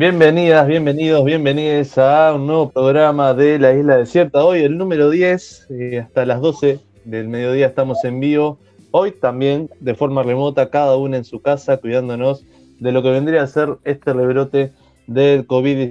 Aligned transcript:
Bienvenidas, 0.00 0.66
bienvenidos, 0.66 1.22
bienvenidas 1.26 1.98
a 1.98 2.32
un 2.32 2.46
nuevo 2.46 2.70
programa 2.70 3.34
de 3.34 3.58
La 3.58 3.74
Isla 3.74 3.98
Desierta. 3.98 4.42
Hoy 4.42 4.60
el 4.60 4.78
número 4.78 5.10
10, 5.10 5.66
eh, 5.68 5.98
hasta 5.98 6.24
las 6.24 6.40
12 6.40 6.80
del 7.04 7.28
mediodía 7.28 7.66
estamos 7.66 8.02
en 8.04 8.18
vivo. 8.18 8.58
Hoy 8.92 9.12
también 9.12 9.68
de 9.78 9.94
forma 9.94 10.22
remota, 10.22 10.70
cada 10.70 10.96
uno 10.96 11.16
en 11.16 11.24
su 11.24 11.42
casa, 11.42 11.76
cuidándonos 11.76 12.46
de 12.78 12.92
lo 12.92 13.02
que 13.02 13.10
vendría 13.10 13.42
a 13.42 13.46
ser 13.46 13.76
este 13.84 14.14
rebrote 14.14 14.72
del 15.06 15.46
COVID. 15.46 15.90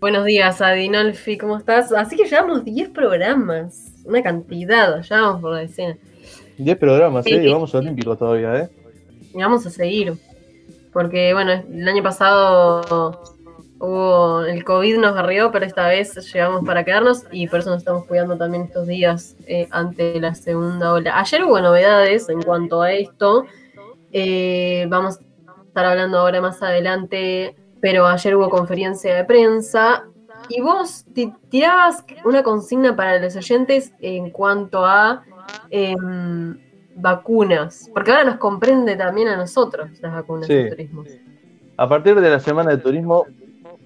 Buenos 0.00 0.26
días, 0.26 0.60
Adinolfi, 0.60 1.38
¿cómo 1.38 1.56
estás? 1.56 1.90
Así 1.92 2.14
que 2.14 2.26
llevamos 2.26 2.62
10 2.62 2.90
programas, 2.90 3.90
una 4.04 4.22
cantidad, 4.22 5.00
ya 5.00 5.22
vamos 5.22 5.40
por 5.40 5.52
la 5.54 5.60
decena. 5.60 5.96
10 6.58 6.76
programas, 6.76 7.26
¿eh? 7.26 7.42
Y 7.42 7.50
vamos 7.50 7.74
olímpicos 7.74 8.18
todavía, 8.18 8.54
¿eh? 8.64 8.68
Y 9.32 9.38
vamos 9.38 9.64
a 9.64 9.70
seguir. 9.70 10.27
Porque, 10.98 11.32
bueno, 11.32 11.52
el 11.52 11.86
año 11.86 12.02
pasado 12.02 13.20
hubo 13.78 14.40
el 14.40 14.64
COVID 14.64 14.98
nos 14.98 15.14
barrió, 15.14 15.52
pero 15.52 15.64
esta 15.64 15.86
vez 15.86 16.12
llegamos 16.32 16.64
para 16.66 16.82
quedarnos 16.82 17.22
y 17.30 17.46
por 17.46 17.60
eso 17.60 17.70
nos 17.70 17.78
estamos 17.78 18.04
cuidando 18.06 18.36
también 18.36 18.64
estos 18.64 18.88
días 18.88 19.36
eh, 19.46 19.68
ante 19.70 20.18
la 20.18 20.34
segunda 20.34 20.92
ola. 20.92 21.16
Ayer 21.16 21.44
hubo 21.44 21.60
novedades 21.60 22.28
en 22.28 22.42
cuanto 22.42 22.82
a 22.82 22.90
esto. 22.90 23.44
Eh, 24.10 24.86
vamos 24.88 25.20
a 25.46 25.62
estar 25.68 25.86
hablando 25.86 26.18
ahora 26.18 26.40
más 26.40 26.60
adelante, 26.64 27.54
pero 27.80 28.08
ayer 28.08 28.34
hubo 28.34 28.50
conferencia 28.50 29.14
de 29.14 29.24
prensa 29.24 30.02
y 30.48 30.60
vos 30.60 31.04
tirabas 31.48 32.04
una 32.24 32.42
consigna 32.42 32.96
para 32.96 33.20
los 33.20 33.36
oyentes 33.36 33.92
en 34.00 34.30
cuanto 34.30 34.84
a 34.84 35.22
em, 35.70 36.58
vacunas, 37.00 37.90
porque 37.92 38.10
ahora 38.10 38.24
nos 38.24 38.36
comprende 38.36 38.96
también 38.96 39.28
a 39.28 39.36
nosotros 39.36 39.90
las 40.00 40.12
vacunas 40.12 40.48
de 40.48 40.70
turismo. 40.70 41.04
A 41.76 41.88
partir 41.88 42.20
de 42.20 42.28
la 42.28 42.40
semana 42.40 42.70
de 42.70 42.78
turismo, 42.78 43.26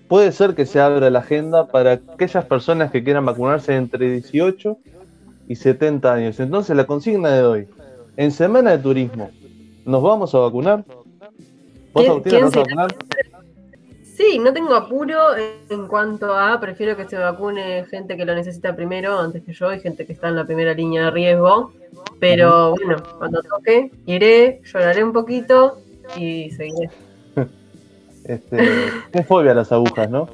puede 0.08 0.32
ser 0.32 0.54
que 0.54 0.66
se 0.66 0.80
abra 0.80 1.10
la 1.10 1.18
agenda 1.20 1.68
para 1.68 1.92
aquellas 1.92 2.44
personas 2.46 2.90
que 2.90 3.04
quieran 3.04 3.24
vacunarse 3.24 3.74
entre 3.76 4.10
18 4.10 4.78
y 5.48 5.56
70 5.56 6.12
años. 6.12 6.40
Entonces, 6.40 6.76
la 6.76 6.86
consigna 6.86 7.30
de 7.30 7.42
hoy, 7.42 7.68
en 8.16 8.30
semana 8.30 8.70
de 8.70 8.78
turismo, 8.78 9.30
¿nos 9.84 10.02
vamos 10.02 10.34
a 10.34 10.38
vacunar? 10.38 10.84
¿Vos, 11.92 12.08
Agustina, 12.08 12.40
vas 12.40 12.56
a 12.56 12.60
vacunar? 12.60 12.94
Sí, 14.22 14.38
no 14.38 14.52
tengo 14.52 14.76
apuro 14.76 15.18
en 15.68 15.88
cuanto 15.88 16.32
a, 16.32 16.60
prefiero 16.60 16.96
que 16.96 17.08
se 17.08 17.16
vacune 17.16 17.84
gente 17.86 18.16
que 18.16 18.24
lo 18.24 18.36
necesita 18.36 18.76
primero 18.76 19.18
antes 19.18 19.42
que 19.42 19.52
yo 19.52 19.74
y 19.74 19.80
gente 19.80 20.06
que 20.06 20.12
está 20.12 20.28
en 20.28 20.36
la 20.36 20.44
primera 20.44 20.74
línea 20.74 21.06
de 21.06 21.10
riesgo. 21.10 21.72
Pero 22.20 22.76
bueno, 22.76 23.02
cuando 23.18 23.42
toque, 23.42 23.90
iré, 24.06 24.60
lloraré 24.62 25.02
un 25.02 25.12
poquito 25.12 25.78
y 26.16 26.50
seguiré. 26.52 26.90
Este, 28.24 28.56
qué 29.12 29.24
fobia 29.24 29.52
las 29.52 29.72
agujas, 29.72 30.08
¿no? 30.08 30.28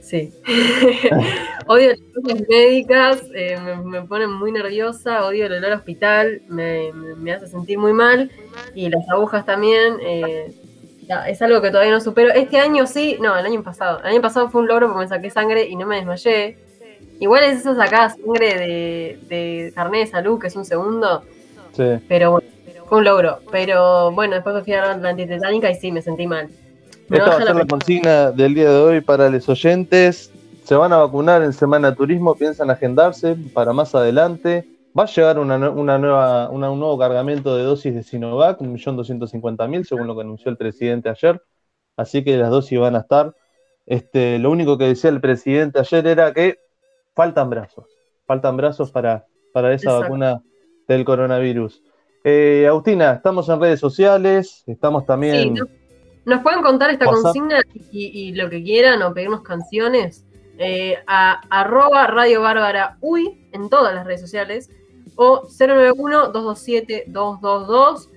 Sí. 0.00 0.32
odio 1.68 1.90
las 1.90 2.00
cosas 2.00 2.42
médicas, 2.48 3.22
eh, 3.32 3.56
me, 3.84 4.02
ponen 4.02 4.32
muy 4.32 4.50
nerviosa, 4.50 5.24
odio 5.24 5.46
el 5.46 5.52
olor 5.52 5.66
al 5.66 5.78
hospital, 5.78 6.42
me, 6.48 7.32
hace 7.32 7.46
sentir 7.46 7.78
muy 7.78 7.92
mal. 7.92 8.28
Y 8.74 8.88
las 8.88 9.08
agujas 9.08 9.46
también, 9.46 9.98
eh, 10.00 10.52
es 11.26 11.42
algo 11.42 11.60
que 11.60 11.70
todavía 11.70 11.92
no 11.92 12.00
supero. 12.00 12.32
Este 12.32 12.58
año 12.58 12.86
sí, 12.86 13.18
no, 13.20 13.36
el 13.36 13.46
año 13.46 13.62
pasado. 13.62 14.00
El 14.00 14.06
año 14.06 14.20
pasado 14.20 14.50
fue 14.50 14.62
un 14.62 14.68
logro 14.68 14.88
porque 14.88 15.04
me 15.04 15.08
saqué 15.08 15.30
sangre 15.30 15.66
y 15.66 15.76
no 15.76 15.86
me 15.86 15.96
desmayé. 15.96 16.58
Igual 17.20 17.44
es 17.44 17.60
eso 17.60 17.74
sacar 17.74 18.10
sangre 18.10 18.58
de, 18.58 19.18
de 19.28 19.72
carnet 19.74 20.06
de 20.06 20.10
salud, 20.10 20.40
que 20.40 20.48
es 20.48 20.56
un 20.56 20.64
segundo. 20.64 21.22
Sí. 21.72 21.84
Pero 22.08 22.32
bueno, 22.32 22.48
fue 22.88 22.98
un 22.98 23.04
logro. 23.04 23.38
Pero 23.50 24.10
bueno, 24.12 24.34
después 24.34 24.54
me 24.54 24.62
fui 24.62 24.72
a 24.72 24.96
la 24.96 25.08
antitetánica 25.08 25.70
y 25.70 25.74
sí, 25.76 25.92
me 25.92 26.02
sentí 26.02 26.26
mal. 26.26 26.48
Esta 27.10 27.24
va 27.24 27.34
a 27.34 27.44
ser 27.44 27.54
la, 27.54 27.66
consigna 27.66 28.30
del 28.30 28.54
día 28.54 28.70
de 28.70 28.76
hoy 28.76 29.00
para 29.00 29.28
los 29.28 29.48
oyentes. 29.48 30.30
Se 30.64 30.74
van 30.74 30.92
a 30.92 30.98
vacunar 30.98 31.42
en 31.42 31.52
Semana 31.52 31.94
Turismo, 31.94 32.34
piensan 32.34 32.70
agendarse 32.70 33.36
para 33.52 33.72
más 33.72 33.94
adelante. 33.94 34.64
Va 34.98 35.04
a 35.04 35.06
llegar 35.06 35.38
una, 35.38 35.56
nueva, 35.58 36.50
un 36.50 36.60
nuevo 36.60 36.98
cargamento 36.98 37.56
de 37.56 37.62
dosis 37.62 37.94
de 37.94 38.02
Sinovac, 38.02 38.60
1.250.000, 38.60 39.84
según 39.84 40.06
lo 40.06 40.14
que 40.14 40.20
anunció 40.20 40.50
el 40.50 40.58
presidente 40.58 41.08
ayer. 41.08 41.42
Así 41.96 42.22
que 42.22 42.36
las 42.36 42.50
dosis 42.50 42.78
van 42.78 42.96
a 42.96 43.00
estar. 43.00 43.34
Este, 43.86 44.38
lo 44.38 44.50
único 44.50 44.76
que 44.76 44.84
decía 44.84 45.10
el 45.10 45.20
presidente 45.20 45.78
ayer 45.78 46.06
era 46.06 46.32
que 46.32 46.58
faltan 47.14 47.50
brazos, 47.50 47.86
faltan 48.26 48.56
brazos 48.56 48.90
para, 48.90 49.26
para 49.52 49.72
esa 49.72 49.98
vacuna 49.98 50.42
del 50.86 51.04
coronavirus. 51.04 51.82
Eh, 52.24 52.66
Agustina, 52.68 53.12
estamos 53.12 53.48
en 53.48 53.60
redes 53.60 53.80
sociales, 53.80 54.62
estamos 54.66 55.06
también... 55.06 55.56
Sí, 55.56 55.62
nos 56.24 56.42
pueden 56.42 56.62
contar 56.62 56.90
esta 56.90 57.06
consigna 57.06 57.60
y, 57.90 58.32
lo 58.32 58.48
que 58.48 58.62
quieran 58.62 59.02
o 59.02 59.12
pedirnos 59.12 59.42
canciones 59.42 60.24
eh, 60.58 60.96
a 61.06 61.40
arroba 61.50 62.06
Radio 62.06 62.42
Bárbara 62.42 62.98
Uy 63.00 63.48
en 63.52 63.68
todas 63.68 63.92
las 63.92 64.06
redes 64.06 64.20
sociales 64.20 64.70
o 65.16 65.42
091-227-222 65.42 68.08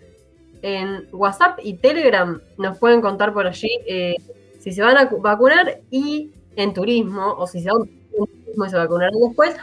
en 0.61 1.07
WhatsApp 1.11 1.59
y 1.63 1.73
Telegram 1.75 2.41
nos 2.57 2.77
pueden 2.79 3.01
contar 3.01 3.33
por 3.33 3.47
allí 3.47 3.69
eh, 3.87 4.15
si 4.59 4.71
se 4.71 4.81
van 4.81 4.97
a 4.97 5.05
vacunar 5.05 5.81
y 5.91 6.31
en 6.55 6.73
turismo 6.73 7.35
o 7.37 7.45
si 7.45 7.61
se 7.61 7.69
van 7.69 7.83
se 8.69 8.77
vacunaron 8.77 9.19
después. 9.19 9.55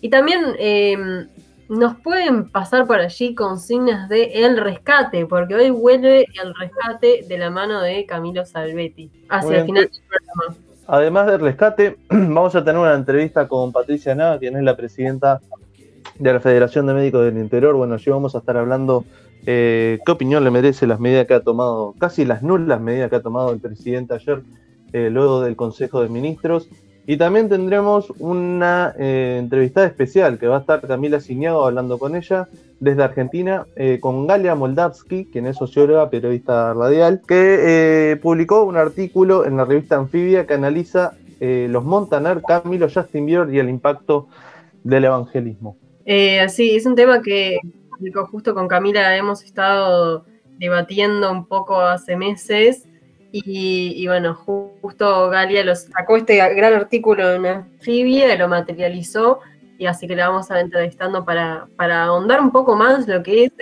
Y 0.00 0.10
también 0.10 0.54
em, 0.58 1.28
nos 1.68 1.96
pueden 2.00 2.48
pasar 2.48 2.86
por 2.86 2.98
allí 2.98 3.34
consignas 3.34 4.08
de 4.08 4.44
El 4.44 4.56
Rescate, 4.56 5.26
porque 5.26 5.54
hoy 5.54 5.70
vuelve 5.70 6.26
El 6.42 6.54
Rescate 6.54 7.24
de 7.28 7.38
la 7.38 7.50
mano 7.50 7.80
de 7.80 8.06
Camilo 8.06 8.44
Salvetti 8.44 9.10
hacia 9.28 9.60
el 9.60 9.66
final 9.66 9.84
del 9.84 10.02
programa. 10.08 10.56
Además 10.90 11.26
del 11.26 11.40
rescate, 11.40 11.98
vamos 12.08 12.56
a 12.56 12.64
tener 12.64 12.80
una 12.80 12.94
entrevista 12.94 13.46
con 13.46 13.72
Patricia 13.72 14.14
Naga, 14.14 14.38
quien 14.38 14.56
es 14.56 14.62
la 14.62 14.74
presidenta 14.74 15.38
de 16.18 16.32
la 16.32 16.40
Federación 16.40 16.86
de 16.86 16.94
Médicos 16.94 17.24
del 17.24 17.38
Interior. 17.38 17.74
Bueno, 17.74 17.94
allí 17.94 18.10
vamos 18.10 18.34
a 18.34 18.38
estar 18.38 18.56
hablando 18.56 19.04
eh, 19.46 19.98
qué 20.04 20.12
opinión 20.12 20.44
le 20.44 20.50
merece 20.50 20.86
las 20.86 21.00
medidas 21.00 21.26
que 21.26 21.34
ha 21.34 21.40
tomado, 21.40 21.94
casi 21.98 22.24
las 22.24 22.42
nulas 22.42 22.80
medidas 22.80 23.10
que 23.10 23.16
ha 23.16 23.22
tomado 23.22 23.52
el 23.52 23.60
presidente 23.60 24.14
ayer, 24.14 24.42
eh, 24.92 25.10
luego 25.10 25.42
del 25.42 25.56
Consejo 25.56 26.02
de 26.02 26.08
Ministros. 26.08 26.68
Y 27.06 27.16
también 27.16 27.48
tendremos 27.48 28.12
una 28.18 28.94
eh, 28.98 29.36
entrevistada 29.38 29.86
especial 29.86 30.38
que 30.38 30.46
va 30.46 30.58
a 30.58 30.60
estar 30.60 30.86
Camila 30.86 31.20
Ciñago 31.20 31.64
hablando 31.64 31.98
con 31.98 32.14
ella 32.14 32.48
desde 32.80 33.02
Argentina, 33.02 33.66
eh, 33.76 33.98
con 34.00 34.26
Galia 34.26 34.54
Moldavsky, 34.54 35.24
quien 35.24 35.46
es 35.46 35.56
socióloga, 35.56 36.10
periodista 36.10 36.74
radial, 36.74 37.22
que 37.26 38.18
publicó 38.20 38.64
un 38.64 38.76
artículo 38.76 39.46
en 39.46 39.56
la 39.56 39.64
revista 39.64 39.96
Anfibia 39.96 40.46
que 40.46 40.54
analiza 40.54 41.14
los 41.40 41.84
Montaner, 41.84 42.42
Camilo, 42.42 42.88
Justin 42.92 43.24
Bieber 43.24 43.54
y 43.54 43.60
el 43.60 43.70
impacto 43.70 44.26
del 44.82 45.04
evangelismo. 45.04 45.76
Sí, 46.48 46.76
es 46.76 46.86
un 46.86 46.94
tema 46.94 47.20
que 47.22 47.58
justo 48.30 48.54
con 48.54 48.68
Camila 48.68 49.16
hemos 49.16 49.42
estado 49.42 50.24
debatiendo 50.58 51.30
un 51.30 51.46
poco 51.46 51.80
hace 51.80 52.16
meses 52.16 52.84
y, 53.30 54.06
bueno, 54.06 54.34
justo 54.34 55.28
Galia 55.28 55.62
los 55.62 55.80
sacó 55.80 56.16
este 56.16 56.36
gran 56.36 56.72
artículo 56.72 57.34
en 57.34 57.44
Anfibia, 57.44 58.34
lo 58.36 58.48
materializó 58.48 59.40
y 59.76 59.84
así 59.84 60.08
que 60.08 60.16
le 60.16 60.22
vamos 60.22 60.50
a 60.50 60.60
entrevistando 60.60 61.24
para, 61.24 61.68
para 61.76 62.04
ahondar 62.04 62.40
un 62.40 62.50
poco 62.50 62.74
más 62.74 63.06
lo 63.06 63.22
que 63.22 63.44
es 63.44 63.52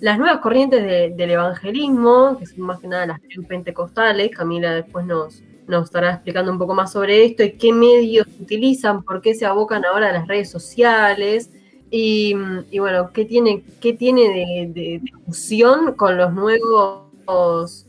las 0.00 0.18
nuevas 0.18 0.38
corrientes 0.38 0.82
del 1.16 1.30
evangelismo, 1.30 2.36
que 2.38 2.46
son 2.46 2.60
más 2.60 2.78
que 2.80 2.88
nada 2.88 3.06
las 3.06 3.20
pentecostales. 3.48 4.30
Camila 4.30 4.74
después 4.74 5.04
nos, 5.06 5.42
nos 5.66 5.84
estará 5.84 6.12
explicando 6.12 6.52
un 6.52 6.58
poco 6.58 6.74
más 6.74 6.92
sobre 6.92 7.24
esto 7.24 7.42
y 7.42 7.52
qué 7.52 7.72
medios 7.72 8.26
utilizan, 8.38 9.02
por 9.02 9.20
qué 9.22 9.34
se 9.34 9.46
abocan 9.46 9.84
ahora 9.84 10.10
a 10.10 10.12
las 10.12 10.28
redes 10.28 10.50
sociales. 10.50 11.50
Y, 11.90 12.34
bueno, 12.78 13.10
qué 13.12 13.24
tiene, 13.24 13.64
qué 13.80 13.92
tiene 13.92 14.22
de, 14.22 14.72
de, 14.72 15.00
de 15.00 15.12
fusión 15.26 15.94
con 15.94 16.16
los 16.16 16.32
nuevos 16.32 17.86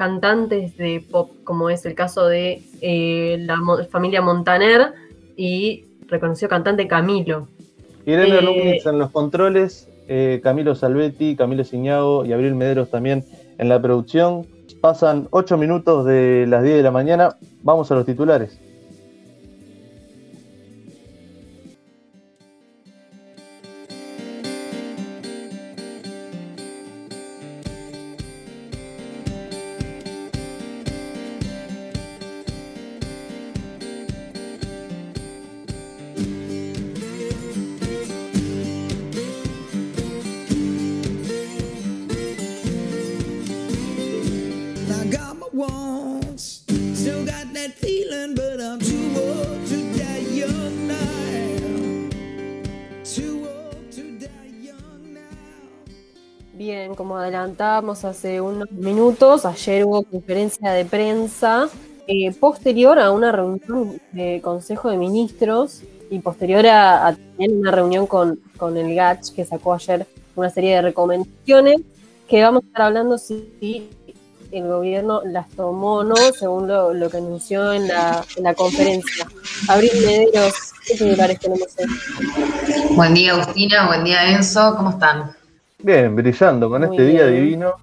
cantantes 0.00 0.78
de 0.78 1.04
pop, 1.10 1.30
como 1.44 1.68
es 1.68 1.84
el 1.84 1.94
caso 1.94 2.26
de 2.26 2.62
eh, 2.80 3.36
la 3.40 3.58
familia 3.90 4.22
Montaner 4.22 4.94
y 5.36 5.84
reconocido 6.06 6.48
cantante 6.48 6.88
Camilo. 6.88 7.48
Irene 8.06 8.38
eh, 8.38 8.80
en 8.82 8.98
los 8.98 9.10
controles, 9.10 9.88
eh, 10.08 10.40
Camilo 10.42 10.74
Salvetti, 10.74 11.36
Camilo 11.36 11.64
Ciñago 11.64 12.24
y 12.24 12.32
Abril 12.32 12.54
Mederos 12.54 12.90
también 12.90 13.26
en 13.58 13.68
la 13.68 13.80
producción. 13.80 14.46
Pasan 14.80 15.28
8 15.32 15.58
minutos 15.58 16.06
de 16.06 16.46
las 16.48 16.62
10 16.62 16.78
de 16.78 16.82
la 16.82 16.90
mañana. 16.90 17.36
Vamos 17.62 17.92
a 17.92 17.94
los 17.94 18.06
titulares. 18.06 18.58
Como 56.96 57.16
adelantábamos 57.16 58.04
hace 58.04 58.40
unos 58.40 58.70
minutos, 58.72 59.44
ayer 59.44 59.84
hubo 59.84 60.02
conferencia 60.02 60.72
de 60.72 60.84
prensa 60.84 61.68
eh, 62.06 62.32
posterior 62.32 62.98
a 62.98 63.12
una 63.12 63.30
reunión 63.30 64.00
de 64.12 64.40
Consejo 64.42 64.90
de 64.90 64.96
Ministros 64.96 65.82
y 66.10 66.18
posterior 66.18 66.66
a, 66.66 67.16
una 67.38 67.70
reunión 67.70 68.06
con, 68.06 68.40
con, 68.56 68.76
el 68.76 68.94
GATS 68.94 69.30
que 69.30 69.44
sacó 69.44 69.74
ayer 69.74 70.06
una 70.34 70.50
serie 70.50 70.76
de 70.76 70.82
recomendaciones 70.82 71.80
que 72.28 72.42
vamos 72.42 72.64
a 72.64 72.66
estar 72.66 72.82
hablando 72.82 73.18
si 73.18 73.88
el 74.50 74.66
gobierno 74.66 75.22
las 75.24 75.48
tomó 75.50 75.98
o 75.98 76.04
no, 76.04 76.16
según 76.38 76.66
lo, 76.66 77.10
que 77.10 77.18
anunció 77.18 77.72
en 77.72 77.86
la, 77.86 78.24
la 78.38 78.54
conferencia. 78.54 79.28
Abril 79.68 79.92
Mederos, 80.04 80.54
¿qué 80.86 80.96
te 80.96 81.16
parece? 81.16 81.48
No 81.48 81.56
sé. 81.56 81.86
Buen 82.96 83.14
día, 83.14 83.32
Agustina, 83.34 83.86
buen 83.86 84.02
día, 84.02 84.30
Enzo, 84.32 84.74
¿cómo 84.76 84.90
están? 84.90 85.39
Bien, 85.82 86.14
brillando 86.14 86.68
con 86.68 86.84
este 86.84 87.04
día 87.04 87.26
divino. 87.26 87.74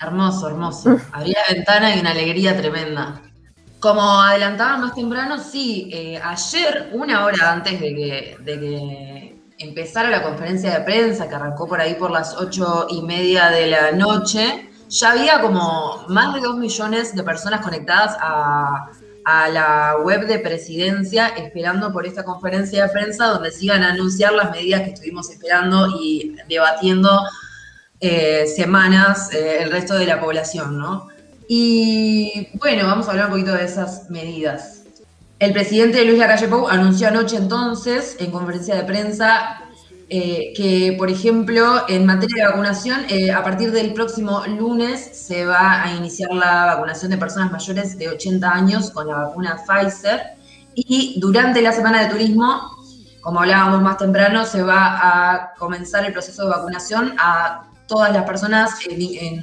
Hermoso, 0.00 0.48
hermoso. 0.48 0.98
Había 1.12 1.38
ventana 1.50 1.94
y 1.94 2.00
una 2.00 2.10
alegría 2.10 2.56
tremenda. 2.56 3.20
Como 3.78 4.00
adelantaba 4.20 4.78
más 4.78 4.94
temprano, 4.94 5.38
sí, 5.38 5.88
eh, 5.92 6.20
ayer, 6.22 6.90
una 6.92 7.24
hora 7.24 7.52
antes 7.52 7.80
de 7.80 7.94
que, 7.94 8.36
de 8.40 8.60
que 8.60 9.38
empezara 9.58 10.10
la 10.10 10.22
conferencia 10.22 10.78
de 10.78 10.84
prensa, 10.84 11.28
que 11.28 11.34
arrancó 11.34 11.68
por 11.68 11.80
ahí 11.80 11.94
por 11.94 12.10
las 12.10 12.34
ocho 12.36 12.86
y 12.90 13.02
media 13.02 13.50
de 13.50 13.68
la 13.68 13.92
noche, 13.92 14.70
ya 14.88 15.12
había 15.12 15.40
como 15.40 16.06
más 16.08 16.34
de 16.34 16.40
dos 16.40 16.56
millones 16.56 17.14
de 17.14 17.22
personas 17.22 17.60
conectadas 17.60 18.16
a, 18.20 18.90
a 19.24 19.48
la 19.48 19.96
web 20.02 20.26
de 20.26 20.38
presidencia 20.38 21.28
esperando 21.28 21.92
por 21.92 22.06
esta 22.06 22.24
conferencia 22.24 22.86
de 22.86 22.92
prensa 22.92 23.26
donde 23.26 23.50
se 23.50 23.64
iban 23.66 23.82
a 23.82 23.90
anunciar 23.90 24.32
las 24.32 24.50
medidas 24.50 24.82
que 24.82 24.90
estuvimos 24.90 25.30
esperando 25.30 25.88
y 26.00 26.36
debatiendo 26.48 27.22
eh, 28.00 28.46
semanas 28.46 29.32
eh, 29.32 29.58
el 29.62 29.70
resto 29.70 29.94
de 29.94 30.06
la 30.06 30.20
población, 30.20 30.78
¿no? 30.78 31.08
Y 31.48 32.48
bueno, 32.54 32.86
vamos 32.86 33.06
a 33.06 33.10
hablar 33.10 33.26
un 33.26 33.32
poquito 33.32 33.52
de 33.52 33.64
esas 33.64 34.10
medidas. 34.10 34.82
El 35.38 35.52
presidente 35.52 36.04
Luis 36.04 36.18
Lacalle 36.18 36.48
Pou 36.48 36.68
anunció 36.68 37.08
anoche 37.08 37.36
entonces, 37.36 38.16
en 38.18 38.30
conferencia 38.30 38.76
de 38.76 38.84
prensa, 38.84 39.60
eh, 40.08 40.52
que, 40.56 40.94
por 40.96 41.10
ejemplo, 41.10 41.84
en 41.88 42.06
materia 42.06 42.44
de 42.44 42.50
vacunación, 42.50 43.06
a 43.34 43.42
partir 43.42 43.72
del 43.72 43.92
próximo 43.94 44.44
lunes 44.46 45.00
se 45.00 45.44
va 45.44 45.82
a 45.82 45.94
iniciar 45.94 46.30
la 46.32 46.66
vacunación 46.66 47.10
de 47.10 47.18
personas 47.18 47.50
mayores 47.50 47.98
de 47.98 48.08
80 48.08 48.50
años 48.50 48.90
con 48.90 49.08
la 49.08 49.16
vacuna 49.16 49.58
Pfizer 49.66 50.20
y 50.74 51.18
durante 51.20 51.62
la 51.62 51.72
semana 51.72 52.02
de 52.02 52.10
turismo, 52.10 52.70
como 53.20 53.40
hablábamos 53.40 53.80
más 53.82 53.96
temprano, 53.96 54.44
se 54.44 54.62
va 54.62 54.98
a 55.00 55.54
comenzar 55.54 56.04
el 56.04 56.12
proceso 56.12 56.44
de 56.44 56.50
vacunación 56.50 57.14
a 57.18 57.64
todas 57.86 58.12
las 58.12 58.24
personas 58.24 58.72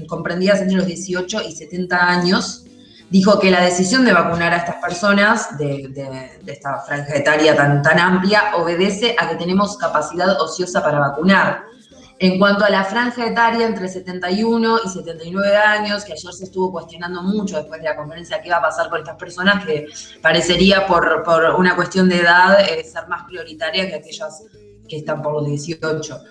comprendidas 0.07 0.61
entre 0.61 0.77
los 0.77 0.85
18 0.85 1.41
y 1.47 1.51
70 1.51 1.97
años, 1.97 2.65
dijo 3.09 3.39
que 3.39 3.51
la 3.51 3.61
decisión 3.61 4.05
de 4.05 4.13
vacunar 4.13 4.53
a 4.53 4.57
estas 4.57 4.75
personas 4.77 5.57
de, 5.57 6.39
esta 6.47 6.79
franja 6.79 7.13
etaria 7.15 7.55
tan, 7.55 7.81
tan 7.81 7.99
amplia 7.99 8.55
obedece 8.55 9.15
a 9.19 9.29
que 9.29 9.35
tenemos 9.35 9.77
capacidad 9.77 10.39
ociosa 10.41 10.81
para 10.81 10.99
vacunar. 10.99 11.71
En 12.19 12.37
cuanto 12.37 12.63
a 12.63 12.69
la 12.69 12.83
franja 12.83 13.25
etaria 13.25 13.65
entre 13.65 13.87
71 13.87 14.79
y 14.85 14.89
79 14.89 15.57
años, 15.57 16.05
que 16.05 16.13
ayer 16.13 16.31
se 16.31 16.43
estuvo 16.43 16.71
cuestionando 16.71 17.23
mucho 17.23 17.57
después 17.57 17.81
de 17.81 17.89
la 17.89 17.95
conferencia 17.95 18.39
qué 18.43 18.51
va 18.51 18.57
a 18.57 18.61
pasar 18.61 18.89
con 18.91 18.99
estas 18.99 19.15
personas, 19.15 19.65
que 19.65 19.87
parecería 20.21 20.85
por, 20.85 21.23
por 21.23 21.55
una 21.55 21.75
cuestión 21.75 22.07
de 22.07 22.19
edad 22.19 22.61
eh, 22.61 22.83
ser 22.83 23.07
más 23.07 23.23
prioritaria 23.23 23.89
que 23.89 23.95
aquellas 23.95 24.43
que 24.87 24.97
están 24.97 25.23
por 25.23 25.33
los 25.33 25.47
18. 25.47 26.21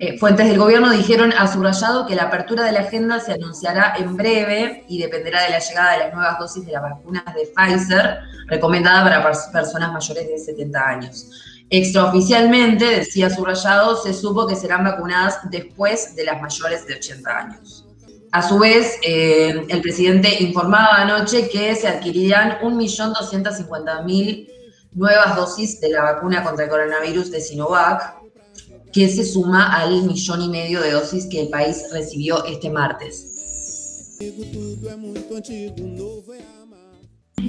Eh, 0.00 0.16
fuentes 0.16 0.46
del 0.46 0.58
gobierno 0.58 0.92
dijeron 0.92 1.32
a 1.36 1.52
subrayado 1.52 2.06
que 2.06 2.14
la 2.14 2.24
apertura 2.24 2.62
de 2.62 2.70
la 2.70 2.80
agenda 2.80 3.18
se 3.18 3.32
anunciará 3.32 3.94
en 3.98 4.16
breve 4.16 4.84
y 4.88 5.00
dependerá 5.00 5.42
de 5.42 5.50
la 5.50 5.58
llegada 5.58 5.92
de 5.92 5.98
las 5.98 6.14
nuevas 6.14 6.38
dosis 6.38 6.64
de 6.64 6.70
las 6.70 6.82
vacunas 6.82 7.24
de 7.34 7.50
Pfizer, 7.52 8.18
recomendada 8.46 9.04
para 9.04 9.36
personas 9.52 9.92
mayores 9.92 10.28
de 10.28 10.38
70 10.38 10.88
años. 10.88 11.30
Extraoficialmente, 11.68 12.84
decía 12.84 13.28
subrayado, 13.28 14.00
se 14.00 14.14
supo 14.14 14.46
que 14.46 14.54
serán 14.54 14.84
vacunadas 14.84 15.40
después 15.50 16.14
de 16.14 16.24
las 16.24 16.40
mayores 16.40 16.86
de 16.86 16.94
80 16.94 17.36
años. 17.36 17.84
A 18.30 18.46
su 18.46 18.56
vez, 18.58 18.98
eh, 19.02 19.66
el 19.68 19.80
presidente 19.80 20.42
informaba 20.42 20.94
anoche 21.02 21.48
que 21.48 21.74
se 21.74 21.88
adquirirían 21.88 22.60
1.250.000 22.60 24.48
nuevas 24.92 25.34
dosis 25.34 25.80
de 25.80 25.90
la 25.90 26.02
vacuna 26.02 26.44
contra 26.44 26.64
el 26.64 26.70
coronavirus 26.70 27.32
de 27.32 27.40
Sinovac, 27.40 28.17
que 28.92 29.08
se 29.08 29.24
suma 29.24 29.74
al 29.74 30.02
millón 30.02 30.42
y 30.42 30.48
medio 30.48 30.80
de 30.80 30.92
dosis 30.92 31.26
que 31.26 31.42
el 31.42 31.48
país 31.48 31.84
recibió 31.92 32.44
este 32.44 32.70
martes. 32.70 34.16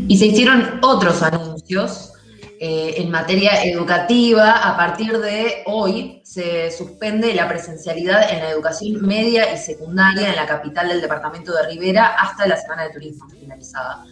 Y 0.08 0.18
se 0.18 0.26
hicieron 0.28 0.80
otros 0.84 1.22
anuncios 1.24 2.14
eh, 2.60 2.96
en 2.98 3.10
materia 3.10 3.64
educativa. 3.64 4.52
A 4.52 4.76
partir 4.76 5.18
de 5.18 5.64
hoy 5.66 6.22
se 6.26 6.70
suspende 6.72 7.34
la 7.34 7.48
presencialidad 7.48 8.32
en 8.32 8.40
la 8.40 8.50
educación 8.50 9.02
media 9.02 9.54
y 9.54 9.58
secundaria 9.58 10.30
en 10.30 10.36
la 10.36 10.46
capital 10.46 10.90
del 10.90 11.02
departamento 11.02 11.54
de 11.54 11.68
Rivera 11.68 12.16
hasta 12.20 12.46
la 12.48 12.58
semana 12.58 12.84
de 12.84 12.94
turismo 12.94 13.30
finalizada. 13.30 14.06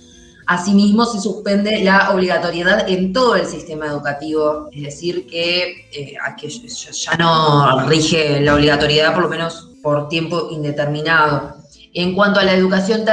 Asimismo, 0.47 1.05
se 1.05 1.19
suspende 1.19 1.83
la 1.83 2.13
obligatoriedad 2.13 2.89
en 2.89 3.11
todo 3.11 3.35
el 3.35 3.45
sistema 3.45 3.87
educativo, 3.87 4.69
es 4.71 4.83
decir, 4.83 5.27
que, 5.27 5.89
eh, 5.91 6.15
ya 6.15 7.17
no 7.17 7.85
rige 7.89 8.39
la 8.39 8.55
obligatoriedad 8.55 9.13
por 9.13 9.23
lo 9.23 9.29
menos 9.29 9.71
por 9.83 10.07
tiempo 10.07 10.47
indeterminado. 10.49 11.57
En 11.93 12.15
cuanto 12.15 12.39
a 12.39 12.45
la 12.45 12.53
educación 12.53 13.03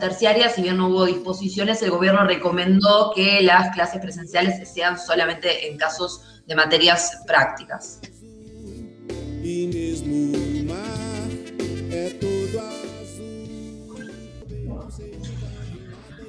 terciaria, 0.00 0.48
si 0.48 0.62
bien 0.62 0.78
no 0.78 0.88
hubo 0.88 1.04
disposiciones, 1.04 1.82
el 1.82 1.90
gobierno 1.90 2.24
recomendó 2.24 3.12
que 3.14 3.42
las 3.42 3.74
clases 3.74 4.00
presenciales 4.00 4.66
sean 4.72 4.98
solamente 4.98 5.68
en 5.68 5.76
casos 5.76 6.42
de 6.46 6.54
materias 6.54 7.22
prácticas. 7.26 8.00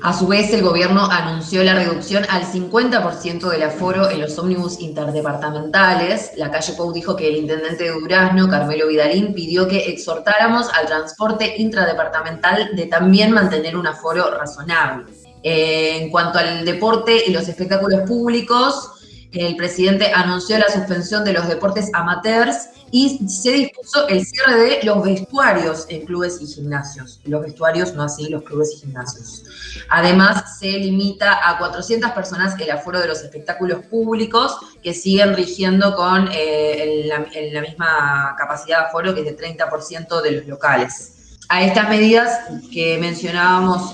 A 0.01 0.13
su 0.13 0.27
vez, 0.27 0.53
el 0.53 0.62
gobierno 0.62 1.06
anunció 1.12 1.62
la 1.62 1.75
reducción 1.75 2.25
al 2.29 2.44
50% 2.44 3.50
del 3.50 3.63
aforo 3.63 4.10
en 4.10 4.22
los 4.22 4.39
ómnibus 4.39 4.79
interdepartamentales. 4.79 6.32
La 6.38 6.50
calle 6.50 6.72
Pou 6.74 6.94
dijo 6.94 7.18
que 7.18 7.27
el 7.27 7.36
intendente 7.36 7.84
de 7.84 7.91
Durazno, 7.91 8.48
Carmelo 8.48 8.88
Vidalín, 8.88 9.34
pidió 9.34 9.68
que 9.68 9.89
exhortáramos 9.89 10.70
al 10.74 10.86
transporte 10.86 11.56
intradepartamental 11.58 12.77
de 12.77 12.86
también 12.86 13.34
mantener 13.34 13.75
un 13.75 13.88
aforo 13.88 14.32
razonable. 14.32 15.12
Eh, 15.44 15.98
en 16.01 16.10
cuanto 16.10 16.39
al 16.39 16.63
deporte 16.63 17.22
y 17.27 17.32
los 17.32 17.50
espectáculos 17.50 18.01
públicos, 18.08 18.99
el 19.31 19.55
presidente 19.55 20.12
anunció 20.13 20.57
la 20.57 20.69
suspensión 20.69 21.24
de 21.24 21.33
los 21.33 21.48
deportes 21.48 21.91
amateurs 21.93 22.69
y 22.91 23.27
se 23.29 23.51
dispuso 23.51 24.07
el 24.07 24.25
cierre 24.25 24.55
de 24.55 24.79
los 24.83 25.03
vestuarios 25.03 25.86
en 25.89 26.05
clubes 26.05 26.39
y 26.41 26.48
gimnasios. 26.48 27.19
Los 27.25 27.43
vestuarios, 27.43 27.93
no 27.93 28.03
así 28.03 28.27
los 28.29 28.41
clubes 28.43 28.74
y 28.75 28.79
gimnasios. 28.79 29.43
Además, 29.89 30.57
se 30.59 30.71
limita 30.71 31.48
a 31.48 31.59
400 31.59 32.12
personas 32.12 32.59
el 32.59 32.71
aforo 32.71 33.00
de 33.00 33.07
los 33.07 33.21
espectáculos 33.21 33.86
públicos 33.86 34.57
que 34.81 34.93
siguen 34.93 35.36
rigiendo 35.36 35.95
con 35.95 36.29
eh, 36.33 37.03
la, 37.05 37.62
misma 37.62 38.36
capacidad 38.38 38.79
de 38.79 38.86
aforo 38.86 39.13
que 39.13 39.21
es 39.21 39.38
de 39.38 39.38
30% 39.38 40.21
de 40.21 40.31
los 40.31 40.48
locales. 40.48 41.38
A 41.50 41.63
estas 41.63 41.89
medidas 41.89 42.39
que 42.71 42.98
mencionábamos 43.00 43.93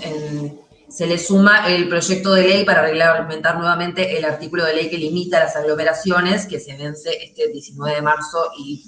se 0.95 1.07
le 1.07 1.19
suma 1.19 1.67
el 1.67 1.89
proyecto 1.89 2.33
de 2.33 2.47
ley 2.47 2.63
para 2.63 2.81
reglamentar 2.81 3.57
nuevamente 3.57 4.17
el 4.17 4.23
artículo 4.23 4.63
de 4.63 4.75
ley 4.75 4.89
que 4.89 4.97
limita 4.97 5.41
las 5.41 5.53
aglomeraciones, 5.57 6.45
que 6.45 6.57
se 6.57 6.77
vence 6.77 7.09
este 7.21 7.49
19 7.49 7.95
de 7.95 8.01
marzo 8.01 8.49
y 8.57 8.81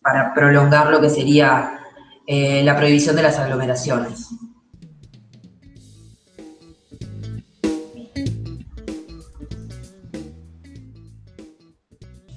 para 0.00 0.32
prolongar 0.32 0.88
lo 0.88 0.98
que 0.98 1.10
sería 1.10 1.78
eh, 2.26 2.62
la 2.64 2.74
prohibición 2.74 3.16
de 3.16 3.22
las 3.24 3.38
aglomeraciones. 3.38 4.30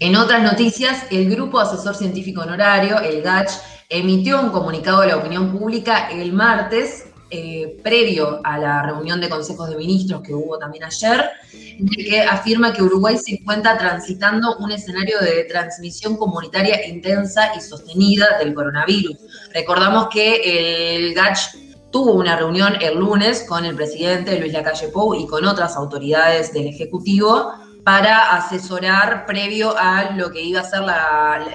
En 0.01 0.17
otras 0.17 0.43
noticias, 0.43 1.05
el 1.09 1.33
Grupo 1.33 1.61
Asesor 1.61 1.95
Científico 1.95 2.41
Honorario, 2.41 2.99
el 2.99 3.21
GACH, 3.21 3.51
emitió 3.87 4.41
un 4.41 4.49
comunicado 4.49 5.03
a 5.03 5.05
la 5.05 5.15
opinión 5.15 5.57
pública 5.57 6.09
el 6.09 6.33
martes, 6.33 7.04
eh, 7.31 7.79
previo 7.83 8.39
a 8.43 8.59
la 8.59 8.83
reunión 8.83 9.19
de 9.19 9.29
consejos 9.29 9.69
de 9.69 9.75
ministros 9.75 10.21
que 10.21 10.33
hubo 10.33 10.59
también 10.59 10.83
ayer, 10.83 11.27
en 11.51 11.87
el 11.87 12.05
que 12.05 12.21
afirma 12.21 12.71
que 12.71 12.83
Uruguay 12.83 13.17
se 13.17 13.33
encuentra 13.35 13.77
transitando 13.77 14.57
un 14.57 14.71
escenario 14.71 15.19
de 15.19 15.43
transmisión 15.45 16.17
comunitaria 16.17 16.87
intensa 16.87 17.51
y 17.57 17.61
sostenida 17.61 18.37
del 18.37 18.53
coronavirus. 18.53 19.17
Recordamos 19.53 20.09
que 20.13 20.97
el 20.97 21.15
GACH 21.15 21.55
tuvo 21.91 22.13
una 22.13 22.35
reunión 22.35 22.75
el 22.79 22.95
lunes 22.99 23.43
con 23.47 23.65
el 23.65 23.75
presidente 23.75 24.39
Luis 24.39 24.53
Lacalle 24.53 24.89
Pou 24.89 25.15
y 25.15 25.25
con 25.25 25.45
otras 25.45 25.75
autoridades 25.75 26.53
del 26.53 26.67
Ejecutivo 26.67 27.53
para 27.83 28.35
asesorar 28.35 29.25
previo 29.25 29.75
a 29.77 30.11
lo 30.11 30.31
que 30.31 30.41
iba 30.41 30.59
a 30.59 30.63
ser 30.63 30.81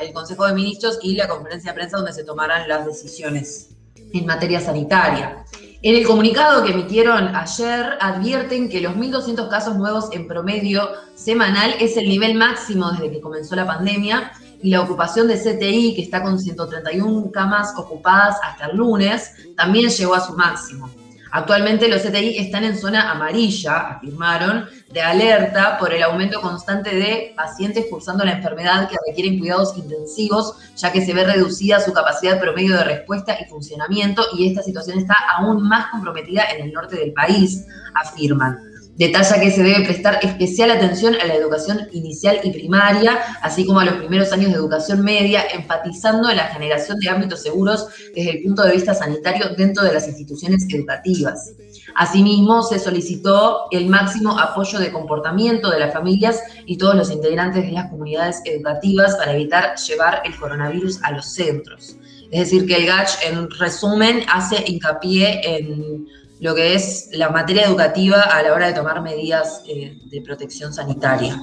el 0.01 0.13
Consejo 0.13 0.47
de 0.47 0.55
Ministros 0.55 0.99
y 1.03 1.15
la 1.15 1.29
conferencia 1.29 1.71
de 1.71 1.75
prensa 1.77 1.97
donde 1.97 2.13
se 2.13 2.25
tomaran 2.25 2.69
las 2.69 2.87
decisiones 2.87 3.71
en 4.13 4.27
materia 4.27 4.61
sanitaria. 4.61 5.45
En 5.83 5.95
el 5.97 6.07
comunicado 6.07 6.63
que 6.63 6.73
emitieron 6.73 7.35
ayer, 7.35 7.97
advierten 8.01 8.69
que 8.69 8.83
los 8.83 8.95
1.200 8.95 9.49
casos 9.49 9.77
nuevos 9.77 10.11
en 10.13 10.29
promedio 10.29 10.91
semanal 11.15 11.75
es 11.81 11.97
el 11.97 12.07
nivel 12.07 12.35
máximo 12.35 12.91
desde 12.91 13.11
que 13.11 13.21
comenzó 13.21 13.57
la 13.57 13.67
pandemia 13.67 14.33
y 14.63 14.71
la 14.71 14.83
ocupación 14.83 15.27
de 15.27 15.39
CTI, 15.39 15.95
que 15.95 16.03
está 16.03 16.23
con 16.23 16.39
131 16.39 17.31
camas 17.31 17.73
ocupadas 17.79 18.37
hasta 18.43 18.67
el 18.67 18.77
lunes, 18.77 19.33
también 19.57 19.89
llegó 19.89 20.15
a 20.15 20.21
su 20.21 20.35
máximo. 20.35 20.91
Actualmente 21.33 21.89
los 21.89 22.03
CTI 22.03 22.39
están 22.39 22.65
en 22.65 22.77
zona 22.77 23.11
amarilla, 23.11 23.97
afirmaron, 23.97 24.67
de 24.91 25.01
alerta 25.01 25.79
por 25.79 25.95
el 25.95 26.03
aumento 26.03 26.41
constante 26.41 26.95
de 26.95 27.33
pacientes 27.37 27.87
cursando 27.89 28.25
la 28.25 28.33
enfermedad 28.33 28.89
que 28.89 28.97
requieren 29.07 29.39
cuidados 29.39 29.77
intensivos, 29.77 30.57
ya 30.77 30.91
que 30.91 31.05
se 31.05 31.15
ve 31.15 31.25
reducida 31.25 31.81
su 31.81 31.93
capacidad 31.93 32.41
promedio 32.41 32.77
de 32.77 32.85
respuesta 32.85 33.37
y 33.41 33.49
funcionamiento 33.49 34.25
y 34.37 34.49
esta 34.49 34.63
situación 34.63 34.99
está 34.99 35.15
aún 35.37 35.63
más 35.69 35.87
comprometida 35.91 36.45
en 36.51 36.67
el 36.67 36.73
norte 36.73 36.97
del 36.97 37.13
país, 37.13 37.67
afirman. 37.95 38.70
Detalla 39.01 39.41
que 39.41 39.51
se 39.51 39.63
debe 39.63 39.87
prestar 39.87 40.19
especial 40.21 40.71
atención 40.71 41.15
a 41.15 41.25
la 41.25 41.35
educación 41.35 41.89
inicial 41.93 42.39
y 42.45 42.51
primaria, 42.51 43.19
así 43.41 43.65
como 43.65 43.81
a 43.81 43.87
los 43.87 43.95
primeros 43.95 44.31
años 44.31 44.51
de 44.51 44.57
educación 44.57 45.03
media, 45.03 45.43
enfatizando 45.55 46.31
la 46.31 46.49
generación 46.49 46.99
de 46.99 47.09
ámbitos 47.09 47.43
seguros 47.43 47.87
desde 48.15 48.33
el 48.33 48.43
punto 48.43 48.63
de 48.63 48.73
vista 48.73 48.93
sanitario 48.93 49.55
dentro 49.57 49.85
de 49.85 49.95
las 49.95 50.07
instituciones 50.07 50.67
educativas. 50.69 51.55
Asimismo, 51.95 52.63
se 52.63 52.79
solicitó 52.79 53.69
el 53.71 53.87
máximo 53.87 54.39
apoyo 54.39 54.79
de 54.79 54.93
comportamiento 54.93 55.71
de 55.71 55.81
las 55.81 55.95
familias 55.95 56.43
y 56.67 56.77
todos 56.77 56.95
los 56.95 57.11
integrantes 57.11 57.65
de 57.65 57.73
las 57.73 57.89
comunidades 57.89 58.43
educativas 58.45 59.17
para 59.17 59.33
evitar 59.33 59.77
llevar 59.79 60.21
el 60.27 60.37
coronavirus 60.37 61.03
a 61.05 61.13
los 61.13 61.25
centros. 61.25 61.97
Es 62.31 62.41
decir, 62.41 62.67
que 62.67 62.77
el 62.77 62.87
GACH, 62.87 63.25
en 63.25 63.51
resumen, 63.51 64.25
hace 64.31 64.63
hincapié 64.67 65.41
en 65.43 66.07
lo 66.41 66.55
que 66.55 66.75
es 66.75 67.11
la 67.13 67.29
materia 67.29 67.65
educativa 67.65 68.23
a 68.23 68.43
la 68.43 68.55
hora 68.55 68.67
de 68.69 68.73
tomar 68.73 69.03
medidas 69.03 69.63
eh, 69.69 69.97
de 70.11 70.23
protección 70.23 70.73
sanitaria. 70.73 71.39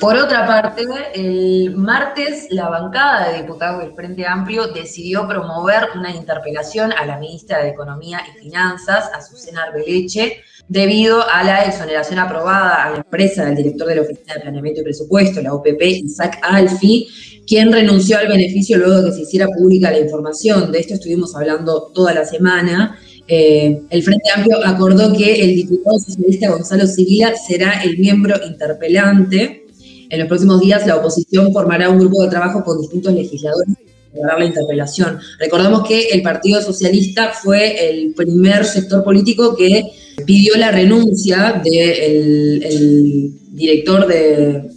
Por 0.00 0.16
otra 0.16 0.46
parte, 0.46 0.84
el 1.14 1.74
martes 1.76 2.46
la 2.50 2.68
bancada 2.68 3.30
de 3.30 3.42
diputados 3.42 3.82
del 3.82 3.94
Frente 3.94 4.26
Amplio 4.26 4.68
decidió 4.68 5.26
promover 5.26 5.88
una 5.96 6.14
interpelación 6.14 6.92
a 6.92 7.04
la 7.04 7.18
ministra 7.18 7.62
de 7.62 7.70
Economía 7.70 8.20
y 8.28 8.38
Finanzas, 8.38 9.10
Azucena 9.12 9.64
Arbeleche, 9.64 10.42
debido 10.68 11.28
a 11.28 11.42
la 11.42 11.64
exoneración 11.64 12.20
aprobada 12.20 12.84
a 12.84 12.90
la 12.90 12.96
empresa 12.98 13.44
del 13.46 13.56
director 13.56 13.88
de 13.88 13.96
la 13.96 14.02
Oficina 14.02 14.34
de 14.34 14.40
Planeamiento 14.40 14.80
y 14.82 14.84
Presupuesto, 14.84 15.42
la 15.42 15.54
OPP, 15.54 15.82
Isaac 15.82 16.38
Alfi, 16.42 17.08
quien 17.48 17.72
renunció 17.72 18.18
al 18.18 18.28
beneficio 18.28 18.76
luego 18.76 19.00
de 19.00 19.10
que 19.10 19.16
se 19.16 19.22
hiciera 19.22 19.46
pública 19.46 19.90
la 19.90 19.98
información. 19.98 20.70
De 20.70 20.80
esto 20.80 20.94
estuvimos 20.94 21.34
hablando 21.34 21.90
toda 21.94 22.12
la 22.12 22.26
semana. 22.26 22.98
Eh, 23.26 23.80
el 23.88 24.02
Frente 24.02 24.30
Amplio 24.34 24.58
acordó 24.64 25.12
que 25.14 25.42
el 25.42 25.56
diputado 25.56 25.98
socialista 25.98 26.50
Gonzalo 26.50 26.86
Civila 26.86 27.34
será 27.36 27.82
el 27.82 27.96
miembro 27.96 28.34
interpelante. 28.46 29.64
En 30.10 30.18
los 30.18 30.28
próximos 30.28 30.60
días 30.60 30.86
la 30.86 30.96
oposición 30.96 31.52
formará 31.52 31.88
un 31.88 31.98
grupo 31.98 32.22
de 32.22 32.28
trabajo 32.28 32.62
con 32.62 32.80
distintos 32.80 33.14
legisladores 33.14 33.74
para 34.20 34.38
la 34.38 34.44
interpelación. 34.44 35.18
Recordamos 35.38 35.88
que 35.88 36.08
el 36.08 36.22
Partido 36.22 36.60
Socialista 36.60 37.32
fue 37.32 37.90
el 37.90 38.12
primer 38.14 38.64
sector 38.66 39.02
político 39.04 39.56
que 39.56 39.84
pidió 40.26 40.54
la 40.56 40.70
renuncia 40.70 41.62
del 41.64 43.32
director 43.52 44.06
de, 44.06 44.67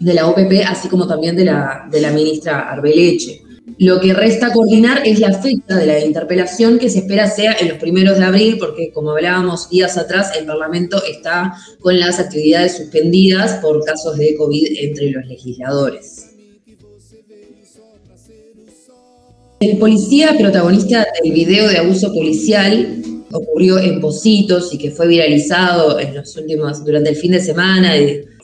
de 0.00 0.14
la 0.14 0.26
OPP, 0.26 0.64
así 0.66 0.88
como 0.88 1.06
también 1.06 1.36
de 1.36 1.44
la, 1.44 1.86
de 1.90 2.00
la 2.00 2.10
ministra 2.10 2.70
Arbeleche. 2.70 3.42
Lo 3.78 4.00
que 4.00 4.12
resta 4.12 4.52
coordinar 4.52 5.02
es 5.04 5.20
la 5.20 5.32
fecha 5.32 5.76
de 5.76 5.86
la 5.86 6.04
interpelación 6.04 6.78
que 6.78 6.90
se 6.90 7.00
espera 7.00 7.30
sea 7.30 7.56
en 7.60 7.68
los 7.68 7.78
primeros 7.78 8.18
de 8.18 8.24
abril, 8.24 8.56
porque 8.58 8.90
como 8.92 9.12
hablábamos 9.12 9.70
días 9.70 9.96
atrás, 9.96 10.32
el 10.38 10.46
Parlamento 10.46 11.02
está 11.04 11.54
con 11.80 11.98
las 11.98 12.18
actividades 12.18 12.76
suspendidas 12.76 13.60
por 13.62 13.84
casos 13.84 14.16
de 14.16 14.34
COVID 14.36 14.66
entre 14.80 15.10
los 15.10 15.26
legisladores. 15.26 16.26
El 19.60 19.76
policía 19.76 20.36
protagonista 20.38 21.06
del 21.22 21.32
video 21.32 21.68
de 21.68 21.78
abuso 21.78 22.12
policial 22.12 23.02
ocurrió 23.30 23.78
en 23.78 24.00
Positos 24.00 24.72
y 24.72 24.78
que 24.78 24.90
fue 24.90 25.06
viralizado 25.06 26.00
en 26.00 26.14
los 26.14 26.34
últimos, 26.36 26.84
durante 26.84 27.10
el 27.10 27.16
fin 27.16 27.32
de 27.32 27.40
semana, 27.40 27.94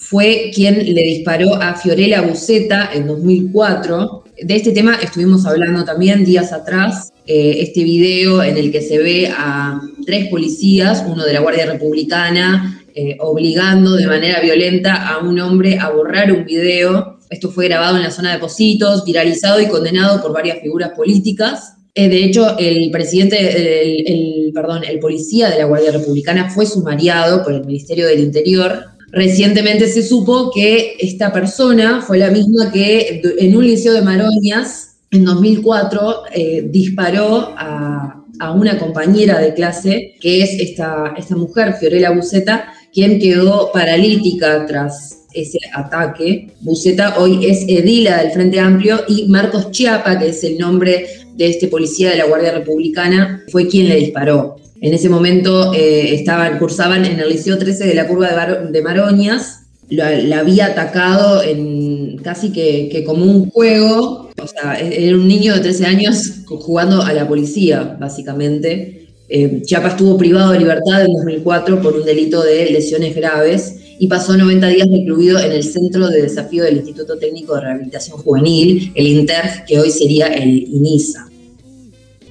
fue 0.08 0.52
quien 0.54 0.94
le 0.94 1.02
disparó 1.02 1.56
a 1.56 1.74
Fiorella 1.74 2.22
Buceta 2.22 2.90
en 2.94 3.08
2004. 3.08 4.24
De 4.40 4.54
este 4.54 4.70
tema 4.70 4.96
estuvimos 5.02 5.46
hablando 5.46 5.84
también 5.84 6.24
días 6.24 6.52
atrás. 6.52 7.12
Eh, 7.26 7.56
este 7.58 7.82
video 7.82 8.40
en 8.40 8.56
el 8.56 8.70
que 8.70 8.82
se 8.82 8.98
ve 8.98 9.32
a 9.36 9.80
tres 10.06 10.28
policías, 10.28 11.04
uno 11.08 11.24
de 11.24 11.32
la 11.32 11.40
Guardia 11.40 11.66
Republicana, 11.66 12.84
eh, 12.94 13.16
obligando 13.18 13.96
de 13.96 14.06
manera 14.06 14.40
violenta 14.40 15.08
a 15.08 15.18
un 15.18 15.40
hombre 15.40 15.78
a 15.80 15.90
borrar 15.90 16.30
un 16.30 16.44
video. 16.44 17.18
Esto 17.28 17.50
fue 17.50 17.66
grabado 17.66 17.96
en 17.96 18.04
la 18.04 18.12
zona 18.12 18.32
de 18.32 18.38
Positos, 18.38 19.04
viralizado 19.04 19.60
y 19.60 19.66
condenado 19.66 20.22
por 20.22 20.32
varias 20.32 20.60
figuras 20.60 20.90
políticas. 20.90 21.74
Eh, 21.96 22.08
de 22.08 22.24
hecho, 22.24 22.56
el 22.58 22.92
presidente, 22.92 24.06
el, 24.06 24.52
perdón, 24.54 24.84
el 24.84 25.00
policía 25.00 25.50
de 25.50 25.58
la 25.58 25.64
Guardia 25.64 25.90
Republicana 25.90 26.48
fue 26.48 26.64
sumariado 26.64 27.42
por 27.42 27.54
el 27.54 27.64
Ministerio 27.64 28.06
del 28.06 28.20
Interior. 28.20 28.95
Recientemente 29.12 29.88
se 29.88 30.02
supo 30.02 30.50
que 30.54 30.96
esta 30.98 31.32
persona 31.32 32.02
fue 32.02 32.18
la 32.18 32.30
misma 32.30 32.72
que 32.72 33.22
en 33.38 33.56
un 33.56 33.64
liceo 33.64 33.94
de 33.94 34.02
Maroñas, 34.02 34.96
en 35.10 35.24
2004, 35.24 36.22
eh, 36.34 36.66
disparó 36.68 37.54
a, 37.56 38.22
una 38.54 38.78
compañera 38.78 39.38
de 39.38 39.54
clase, 39.54 40.14
que 40.20 40.42
es 40.42 40.60
esta, 40.60 41.14
esta 41.16 41.34
mujer, 41.36 41.74
Fiorella 41.80 42.10
Buceta, 42.10 42.70
quien 42.92 43.18
quedó 43.18 43.70
paralítica 43.72 44.66
tras 44.66 45.24
ese 45.32 45.58
ataque. 45.74 46.48
Buceta 46.60 47.18
hoy 47.18 47.46
es 47.46 47.64
edila 47.66 48.22
del 48.22 48.32
Frente 48.32 48.60
Amplio 48.60 49.04
y 49.08 49.26
Marcos 49.28 49.70
Chiapa, 49.70 50.18
que 50.18 50.28
es 50.28 50.44
el 50.44 50.58
nombre 50.58 51.06
de 51.36 51.48
este 51.48 51.68
policía 51.68 52.10
de 52.10 52.16
la 52.16 52.26
Guardia 52.26 52.52
Republicana 52.52 53.44
fue 53.50 53.68
quien 53.68 53.88
le 53.88 53.96
disparó. 53.96 54.55
En 54.80 54.94
ese 54.94 55.08
momento 55.08 55.72
eh, 55.72 56.14
estaban, 56.14 56.58
cursaban 56.58 57.04
en 57.04 57.18
el 57.18 57.28
Liceo 57.28 57.58
13 57.58 57.86
de 57.86 57.94
la 57.94 58.06
curva 58.06 58.58
de, 58.70 58.82
Maroñas, 58.82 59.62
la, 59.88 60.38
había 60.38 60.66
atacado 60.66 61.42
en 61.42 62.18
casi 62.18 62.52
que, 62.52 63.02
como 63.06 63.24
un 63.24 63.50
juego, 63.50 64.30
o 64.40 64.46
sea, 64.46 64.80
e-, 64.80 65.08
era 65.08 65.16
un 65.16 65.26
niño 65.26 65.54
de 65.54 65.60
13 65.60 65.86
años 65.86 66.32
jugando 66.46 67.02
a 67.02 67.12
la 67.12 67.26
policía, 67.26 67.96
básicamente. 67.98 69.08
Eh, 69.28 69.62
Chiapas 69.64 69.92
estuvo 69.92 70.16
privado 70.16 70.52
de 70.52 70.60
libertad 70.60 71.04
en 71.04 71.12
2004 71.12 71.82
por 71.82 71.94
un 71.94 72.04
delito 72.04 72.42
de 72.42 72.70
lesiones 72.70 73.16
graves 73.16 73.76
y 73.98 74.06
pasó 74.08 74.36
90 74.36 74.68
días 74.68 74.88
recluido 74.90 75.38
en 75.40 75.52
el 75.52 75.64
Centro 75.64 76.08
de 76.08 76.22
Desafío 76.22 76.64
del 76.64 76.76
Instituto 76.76 77.16
Técnico 77.18 77.54
de 77.54 77.62
Rehabilitación 77.62 78.18
Juvenil, 78.18 78.92
el 78.94 79.06
INTERG, 79.06 79.64
que 79.66 79.80
hoy 79.80 79.90
sería 79.90 80.26
el 80.28 80.48
INISA. 80.48 81.25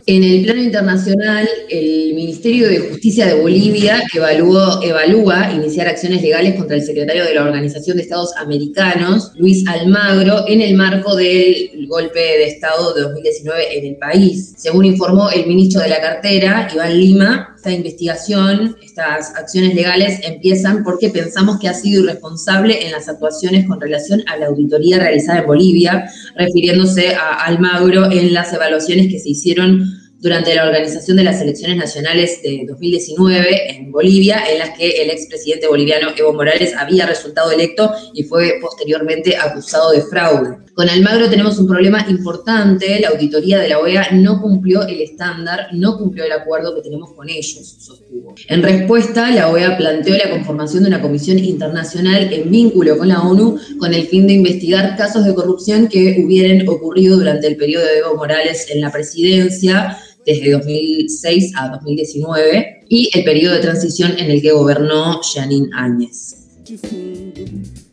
En 0.07 0.23
el 0.23 0.43
plano 0.43 0.61
internacional, 0.61 1.49
el 1.67 2.13
Ministerio 2.13 2.67
de 2.67 2.77
Justicia 2.77 3.25
de 3.25 3.41
Bolivia 3.41 4.03
evaluó, 4.13 4.79
evalúa 4.83 5.51
iniciar 5.51 5.87
acciones 5.87 6.21
legales 6.21 6.53
contra 6.53 6.75
el 6.75 6.83
secretario 6.83 7.25
de 7.25 7.33
la 7.33 7.41
Organización 7.41 7.97
de 7.97 8.03
Estados 8.03 8.31
Americanos, 8.37 9.31
Luis 9.35 9.67
Almagro, 9.67 10.47
en 10.47 10.61
el 10.61 10.75
marco 10.75 11.15
del 11.15 11.87
golpe 11.87 12.19
de 12.19 12.45
Estado 12.45 12.93
de 12.93 13.01
2019 13.01 13.79
en 13.79 13.85
el 13.87 13.95
país. 13.95 14.53
Según 14.55 14.85
informó 14.85 15.31
el 15.31 15.47
ministro 15.47 15.81
de 15.81 15.89
la 15.89 15.99
cartera, 15.99 16.67
Iván 16.71 16.99
Lima, 16.99 17.55
esta 17.55 17.71
investigación, 17.71 18.77
estas 18.83 19.35
acciones 19.35 19.73
legales 19.73 20.19
empiezan 20.21 20.83
porque 20.83 21.09
pensamos 21.09 21.59
que 21.59 21.67
ha 21.67 21.73
sido 21.73 22.03
irresponsable 22.03 22.85
en 22.85 22.91
las 22.91 23.09
actuaciones 23.09 23.67
con 23.67 23.81
relación 23.81 24.21
a 24.27 24.37
la 24.37 24.45
auditoría 24.47 24.99
realizada 24.99 25.39
en 25.39 25.47
Bolivia, 25.47 26.05
refiriéndose 26.35 27.15
a 27.15 27.43
Almagro 27.43 28.11
en 28.11 28.35
las 28.35 28.53
evaluaciones 28.53 29.07
que 29.07 29.17
se 29.17 29.29
hicieron 29.29 29.94
durante 30.19 30.55
la 30.55 30.65
organización 30.65 31.17
de 31.17 31.23
las 31.23 31.41
elecciones 31.41 31.77
nacionales 31.77 32.41
de 32.41 32.65
2019 32.67 33.71
en 33.71 33.91
Bolivia, 33.91 34.43
en 34.49 34.59
las 34.59 34.77
que 34.77 35.01
el 35.01 35.09
expresidente 35.09 35.67
boliviano 35.67 36.09
Evo 36.15 36.33
Morales 36.33 36.73
había 36.75 37.05
resultado 37.05 37.51
electo 37.51 37.91
y 38.13 38.23
fue 38.23 38.57
posteriormente 38.61 39.37
acusado 39.37 39.91
de 39.91 40.01
fraude. 40.01 40.64
Con 40.75 40.89
Almagro 40.89 41.29
tenemos 41.29 41.57
un 41.57 41.67
problema 41.67 42.05
importante, 42.09 42.99
la 42.99 43.07
auditoría 43.07 43.59
de 43.59 43.69
la 43.69 43.79
OEA 43.79 44.11
no 44.11 44.41
cumplió 44.41 44.85
el 44.85 44.99
estándar, 44.99 45.69
no 45.71 45.97
cumplió 45.97 46.25
el 46.25 46.33
acuerdo 46.33 46.75
que 46.75 46.81
tenemos 46.81 47.13
con 47.13 47.29
ellos, 47.29 47.77
sostuvo. 47.79 48.35
En 48.49 48.61
respuesta, 48.61 49.31
la 49.31 49.49
OEA 49.49 49.77
planteó 49.77 50.17
la 50.17 50.29
conformación 50.29 50.83
de 50.83 50.89
una 50.89 51.01
comisión 51.01 51.39
internacional 51.39 52.27
en 52.29 52.51
vínculo 52.51 52.97
con 52.97 53.07
la 53.07 53.21
ONU 53.21 53.57
con 53.79 53.93
el 53.93 54.05
fin 54.07 54.27
de 54.27 54.33
investigar 54.33 54.97
casos 54.97 55.23
de 55.23 55.33
corrupción 55.33 55.87
que 55.87 56.21
hubieran 56.21 56.67
ocurrido 56.67 57.17
durante 57.17 57.47
el 57.47 57.55
periodo 57.55 57.85
de 57.85 57.99
Evo 57.99 58.17
Morales 58.17 58.67
en 58.69 58.81
la 58.81 58.91
presidencia, 58.91 59.97
desde 60.25 60.51
2006 60.51 61.53
a 61.55 61.69
2019 61.69 62.83
y 62.89 63.09
el 63.13 63.23
periodo 63.23 63.53
de 63.53 63.61
transición 63.61 64.15
en 64.17 64.29
el 64.29 64.41
que 64.41 64.51
gobernó 64.51 65.21
Janine 65.21 65.69
Áñez. 65.73 66.35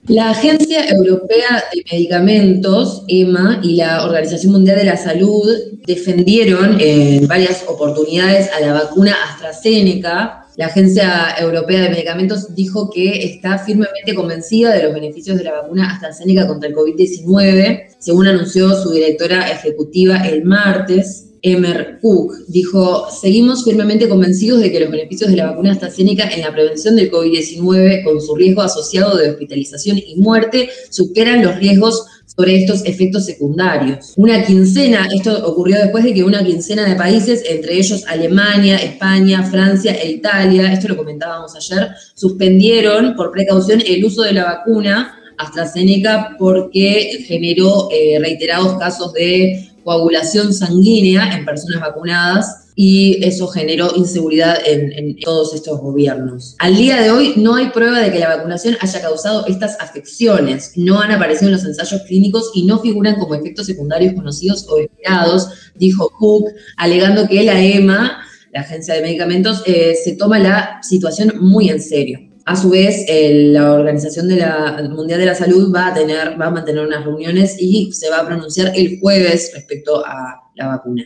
La 0.09 0.31
Agencia 0.31 0.89
Europea 0.89 1.65
de 1.73 1.85
Medicamentos, 1.93 3.05
EMA, 3.07 3.61
y 3.63 3.77
la 3.77 4.05
Organización 4.05 4.53
Mundial 4.53 4.79
de 4.79 4.85
la 4.85 4.97
Salud 4.97 5.49
defendieron 5.87 6.77
en 6.81 7.29
varias 7.29 7.65
oportunidades 7.69 8.51
a 8.53 8.61
la 8.61 8.73
vacuna 8.73 9.15
AstraZeneca 9.31 10.43
la 10.57 10.67
Agencia 10.67 11.35
Europea 11.41 11.83
de 11.83 11.89
Medicamentos 11.89 12.55
dijo 12.55 12.91
que 12.91 13.25
está 13.25 13.59
firmemente 13.59 14.15
convencida 14.15 14.75
de 14.75 14.83
los 14.83 14.93
beneficios 14.93 15.39
de 15.39 15.45
la 15.45 15.53
vacuna 15.53 15.91
AstraZeneca 15.91 16.47
contra 16.47 16.69
el 16.69 16.75
COVID-19, 16.75 17.97
según 17.99 18.27
anunció 18.27 18.75
su 18.75 18.91
directora 18.91 19.51
ejecutiva 19.51 20.19
el 20.29 20.45
martes. 20.45 21.32
Emer 21.43 21.99
Cook 22.01 22.47
dijo, 22.47 23.09
seguimos 23.11 23.65
firmemente 23.65 24.09
convencidos 24.09 24.61
de 24.61 24.71
que 24.71 24.79
los 24.81 24.91
beneficios 24.91 25.29
de 25.29 25.37
la 25.37 25.51
vacuna 25.51 25.73
AstraZeneca 25.73 26.29
en 26.29 26.41
la 26.41 26.53
prevención 26.53 26.95
del 26.95 27.11
COVID-19 27.11 28.05
con 28.05 28.21
su 28.21 28.37
riesgo 28.37 28.63
asociado 28.63 29.17
de 29.17 29.31
hospitalización 29.31 29.99
y 29.99 30.15
muerte 30.17 30.71
superan 30.89 31.43
los 31.43 31.57
riesgos 31.57 32.05
sobre 32.37 32.57
estos 32.57 32.85
efectos 32.87 33.27
secundarios. 33.27 34.15
Una 34.17 34.45
quincena, 34.45 35.09
esto 35.13 35.47
ocurrió 35.47 35.79
después 35.79 36.05
de 36.05 36.15
que 36.15 36.25
una 36.25 36.45
quincena 36.45 36.89
de 36.89 36.95
países, 36.95 37.43
entre 37.49 37.77
ellos 37.77 38.05
Alemania, 38.07 38.77
España, 38.77 39.43
Francia 39.43 39.93
e 39.93 40.13
Italia, 40.13 40.73
esto 40.73 40.89
lo 40.89 40.97
comentábamos 40.97 41.55
ayer, 41.57 41.89
suspendieron 42.15 43.15
por 43.17 43.33
precaución 43.33 43.83
el 43.85 44.05
uso 44.05 44.23
de 44.23 44.33
la 44.33 44.45
vacuna 44.45 45.19
AstraZeneca 45.39 46.37
porque 46.39 47.25
generó 47.27 47.89
eh, 47.91 48.19
reiterados 48.21 48.79
casos 48.79 49.13
de 49.13 49.72
coagulación 49.85 50.53
sanguínea 50.53 51.37
en 51.37 51.45
personas 51.45 51.81
vacunadas 51.81 52.63
y 52.75 53.23
eso 53.25 53.49
generó 53.49 53.93
inseguridad 53.97 54.57
en, 54.65 55.17
todos 55.21 55.55
estos 55.55 55.81
gobiernos. 55.81 56.57
Al 56.59 56.77
día 56.77 57.01
de 57.01 57.11
hoy 57.11 57.35
no 57.37 57.55
hay 57.55 57.69
prueba 57.69 58.01
de 58.01 58.11
que 58.11 58.19
la 58.19 58.35
vacunación 58.35 58.77
haya 58.81 59.01
causado 59.01 59.47
estas 59.47 59.79
afecciones, 59.81 60.73
no 60.77 61.01
han 61.01 61.13
aparecido 61.13 61.49
en 61.49 61.55
los 61.55 61.65
ensayos 61.65 62.03
clínicos 62.03 62.51
y 62.55 62.65
no 62.65 62.81
figuran 62.81 63.17
como 63.17 63.35
efectos 63.35 63.67
secundarios 63.67 64.15
conocidos 64.15 64.67
o 64.69 64.79
esperados, 64.79 65.49
dijo 65.77 66.11
Cook, 66.19 66.49
alegando 66.77 67.29
que 67.29 67.45
la 67.45 67.63
EMA, 67.63 68.23
la 68.53 68.61
Agencia 68.61 68.95
de 68.95 69.03
Medicamentos, 69.03 69.63
eh, 69.67 69.95
se 70.03 70.17
toma 70.17 70.39
la 70.39 70.81
situación 70.83 71.35
muy 71.41 71.69
en 71.69 71.81
serio. 71.81 72.32
A 72.45 72.57
su 72.57 72.71
vez, 72.71 73.07
la 73.09 73.73
Organización 73.73 74.29
de 74.29 74.45
Mundial 74.91 75.21
de 75.21 75.27
la 75.27 75.35
Salud 75.35 75.73
va 75.75 75.89
a, 75.89 75.95
tener, 75.95 76.41
va 76.41 76.47
a 76.47 76.51
mantener 76.51 76.85
unas 76.85 77.05
reuniones 77.05 77.57
y 77.59 77.93
se 77.93 78.11
va 78.11 78.21
a 78.21 78.27
pronunciar 78.27 78.73
el 78.75 78.99
jueves 79.01 79.53
respecto 79.55 80.05
a 80.05 80.41
la 80.57 80.67
vacuna. 80.67 81.05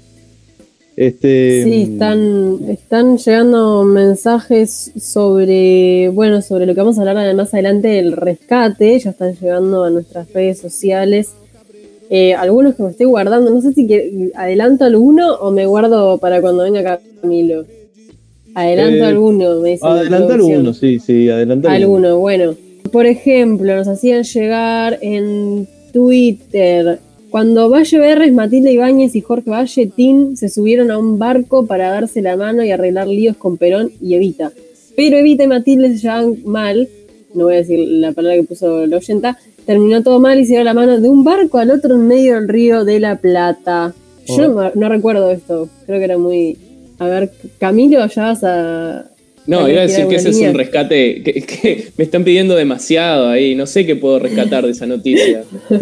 Este, 0.99 1.63
sí, 1.63 1.83
están, 1.93 2.59
están 2.67 3.17
llegando 3.17 3.85
mensajes 3.85 4.91
sobre, 4.99 6.09
bueno, 6.09 6.41
sobre 6.41 6.65
lo 6.65 6.73
que 6.75 6.81
vamos 6.81 6.97
a 6.97 7.03
hablar 7.03 7.33
más 7.35 7.53
adelante, 7.53 7.99
el 7.99 8.11
rescate. 8.11 8.99
Ya 8.99 9.11
están 9.11 9.33
llegando 9.33 9.85
a 9.85 9.89
nuestras 9.91 10.29
redes 10.33 10.59
sociales. 10.59 11.29
Eh, 12.09 12.33
algunos 12.33 12.75
que 12.75 12.83
me 12.83 12.89
estoy 12.89 13.05
guardando, 13.05 13.49
no 13.49 13.61
sé 13.61 13.71
si 13.71 13.87
adelanto 14.35 14.83
alguno 14.83 15.35
o 15.35 15.51
me 15.51 15.65
guardo 15.67 16.17
para 16.17 16.41
cuando 16.41 16.63
venga 16.63 16.99
Camilo. 17.21 17.63
Adelanta 18.53 19.05
eh, 19.05 19.05
alguno, 19.05 19.61
me 19.61 19.69
dice. 19.69 19.87
Adelanta 19.87 20.33
alguno, 20.33 20.73
sí, 20.73 20.99
sí, 20.99 21.29
adelanta 21.29 21.71
alguno. 21.71 22.19
Bueno, 22.19 22.55
por 22.91 23.05
ejemplo, 23.05 23.73
nos 23.73 23.87
hacían 23.87 24.23
llegar 24.23 24.99
en 25.01 25.65
Twitter. 25.93 26.99
Cuando 27.29 27.69
Valle 27.69 27.99
Berres, 27.99 28.33
Matilde 28.33 28.71
Ibáñez 28.71 29.15
y 29.15 29.21
Jorge 29.21 29.51
Valle 29.51 29.87
Tin 29.87 30.35
se 30.35 30.49
subieron 30.49 30.89
a 30.89 30.97
un 30.97 31.19
barco 31.19 31.67
para 31.67 31.91
darse 31.91 32.21
la 32.21 32.35
mano 32.35 32.63
y 32.63 32.71
arreglar 32.71 33.07
líos 33.07 33.37
con 33.37 33.57
Perón 33.57 33.91
y 34.01 34.15
Evita. 34.15 34.51
Pero 34.95 35.17
Evita 35.17 35.43
y 35.43 35.47
Matilde 35.47 35.89
se 35.89 35.99
llevan 35.99 36.37
mal, 36.45 36.89
no 37.35 37.45
voy 37.45 37.53
a 37.53 37.57
decir 37.57 37.79
la 37.79 38.11
palabra 38.13 38.37
que 38.37 38.47
puso 38.47 38.87
la 38.87 38.97
oyenta, 38.97 39.37
terminó 39.65 40.01
todo 40.01 40.19
mal 40.19 40.39
y 40.39 40.45
se 40.45 40.53
dio 40.53 40.63
la 40.63 40.73
mano 40.73 40.99
de 40.99 41.07
un 41.07 41.23
barco 41.23 41.59
al 41.59 41.69
otro 41.69 41.95
en 41.95 42.07
medio 42.07 42.35
del 42.35 42.47
río 42.47 42.83
de 42.83 42.99
la 42.99 43.17
Plata. 43.17 43.93
Yo 44.25 44.51
oh. 44.51 44.71
no 44.73 44.89
recuerdo 44.89 45.29
esto, 45.31 45.69
creo 45.85 45.99
que 45.99 46.05
era 46.05 46.17
muy, 46.17 46.57
a 46.97 47.07
ver, 47.07 47.31
Camilo, 47.59 48.05
ya 48.07 48.23
vas 48.23 48.43
a. 48.43 49.05
No, 49.49 49.67
iba 49.67 49.79
a 49.79 49.87
decir 49.87 50.05
que 50.07 50.15
ese 50.17 50.29
es 50.29 50.39
un 50.41 50.53
rescate, 50.53 51.23
que, 51.23 51.87
me 51.97 52.03
están 52.03 52.23
pidiendo 52.23 52.55
demasiado 52.55 53.29
ahí, 53.29 53.55
no 53.55 53.65
sé 53.65 53.83
qué 53.83 53.95
puedo 53.95 54.19
rescatar 54.19 54.63
de 54.63 54.71
esa 54.71 54.85
noticia. 54.85 55.43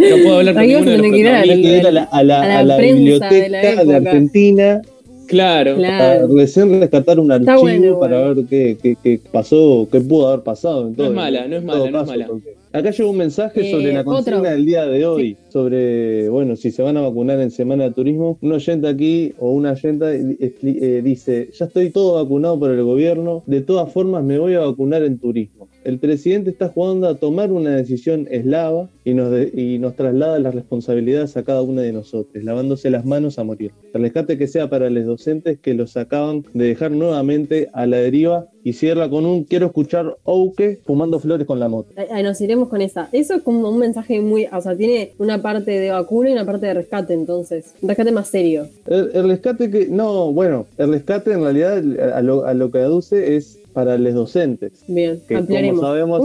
No 0.00 0.16
puedo 0.22 0.38
hablar 0.38 0.54
con 0.54 0.66
ninguno 0.66 0.90
de 0.92 0.98
los 0.98 1.12
que 1.12 1.80
a 1.86 1.92
la, 1.92 2.02
a 2.04 2.24
la, 2.24 2.60
a 2.60 2.64
la 2.64 2.78
biblioteca 2.78 3.84
de, 3.84 3.96
Argentina. 3.96 4.80
Claro. 5.26 5.76
claro. 5.76 6.26
recién 6.34 6.80
rescatar 6.80 7.20
un 7.20 7.30
archivo 7.30 8.00
para 8.00 8.28
ver 8.28 8.46
qué, 8.48 8.78
qué, 8.82 8.96
qué, 9.00 9.20
pasó, 9.30 9.86
qué 9.92 10.00
pudo 10.00 10.28
haber 10.28 10.42
pasado. 10.42 10.90
no 10.96 11.04
es 11.04 11.10
mala, 11.10 11.46
no 11.46 11.56
es 11.56 11.62
mala, 11.62 11.90
no 11.90 12.00
es 12.00 12.06
mala. 12.06 12.28
Acá 12.72 12.92
llegó 12.92 13.10
un 13.10 13.16
mensaje 13.16 13.68
sobre 13.68 13.92
la 13.92 14.04
consigna 14.04 14.52
del 14.52 14.64
día 14.64 14.86
de 14.86 15.04
hoy, 15.04 15.36
sobre, 15.48 16.28
bueno, 16.28 16.54
si 16.54 16.70
se 16.70 16.82
van 16.82 16.96
a 16.96 17.00
vacunar 17.00 17.40
en 17.40 17.50
Semana 17.50 17.84
de 17.84 17.90
Turismo. 17.90 18.38
Un 18.40 18.52
oyente 18.52 18.86
aquí, 18.86 19.34
o 19.40 19.50
una 19.50 19.72
oyenta, 19.72 20.14
eh, 20.14 21.02
dice, 21.02 21.50
ya 21.52 21.64
estoy 21.64 21.90
todo 21.90 22.22
vacunado 22.22 22.60
por 22.60 22.70
el 22.70 22.84
gobierno, 22.84 23.42
de 23.46 23.60
todas 23.62 23.92
formas 23.92 24.22
me 24.22 24.38
voy 24.38 24.54
a 24.54 24.60
vacunar 24.60 25.02
en 25.02 25.18
turismo. 25.18 25.68
El 25.82 25.98
presidente 25.98 26.50
está 26.50 26.68
jugando 26.68 27.08
a 27.08 27.16
tomar 27.16 27.50
una 27.50 27.74
decisión 27.74 28.28
eslava 28.30 28.88
y 29.04 29.14
nos, 29.14 29.32
y 29.52 29.78
nos 29.78 29.96
traslada 29.96 30.38
las 30.38 30.54
responsabilidades 30.54 31.36
a 31.36 31.42
cada 31.42 31.62
uno 31.62 31.80
de 31.80 31.92
nosotros, 31.92 32.44
lavándose 32.44 32.90
las 32.90 33.04
manos 33.04 33.38
a 33.38 33.44
morir. 33.44 33.72
El 33.94 34.02
rescate 34.02 34.38
que 34.38 34.46
sea 34.46 34.68
para 34.68 34.90
los 34.90 35.06
docentes 35.06 35.58
que 35.58 35.74
los 35.74 35.96
acaban 35.96 36.44
de 36.52 36.66
dejar 36.66 36.92
nuevamente 36.92 37.70
a 37.72 37.86
la 37.86 37.96
deriva 37.96 38.48
y 38.62 38.74
cierra 38.74 39.08
con 39.08 39.24
un 39.24 39.44
quiero 39.44 39.66
escuchar 39.66 40.18
Ouke 40.24 40.80
fumando 40.84 41.18
flores 41.18 41.46
con 41.46 41.58
la 41.58 41.68
moto. 41.68 41.94
Ahí 42.10 42.22
nos 42.22 42.40
iremos 42.40 42.59
con 42.68 42.80
esa. 42.82 43.08
Eso 43.12 43.34
es 43.34 43.42
como 43.42 43.68
un 43.68 43.78
mensaje 43.78 44.20
muy, 44.20 44.46
o 44.52 44.60
sea, 44.60 44.76
tiene 44.76 45.12
una 45.18 45.40
parte 45.42 45.72
de 45.72 45.90
vacuna 45.90 46.30
y 46.30 46.32
una 46.32 46.44
parte 46.44 46.66
de 46.66 46.74
rescate, 46.74 47.14
entonces, 47.14 47.74
un 47.80 47.88
rescate 47.88 48.12
más 48.12 48.28
serio. 48.28 48.68
El, 48.86 49.28
rescate 49.28 49.70
que, 49.70 49.86
no, 49.86 50.32
bueno, 50.32 50.66
el 50.78 50.92
rescate 50.92 51.32
en 51.32 51.42
realidad 51.42 51.78
a 52.14 52.20
lo, 52.22 52.44
a 52.44 52.54
lo 52.54 52.70
que 52.70 52.78
aduce 52.78 53.36
es 53.36 53.58
para 53.72 53.96
los 53.98 54.14
docentes. 54.14 54.84
Bien, 54.86 55.20
que 55.26 55.34
Como 55.34 55.80
sabemos, 55.80 56.22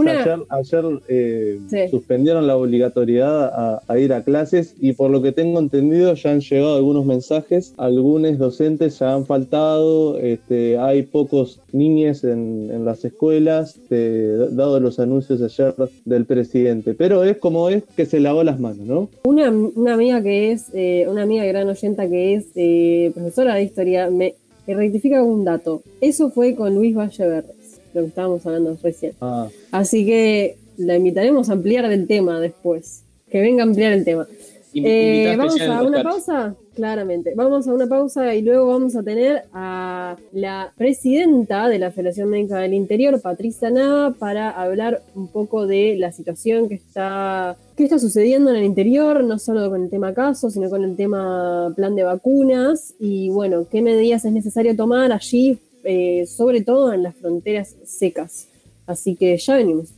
ayer, 0.48 0.84
eh, 1.08 1.88
suspendieron 1.90 2.46
la 2.46 2.56
obligatoriedad 2.56 3.82
a, 3.86 3.98
ir 3.98 4.12
a 4.12 4.22
clases 4.22 4.74
y 4.80 4.92
por 4.92 5.10
lo 5.10 5.22
que 5.22 5.32
tengo 5.32 5.58
entendido 5.58 6.14
ya 6.14 6.30
han 6.30 6.40
llegado 6.40 6.76
algunos 6.76 7.06
mensajes, 7.06 7.74
algunos 7.76 8.38
docentes 8.38 8.98
ya 8.98 9.14
han 9.14 9.26
faltado, 9.26 10.18
este, 10.18 10.78
hay 10.78 11.02
pocos 11.02 11.60
niños 11.72 12.24
en, 12.24 12.84
las 12.84 13.04
escuelas, 13.04 13.78
eh, 13.90 14.48
dado 14.50 14.78
los 14.80 14.98
anuncios 14.98 15.42
ayer 15.42 15.74
del 16.04 16.24
presidente, 16.24 16.94
pero 16.94 17.24
es 17.24 17.38
como 17.38 17.68
es 17.68 17.82
que 17.96 18.06
se 18.06 18.20
lavó 18.20 18.44
las 18.44 18.60
manos, 18.60 18.86
¿no? 18.86 19.08
Una, 19.24 19.50
una 19.50 19.94
amiga 19.94 20.22
que 20.22 20.52
es, 20.52 20.70
eh, 20.74 21.06
una 21.08 21.22
amiga 21.22 21.44
gran 21.44 21.68
oyenta 21.68 22.08
que 22.08 22.34
es 22.34 23.12
profesora 23.14 23.54
de 23.54 23.62
historia, 23.62 24.10
me 24.10 24.34
y 24.66 24.74
rectifica 24.74 25.22
un 25.22 25.44
dato. 25.44 25.82
Eso 26.00 26.30
fue 26.30 26.54
con 26.54 26.74
Luis 26.74 26.94
Valleverres, 26.94 27.80
lo 27.94 28.02
que 28.02 28.08
estábamos 28.08 28.44
hablando 28.46 28.76
recién. 28.82 29.12
Ah. 29.20 29.48
Así 29.70 30.04
que 30.04 30.56
la 30.76 30.96
invitaremos 30.96 31.48
a 31.48 31.54
ampliar 31.54 31.84
el 31.86 32.06
tema 32.06 32.40
después. 32.40 33.02
Que 33.30 33.40
venga 33.40 33.64
a 33.64 33.66
ampliar 33.66 33.92
el 33.92 34.04
tema. 34.04 34.26
Eh, 34.84 35.34
vamos 35.36 35.60
a 35.60 35.82
una 35.82 36.02
pausa, 36.02 36.54
claramente. 36.74 37.32
Vamos 37.34 37.66
a 37.66 37.72
una 37.72 37.86
pausa 37.86 38.34
y 38.34 38.42
luego 38.42 38.66
vamos 38.66 38.94
a 38.96 39.02
tener 39.02 39.44
a 39.52 40.16
la 40.32 40.72
presidenta 40.76 41.68
de 41.68 41.78
la 41.78 41.90
Federación 41.90 42.28
Médica 42.28 42.58
del 42.58 42.74
Interior, 42.74 43.20
Patricia 43.20 43.70
Nava, 43.70 44.12
para 44.12 44.50
hablar 44.50 45.02
un 45.14 45.28
poco 45.28 45.66
de 45.66 45.96
la 45.98 46.12
situación 46.12 46.68
que 46.68 46.74
está, 46.74 47.56
que 47.76 47.84
está 47.84 47.98
sucediendo 47.98 48.50
en 48.50 48.56
el 48.56 48.64
interior, 48.64 49.24
no 49.24 49.38
solo 49.38 49.70
con 49.70 49.84
el 49.84 49.90
tema 49.90 50.12
casos, 50.12 50.52
sino 50.52 50.68
con 50.68 50.84
el 50.84 50.96
tema 50.96 51.72
plan 51.74 51.96
de 51.96 52.02
vacunas 52.02 52.94
y 52.98 53.30
bueno, 53.30 53.66
qué 53.70 53.80
medidas 53.80 54.24
es 54.24 54.32
necesario 54.32 54.76
tomar 54.76 55.12
allí, 55.12 55.58
eh, 55.84 56.26
sobre 56.26 56.60
todo 56.62 56.92
en 56.92 57.02
las 57.02 57.16
fronteras 57.16 57.76
secas. 57.84 58.48
Así 58.86 59.16
que 59.16 59.36
ya 59.36 59.56
venimos. 59.56 59.95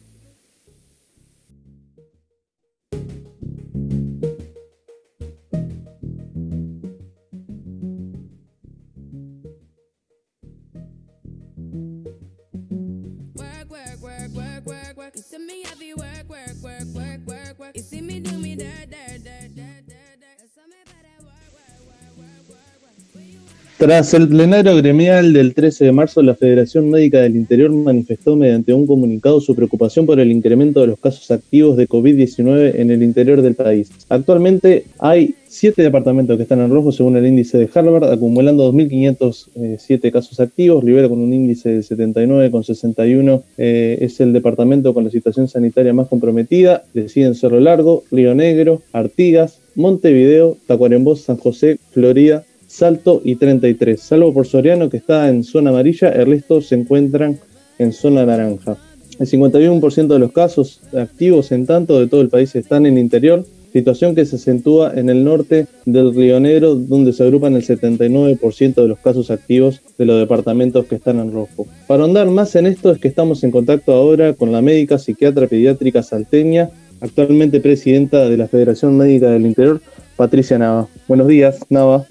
Tras 23.79 24.12
el 24.12 24.27
plenario 24.27 24.75
gremial 24.75 25.33
del 25.33 25.55
13 25.55 25.85
de 25.85 25.93
marzo, 25.93 26.21
la 26.21 26.35
Federación 26.35 26.91
Médica 26.91 27.21
del 27.21 27.37
Interior 27.37 27.71
manifestó 27.71 28.35
mediante 28.35 28.73
un 28.73 28.88
comunicado 28.88 29.41
su 29.41 29.55
preocupación 29.55 30.05
por 30.05 30.19
el 30.19 30.33
incremento 30.33 30.81
de 30.81 30.88
los 30.88 30.99
casos 30.99 31.31
activos 31.31 31.77
de 31.77 31.87
COVID-19 31.87 32.73
en 32.75 32.91
el 32.91 33.05
interior 33.05 33.41
del 33.41 33.55
país. 33.55 33.93
Actualmente 34.09 34.87
hay 34.99 35.37
siete 35.47 35.83
departamentos 35.83 36.37
que 36.37 36.43
están 36.43 36.59
en 36.59 36.71
rojo 36.71 36.91
según 36.91 37.19
el 37.19 37.27
índice 37.29 37.57
de 37.57 37.71
Harvard, 37.73 38.11
acumulando 38.11 38.73
2.507 38.73 40.11
casos 40.11 40.41
activos. 40.41 40.83
Libera 40.83 41.09
con 41.09 41.21
un 41.21 41.33
índice 41.33 41.69
de 41.69 41.81
79,61 41.83 43.43
eh, 43.59 43.99
es 44.01 44.19
el 44.19 44.33
departamento 44.33 44.93
con 44.93 45.05
la 45.05 45.11
situación 45.11 45.47
sanitaria 45.47 45.95
más 45.95 46.09
comprometida. 46.09 46.83
Le 46.95 47.09
siguen 47.09 47.37
Cerro 47.37 47.61
Largo, 47.61 48.03
Río 48.11 48.35
Negro, 48.35 48.83
Artigas, 48.93 49.61
Montevideo, 49.77 50.57
Tacuarembó, 50.67 51.14
San 51.14 51.37
José, 51.37 51.79
Florida, 51.93 52.45
Salto 52.79 53.21
y 53.25 53.35
33. 53.35 54.01
Salvo 54.01 54.33
por 54.33 54.47
Soriano, 54.47 54.88
que 54.88 54.99
está 54.99 55.29
en 55.29 55.43
zona 55.43 55.71
amarilla, 55.71 56.11
el 56.11 56.27
resto 56.27 56.62
se 56.62 56.77
encuentran 56.77 57.37
en 57.81 57.93
zona 57.93 58.25
naranja. 58.25 58.77
El 59.19 59.27
51% 59.27 60.07
de 60.07 60.19
los 60.21 60.31
casos 60.31 60.81
activos 60.97 61.51
en 61.51 61.67
tanto 61.67 61.99
de 61.99 62.07
todo 62.07 62.21
el 62.21 62.29
país 62.29 62.55
están 62.55 62.87
en 62.87 62.97
interior, 62.97 63.45
situación 63.73 64.14
que 64.14 64.25
se 64.25 64.37
acentúa 64.37 64.93
en 64.95 65.11
el 65.11 65.25
norte 65.25 65.67
del 65.87 66.14
Río 66.14 66.38
Negro, 66.38 66.77
donde 66.77 67.12
se 67.12 67.25
agrupan 67.25 67.57
el 67.57 67.67
79% 67.67 68.75
de 68.75 68.87
los 68.87 69.01
casos 69.01 69.33
activos 69.33 69.81
de 69.99 70.07
los 70.07 70.21
departamentos 70.21 70.87
que 70.87 70.95
están 70.95 71.19
en 71.19 71.33
rojo. 71.33 71.67
Para 71.88 72.05
ahondar 72.05 72.29
más 72.29 72.55
en 72.55 72.67
esto 72.67 72.93
es 72.93 73.01
que 73.01 73.09
estamos 73.09 73.43
en 73.43 73.51
contacto 73.51 73.93
ahora 73.93 74.35
con 74.35 74.53
la 74.53 74.62
médica 74.62 74.99
psiquiatra 74.99 75.49
pediátrica 75.49 76.05
salteña, 76.05 76.71
actualmente 77.01 77.59
presidenta 77.59 78.29
de 78.29 78.37
la 78.37 78.47
Federación 78.47 78.97
Médica 78.97 79.31
del 79.31 79.47
Interior, 79.47 79.81
Patricia 80.17 80.59
Nava. 80.59 80.87
Buenos 81.09 81.27
días, 81.27 81.59
Nava. 81.71 82.07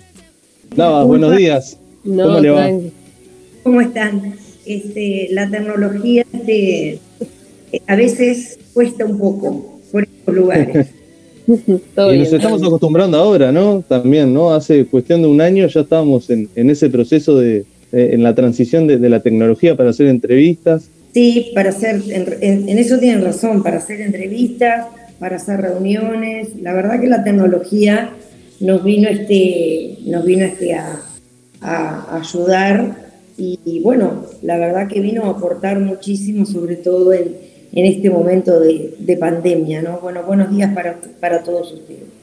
Nava, 0.75 1.03
buenos 1.03 1.35
días. 1.35 1.77
¿Cómo 2.03 2.39
le 2.39 2.49
va? 2.49 2.69
¿Cómo 3.63 3.81
están? 3.81 4.35
Este, 4.65 5.27
la 5.31 5.49
tecnología 5.49 6.25
este, 6.33 6.99
a 7.87 7.95
veces 7.95 8.59
cuesta 8.73 9.05
un 9.05 9.17
poco 9.17 9.79
por 9.91 10.03
estos 10.03 10.35
lugares. 10.35 10.87
y 11.47 12.17
nos 12.17 12.33
estamos 12.33 12.61
acostumbrando 12.61 13.17
ahora, 13.17 13.51
¿no? 13.51 13.83
También, 13.87 14.33
¿no? 14.33 14.53
Hace 14.53 14.85
cuestión 14.85 15.21
de 15.21 15.27
un 15.27 15.41
año 15.41 15.67
ya 15.67 15.81
estábamos 15.81 16.29
en, 16.29 16.49
ese 16.55 16.89
proceso 16.89 17.37
de, 17.39 17.65
eh, 17.91 18.09
en 18.13 18.23
la 18.23 18.35
transición 18.35 18.87
de, 18.87 18.97
la 19.09 19.21
tecnología 19.21 19.75
para 19.75 19.91
hacer 19.91 20.07
entrevistas. 20.07 20.89
Sí, 21.13 21.51
para 21.55 21.69
hacer, 21.69 22.01
en, 22.09 22.69
en, 22.69 22.77
eso 22.77 22.99
tienen 22.99 23.23
razón, 23.23 23.63
para 23.63 23.77
hacer 23.77 24.01
entrevistas, 24.01 24.87
para 25.19 25.37
hacer 25.37 25.61
reuniones. 25.61 26.49
La 26.61 26.73
verdad 26.73 26.99
que 26.99 27.07
la 27.07 27.23
tecnología 27.23 28.11
nos 28.59 28.83
vino 28.83 29.09
este, 29.09 29.99
nos 30.05 30.25
vino 30.25 30.45
este 30.45 30.73
a, 30.73 31.03
ayudar 32.11 33.07
y, 33.37 33.81
bueno, 33.83 34.25
la 34.41 34.57
verdad 34.57 34.87
que 34.87 34.99
vino 34.99 35.25
a 35.25 35.29
aportar 35.29 35.79
muchísimo, 35.79 36.45
sobre 36.45 36.75
todo 36.75 37.13
en, 37.13 37.35
en 37.71 37.85
este 37.85 38.09
momento 38.09 38.59
de, 38.59 38.95
de, 38.97 39.17
pandemia, 39.17 39.81
¿no? 39.81 39.99
Bueno, 39.99 40.23
buenos 40.23 40.49
días 40.49 40.73
para, 40.73 40.99
para 41.19 41.43
todos 41.43 41.71
ustedes. 41.73 42.16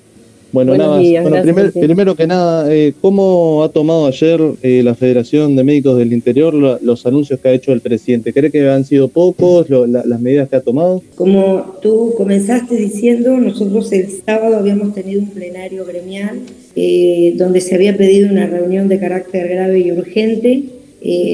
Bueno, 0.54 0.76
nada 0.76 1.00
bueno, 1.22 1.72
primero 1.72 2.14
que 2.14 2.28
nada, 2.28 2.72
eh, 2.72 2.94
¿cómo 3.00 3.64
ha 3.64 3.70
tomado 3.70 4.06
ayer 4.06 4.40
eh, 4.62 4.82
la 4.84 4.94
Federación 4.94 5.56
de 5.56 5.64
Médicos 5.64 5.98
del 5.98 6.12
Interior 6.12 6.54
los 6.54 7.06
anuncios 7.06 7.40
que 7.40 7.48
ha 7.48 7.52
hecho 7.52 7.72
el 7.72 7.80
presidente? 7.80 8.32
¿Cree 8.32 8.52
que 8.52 8.68
han 8.68 8.84
sido 8.84 9.08
pocos 9.08 9.68
las 9.68 10.20
medidas 10.20 10.48
que 10.48 10.54
ha 10.54 10.60
tomado? 10.60 11.02
Como 11.16 11.74
tú 11.82 12.14
comenzaste 12.16 12.76
diciendo, 12.76 13.36
nosotros 13.36 13.90
el 13.90 14.06
sábado 14.24 14.58
habíamos 14.58 14.94
tenido 14.94 15.22
un 15.22 15.30
plenario 15.30 15.84
gremial 15.84 16.38
eh, 16.76 17.34
donde 17.36 17.60
se 17.60 17.74
había 17.74 17.96
pedido 17.96 18.30
una 18.30 18.46
reunión 18.46 18.86
de 18.86 19.00
carácter 19.00 19.48
grave 19.48 19.80
y 19.80 19.90
urgente 19.90 20.62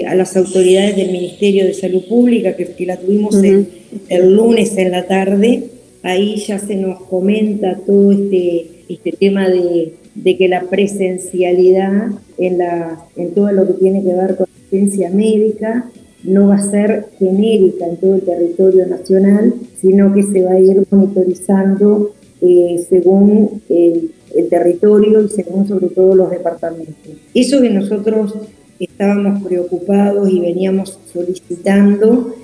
a 0.08 0.14
las 0.14 0.34
autoridades 0.36 0.96
del 0.96 1.12
Ministerio 1.12 1.66
de 1.66 1.74
Salud 1.74 2.02
Pública, 2.08 2.56
que, 2.56 2.86
la 2.86 2.96
tuvimos 2.96 3.36
el 3.36 4.34
lunes 4.34 4.76
en 4.78 4.90
la 4.90 5.06
tarde. 5.06 5.64
Ahí 6.02 6.36
ya 6.36 6.58
se 6.58 6.76
nos 6.76 7.02
comenta 7.02 7.78
todo 7.86 8.10
este 8.12 8.79
este 8.94 9.12
tema 9.12 9.48
de, 9.48 9.94
que 10.36 10.48
la 10.48 10.62
presencialidad 10.62 12.10
en, 12.38 12.58
la, 12.58 12.98
en 13.16 13.34
todo 13.34 13.52
lo 13.52 13.66
que 13.66 13.74
tiene 13.74 14.02
que 14.02 14.12
ver 14.12 14.36
con 14.36 14.46
asistencia 14.48 15.10
médica 15.10 15.90
no 16.24 16.48
va 16.48 16.56
a 16.56 16.70
ser 16.70 17.06
genérica 17.18 17.86
en 17.86 17.96
todo 17.96 18.16
el 18.16 18.22
territorio 18.22 18.86
nacional, 18.86 19.54
sino 19.80 20.12
que 20.12 20.22
se 20.22 20.42
va 20.42 20.52
a 20.52 20.60
ir 20.60 20.82
monitorizando 20.90 22.12
eh, 22.42 22.84
según 22.88 23.62
el, 23.68 24.10
territorio 24.48 25.22
y 25.22 25.28
según 25.28 25.68
sobre 25.68 25.88
todo 25.88 26.14
los 26.14 26.30
departamentos. 26.30 26.94
Eso 27.34 27.60
que 27.60 27.70
nosotros 27.70 28.34
estábamos 28.78 29.42
preocupados 29.42 30.30
y 30.30 30.40
veníamos 30.40 30.98
solicitando 31.12 32.34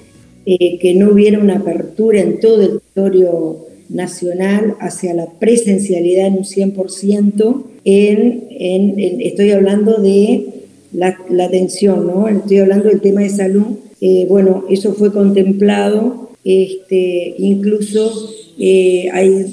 eh, 0.45 0.79
que 0.79 0.95
no 0.95 1.13
hubiera 1.13 1.39
una 1.39 1.57
apertura 1.57 2.21
en 2.21 2.39
todo 2.39 2.63
el 2.63 2.81
territorio 2.81 3.67
nacional 3.89 4.75
hacia 4.81 5.15
la 5.15 5.27
presencialidad 5.27 6.27
en 6.27 6.35
un 6.35 6.45
100%, 6.45 7.65
en, 7.85 8.47
en, 8.51 9.21
estoy 9.21 9.51
hablando 9.53 10.01
de 10.01 10.57
la, 10.93 11.17
atención, 11.45 12.07
¿no? 12.07 12.29
estoy 12.29 12.59
hablando 12.59 12.89
del 12.89 13.01
tema 13.01 13.23
de 13.23 13.31
salud. 13.31 13.67
Eh, 14.01 14.27
bueno, 14.29 14.65
eso 14.69 14.95
fue 14.95 15.13
contemplado, 15.13 16.31
este, 16.45 17.35
incluso 17.39 18.31
eh, 18.59 19.09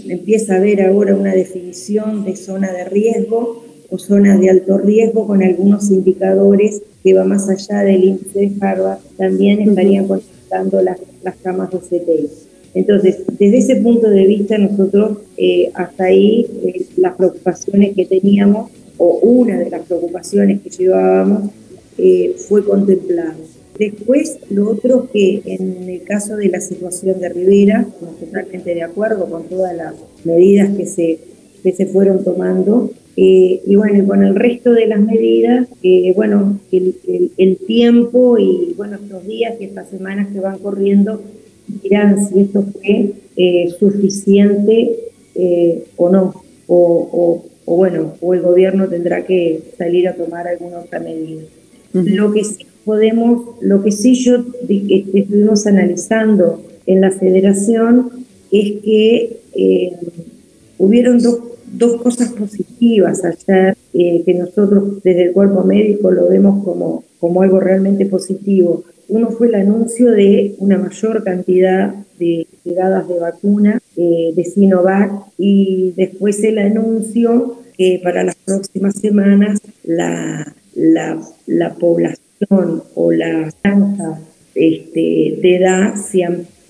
empieza 0.09 0.53
a 0.53 0.57
haber 0.57 0.81
ahora 0.81 1.15
una 1.15 1.33
definición 1.33 2.23
de 2.25 2.35
zona 2.35 2.71
de 2.71 2.85
riesgo 2.85 3.63
o 3.89 3.97
zona 3.97 4.37
de 4.37 4.49
alto 4.49 4.77
riesgo 4.77 5.27
con 5.27 5.43
algunos 5.43 5.91
indicadores 5.91 6.81
que 7.03 7.13
va 7.13 7.25
más 7.25 7.49
allá 7.49 7.81
del 7.81 8.03
índice 8.03 8.39
de 8.39 8.51
Harvard, 8.61 8.99
también 9.17 9.61
estarían 9.61 10.07
conectando 10.07 10.81
las, 10.81 10.99
las 11.21 11.35
camas 11.35 11.69
de 11.71 11.79
CTI. 11.79 12.52
Entonces, 12.73 13.23
desde 13.39 13.57
ese 13.57 13.75
punto 13.77 14.09
de 14.09 14.25
vista, 14.25 14.57
nosotros 14.57 15.19
eh, 15.37 15.69
hasta 15.73 16.05
ahí 16.05 16.47
eh, 16.65 16.85
las 16.97 17.15
preocupaciones 17.15 17.95
que 17.95 18.05
teníamos, 18.05 18.71
o 18.97 19.19
una 19.19 19.59
de 19.59 19.69
las 19.69 19.81
preocupaciones 19.85 20.61
que 20.61 20.69
llevábamos, 20.69 21.51
eh, 21.97 22.35
fue 22.37 22.65
contemplado. 22.65 23.35
Después, 23.77 24.39
lo 24.49 24.69
otro 24.69 25.09
que 25.11 25.41
en 25.45 25.89
el 25.89 26.03
caso 26.03 26.35
de 26.35 26.47
la 26.47 26.61
situación 26.61 27.19
de 27.19 27.29
Rivera, 27.29 27.87
totalmente 28.19 28.73
de 28.73 28.83
acuerdo 28.83 29.25
con 29.27 29.43
todas 29.43 29.75
las 29.75 29.93
medidas 30.23 30.75
que 30.75 30.85
se, 30.85 31.19
que 31.63 31.71
se 31.71 31.85
fueron 31.87 32.23
tomando. 32.23 32.91
y 33.15 33.75
bueno, 33.75 34.05
con 34.07 34.23
el 34.23 34.35
resto 34.35 34.71
de 34.73 34.87
las 34.87 34.99
medidas, 34.99 35.67
bueno, 36.15 36.59
el, 36.71 36.95
el, 37.37 37.57
tiempo 37.57 38.37
y 38.39 38.73
bueno, 38.75 38.97
estos 39.03 39.25
días 39.25 39.55
y 39.59 39.65
estas 39.65 39.89
semanas 39.89 40.27
que 40.31 40.39
van 40.39 40.57
corriendo 40.59 41.21
dirán 41.67 42.27
si 42.27 42.41
esto 42.41 42.63
fue 42.63 43.13
eh, 43.35 43.69
suficiente 43.79 44.95
eh, 45.35 45.83
o 45.97 46.09
no, 46.09 46.33
o, 46.67 47.43
bueno, 47.65 48.13
o 48.21 48.33
el 48.33 48.41
gobierno 48.41 48.87
tendrá 48.87 49.25
que 49.25 49.59
salir 49.77 50.07
a 50.07 50.15
tomar 50.15 50.47
alguna 50.47 50.79
otra 50.79 50.99
medida. 50.99 51.41
Lo 51.93 52.31
que 52.31 52.43
sí 52.43 52.65
podemos, 52.85 53.55
lo 53.61 53.83
que 53.83 53.91
sí 53.91 54.15
yo 54.15 54.43
estuvimos 54.67 55.65
analizando 55.65 56.61
en 56.85 57.01
la 57.01 57.11
federación 57.11 58.09
es 58.51 58.81
que 58.81 59.37
eh, 59.55 59.91
hubieron 60.77 61.19
dos, 61.19 61.39
dos, 61.71 62.01
cosas 62.01 62.31
positivas 62.33 63.23
ayer 63.23 63.75
que 63.93 64.33
nosotros 64.33 65.01
desde 65.03 65.23
el 65.23 65.33
cuerpo 65.33 65.63
médico 65.63 66.11
lo 66.11 66.27
vemos 66.27 66.63
como, 66.63 67.03
como 67.19 67.41
algo 67.41 67.59
realmente 67.59 68.05
positivo. 68.05 68.83
Uno 69.09 69.29
fue 69.29 69.47
el 69.47 69.55
anuncio 69.55 70.11
de 70.11 70.55
una 70.59 70.77
mayor 70.77 71.23
cantidad 71.23 71.93
de 72.17 72.47
llegadas 72.63 73.07
de 73.07 73.19
vacuna 73.19 73.79
eh, 73.95 74.33
de 74.35 74.43
Sinovac 74.43 75.11
y 75.37 75.93
después 75.95 76.43
el 76.43 76.59
anuncio 76.59 77.59
que 77.77 77.99
para 78.03 78.23
las 78.23 78.35
próximas 78.35 78.95
semanas 78.95 79.59
la, 79.83 80.53
la, 80.75 81.73
población 81.79 82.83
o 82.95 83.11
la 83.11 83.51
franja 83.61 84.19
este, 84.55 85.39
de 85.41 85.55
edad 85.55 85.93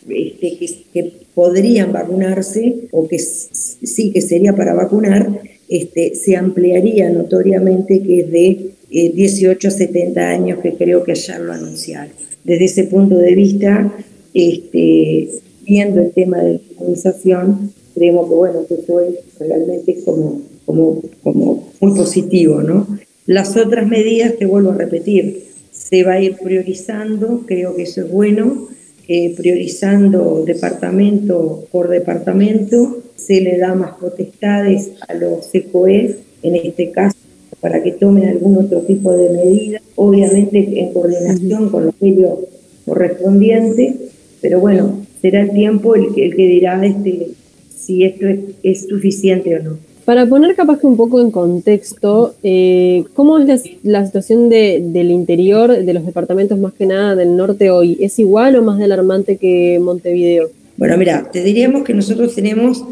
este, 0.09 0.57
que, 0.93 1.23
podrían 1.33 1.91
vacunarse 1.91 2.75
o 2.91 3.07
que 3.07 3.17
sí 3.17 4.11
que 4.11 4.21
sería 4.21 4.53
para 4.53 4.75
vacunar, 4.75 5.41
este, 5.67 6.13
se 6.13 6.35
ampliaría 6.35 7.09
notoriamente 7.09 8.03
que 8.03 8.19
es 8.19 8.31
de 8.31 8.69
18 8.93 9.67
a 9.67 9.71
70 9.71 10.21
años, 10.21 10.59
que 10.61 10.73
creo 10.73 11.03
que 11.03 11.13
ayer 11.13 11.39
lo 11.39 11.53
anunciaron. 11.53 12.13
Desde 12.43 12.65
ese 12.65 12.83
punto 12.83 13.17
de 13.17 13.33
vista, 13.33 13.91
este, 14.33 15.29
viendo 15.65 16.01
el 16.01 16.11
tema 16.11 16.37
de 16.39 16.53
la 16.53 16.59
inmunización, 16.71 17.73
creemos 17.95 18.29
que 18.29 18.35
bueno, 18.35 18.65
que 18.67 18.75
es 18.75 19.39
realmente 19.39 19.97
como, 20.05 20.41
como, 20.65 21.01
como 21.23 21.71
muy 21.79 21.97
positivo, 21.97 22.61
¿no? 22.61 22.87
Las 23.25 23.55
otras 23.57 23.87
medidas, 23.87 24.35
te 24.37 24.45
vuelvo 24.45 24.71
a 24.71 24.77
repetir, 24.77 25.43
se 25.71 26.03
va 26.03 26.13
a 26.13 26.21
ir 26.21 26.35
priorizando, 26.35 27.43
creo 27.47 27.75
que 27.75 27.83
eso 27.83 28.01
es 28.01 28.11
bueno, 28.11 28.67
eh, 29.07 29.33
priorizando 29.35 30.43
departamento 30.45 31.65
por 31.71 31.89
departamento, 31.89 33.01
se 33.15 33.41
le 33.41 33.57
da 33.57 33.73
más 33.73 33.97
potestades 33.97 34.91
a 35.07 35.13
los 35.13 35.49
COE, 35.71 36.17
en 36.41 36.55
este 36.55 36.91
caso 36.91 37.17
para 37.63 37.81
que 37.81 37.93
tomen 37.93 38.27
algún 38.27 38.57
otro 38.57 38.81
tipo 38.81 39.13
de 39.13 39.29
medida, 39.29 39.81
obviamente 39.95 40.81
en 40.81 40.91
coordinación 40.91 41.69
con 41.69 41.85
los 41.85 41.95
medios 42.01 42.39
correspondientes, 42.85 43.95
pero 44.41 44.59
bueno, 44.59 44.99
será 45.21 45.39
el 45.43 45.51
tiempo 45.51 45.95
el 45.95 46.13
que, 46.13 46.25
el 46.25 46.35
que 46.35 46.45
dirá 46.45 46.85
este, 46.85 47.29
si 47.73 48.03
esto 48.03 48.25
es, 48.63 48.87
suficiente 48.89 49.55
o 49.55 49.63
no. 49.63 49.77
Para 50.03 50.25
poner 50.25 50.53
capaz 50.57 50.79
que 50.79 50.87
un 50.87 50.97
poco 50.97 51.21
en 51.21 51.31
contexto, 51.31 52.35
eh, 52.43 53.05
¿cómo 53.13 53.39
es 53.39 53.63
la, 53.83 54.05
situación 54.05 54.49
del 54.49 55.09
interior 55.09 55.85
de 55.85 55.93
los 55.93 56.05
departamentos 56.05 56.59
más 56.59 56.73
que 56.73 56.85
nada 56.85 57.15
del 57.15 57.37
norte 57.37 57.71
hoy? 57.71 57.97
¿Es 58.01 58.19
igual 58.19 58.57
o 58.57 58.61
más 58.61 58.81
alarmante 58.81 59.37
que 59.37 59.79
Montevideo? 59.79 60.49
Bueno, 60.75 60.97
mira, 60.97 61.29
te 61.31 61.41
diríamos 61.41 61.85
que 61.85 61.93
nosotros 61.93 62.35
tenemos, 62.35 62.83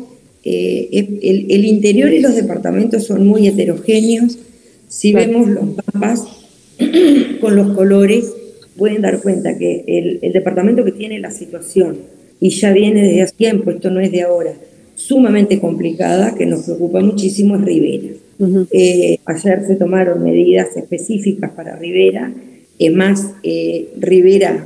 eh, 0.46 0.88
el, 1.22 1.66
interior 1.66 2.14
y 2.14 2.22
los 2.22 2.36
departamentos 2.36 3.04
son 3.04 3.28
muy 3.28 3.50
heterogéneos. 3.50 4.38
Si 4.92 5.14
vemos 5.14 5.48
los 5.48 5.64
mapas 5.94 6.26
con 7.40 7.56
los 7.56 7.72
colores, 7.72 8.34
pueden 8.76 9.02
dar 9.02 9.22
cuenta 9.22 9.58
que 9.58 9.86
el, 9.88 10.20
el 10.22 10.34
departamento 10.34 10.84
que 10.84 10.92
tiene 10.92 11.18
la 11.20 11.32
situación 11.32 11.98
y 12.42 12.50
ya 12.50 12.74
viene 12.74 13.02
desde 13.02 13.22
hace 13.22 13.36
tiempo, 13.38 13.72
esto 13.72 13.90
no 13.90 14.02
es 14.02 14.12
de 14.12 14.24
ahora, 14.24 14.52
sumamente 14.96 15.62
complicada, 15.62 16.36
que 16.36 16.46
nos 16.46 16.66
preocupa 16.66 17.00
muchísimo, 17.00 17.56
es 17.56 17.62
Rivera. 17.62 18.16
Eh, 18.72 19.18
ayer 19.24 19.66
se 19.66 19.76
tomaron 19.78 20.24
medidas 20.26 20.76
específicas 20.76 21.52
para 21.52 21.78
Rivera, 21.78 22.34
es 22.78 22.94
más, 22.94 23.34
eh, 23.44 23.94
Rivera, 23.98 24.66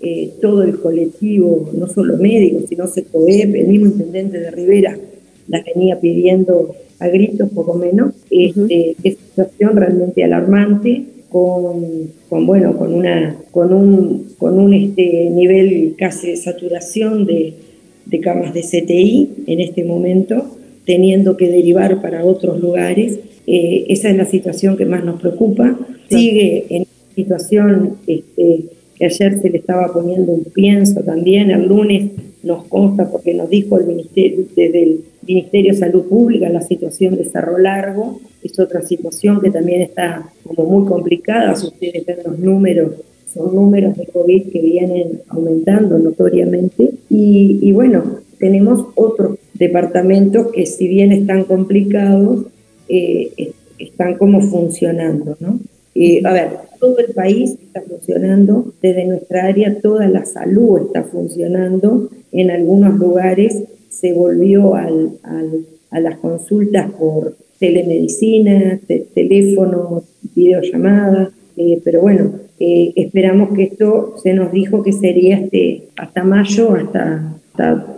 eh, 0.00 0.32
todo 0.40 0.64
el 0.64 0.80
colectivo, 0.80 1.70
no 1.74 1.86
solo 1.86 2.16
médicos, 2.16 2.64
sino 2.68 2.88
SECOEP, 2.88 3.54
el 3.54 3.68
mismo 3.68 3.86
intendente 3.86 4.40
de 4.40 4.50
Rivera, 4.50 4.98
la 5.50 5.62
venía 5.62 6.00
pidiendo 6.00 6.74
a 6.98 7.08
gritos 7.08 7.50
poco 7.50 7.74
menos, 7.74 8.14
este, 8.30 8.96
es 9.02 9.16
una 9.36 9.46
situación 9.46 9.76
realmente 9.76 10.24
alarmante, 10.24 11.04
con, 11.28 12.10
con, 12.28 12.46
bueno, 12.46 12.76
con, 12.76 12.92
una, 12.92 13.36
con 13.50 13.72
un, 13.72 14.34
con 14.38 14.58
un 14.58 14.74
este, 14.74 15.30
nivel 15.30 15.94
casi 15.96 16.28
de 16.28 16.36
saturación 16.36 17.24
de, 17.24 17.54
de 18.06 18.20
camas 18.20 18.52
de 18.52 18.62
CTI 18.62 19.44
en 19.46 19.60
este 19.60 19.84
momento, 19.84 20.56
teniendo 20.84 21.36
que 21.36 21.48
derivar 21.48 22.02
para 22.02 22.24
otros 22.24 22.60
lugares. 22.60 23.20
Eh, 23.46 23.86
esa 23.88 24.10
es 24.10 24.16
la 24.16 24.24
situación 24.24 24.76
que 24.76 24.86
más 24.86 25.04
nos 25.04 25.20
preocupa. 25.20 25.78
Sigue 26.08 26.66
en 26.68 26.86
situación 27.14 27.96
este, 28.06 28.64
ayer 29.04 29.40
se 29.40 29.50
le 29.50 29.58
estaba 29.58 29.92
poniendo 29.92 30.32
un 30.32 30.44
pienso 30.44 31.00
también, 31.02 31.50
el 31.50 31.66
lunes 31.66 32.10
nos 32.42 32.64
consta 32.64 33.10
porque 33.10 33.34
nos 33.34 33.50
dijo 33.50 33.78
el 33.78 33.86
ministerio, 33.86 34.46
desde 34.56 34.82
el 34.82 35.00
Ministerio 35.26 35.72
de 35.72 35.78
Salud 35.78 36.04
Pública 36.04 36.48
la 36.48 36.62
situación 36.62 37.16
de 37.16 37.24
Cerro 37.24 37.58
Largo, 37.58 38.20
es 38.42 38.58
otra 38.58 38.82
situación 38.82 39.40
que 39.40 39.50
también 39.50 39.82
está 39.82 40.30
como 40.44 40.68
muy 40.68 40.88
complicada, 40.88 41.54
si 41.54 41.66
ustedes 41.66 42.04
ven 42.06 42.18
los 42.24 42.38
números, 42.38 42.94
son 43.32 43.54
números 43.54 43.96
de 43.96 44.06
COVID 44.06 44.50
que 44.50 44.60
vienen 44.60 45.20
aumentando 45.28 45.98
notoriamente. 45.98 46.90
Y, 47.08 47.70
bueno, 47.72 48.02
tenemos 48.38 48.86
otros 48.96 49.38
departamentos 49.54 50.48
que 50.52 50.66
si 50.66 50.88
bien 50.88 51.12
están 51.12 51.44
complicados, 51.44 52.46
eh, 52.88 53.52
están 53.78 54.16
como 54.18 54.40
funcionando, 54.40 55.36
¿no? 55.38 55.60
A 56.24 56.32
ver, 56.32 56.48
todo 56.78 56.98
el 56.98 57.12
país 57.12 57.56
está 57.62 57.82
funcionando, 57.82 58.72
desde 58.80 59.04
nuestra 59.04 59.46
área 59.46 59.80
toda 59.80 60.08
la 60.08 60.24
salud 60.24 60.86
está 60.86 61.02
funcionando, 61.04 62.08
en 62.32 62.50
algunos 62.50 62.98
lugares 62.98 63.64
se 63.88 64.12
volvió 64.12 64.74
al, 64.74 65.18
a 65.90 66.00
las 66.00 66.16
consultas 66.18 66.90
por 66.92 67.36
telemedicina, 67.58 68.80
teléfono, 69.14 70.02
videollamadas, 70.34 71.30
eh, 71.56 71.80
pero 71.84 72.00
bueno, 72.00 72.32
eh, 72.58 72.92
esperamos 72.96 73.54
que 73.54 73.64
esto 73.64 74.14
se 74.22 74.32
nos 74.32 74.50
dijo 74.50 74.82
que 74.82 74.92
sería 74.92 75.38
este, 75.38 75.88
hasta 75.96 76.24
mayo, 76.24 76.74
hasta, 76.74 77.36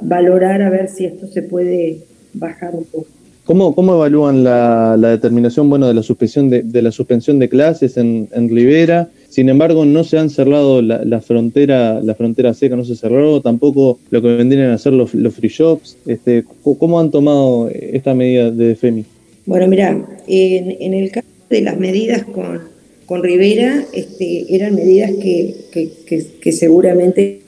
valorar 0.00 0.60
a 0.62 0.70
ver 0.70 0.88
si 0.88 1.04
esto 1.04 1.28
se 1.28 1.42
puede 1.42 1.98
bajar 2.34 2.74
un 2.74 2.84
poco. 2.84 3.06
¿Cómo, 3.44 3.74
cómo 3.74 3.94
evalúan 3.94 4.44
la, 4.44 4.96
determinación 4.96 5.68
bueno, 5.68 5.88
de, 5.88 5.94
la 5.94 6.02
suspensión 6.02 6.48
de, 6.48 6.82
la 6.82 6.92
suspensión 6.92 7.38
de 7.38 7.48
clases 7.48 7.96
en, 7.96 8.28
en 8.32 8.48
Rivera? 8.48 9.08
Sin 9.32 9.48
embargo, 9.48 9.86
no 9.86 10.04
se 10.04 10.18
han 10.18 10.28
cerrado 10.28 10.82
la, 10.82 11.20
frontera, 11.22 12.02
la 12.02 12.14
frontera 12.14 12.52
seca 12.52 12.76
no 12.76 12.84
se 12.84 12.96
cerró, 12.96 13.40
tampoco 13.40 13.98
lo 14.10 14.20
que 14.20 14.28
vendrían 14.28 14.68
a 14.68 14.74
hacer 14.74 14.92
los, 14.92 15.10
free 15.10 15.48
shops. 15.48 15.96
Este, 16.04 16.44
¿Cómo 16.62 17.00
han 17.00 17.10
tomado 17.10 17.70
esta 17.70 18.12
medida 18.12 18.50
de 18.50 18.74
FEMI? 18.74 19.06
Bueno, 19.46 19.68
mira, 19.68 20.06
en, 20.28 20.92
el 20.92 21.10
caso 21.10 21.26
de 21.48 21.62
las 21.62 21.78
medidas 21.78 22.24
con, 22.24 22.60
con 23.06 23.22
Rivera, 23.22 23.82
este, 23.94 24.54
eran 24.54 24.74
medidas 24.74 25.12
que, 25.12 26.52
seguramente, 26.52 27.40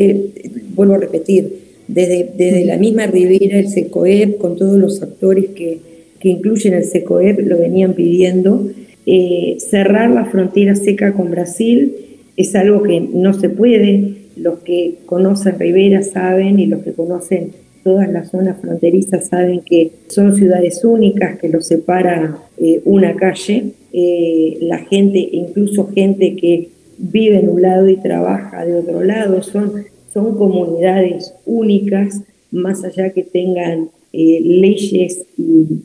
vuelvo 0.74 0.94
a 0.94 0.98
repetir, 1.00 1.63
desde, 1.88 2.64
la 2.64 2.78
misma 2.78 3.06
Rivera, 3.06 3.58
el 3.58 3.68
SECOEP, 3.68 4.38
con 4.38 4.56
todos 4.56 4.78
los 4.78 5.02
actores 5.02 5.46
que, 5.50 5.78
que 6.18 6.28
incluyen 6.28 6.74
el 6.74 6.84
SECOEP, 6.84 7.40
lo 7.40 7.58
venían 7.58 7.94
pidiendo 7.94 8.70
eh, 9.06 9.56
cerrar 9.58 10.10
la 10.10 10.24
frontera 10.24 10.74
seca 10.74 11.12
con 11.12 11.30
Brasil 11.30 11.94
es 12.36 12.54
algo 12.54 12.82
que 12.82 13.00
no 13.00 13.32
se 13.34 13.48
puede. 13.48 14.14
Los 14.36 14.60
que 14.60 14.96
conocen 15.06 15.58
Rivera 15.58 16.02
saben 16.02 16.58
y 16.58 16.66
los 16.66 16.82
que 16.82 16.92
conocen 16.92 17.52
todas 17.84 18.10
las 18.10 18.30
zonas 18.30 18.60
fronterizas 18.60 19.28
saben 19.28 19.60
que 19.60 19.90
son 20.08 20.34
ciudades 20.34 20.84
únicas 20.84 21.38
que 21.38 21.48
los 21.48 21.66
separa 21.66 22.38
eh, 22.58 22.80
una 22.84 23.14
calle. 23.14 23.72
Eh, 23.92 24.58
la 24.62 24.78
gente, 24.78 25.18
incluso 25.18 25.88
gente 25.88 26.34
que 26.34 26.70
vive 26.98 27.38
en 27.38 27.48
un 27.48 27.62
lado 27.62 27.88
y 27.88 27.96
trabaja 27.96 28.64
de 28.64 28.74
otro 28.74 29.04
lado, 29.04 29.42
son, 29.42 29.84
son 30.14 30.38
comunidades 30.38 31.34
únicas, 31.44 32.22
más 32.50 32.84
allá 32.84 33.10
que 33.10 33.24
tengan 33.24 33.90
leyes 34.12 35.24
y, 35.36 35.82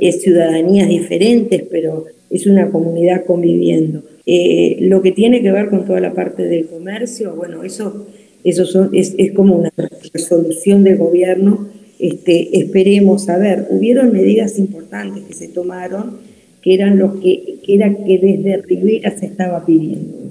es 0.00 0.22
ciudadanías 0.22 0.88
diferentes, 0.88 1.62
pero 1.70 2.04
es 2.30 2.46
una 2.46 2.70
comunidad 2.70 3.24
conviviendo. 3.24 4.02
Eh, 4.24 4.78
lo 4.80 5.02
que 5.02 5.12
tiene 5.12 5.42
que 5.42 5.52
ver 5.52 5.68
con 5.68 5.84
toda 5.84 6.00
la 6.00 6.12
parte 6.12 6.44
del 6.44 6.66
comercio, 6.66 7.34
bueno, 7.34 7.62
eso, 7.62 8.06
eso 8.44 8.90
es, 8.92 9.14
como 9.34 9.56
una 9.56 9.72
resolución 10.12 10.84
del 10.84 10.98
gobierno. 10.98 11.68
Este, 11.98 12.58
esperemos, 12.58 13.28
a 13.28 13.38
ver, 13.38 13.66
hubieron 13.70 14.12
medidas 14.12 14.58
importantes 14.58 15.24
que 15.24 15.34
se 15.34 15.48
tomaron, 15.48 16.18
que 16.60 16.74
eran 16.74 16.98
los 16.98 17.16
que, 17.16 17.58
que 17.64 17.74
era 17.74 17.94
que 17.94 18.18
desde 18.18 18.56
Rivera 18.62 19.16
se 19.16 19.26
estaba 19.26 19.64
pidiendo, 19.64 20.25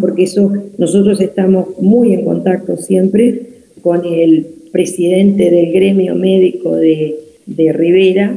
porque 0.00 0.24
eso 0.24 0.52
nosotros 0.78 1.20
estamos 1.20 1.78
muy 1.80 2.12
en 2.14 2.24
contacto 2.24 2.76
siempre 2.76 3.42
con 3.82 4.04
el 4.04 4.46
presidente 4.72 5.50
del 5.50 5.72
gremio 5.72 6.14
médico 6.14 6.76
de, 6.76 7.16
de 7.46 7.72
Rivera, 7.72 8.34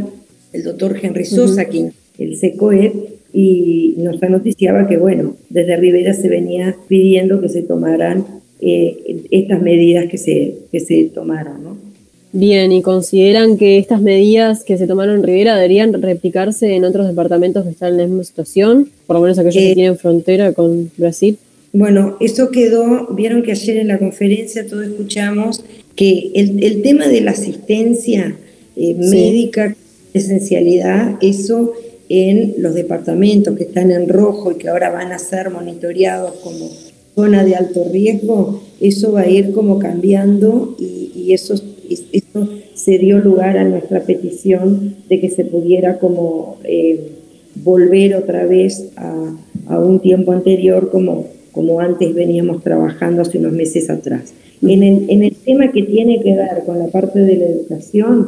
el 0.51 0.63
doctor 0.63 0.97
Henry 1.01 1.25
Sosa, 1.25 1.65
quien 1.65 1.93
el 2.17 2.36
SECOEP, 2.36 2.93
y 3.33 3.95
nos 3.97 4.21
anoticiaba 4.21 4.88
que, 4.88 4.97
bueno, 4.97 5.36
desde 5.49 5.75
Rivera 5.77 6.13
se 6.13 6.29
venía 6.29 6.75
pidiendo 6.88 7.41
que 7.41 7.49
se 7.49 7.63
tomaran 7.63 8.25
eh, 8.62 9.25
estas 9.31 9.62
medidas 9.62 10.05
que 10.07 10.17
se, 10.17 10.55
que 10.71 10.79
se 10.79 11.05
tomaran, 11.05 11.63
¿no? 11.63 11.92
Bien, 12.36 12.72
¿y 12.72 12.82
consideran 12.82 13.58
que 13.58 13.78
estas 13.78 14.02
medidas 14.02 14.63
que 14.63 14.78
se 14.78 14.88
tomaron 14.88 15.17
en 15.17 15.24
Rivera 15.24 15.56
deberían 15.56 15.93
replicarse 15.93 16.74
en 16.74 16.84
otros 16.84 17.08
departamentos 17.08 17.63
que 17.63 17.69
están 17.69 17.93
en 17.93 17.98
la 18.00 18.08
misma 18.08 18.24
situación? 18.24 18.89
Por 19.06 19.15
lo 19.15 19.22
menos 19.22 19.38
aquellos 19.38 19.56
que 19.56 19.72
eh, 19.72 19.76
tienen 19.76 19.98
frontera 19.98 20.52
con 20.54 20.91
Brasil. 20.98 21.38
Bueno, 21.74 22.17
eso 22.19 22.50
quedó, 22.50 23.08
vieron 23.13 23.43
que 23.43 23.52
ayer 23.52 23.78
en 23.78 23.88
la 23.88 24.00
conferencia 24.00 24.67
todos 24.67 24.88
escuchamos 24.88 25.63
que 25.96 26.32
el, 26.34 26.63
el 26.63 26.82
tema 26.82 27.08
de 27.08 27.22
la 27.22 27.32
asistencia 27.32 28.36
eh, 28.76 28.96
médica, 28.96 29.76
esencialidad, 30.15 31.17
eso 31.22 31.74
en 32.10 32.56
los 32.58 32.74
departamentos 32.74 33.56
que 33.56 33.63
están 33.63 33.91
en 33.91 34.10
rojo 34.10 34.52
y 34.52 34.56
que 34.56 34.69
ahora 34.69 34.89
van 34.89 35.12
a 35.12 35.19
ser 35.19 35.52
monitoreados 35.52 36.34
como 36.43 36.69
zona 37.15 37.43
de 37.43 37.56
alto 37.56 37.88
riesgo, 37.91 38.63
eso 38.80 39.12
va 39.12 39.22
a 39.22 39.30
ir 39.30 39.52
como 39.52 39.80
cambiando 39.80 40.76
y, 40.80 41.32
eso, 41.34 41.56
eso 41.89 42.50
se 42.74 42.98
dio 42.98 43.19
lugar 43.19 43.58
a 43.58 43.63
nuestra 43.63 44.02
petición 44.02 44.96
de 45.10 45.19
que 45.19 45.30
se 45.30 45.46
pudiera 45.46 46.00
como 46.00 46.58
eh, 46.63 47.12
volver 47.56 48.15
otra 48.15 48.46
vez 48.46 48.91
a, 48.96 49.80
un 49.80 50.00
tiempo 50.00 50.32
anterior 50.32 50.89
como, 50.91 51.28
como 51.52 51.80
antes 51.80 52.13
veníamos 52.13 52.63
trabajando 52.63 53.22
hace 53.22 53.38
unos 53.38 53.54
meses 53.54 53.89
atrás. 53.89 54.34
En 54.62 54.84
el, 54.84 55.10
en 55.10 55.24
el 55.24 55.36
tema 55.36 55.72
que 55.72 55.84
tiene 55.84 56.22
que 56.22 56.36
ver 56.36 56.63
con 56.65 56.80
la 56.80 56.88
parte 56.88 57.19
de 57.19 57.38
la 57.38 57.46
educación, 57.46 58.28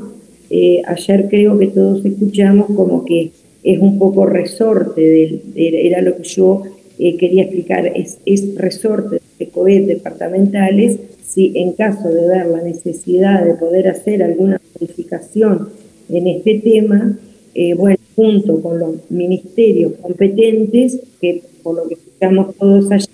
eh, 0.50 0.82
ayer 0.86 1.28
creo 1.30 1.58
que 1.58 1.68
todos 1.68 2.06
escuchamos 2.06 2.68
como 2.68 3.04
que 3.06 3.32
es 3.63 3.80
un 3.80 3.98
poco 3.98 4.26
resorte, 4.26 5.41
era 5.56 6.02
lo 6.02 6.15
que 6.18 6.24
yo 6.24 6.63
eh, 7.00 7.18
quería 7.18 7.44
explicar, 7.44 7.88
es, 7.88 8.20
es 8.26 8.56
resorte 8.56 9.20
de 9.39 9.48
COET 9.48 9.86
departamentales, 9.86 11.00
si 11.36 11.52
en 11.56 11.74
caso 11.74 12.08
de 12.08 12.28
ver 12.28 12.48
la 12.48 12.62
necesidad 12.62 13.43
de 13.43 13.56
poder 13.56 13.89
hacer 13.89 14.24
alguna 14.24 14.60
modificación 14.80 15.69
en 16.08 16.28
este 16.28 16.60
tema, 16.60 17.19
eh, 17.54 17.74
bueno, 17.74 17.98
junto 18.15 18.62
con 18.62 18.80
los 18.80 18.95
ministerios 19.10 19.93
competentes, 20.02 20.98
que 21.19 21.43
por 21.62 21.76
lo 21.76 21.88
que 21.89 21.95
escuchamos 21.95 22.56
todos 22.56 22.89
ayer, 22.89 23.10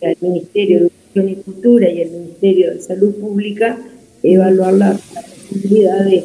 el 0.00 0.16
Ministerio 0.20 0.80
de 0.80 0.86
Educación 0.86 1.28
y 1.28 1.34
Cultura 1.36 1.88
y 1.88 2.00
el 2.00 2.10
Ministerio 2.10 2.70
de 2.72 2.80
Salud 2.80 3.14
Pública, 3.14 3.78
evaluar 4.24 4.74
la, 4.74 4.98
posibilidad 5.48 6.04
de, 6.04 6.24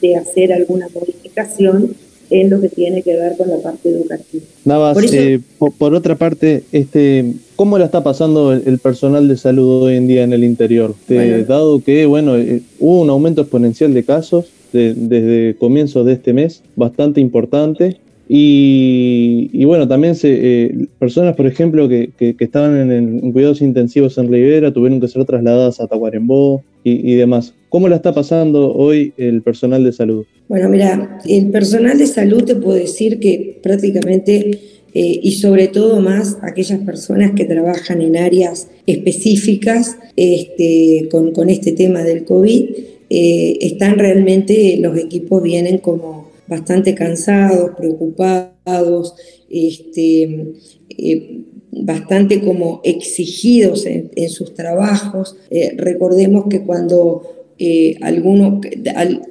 de, 0.00 0.16
hacer 0.16 0.52
alguna 0.52 0.88
modificación 0.94 1.94
en 2.30 2.50
lo 2.50 2.60
que 2.60 2.68
tiene 2.68 3.02
que 3.02 3.16
ver 3.16 3.36
con 3.36 3.48
la 3.48 3.58
parte 3.58 3.90
educativa. 3.90 4.44
Navas, 4.64 4.94
por, 4.94 5.04
eh, 5.04 5.40
por, 5.78 5.94
otra 5.94 6.16
parte, 6.16 6.64
este, 6.72 7.34
¿cómo 7.56 7.78
la 7.78 7.86
está 7.86 8.02
pasando 8.02 8.52
el, 8.52 8.78
personal 8.78 9.28
de 9.28 9.36
salud 9.36 9.82
hoy 9.82 9.96
en 9.96 10.08
día 10.08 10.22
en 10.22 10.32
el 10.32 10.44
interior? 10.44 10.94
Dado 11.08 11.82
que 11.82 12.06
bueno, 12.06 12.36
eh, 12.36 12.62
hubo 12.78 13.02
un 13.02 13.10
aumento 13.10 13.42
exponencial 13.42 13.92
de 13.92 14.04
casos 14.04 14.46
desde 14.72 15.54
comienzos 15.58 16.06
de 16.06 16.14
este 16.14 16.32
mes, 16.32 16.62
bastante 16.76 17.20
importante, 17.20 17.98
y, 18.28 19.64
bueno, 19.64 19.86
también 19.88 20.14
eh, 20.22 20.86
personas, 20.98 21.36
por 21.36 21.46
ejemplo, 21.46 21.88
que, 21.88 22.12
estaban 22.38 22.90
en, 22.90 23.32
cuidados 23.32 23.60
intensivos 23.60 24.16
en 24.18 24.30
Rivera 24.32 24.72
tuvieron 24.72 25.00
que 25.00 25.08
ser 25.08 25.24
trasladadas 25.24 25.80
a 25.80 25.86
Tacuarembó 25.86 26.62
y, 26.84 27.14
demás. 27.14 27.54
¿Cómo 27.68 27.88
la 27.88 27.96
está 27.96 28.14
pasando 28.14 28.72
hoy 28.74 29.12
el 29.16 29.42
personal 29.42 29.84
de 29.84 29.92
salud? 29.92 30.24
Bueno, 30.48 30.68
mira, 30.68 31.18
el 31.26 31.50
personal 31.50 31.98
de 31.98 32.06
salud 32.06 32.44
te 32.44 32.54
puedo 32.54 32.76
decir 32.76 33.18
que 33.18 33.58
prácticamente, 33.62 34.58
eh, 34.94 35.20
y 35.22 35.32
sobre 35.32 35.68
todo 35.68 36.00
más 36.00 36.38
aquellas 36.42 36.80
personas 36.80 37.32
que 37.32 37.44
trabajan 37.44 38.02
en 38.02 38.16
áreas 38.16 38.68
específicas 38.86 39.96
este, 40.16 41.08
con, 41.10 41.32
con 41.32 41.50
este 41.50 41.72
tema 41.72 42.02
del 42.02 42.24
COVID, 42.24 42.70
eh, 43.10 43.58
están 43.60 43.98
realmente, 43.98 44.78
los 44.80 44.96
equipos 44.96 45.42
vienen 45.42 45.78
como 45.78 46.21
bastante 46.52 46.94
cansados, 46.94 47.70
preocupados, 47.78 49.14
este, 49.48 50.52
eh, 50.90 51.40
bastante 51.70 52.42
como 52.42 52.82
exigidos 52.84 53.86
en, 53.86 54.28
sus 54.28 54.52
trabajos. 54.52 55.36
Eh, 55.50 55.72
recordemos 55.78 56.44
que 56.50 56.62
cuando 56.62 57.22
eh, 57.58 57.96
alguno 58.02 58.60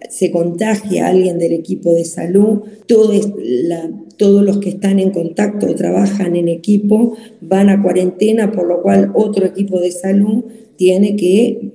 se 0.09 0.31
contagia 0.31 1.05
a 1.05 1.09
alguien 1.09 1.37
del 1.37 1.53
equipo 1.53 1.93
de 1.93 2.05
salud, 2.05 2.61
todos 2.87 4.43
los 4.43 4.57
que 4.57 4.69
están 4.69 4.99
en 4.99 5.11
contacto 5.11 5.67
o 5.67 5.75
trabajan 5.75 6.35
en 6.35 6.47
equipo 6.47 7.15
van 7.39 7.69
a 7.69 7.83
cuarentena, 7.83 8.51
por 8.51 8.65
lo 8.67 8.81
cual 8.81 9.11
otro 9.13 9.45
equipo 9.45 9.79
de 9.79 9.91
salud 9.91 10.45
tiene 10.75 11.15
que 11.15 11.71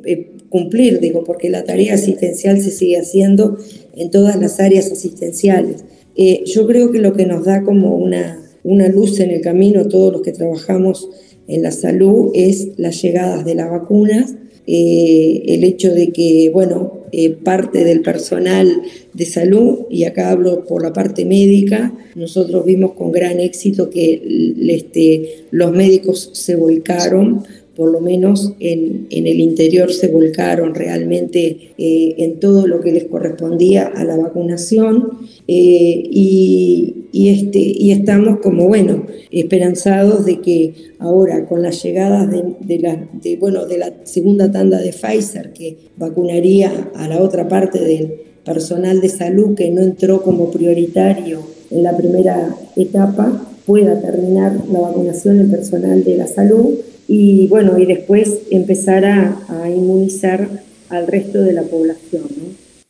cumplir, 0.48 0.98
digo, 1.00 1.22
porque 1.22 1.50
la 1.50 1.64
tarea 1.64 1.94
asistencial 1.94 2.60
se 2.60 2.70
sigue 2.70 2.98
haciendo 2.98 3.58
en 3.96 4.10
todas 4.10 4.38
las 4.38 4.60
áreas 4.60 4.92
asistenciales. 4.92 5.84
Eh, 6.14 6.44
yo 6.46 6.66
creo 6.66 6.92
que 6.92 6.98
lo 6.98 7.12
que 7.14 7.26
nos 7.26 7.44
da 7.44 7.62
como 7.62 7.96
una, 7.96 8.40
una 8.62 8.88
luz 8.88 9.20
en 9.20 9.30
el 9.30 9.40
camino, 9.40 9.88
todos 9.88 10.12
los 10.12 10.22
que 10.22 10.32
trabajamos 10.32 11.08
en 11.48 11.62
la 11.62 11.72
salud, 11.72 12.30
es 12.34 12.68
las 12.76 13.02
llegadas 13.02 13.44
de 13.44 13.54
las 13.54 13.70
vacunas, 13.70 14.34
eh, 14.66 15.42
el 15.46 15.62
hecho 15.62 15.92
de 15.92 16.10
que, 16.10 16.50
bueno, 16.52 17.04
eh, 17.12 17.30
parte 17.30 17.84
del 17.84 18.02
personal 18.02 18.82
de 19.12 19.24
salud, 19.24 19.86
y 19.90 20.04
acá 20.04 20.30
hablo 20.30 20.64
por 20.64 20.82
la 20.82 20.92
parte 20.92 21.24
médica, 21.24 21.92
nosotros 22.16 22.64
vimos 22.64 22.92
con 22.92 23.12
gran 23.12 23.38
éxito 23.38 23.90
que 23.90 24.22
este, 24.68 25.44
los 25.52 25.72
médicos 25.72 26.30
se 26.32 26.56
volcaron 26.56 27.44
por 27.76 27.92
lo 27.92 28.00
menos 28.00 28.54
en, 28.58 29.06
el 29.10 29.40
interior 29.40 29.92
se 29.92 30.08
volcaron 30.08 30.74
realmente 30.74 31.74
eh, 31.76 32.14
en 32.18 32.40
todo 32.40 32.66
lo 32.66 32.80
que 32.80 32.90
les 32.90 33.04
correspondía 33.04 33.86
a 33.86 34.02
la 34.04 34.16
vacunación 34.16 35.10
eh, 35.46 36.02
y, 36.10 37.04
este, 37.12 37.58
y 37.58 37.92
estamos 37.92 38.40
como, 38.40 38.66
bueno, 38.66 39.04
esperanzados 39.30 40.24
de 40.24 40.40
que 40.40 40.74
ahora 40.98 41.46
con 41.46 41.62
las 41.62 41.82
llegadas 41.82 42.30
de, 42.30 42.78
la, 42.78 43.08
bueno, 43.38 43.66
de 43.66 43.78
la 43.78 43.92
segunda 44.04 44.50
tanda 44.50 44.80
de 44.80 44.92
Pfizer 44.92 45.52
que 45.52 45.76
vacunaría 45.96 46.90
a 46.94 47.08
la 47.08 47.20
otra 47.20 47.46
parte 47.46 47.78
del 47.78 48.14
personal 48.44 49.00
de 49.02 49.10
salud 49.10 49.54
que 49.54 49.70
no 49.70 49.82
entró 49.82 50.22
como 50.22 50.50
prioritario 50.50 51.40
en 51.70 51.82
la 51.82 51.96
primera 51.96 52.56
etapa, 52.76 53.50
pueda 53.66 54.00
terminar 54.00 54.56
la 54.70 54.80
vacunación 54.80 55.38
del 55.38 55.50
personal 55.50 56.04
de 56.04 56.16
la 56.16 56.26
salud 56.26 56.76
y 57.08 57.46
bueno, 57.48 57.78
y 57.78 57.86
después 57.86 58.40
empezar 58.50 59.04
a, 59.04 59.70
inmunizar 59.70 60.48
al 60.88 61.06
resto 61.06 61.42
de 61.42 61.52
la 61.52 61.62
población. 61.62 62.24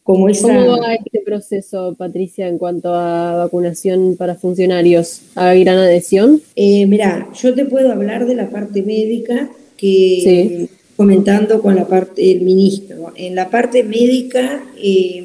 Como 0.03 0.29
¿Cómo 0.41 0.79
va 0.79 0.95
este 0.95 1.21
proceso, 1.25 1.95
Patricia, 1.99 2.47
en 2.47 2.59
cuanto 2.59 2.95
a 2.95 3.35
vacunación 3.35 4.17
para 4.17 4.37
funcionarios? 4.37 5.23
¿Hay 5.35 5.65
gran 5.65 5.79
adhesión? 5.79 6.41
Eh, 6.55 6.87
mira, 6.87 7.29
yo 7.35 7.55
te 7.55 7.65
puedo 7.65 7.91
hablar 7.91 8.27
de 8.27 8.37
la 8.37 8.49
parte 8.49 8.83
médica 8.83 9.51
que 9.77 10.69
comentando 10.97 11.61
con 11.61 11.75
la 11.75 11.89
parte 11.89 12.31
el 12.31 12.43
ministro. 12.43 13.13
En 13.17 13.35
la 13.35 13.51
parte 13.51 13.83
médica 13.83 14.65
eh, 14.81 15.25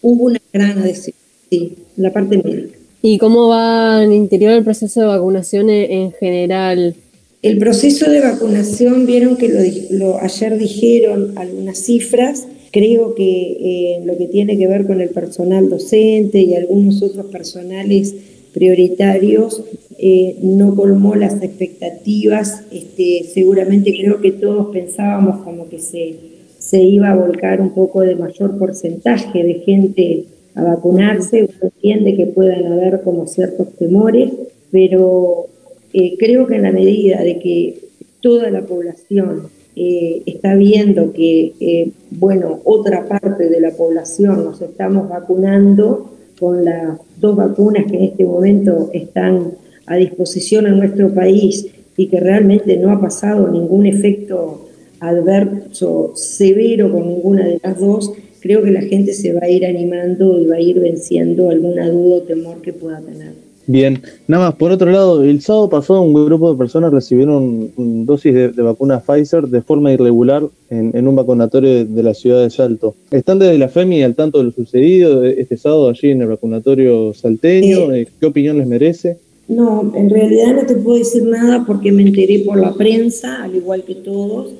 hubo 0.00 0.26
una 0.26 0.40
gran 0.52 0.78
adhesión, 0.78 1.16
sí, 1.50 1.76
la 1.96 2.12
parte 2.12 2.38
médica. 2.38 2.78
¿Y 3.02 3.18
cómo 3.18 3.48
va 3.48 4.02
en 4.04 4.12
interior 4.12 4.52
el 4.52 4.62
proceso 4.62 5.00
de 5.00 5.06
vacunación 5.06 5.70
en 5.70 6.12
general? 6.12 6.94
El 7.42 7.56
proceso 7.56 8.10
de 8.10 8.20
vacunación, 8.20 9.06
vieron 9.06 9.36
que 9.38 9.86
lo, 9.90 10.18
ayer 10.18 10.58
dijeron 10.58 11.32
algunas 11.36 11.78
cifras, 11.78 12.46
creo 12.70 13.14
que 13.14 13.22
eh, 13.24 14.02
lo 14.04 14.18
que 14.18 14.26
tiene 14.26 14.58
que 14.58 14.66
ver 14.66 14.86
con 14.86 15.00
el 15.00 15.08
personal 15.08 15.70
docente 15.70 16.40
y 16.40 16.54
algunos 16.54 17.02
otros 17.02 17.26
personales 17.26 18.14
prioritarios 18.52 19.62
eh, 19.98 20.36
no 20.42 20.74
colmó 20.74 21.14
las 21.14 21.42
expectativas. 21.42 22.62
Este, 22.70 23.24
seguramente 23.32 23.96
creo 23.98 24.20
que 24.20 24.32
todos 24.32 24.70
pensábamos 24.70 25.42
como 25.42 25.66
que 25.70 25.78
se, 25.78 26.16
se 26.58 26.82
iba 26.82 27.10
a 27.10 27.16
volcar 27.16 27.62
un 27.62 27.70
poco 27.70 28.02
de 28.02 28.16
mayor 28.16 28.58
porcentaje 28.58 29.42
de 29.42 29.54
gente 29.54 30.24
a 30.54 30.62
vacunarse. 30.62 31.44
Uno 31.44 31.70
entiende 31.74 32.16
que 32.16 32.26
puedan 32.26 32.66
haber 32.66 33.00
como 33.00 33.26
ciertos 33.26 33.72
temores, 33.78 34.30
pero 34.70 35.46
eh, 35.92 36.16
creo 36.18 36.46
que 36.46 36.56
en 36.56 36.62
la 36.62 36.72
medida 36.72 37.22
de 37.22 37.38
que 37.38 37.80
toda 38.20 38.50
la 38.50 38.62
población 38.62 39.48
eh, 39.76 40.22
está 40.26 40.54
viendo 40.54 41.12
que, 41.12 41.52
eh, 41.60 41.90
bueno, 42.10 42.60
otra 42.64 43.06
parte 43.06 43.48
de 43.48 43.60
la 43.60 43.70
población 43.70 44.44
nos 44.44 44.60
estamos 44.60 45.08
vacunando 45.08 46.10
con 46.38 46.64
las 46.64 46.98
dos 47.20 47.36
vacunas 47.36 47.86
que 47.86 47.96
en 47.96 48.04
este 48.04 48.24
momento 48.24 48.90
están 48.92 49.52
a 49.86 49.96
disposición 49.96 50.66
en 50.66 50.78
nuestro 50.78 51.12
país 51.12 51.66
y 51.96 52.06
que 52.06 52.20
realmente 52.20 52.76
no 52.76 52.90
ha 52.90 53.00
pasado 53.00 53.48
ningún 53.48 53.86
efecto 53.86 54.68
adverso 55.00 56.12
severo 56.14 56.90
con 56.92 57.06
ninguna 57.06 57.46
de 57.46 57.58
las 57.62 57.78
dos, 57.78 58.12
creo 58.40 58.62
que 58.62 58.70
la 58.70 58.82
gente 58.82 59.12
se 59.12 59.32
va 59.32 59.40
a 59.42 59.50
ir 59.50 59.64
animando 59.66 60.38
y 60.38 60.46
va 60.46 60.56
a 60.56 60.60
ir 60.60 60.78
venciendo 60.78 61.50
alguna 61.50 61.88
duda 61.88 62.16
o 62.16 62.22
temor 62.22 62.60
que 62.60 62.72
pueda 62.72 63.00
tener. 63.00 63.49
Bien, 63.70 64.02
nada 64.26 64.46
más, 64.46 64.56
por 64.56 64.72
otro 64.72 64.90
lado, 64.90 65.22
el 65.22 65.42
sábado 65.42 65.68
pasado 65.68 66.02
un 66.02 66.12
grupo 66.12 66.50
de 66.50 66.58
personas 66.58 66.92
recibieron 66.92 67.70
dosis 68.04 68.34
de, 68.34 68.48
vacuna 68.48 68.98
Pfizer 68.98 69.46
de 69.46 69.62
forma 69.62 69.92
irregular 69.92 70.42
en, 70.70 71.06
un 71.06 71.14
vacunatorio 71.14 71.84
de, 71.84 72.02
la 72.02 72.12
ciudad 72.12 72.42
de 72.42 72.50
Salto. 72.50 72.96
¿Están 73.12 73.38
desde 73.38 73.58
la 73.58 73.68
FEMI 73.68 74.02
al 74.02 74.16
tanto 74.16 74.38
de 74.38 74.44
lo 74.44 74.50
sucedido 74.50 75.24
este 75.24 75.56
sábado 75.56 75.88
allí 75.88 76.10
en 76.10 76.20
el 76.20 76.26
vacunatorio 76.26 77.14
salteño? 77.14 77.92
Eh, 77.92 78.08
¿Qué 78.18 78.26
opinión 78.26 78.58
les 78.58 78.66
merece? 78.66 79.18
No, 79.46 79.92
en 79.94 80.10
realidad 80.10 80.52
no 80.56 80.66
te 80.66 80.74
puedo 80.74 80.98
decir 80.98 81.22
nada 81.22 81.62
porque 81.64 81.92
me 81.92 82.02
enteré 82.02 82.40
por 82.40 82.58
la 82.58 82.74
prensa, 82.74 83.44
al 83.44 83.54
igual 83.54 83.84
que 83.84 83.94
todos. 83.94 84.52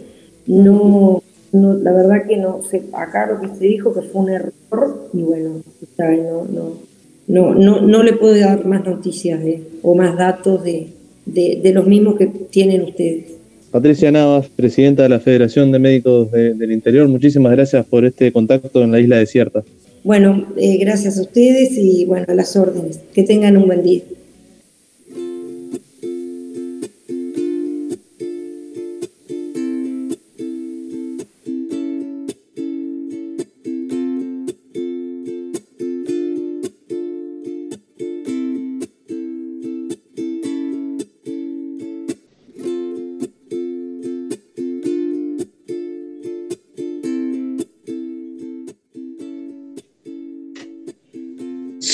No, 0.47 1.21
no 1.51 1.75
la 1.75 1.93
verdad 1.93 2.29
que 2.29 2.37
no 2.37 2.63
sé, 2.63 2.85
acá 2.93 3.27
lo 3.27 3.41
que 3.41 3.57
se 3.57 3.65
dijo 3.65 3.93
que 3.93 4.03
fue 4.03 4.23
un 4.23 4.31
error 4.31 5.09
y 5.13 5.23
bueno, 5.23 5.63
no, 5.99 6.45
no, 6.45 6.90
no, 7.31 7.55
no, 7.55 7.81
no 7.81 8.03
le 8.03 8.13
puedo 8.15 8.39
dar 8.39 8.65
más 8.67 8.85
noticias 8.85 9.41
o 9.83 9.95
más 9.95 10.17
datos 10.17 10.63
de, 10.65 10.89
los 11.73 11.87
mismos 11.87 12.17
que 12.17 12.27
tienen 12.27 12.83
ustedes. 12.83 13.25
Patricia 13.71 14.11
Navas, 14.11 14.49
presidenta 14.49 15.05
de 15.05 15.11
la 15.11 15.21
Federación 15.21 15.71
de 15.71 15.79
Médicos 15.79 16.33
del 16.33 16.73
Interior, 16.73 17.07
muchísimas 17.07 17.53
gracias 17.53 17.87
por 17.87 18.05
este 18.05 18.33
contacto 18.33 18.83
en 18.83 18.91
la 18.91 18.99
isla 18.99 19.17
desierta. 19.17 19.63
Bueno, 20.03 20.47
eh, 20.57 20.79
gracias 20.79 21.19
a 21.19 21.23
ustedes 21.23 21.77
y 21.77 22.05
bueno, 22.05 22.27
a 22.29 22.35
las 22.35 22.57
órdenes. 22.57 23.01
Que 23.15 23.23
tengan 23.23 23.57
un 23.57 23.67
buen 23.67 23.83
día. 23.83 24.01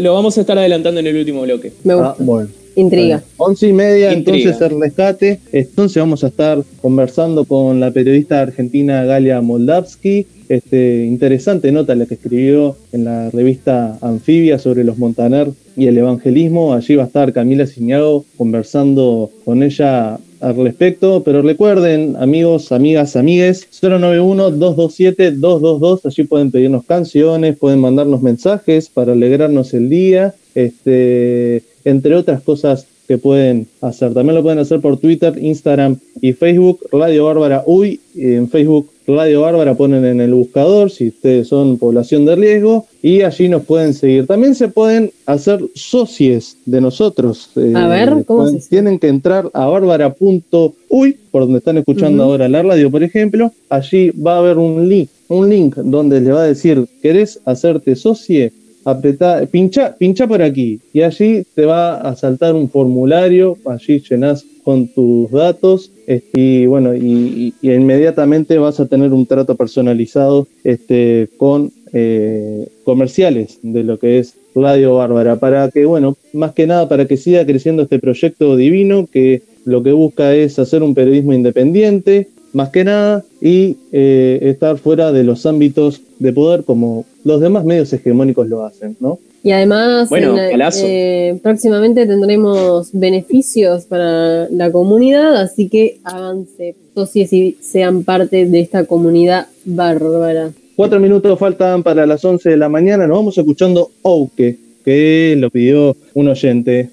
lo 0.00 0.14
vamos 0.14 0.38
a 0.38 0.40
estar 0.40 0.58
adelantando 0.58 1.00
en 1.00 1.06
el 1.06 1.16
último 1.16 1.42
bloque. 1.42 1.72
Me 1.84 1.94
gusta. 1.94 2.10
Ah, 2.10 2.16
bueno. 2.18 2.48
Intriga. 2.78 3.22
once 3.36 3.66
y 3.66 3.72
media, 3.72 4.12
entonces 4.12 4.60
el 4.60 4.80
rescate. 4.80 5.40
Entonces 5.52 6.00
vamos 6.00 6.22
a 6.22 6.28
estar 6.28 6.62
conversando 6.80 7.44
con 7.44 7.80
la 7.80 7.90
periodista 7.90 8.40
argentina 8.40 9.04
Galia 9.04 9.40
Moldavsky. 9.40 10.26
Este, 10.48 11.04
interesante 11.04 11.72
nota 11.72 11.94
la 11.94 12.06
que 12.06 12.14
escribió 12.14 12.76
en 12.92 13.04
la 13.04 13.30
revista 13.30 13.98
Anfibia 14.00 14.58
sobre 14.58 14.84
los 14.84 14.96
Montaner 14.96 15.48
y 15.76 15.88
el 15.88 15.98
evangelismo. 15.98 16.72
Allí 16.72 16.96
va 16.96 17.02
a 17.02 17.06
estar 17.06 17.32
Camila 17.32 17.66
Ciñago 17.66 18.24
conversando 18.36 19.30
con 19.44 19.62
ella 19.62 20.18
al 20.40 20.56
respecto, 20.56 21.22
pero 21.24 21.42
recuerden, 21.42 22.16
amigos, 22.18 22.72
amigas, 22.72 23.16
amigues, 23.16 23.68
091-227-222, 23.82 26.00
allí 26.04 26.22
pueden 26.24 26.50
pedirnos 26.52 26.84
canciones, 26.84 27.58
pueden 27.58 27.80
mandarnos 27.80 28.22
mensajes 28.22 28.88
para 28.88 29.12
alegrarnos 29.12 29.74
el 29.74 29.90
día, 29.90 30.34
este, 30.54 31.64
entre 31.88 32.14
otras 32.14 32.42
cosas 32.42 32.86
que 33.06 33.18
pueden 33.18 33.66
hacer. 33.80 34.12
También 34.12 34.36
lo 34.36 34.42
pueden 34.42 34.58
hacer 34.58 34.80
por 34.80 34.98
Twitter, 34.98 35.34
Instagram 35.40 35.96
y 36.20 36.32
Facebook, 36.34 36.80
Radio 36.92 37.24
Bárbara 37.24 37.62
Uy, 37.66 38.00
en 38.14 38.48
Facebook 38.48 38.90
Radio 39.08 39.40
Bárbara 39.40 39.74
ponen 39.74 40.04
en 40.04 40.20
el 40.20 40.34
buscador 40.34 40.90
si 40.90 41.08
ustedes 41.08 41.48
son 41.48 41.78
población 41.78 42.26
de 42.26 42.36
riesgo 42.36 42.86
y 43.02 43.22
allí 43.22 43.48
nos 43.48 43.64
pueden 43.64 43.94
seguir. 43.94 44.26
También 44.26 44.54
se 44.54 44.68
pueden 44.68 45.10
hacer 45.24 45.64
socios 45.74 46.58
de 46.66 46.82
nosotros. 46.82 47.50
A 47.74 47.88
ver, 47.88 48.10
eh, 48.10 48.24
¿cómo 48.26 48.46
se 48.48 48.58
Tienen 48.68 48.98
que 48.98 49.08
entrar 49.08 49.50
a 49.54 49.64
bárbara.uy, 49.64 51.16
por 51.30 51.42
donde 51.42 51.58
están 51.58 51.78
escuchando 51.78 52.22
ahora 52.22 52.50
la 52.50 52.62
radio, 52.62 52.90
por 52.90 53.02
ejemplo. 53.02 53.50
Allí 53.70 54.10
va 54.10 54.34
a 54.34 54.38
haber 54.40 54.58
un 54.58 54.86
link, 54.86 55.08
un 55.28 55.48
link 55.48 55.76
donde 55.76 56.20
le 56.20 56.32
va 56.32 56.42
a 56.42 56.46
decir, 56.46 56.86
¿querés 57.00 57.40
hacerte 57.46 57.96
socio? 57.96 58.50
Apretá, 58.90 59.44
pincha, 59.46 59.96
pincha 59.96 60.26
por 60.26 60.42
aquí. 60.42 60.80
Y 60.92 61.02
allí 61.02 61.44
te 61.54 61.64
va 61.64 61.96
a 61.96 62.16
saltar 62.16 62.54
un 62.54 62.68
formulario, 62.68 63.56
allí 63.66 64.00
llenas 64.00 64.44
con 64.64 64.88
tus 64.88 65.30
datos 65.30 65.90
este, 66.08 66.40
y 66.40 66.66
bueno, 66.66 66.94
y, 66.96 67.52
inmediatamente 67.60 68.56
vas 68.56 68.80
a 68.80 68.86
tener 68.86 69.12
un 69.12 69.26
trato 69.26 69.56
personalizado 69.56 70.48
este, 70.64 71.28
con 71.36 71.70
eh, 71.92 72.66
comerciales 72.82 73.58
de 73.62 73.84
lo 73.84 73.98
que 73.98 74.18
es 74.18 74.34
Radio 74.54 74.94
Bárbara, 74.94 75.36
para 75.36 75.70
que, 75.70 75.84
bueno, 75.84 76.16
más 76.32 76.52
que 76.52 76.66
nada 76.66 76.88
para 76.88 77.06
que 77.06 77.18
siga 77.18 77.44
creciendo 77.44 77.82
este 77.82 77.98
proyecto 77.98 78.56
divino 78.56 79.06
que 79.06 79.42
lo 79.66 79.82
que 79.82 79.92
busca 79.92 80.34
es 80.34 80.58
hacer 80.58 80.82
un 80.82 80.94
periodismo 80.94 81.34
independiente, 81.34 82.28
más 82.52 82.70
que 82.70 82.84
nada, 82.84 83.24
y 83.40 83.76
eh, 83.92 84.38
estar 84.42 84.78
fuera 84.78 85.12
de 85.12 85.24
los 85.24 85.46
ámbitos 85.46 86.00
de 86.18 86.32
poder 86.32 86.64
como 86.64 87.04
los 87.24 87.40
demás 87.40 87.64
medios 87.64 87.92
hegemónicos 87.92 88.48
lo 88.48 88.64
hacen, 88.64 88.96
¿no? 89.00 89.18
Y 89.42 89.52
además, 89.52 90.10
eh, 90.82 91.38
próximamente 91.42 92.06
tendremos 92.06 92.90
beneficios 92.92 93.84
para 93.84 94.48
la 94.50 94.70
comunidad, 94.72 95.36
así 95.36 95.68
que 95.68 95.98
háganse 96.02 96.74
socios 96.94 97.32
y 97.32 97.56
sean 97.60 98.02
parte 98.02 98.46
de 98.46 98.60
esta 98.60 98.84
comunidad 98.84 99.46
bárbara. 99.64 100.50
Cuatro 100.74 100.98
minutos 100.98 101.38
faltan 101.38 101.82
para 101.82 102.04
las 102.04 102.24
once 102.24 102.50
de 102.50 102.56
la 102.56 102.68
mañana, 102.68 103.06
nos 103.06 103.18
vamos 103.18 103.38
escuchando 103.38 103.90
Ouke, 104.02 104.58
que 104.84 105.36
lo 105.38 105.50
pidió 105.50 105.96
un 106.14 106.28
oyente. 106.28 106.90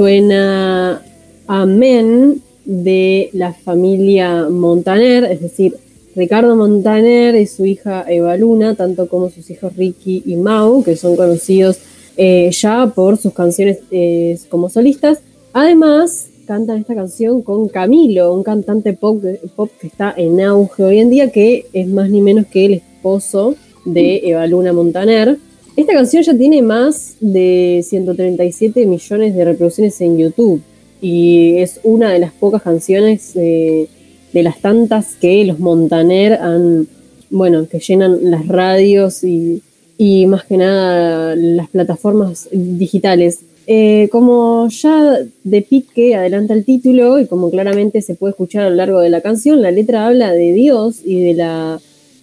Suena 0.00 1.02
Amén 1.46 2.40
de 2.64 3.28
la 3.34 3.52
familia 3.52 4.48
Montaner, 4.48 5.24
es 5.24 5.42
decir, 5.42 5.76
Ricardo 6.16 6.56
Montaner 6.56 7.34
y 7.34 7.46
su 7.46 7.66
hija 7.66 8.06
Eva 8.08 8.34
Luna, 8.38 8.74
tanto 8.74 9.10
como 9.10 9.28
sus 9.28 9.50
hijos 9.50 9.76
Ricky 9.76 10.22
y 10.24 10.36
Mau, 10.36 10.82
que 10.82 10.96
son 10.96 11.16
conocidos 11.16 11.80
eh, 12.16 12.48
ya 12.50 12.86
por 12.86 13.18
sus 13.18 13.34
canciones 13.34 13.80
eh, 13.90 14.38
como 14.48 14.70
solistas. 14.70 15.18
Además, 15.52 16.30
cantan 16.46 16.78
esta 16.78 16.94
canción 16.94 17.42
con 17.42 17.68
Camilo, 17.68 18.32
un 18.32 18.42
cantante 18.42 18.94
pop, 18.94 19.22
pop 19.54 19.68
que 19.78 19.88
está 19.88 20.14
en 20.16 20.40
auge 20.40 20.82
hoy 20.82 20.98
en 21.00 21.10
día, 21.10 21.30
que 21.30 21.66
es 21.74 21.86
más 21.86 22.08
ni 22.08 22.22
menos 22.22 22.46
que 22.46 22.64
el 22.64 22.72
esposo 22.72 23.54
de 23.84 24.22
Eva 24.24 24.46
Luna 24.46 24.72
Montaner. 24.72 25.36
Esta 25.76 25.92
canción 25.92 26.22
ya 26.22 26.36
tiene 26.36 26.62
más 26.62 27.14
de 27.20 27.84
137 27.84 28.86
millones 28.86 29.34
de 29.34 29.44
reproducciones 29.44 30.00
en 30.00 30.18
YouTube 30.18 30.62
y 31.00 31.56
es 31.56 31.80
una 31.84 32.10
de 32.10 32.18
las 32.18 32.32
pocas 32.32 32.62
canciones 32.62 33.34
de 33.34 33.88
las 34.32 34.60
tantas 34.60 35.14
que 35.16 35.44
los 35.44 35.58
Montaner 35.58 36.34
han, 36.34 36.86
bueno, 37.30 37.66
que 37.68 37.78
llenan 37.78 38.18
las 38.30 38.46
radios 38.46 39.24
y, 39.24 39.62
y 39.96 40.26
más 40.26 40.44
que 40.44 40.56
nada 40.56 41.34
las 41.36 41.68
plataformas 41.68 42.48
digitales. 42.52 43.40
Eh, 43.66 44.08
como 44.10 44.68
ya 44.68 45.18
de 45.44 45.62
pique 45.62 46.16
adelanta 46.16 46.54
el 46.54 46.64
título 46.64 47.20
y 47.20 47.26
como 47.26 47.50
claramente 47.50 48.02
se 48.02 48.16
puede 48.16 48.32
escuchar 48.32 48.64
a 48.64 48.70
lo 48.70 48.76
largo 48.76 49.00
de 49.00 49.10
la 49.10 49.20
canción, 49.20 49.62
la 49.62 49.70
letra 49.70 50.06
habla 50.06 50.32
de 50.32 50.52
Dios 50.52 51.02
y 51.04 51.20
de 51.22 51.34
la, 51.34 51.80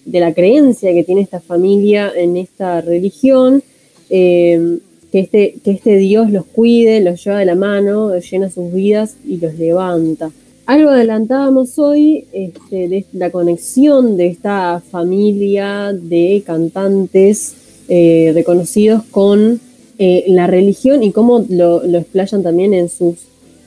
de 0.07 0.19
la 0.19 0.33
creencia 0.33 0.93
que 0.93 1.03
tiene 1.03 1.21
esta 1.21 1.41
familia 1.41 2.11
en 2.15 2.37
esta 2.37 2.81
religión, 2.81 3.61
eh, 4.09 4.79
que, 5.11 5.19
este, 5.19 5.55
que 5.63 5.71
este 5.71 5.97
Dios 5.97 6.31
los 6.31 6.45
cuide, 6.45 7.01
los 7.01 7.23
lleva 7.23 7.39
de 7.39 7.45
la 7.45 7.55
mano, 7.55 8.17
llena 8.17 8.49
sus 8.49 8.73
vidas 8.73 9.17
y 9.25 9.37
los 9.37 9.55
levanta. 9.55 10.31
Algo 10.65 10.89
adelantábamos 10.89 11.77
hoy 11.77 12.25
este, 12.31 12.89
de 12.89 13.05
la 13.13 13.31
conexión 13.31 14.17
de 14.17 14.27
esta 14.27 14.81
familia 14.81 15.93
de 15.93 16.43
cantantes 16.45 17.55
eh, 17.87 18.31
reconocidos 18.33 19.03
con 19.11 19.61
eh, 19.97 20.25
la 20.27 20.47
religión 20.47 21.03
y 21.03 21.11
cómo 21.11 21.45
lo, 21.49 21.83
lo, 21.83 21.99
explayan 21.99 22.43
también 22.43 22.73
en 22.73 22.89
sus 22.89 23.15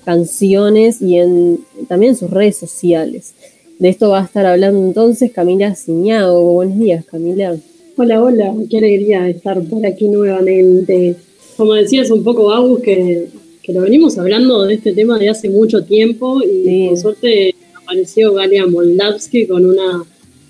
canciones 0.04 1.00
y 1.00 1.16
en 1.16 1.60
también 1.88 2.12
en 2.12 2.18
sus 2.18 2.30
redes 2.30 2.56
sociales. 2.56 3.32
De 3.80 3.88
esto 3.88 4.10
va 4.10 4.20
a 4.20 4.24
estar 4.26 4.44
hablando 4.44 4.78
entonces 4.78 5.32
Camila 5.32 5.74
Ciñago. 5.74 6.52
Buenos 6.52 6.78
días, 6.78 7.02
Camila. 7.06 7.56
Hola, 7.96 8.22
hola, 8.22 8.54
qué 8.68 8.76
alegría 8.76 9.26
estar 9.26 9.58
por 9.62 9.86
aquí 9.86 10.06
nuevamente. 10.06 11.16
Como 11.56 11.72
decías 11.72 12.10
un 12.10 12.22
poco, 12.22 12.52
Agus, 12.52 12.82
que, 12.82 13.28
que 13.62 13.72
lo 13.72 13.80
venimos 13.80 14.18
hablando 14.18 14.64
de 14.64 14.74
este 14.74 14.92
tema 14.92 15.18
de 15.18 15.30
hace 15.30 15.48
mucho 15.48 15.82
tiempo 15.82 16.42
y 16.42 16.62
sí. 16.62 16.86
por 16.90 16.98
suerte 16.98 17.54
apareció 17.74 18.34
Galia 18.34 18.66
Moldavsky 18.66 19.46
con 19.46 19.64
una, 19.64 20.04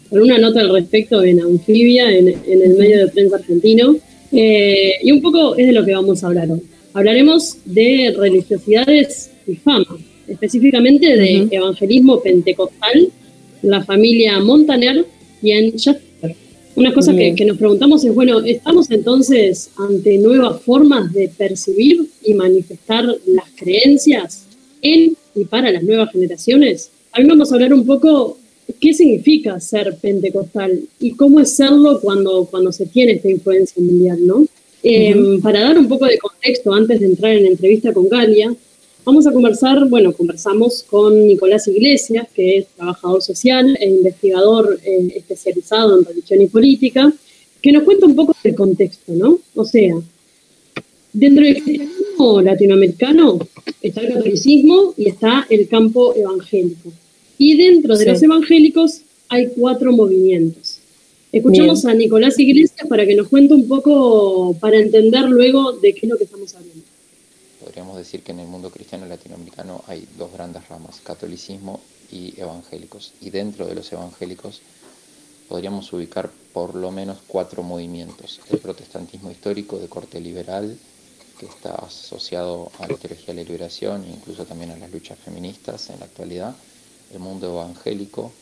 con 0.08 0.22
una 0.22 0.36
nota 0.36 0.58
al 0.58 0.72
respecto 0.72 1.22
en 1.22 1.40
Anfibia, 1.40 2.10
en, 2.10 2.30
en 2.30 2.62
el 2.62 2.76
medio 2.76 2.98
de 2.98 3.12
prensa 3.12 3.36
argentino. 3.36 3.94
Eh, 4.32 4.94
y 5.04 5.12
un 5.12 5.22
poco 5.22 5.54
es 5.54 5.68
de 5.68 5.72
lo 5.72 5.84
que 5.84 5.92
vamos 5.94 6.24
a 6.24 6.26
hablar 6.26 6.50
hoy. 6.50 6.62
Hablaremos 6.94 7.58
de 7.64 8.12
religiosidades 8.18 9.30
y 9.46 9.54
fama, 9.54 9.86
específicamente 10.26 11.16
de 11.16 11.42
uh 11.42 11.44
-huh. 11.44 11.48
evangelismo 11.52 12.20
pentecostal, 12.20 13.08
la 13.62 13.84
familia 13.84 14.40
Montaner 14.40 15.06
y 15.42 15.52
en 15.52 15.72
Jasper. 15.78 16.34
Una 16.76 16.94
cosa 16.94 17.14
que, 17.14 17.34
que, 17.34 17.44
nos 17.44 17.58
preguntamos 17.58 18.04
es, 18.04 18.14
bueno, 18.14 18.40
¿estamos 18.40 18.90
entonces 18.90 19.70
ante 19.76 20.18
nuevas 20.18 20.62
formas 20.62 21.12
de 21.12 21.28
percibir 21.28 22.06
y 22.24 22.34
manifestar 22.34 23.04
las 23.04 23.50
creencias 23.56 24.44
en 24.80 25.16
y 25.34 25.44
para 25.44 25.70
las 25.70 25.82
nuevas 25.82 26.10
generaciones? 26.12 26.90
Hoy 27.16 27.24
vamos 27.24 27.50
a 27.50 27.56
hablar 27.56 27.74
un 27.74 27.84
poco 27.84 28.38
qué 28.80 28.94
significa 28.94 29.58
ser 29.60 29.96
pentecostal 30.00 30.80
y 31.00 31.12
cómo 31.12 31.40
es 31.40 31.56
serlo 31.56 32.00
cuando, 32.00 32.46
cuando 32.50 32.72
se 32.72 32.86
tiene 32.86 33.12
esta 33.12 33.30
influencia 33.30 33.82
mundial, 33.82 34.18
¿no? 34.24 34.46
Eh, 34.82 35.14
uh 35.14 35.18
-huh. 35.18 35.42
Para 35.42 35.60
dar 35.60 35.78
un 35.78 35.88
poco 35.88 36.06
de 36.06 36.18
contexto 36.18 36.72
antes 36.72 37.00
de 37.00 37.06
entrar 37.06 37.32
en 37.32 37.42
la 37.42 37.50
entrevista 37.50 37.92
con 37.92 38.08
Galia, 38.08 38.54
vamos 39.04 39.26
a 39.26 39.32
conversar, 39.32 39.88
bueno, 39.88 40.12
conversamos 40.12 40.82
con 40.82 41.26
Nicolás 41.26 41.66
Iglesias, 41.68 42.26
que 42.34 42.58
es 42.58 42.66
trabajador 42.68 43.22
social 43.22 43.76
e 43.80 43.88
investigador 43.88 44.78
eh, 44.84 45.12
especializado 45.16 45.98
en 45.98 46.04
religión 46.04 46.42
y 46.42 46.46
política, 46.46 47.12
que 47.62 47.72
nos 47.72 47.82
cuenta 47.84 48.06
un 48.06 48.16
poco 48.16 48.34
del 48.42 48.54
contexto, 48.54 49.12
¿no? 49.12 49.38
O 49.54 49.64
sea, 49.64 49.94
dentro 51.12 51.44
del 51.44 51.62
cristianismo 51.62 52.40
latinoamericano 52.42 53.38
está 53.82 54.00
el 54.00 54.14
catolicismo 54.14 54.94
y 54.96 55.08
está 55.08 55.46
el 55.50 55.68
campo 55.68 56.14
evangélico. 56.14 56.92
Y 57.38 57.56
dentro 57.56 57.96
de 57.96 58.04
sí. 58.04 58.10
los 58.10 58.22
evangélicos 58.22 59.00
hay 59.28 59.48
cuatro 59.48 59.92
movimientos. 59.92 60.78
Escuchamos 61.32 61.82
Bien. 61.82 61.94
a 61.94 61.98
Nicolás 61.98 62.38
Iglesias 62.38 62.86
para 62.88 63.06
que 63.06 63.14
nos 63.14 63.28
cuente 63.28 63.54
un 63.54 63.68
poco, 63.68 64.56
para 64.60 64.78
entender 64.78 65.28
luego 65.28 65.72
de 65.72 65.92
qué 65.92 66.00
es 66.06 66.10
lo 66.10 66.18
que 66.18 66.24
estamos 66.24 66.54
hablando. 66.54 66.89
Podríamos 67.70 67.98
decir 67.98 68.24
que 68.24 68.32
en 68.32 68.40
el 68.40 68.48
mundo 68.48 68.72
cristiano 68.72 69.06
latinoamericano 69.06 69.84
hay 69.86 70.04
dos 70.18 70.32
grandes 70.32 70.68
ramas, 70.68 71.00
catolicismo 71.04 71.80
y 72.10 72.34
evangélicos. 72.36 73.12
Y 73.20 73.30
dentro 73.30 73.64
de 73.64 73.76
los 73.76 73.92
evangélicos 73.92 74.60
podríamos 75.48 75.92
ubicar 75.92 76.32
por 76.52 76.74
lo 76.74 76.90
menos 76.90 77.18
cuatro 77.28 77.62
movimientos. 77.62 78.40
El 78.50 78.58
protestantismo 78.58 79.30
histórico 79.30 79.78
de 79.78 79.86
corte 79.86 80.20
liberal, 80.20 80.76
que 81.38 81.46
está 81.46 81.76
asociado 81.76 82.72
a 82.80 82.88
la 82.88 82.96
teología 82.96 83.32
de 83.32 83.44
la 83.44 83.48
liberación 83.48 84.04
e 84.04 84.10
incluso 84.10 84.44
también 84.44 84.72
a 84.72 84.76
las 84.76 84.90
luchas 84.90 85.20
feministas 85.20 85.90
en 85.90 86.00
la 86.00 86.06
actualidad 86.06 86.56
el 87.12 87.20
mundo 87.20 87.52
evangélico 87.52 88.32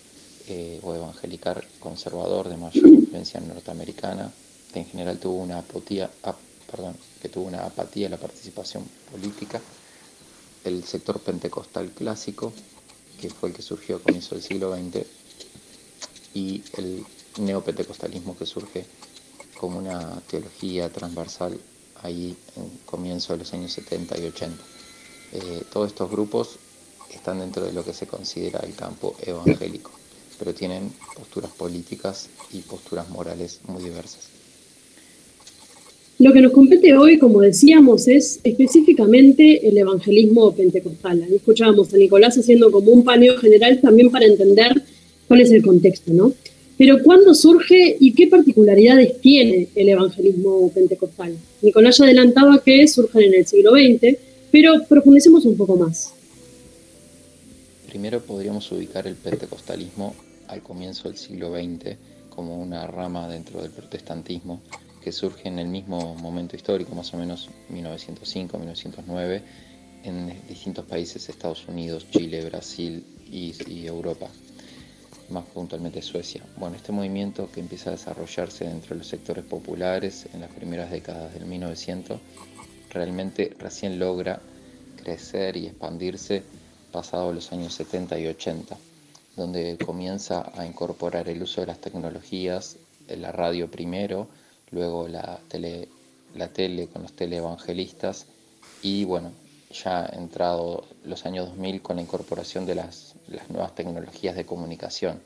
eh, 0.49 0.81
o 0.83 0.95
evangelical 0.95 1.62
conservador 1.81 2.49
de 2.49 2.57
mayor 2.57 2.89
influencia 2.89 3.41
norteamericana, 3.41 4.33
que 4.72 4.79
en 4.79 4.87
general 4.87 5.18
tuvo 5.18 5.43
una 5.43 5.59
apatía, 5.59 6.11
ap, 6.22 6.37
perdón, 6.70 6.97
que 7.20 7.28
tuvo 7.28 7.46
una 7.46 7.64
apatía 7.64 8.06
en 8.06 8.12
la 8.12 8.18
participación 8.18 8.84
política, 9.10 9.60
el 10.64 10.84
sector 10.84 11.20
pentecostal 11.20 11.90
clásico, 11.90 12.52
que 13.20 13.30
fue 13.30 13.50
el 13.50 13.54
que 13.54 13.62
surgió 13.62 13.96
a 13.96 14.00
comienzo 14.00 14.34
del 14.34 14.44
siglo 14.44 14.74
XX, 14.74 15.06
y 16.34 16.62
el 16.76 17.04
neopentecostalismo 17.38 18.36
que 18.36 18.46
surge 18.46 18.86
como 19.58 19.78
una 19.78 20.20
teología 20.28 20.88
transversal 20.90 21.58
ahí 22.02 22.36
en 22.56 22.68
comienzo 22.86 23.32
de 23.32 23.40
los 23.40 23.52
años 23.52 23.72
70 23.72 24.18
y 24.18 24.26
80. 24.26 24.64
Eh, 25.32 25.64
todos 25.72 25.88
estos 25.88 26.10
grupos 26.10 26.58
están 27.10 27.40
dentro 27.40 27.64
de 27.64 27.72
lo 27.72 27.84
que 27.84 27.92
se 27.92 28.06
considera 28.06 28.60
el 28.60 28.74
campo 28.74 29.16
evangélico, 29.20 29.90
pero 30.38 30.54
tienen 30.54 30.94
posturas 31.16 31.50
políticas 31.50 32.28
y 32.52 32.60
posturas 32.60 33.08
morales 33.08 33.60
muy 33.66 33.82
diversas. 33.82 34.38
Lo 36.18 36.32
que 36.32 36.40
nos 36.40 36.50
compete 36.50 36.96
hoy, 36.96 37.16
como 37.16 37.40
decíamos, 37.42 38.08
es 38.08 38.40
específicamente 38.42 39.68
el 39.68 39.78
evangelismo 39.78 40.52
pentecostal. 40.52 41.22
Ahí 41.22 41.36
escuchábamos 41.36 41.94
a 41.94 41.96
Nicolás 41.96 42.36
haciendo 42.36 42.72
como 42.72 42.90
un 42.90 43.04
paneo 43.04 43.38
general 43.38 43.80
también 43.80 44.10
para 44.10 44.26
entender 44.26 44.82
cuál 45.28 45.42
es 45.42 45.52
el 45.52 45.62
contexto, 45.62 46.12
¿no? 46.12 46.32
Pero 46.76 47.00
¿cuándo 47.04 47.34
surge 47.34 47.96
y 48.00 48.14
qué 48.14 48.26
particularidades 48.26 49.20
tiene 49.20 49.68
el 49.76 49.90
evangelismo 49.90 50.72
pentecostal? 50.72 51.36
Nicolás 51.62 51.98
ya 51.98 52.04
adelantaba 52.04 52.60
que 52.64 52.88
surgen 52.88 53.22
en 53.22 53.34
el 53.34 53.46
siglo 53.46 53.72
XX, 53.72 54.18
pero 54.50 54.74
profundicemos 54.88 55.44
un 55.44 55.56
poco 55.56 55.76
más. 55.76 56.14
Primero 57.88 58.20
podríamos 58.20 58.70
ubicar 58.72 59.06
el 59.06 59.14
pentecostalismo 59.14 60.16
al 60.48 60.62
comienzo 60.62 61.08
del 61.08 61.16
siglo 61.16 61.52
XX 61.54 61.96
como 62.28 62.60
una 62.60 62.88
rama 62.88 63.28
dentro 63.28 63.62
del 63.62 63.70
protestantismo 63.70 64.60
que 65.09 65.12
surge 65.12 65.48
en 65.48 65.59
el 65.59 65.68
mismo 65.68 66.14
momento 66.16 66.54
histórico, 66.54 66.94
más 66.94 67.14
o 67.14 67.16
menos 67.16 67.48
1905-1909, 67.72 69.40
en 70.04 70.46
distintos 70.46 70.84
países, 70.84 71.30
Estados 71.30 71.66
Unidos, 71.66 72.06
Chile, 72.11 72.44
Brasil 72.44 73.02
y, 73.24 73.54
y, 73.72 73.86
Europa, 73.86 74.28
más 75.30 75.46
puntualmente 75.46 76.02
Suecia. 76.02 76.42
Bueno, 76.59 76.76
este 76.76 76.92
movimiento 76.92 77.50
que 77.50 77.61
empieza 77.61 77.88
a 77.88 77.92
desarrollarse 77.94 78.66
dentro 78.66 78.90
de 78.90 78.96
los 78.96 79.06
sectores 79.06 79.46
populares 79.46 80.28
en 80.34 80.42
las 80.42 80.50
primeras 80.50 80.90
décadas 80.90 81.32
del 81.32 81.46
1900, 81.46 82.20
realmente 82.90 83.56
recién 83.59 83.98
logra 83.98 84.42
crecer 85.02 85.56
y 85.56 85.68
expandirse 85.68 86.42
pasado 86.92 87.32
los 87.32 87.50
años 87.50 87.72
70 87.72 88.18
y 88.18 88.26
80, 88.26 88.76
donde 89.36 89.78
comienza 89.82 90.52
a 90.54 90.66
incorporar 90.66 91.30
el 91.30 91.42
uso 91.42 91.62
de 91.62 91.68
las 91.68 91.80
tecnologías, 91.80 92.76
la 93.09 93.32
radio 93.32 93.70
primero, 93.70 94.28
luego 94.70 95.08
la 95.08 95.40
tele, 95.48 95.88
la 96.34 96.48
tele 96.48 96.88
con 96.88 97.02
los 97.02 97.12
teleevangelistas 97.12 98.26
y 98.82 99.04
bueno, 99.04 99.32
ya 99.70 100.06
entrado 100.12 100.84
los 101.04 101.26
años 101.26 101.48
2000 101.48 101.82
con 101.82 101.96
la 101.96 102.02
incorporación 102.02 102.66
de 102.66 102.74
las, 102.74 103.14
las 103.28 103.50
nuevas 103.50 103.74
tecnologías 103.74 104.36
de 104.36 104.46
comunicación, 104.46 105.20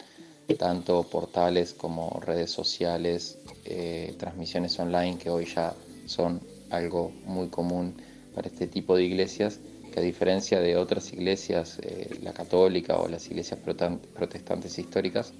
tanto 0.59 1.05
portales 1.05 1.73
como 1.73 2.21
redes 2.21 2.51
sociales, 2.51 3.39
eh, 3.65 4.15
transmisiones 4.19 4.79
online 4.79 5.19
que 5.19 5.31
hoy 5.31 5.47
ya 5.47 5.75
son 6.07 6.41
algo 6.71 7.13
muy 7.25 7.49
común 7.49 7.95
para 8.35 8.49
este 8.49 8.67
tipo 8.67 8.97
de 8.97 9.05
iglesias, 9.05 9.61
que 9.93 10.01
a 10.01 10.03
diferencia 10.03 10.61
de 10.61 10.77
otras 10.77 11.13
iglesias, 11.13 11.79
eh, 11.83 12.19
la 12.23 12.33
católica 12.33 12.97
o 12.99 13.09
las 13.09 13.27
iglesias 13.27 13.61
protestantes 13.61 14.79
históricas, 14.79 15.33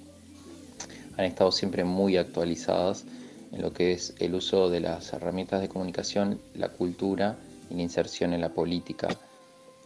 han 1.17 1.25
estado 1.25 1.51
siempre 1.51 1.83
muy 1.83 2.17
actualizadas 2.17 3.05
en 3.53 3.61
lo 3.61 3.71
que 3.71 3.93
es 3.93 4.15
el 4.19 4.33
uso 4.33 4.69
de 4.69 4.79
las 4.79 5.13
herramientas 5.13 5.61
de 5.61 5.69
comunicación, 5.69 6.41
la 6.55 6.69
cultura 6.69 7.37
y 7.69 7.75
la 7.75 7.83
inserción 7.83 8.33
en 8.33 8.41
la 8.41 8.49
política 8.49 9.07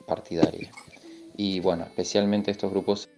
partidaria. 0.08 0.72
Y 1.36 1.60
bueno, 1.60 1.84
especialmente 1.84 2.50
estos 2.50 2.72
grupos 2.72 3.10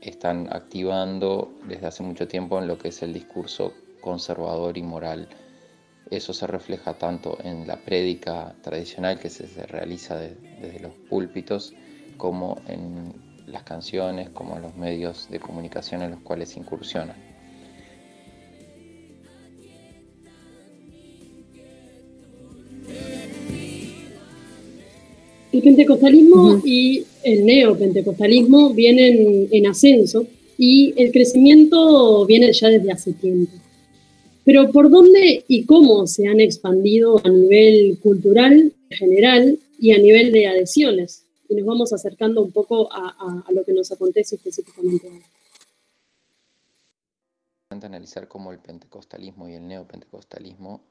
están 0.00 0.48
activando 0.52 1.52
desde 1.68 1.86
hace 1.86 2.02
mucho 2.02 2.26
tiempo 2.26 2.58
en 2.58 2.66
lo 2.66 2.76
que 2.76 2.88
es 2.88 3.02
el 3.02 3.14
discurso 3.14 3.72
conservador 4.00 4.76
y 4.76 4.82
moral. 4.82 5.28
Eso 6.10 6.34
se 6.34 6.46
refleja 6.48 6.94
tanto 6.94 7.38
en 7.44 7.66
la 7.66 7.76
prédica 7.76 8.54
tradicional 8.60 9.20
que 9.20 9.30
se 9.30 9.46
realiza 9.66 10.18
desde 10.18 10.80
los 10.80 10.92
púlpitos, 11.08 11.72
como 12.16 12.60
en 12.66 13.14
las 13.46 13.62
canciones, 13.62 14.30
como 14.30 14.56
en 14.56 14.62
los 14.62 14.74
medios 14.74 15.30
de 15.30 15.38
comunicación 15.38 16.02
en 16.02 16.10
los 16.10 16.20
cuales 16.20 16.56
incursionan. 16.56 17.31
El 25.52 25.62
pentecostalismo 25.62 26.62
y 26.64 27.04
el 27.22 27.44
neopentecostalismo 27.44 28.70
vienen 28.70 29.48
en 29.50 29.66
ascenso 29.66 30.26
y 30.56 30.94
el 30.96 31.12
crecimiento 31.12 32.24
viene 32.24 32.50
ya 32.54 32.68
desde 32.68 32.90
hace 32.90 33.12
tiempo. 33.12 33.52
Pero 34.44 34.72
¿por 34.72 34.90
dónde 34.90 35.44
y 35.46 35.66
cómo 35.66 36.06
se 36.06 36.26
han 36.26 36.40
expandido 36.40 37.20
a 37.24 37.28
nivel 37.28 37.98
cultural, 38.02 38.72
general 38.88 39.58
y 39.78 39.92
a 39.92 39.98
nivel 39.98 40.32
de 40.32 40.46
adhesiones? 40.46 41.26
Y 41.50 41.54
nos 41.54 41.66
vamos 41.66 41.92
acercando 41.92 42.42
un 42.42 42.50
poco 42.50 42.88
a, 42.90 43.44
lo 43.52 43.62
que 43.64 43.74
nos 43.74 43.92
acontece 43.92 44.36
específicamente 44.36 45.06
ahora. 45.06 45.26
analizar 47.86 48.26
cómo 48.26 48.52
el 48.52 48.58
pentecostalismo 48.58 49.48
y 49.48 49.54
el 49.54 49.66
neopentecostalismo 49.66 50.82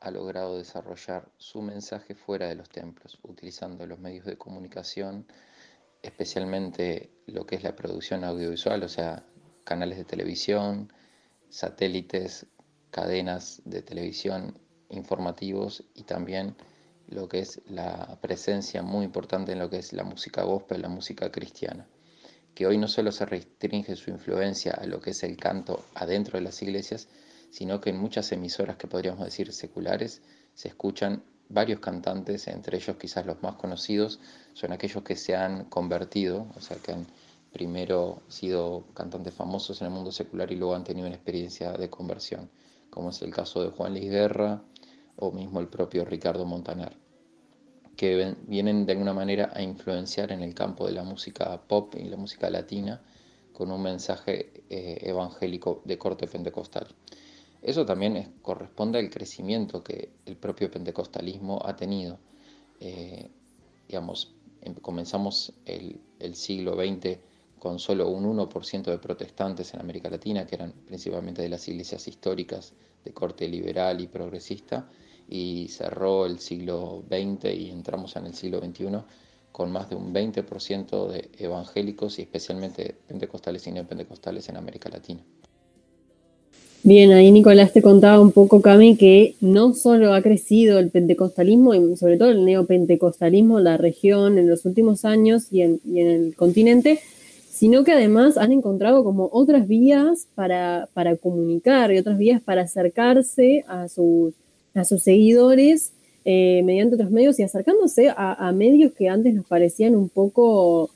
ha 0.00 0.10
logrado 0.10 0.58
desarrollar 0.58 1.30
su 1.36 1.62
mensaje 1.62 2.14
fuera 2.14 2.48
de 2.48 2.54
los 2.54 2.68
templos, 2.68 3.18
utilizando 3.22 3.86
los 3.86 3.98
medios 3.98 4.24
de 4.24 4.36
comunicación, 4.36 5.26
especialmente 6.02 7.10
lo 7.26 7.46
que 7.46 7.56
es 7.56 7.62
la 7.62 7.74
producción 7.74 8.24
audiovisual, 8.24 8.82
o 8.82 8.88
sea, 8.88 9.24
canales 9.64 9.98
de 9.98 10.04
televisión, 10.04 10.92
satélites, 11.48 12.46
cadenas 12.90 13.62
de 13.64 13.82
televisión 13.82 14.58
informativos 14.88 15.84
y 15.94 16.04
también 16.04 16.56
lo 17.08 17.28
que 17.28 17.40
es 17.40 17.60
la 17.66 18.18
presencia 18.20 18.82
muy 18.82 19.04
importante 19.04 19.52
en 19.52 19.58
lo 19.58 19.70
que 19.70 19.78
es 19.78 19.92
la 19.92 20.04
música 20.04 20.42
gospel, 20.42 20.82
la 20.82 20.88
música 20.88 21.30
cristiana, 21.30 21.86
que 22.54 22.66
hoy 22.66 22.78
no 22.78 22.88
solo 22.88 23.12
se 23.12 23.26
restringe 23.26 23.96
su 23.96 24.10
influencia 24.10 24.72
a 24.72 24.86
lo 24.86 25.00
que 25.00 25.10
es 25.10 25.22
el 25.22 25.36
canto 25.36 25.84
adentro 25.94 26.38
de 26.38 26.44
las 26.44 26.60
iglesias, 26.62 27.08
sino 27.56 27.80
que 27.80 27.88
en 27.88 27.96
muchas 27.96 28.30
emisoras 28.32 28.76
que 28.76 28.86
podríamos 28.86 29.24
decir 29.24 29.50
seculares 29.50 30.20
se 30.52 30.68
escuchan 30.68 31.22
varios 31.48 31.80
cantantes, 31.80 32.48
entre 32.48 32.76
ellos 32.76 32.96
quizás 32.98 33.24
los 33.24 33.42
más 33.42 33.54
conocidos 33.54 34.20
son 34.52 34.72
aquellos 34.72 35.02
que 35.02 35.16
se 35.16 35.34
han 35.34 35.64
convertido, 35.64 36.48
o 36.54 36.60
sea, 36.60 36.76
que 36.76 36.92
han 36.92 37.06
primero 37.54 38.20
sido 38.28 38.84
cantantes 38.92 39.32
famosos 39.32 39.80
en 39.80 39.86
el 39.86 39.94
mundo 39.94 40.12
secular 40.12 40.52
y 40.52 40.56
luego 40.56 40.74
han 40.74 40.84
tenido 40.84 41.06
una 41.06 41.16
experiencia 41.16 41.72
de 41.72 41.88
conversión, 41.88 42.50
como 42.90 43.08
es 43.08 43.22
el 43.22 43.32
caso 43.32 43.62
de 43.62 43.70
Juan 43.70 43.92
Luis 43.94 44.10
Guerra 44.10 44.62
o 45.16 45.32
mismo 45.32 45.58
el 45.58 45.68
propio 45.68 46.04
Ricardo 46.04 46.44
Montaner, 46.44 46.92
que 47.96 48.36
vienen 48.46 48.84
de 48.84 48.92
alguna 48.92 49.14
manera 49.14 49.50
a 49.54 49.62
influenciar 49.62 50.30
en 50.30 50.42
el 50.42 50.52
campo 50.52 50.86
de 50.86 50.92
la 50.92 51.04
música 51.04 51.58
pop 51.66 51.94
y 51.96 52.04
la 52.04 52.18
música 52.18 52.50
latina 52.50 53.00
con 53.54 53.72
un 53.72 53.80
mensaje 53.80 54.62
eh, 54.68 54.98
evangélico 55.00 55.80
de 55.86 55.96
corte 55.96 56.26
pentecostal. 56.26 56.88
Eso 57.62 57.84
también 57.84 58.34
corresponde 58.42 58.98
al 58.98 59.10
crecimiento 59.10 59.82
que 59.82 60.10
el 60.26 60.36
propio 60.36 60.70
pentecostalismo 60.70 61.60
ha 61.64 61.74
tenido. 61.74 62.18
Eh, 62.80 63.28
digamos, 63.88 64.34
em, 64.62 64.74
comenzamos 64.74 65.52
el, 65.64 66.00
siglo 66.34 66.74
XX 66.74 67.18
con 67.58 67.78
solo 67.78 68.08
un 68.08 68.24
1% 68.24 68.90
de 68.90 68.98
protestantes 68.98 69.72
en 69.74 69.80
América 69.80 70.10
Latina, 70.10 70.46
que 70.46 70.56
eran 70.56 70.72
principalmente 70.72 71.42
de 71.42 71.48
las 71.48 71.66
iglesias 71.68 72.06
históricas 72.08 72.74
de 73.04 73.12
corte 73.12 73.48
liberal 73.48 74.00
y 74.00 74.06
progresista, 74.08 74.88
y 75.28 75.68
cerró 75.68 76.26
el 76.26 76.38
siglo 76.38 77.04
XX 77.08 77.52
y 77.54 77.70
entramos 77.70 78.14
en 78.16 78.26
el 78.26 78.34
siglo 78.34 78.60
XXI 78.60 79.02
con 79.50 79.72
más 79.72 79.88
de 79.88 79.96
un 79.96 80.12
20% 80.12 81.08
de 81.08 81.30
evangélicos 81.38 82.18
y 82.18 82.22
especialmente 82.22 82.94
pentecostales 83.08 83.66
y 83.66 83.72
neopentecostales 83.72 84.48
en 84.50 84.58
América 84.58 84.88
Latina. 84.90 85.24
Bien, 86.86 87.10
ahí 87.10 87.32
Nicolás 87.32 87.72
te 87.72 87.82
contaba 87.82 88.20
un 88.20 88.30
poco, 88.30 88.62
Cami, 88.62 88.96
que 88.96 89.34
no 89.40 89.74
solo 89.74 90.14
ha 90.14 90.22
crecido 90.22 90.78
el 90.78 90.90
pentecostalismo 90.90 91.74
y 91.74 91.96
sobre 91.96 92.16
todo 92.16 92.30
el 92.30 92.44
neopentecostalismo 92.44 93.58
en 93.58 93.64
la 93.64 93.76
región 93.76 94.38
en 94.38 94.48
los 94.48 94.64
últimos 94.66 95.04
años 95.04 95.48
y 95.50 95.62
en, 95.62 95.80
el 95.84 96.36
continente, 96.36 97.00
sino 97.50 97.82
que 97.82 97.90
además 97.90 98.38
han 98.38 98.52
encontrado 98.52 99.02
como 99.02 99.28
otras 99.32 99.66
vías 99.66 100.28
para, 100.36 100.88
comunicar 101.20 101.90
y 101.90 101.98
otras 101.98 102.18
vías 102.18 102.40
para 102.40 102.62
acercarse 102.62 103.64
a 103.66 103.88
sus, 103.88 104.34
a 104.72 104.84
sus 104.84 105.02
seguidores 105.02 105.90
eh, 106.24 106.62
mediante 106.64 106.94
otros 106.94 107.10
medios 107.10 107.40
y 107.40 107.42
acercándose 107.42 108.14
a, 108.16 108.52
medios 108.52 108.92
que 108.92 109.08
antes 109.08 109.34
nos 109.34 109.46
parecían 109.46 109.96
un 109.96 110.08
poco 110.08 110.90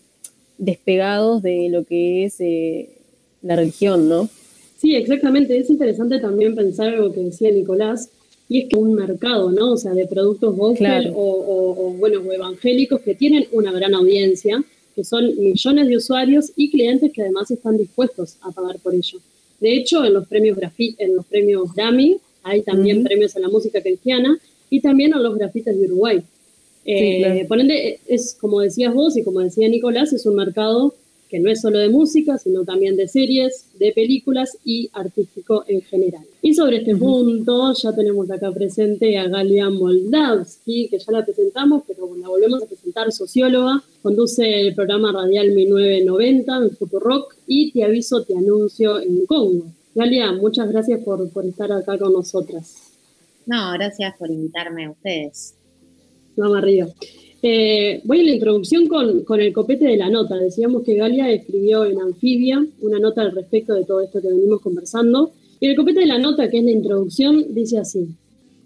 despegados 0.56 1.42
de 1.42 1.68
lo 1.68 1.82
que 1.82 2.26
es 2.26 2.36
eh, 2.38 2.90
la 3.42 3.56
religión, 3.56 4.08
¿no? 4.08 4.28
Sí, 4.80 4.96
exactamente. 4.96 5.58
Es 5.58 5.68
interesante 5.68 6.18
también 6.18 6.54
pensar 6.54 6.88
algo 6.88 7.12
que 7.12 7.20
decía 7.20 7.50
Nicolás, 7.50 8.08
y 8.48 8.62
es 8.62 8.68
que 8.68 8.76
un 8.76 8.94
mercado, 8.94 9.52
¿no? 9.52 9.72
O 9.72 9.76
sea, 9.76 9.92
de 9.92 10.06
productos 10.06 10.56
gospel 10.56 11.12
o, 11.14 11.94
bueno, 11.98 12.20
evangélicos 12.32 13.00
que 13.02 13.14
tienen 13.14 13.46
una 13.52 13.72
gran 13.72 13.94
audiencia, 13.94 14.62
que 14.96 15.04
son 15.04 15.38
millones 15.38 15.86
de 15.86 15.96
usuarios 15.96 16.52
y 16.56 16.70
clientes 16.70 17.12
que 17.12 17.22
además 17.22 17.50
están 17.50 17.76
dispuestos 17.76 18.38
a 18.40 18.50
pagar 18.50 18.78
por 18.80 18.94
ello. 18.94 19.18
De 19.60 19.76
hecho, 19.76 20.04
en 20.04 20.14
los 20.14 20.26
premios, 20.26 20.58
en 20.78 21.14
los 21.14 21.26
premios 21.26 21.74
Grammy 21.74 22.16
hay 22.42 22.62
también 22.62 23.04
premios 23.04 23.36
a 23.36 23.40
la 23.40 23.48
música 23.48 23.82
cristiana 23.82 24.38
y 24.70 24.80
también 24.80 25.12
a 25.14 25.20
los 25.20 25.36
grafitas 25.36 25.78
de 25.78 25.84
Uruguay. 25.84 26.22
Eh, 26.86 28.00
es 28.08 28.34
como 28.40 28.60
decías 28.60 28.94
vos 28.94 29.16
y 29.16 29.22
como 29.22 29.40
decía 29.40 29.68
Nicolás, 29.68 30.12
es 30.14 30.24
un 30.24 30.34
mercado 30.34 30.94
que 31.30 31.38
no 31.38 31.50
es 31.50 31.60
solo 31.60 31.78
de 31.78 31.88
música, 31.88 32.36
sino 32.38 32.64
también 32.64 32.96
de 32.96 33.06
series, 33.06 33.66
de 33.78 33.92
películas 33.92 34.58
y 34.64 34.90
artístico 34.92 35.64
en 35.68 35.80
general. 35.82 36.24
Y 36.42 36.54
sobre 36.54 36.78
este 36.78 36.96
punto 36.96 37.72
ya 37.74 37.94
tenemos 37.94 38.30
acá 38.30 38.50
presente 38.50 39.16
a 39.16 39.28
Galia 39.28 39.70
Moldavsky, 39.70 40.88
que 40.88 40.98
ya 40.98 41.12
la 41.12 41.24
presentamos, 41.24 41.84
pero 41.86 42.08
la 42.16 42.28
volvemos 42.28 42.62
a 42.62 42.66
presentar, 42.66 43.12
socióloga, 43.12 43.82
conduce 44.02 44.60
el 44.60 44.74
programa 44.74 45.12
radial 45.12 45.52
1990 45.52 46.56
en 46.56 46.70
Futurock 46.70 47.36
y 47.46 47.70
Te 47.72 47.84
aviso, 47.84 48.24
te 48.24 48.36
anuncio 48.36 48.98
en 48.98 49.24
Congo. 49.26 49.66
Galia, 49.94 50.32
muchas 50.32 50.68
gracias 50.68 51.00
por, 51.04 51.30
por 51.30 51.46
estar 51.46 51.70
acá 51.70 51.96
con 51.98 52.12
nosotras. 52.12 52.90
No, 53.46 53.72
gracias 53.72 54.16
por 54.18 54.30
invitarme 54.30 54.86
a 54.86 54.90
ustedes. 54.90 55.54
Vamos 56.36 56.58
arriba. 56.58 56.88
Eh, 57.42 58.02
voy 58.04 58.20
a 58.20 58.24
la 58.24 58.32
introducción 58.32 58.86
con, 58.86 59.40
el 59.40 59.52
copete 59.52 59.86
de 59.86 59.96
la 59.96 60.10
nota. 60.10 60.36
Decíamos 60.36 60.82
que 60.82 60.94
Galia 60.94 61.30
escribió 61.30 61.84
en 61.84 62.00
Anfibia 62.00 62.64
una 62.82 62.98
nota 62.98 63.22
al 63.22 63.32
respecto 63.32 63.74
de 63.74 63.84
todo 63.84 64.00
esto 64.00 64.20
que 64.20 64.28
venimos 64.28 64.60
conversando. 64.60 65.32
Y 65.58 65.66
el 65.66 65.76
copete 65.76 66.00
de 66.00 66.06
la 66.06 66.18
nota, 66.18 66.50
que 66.50 66.58
es 66.58 66.64
la 66.64 66.70
introducción, 66.70 67.54
dice 67.54 67.78
así. 67.78 68.08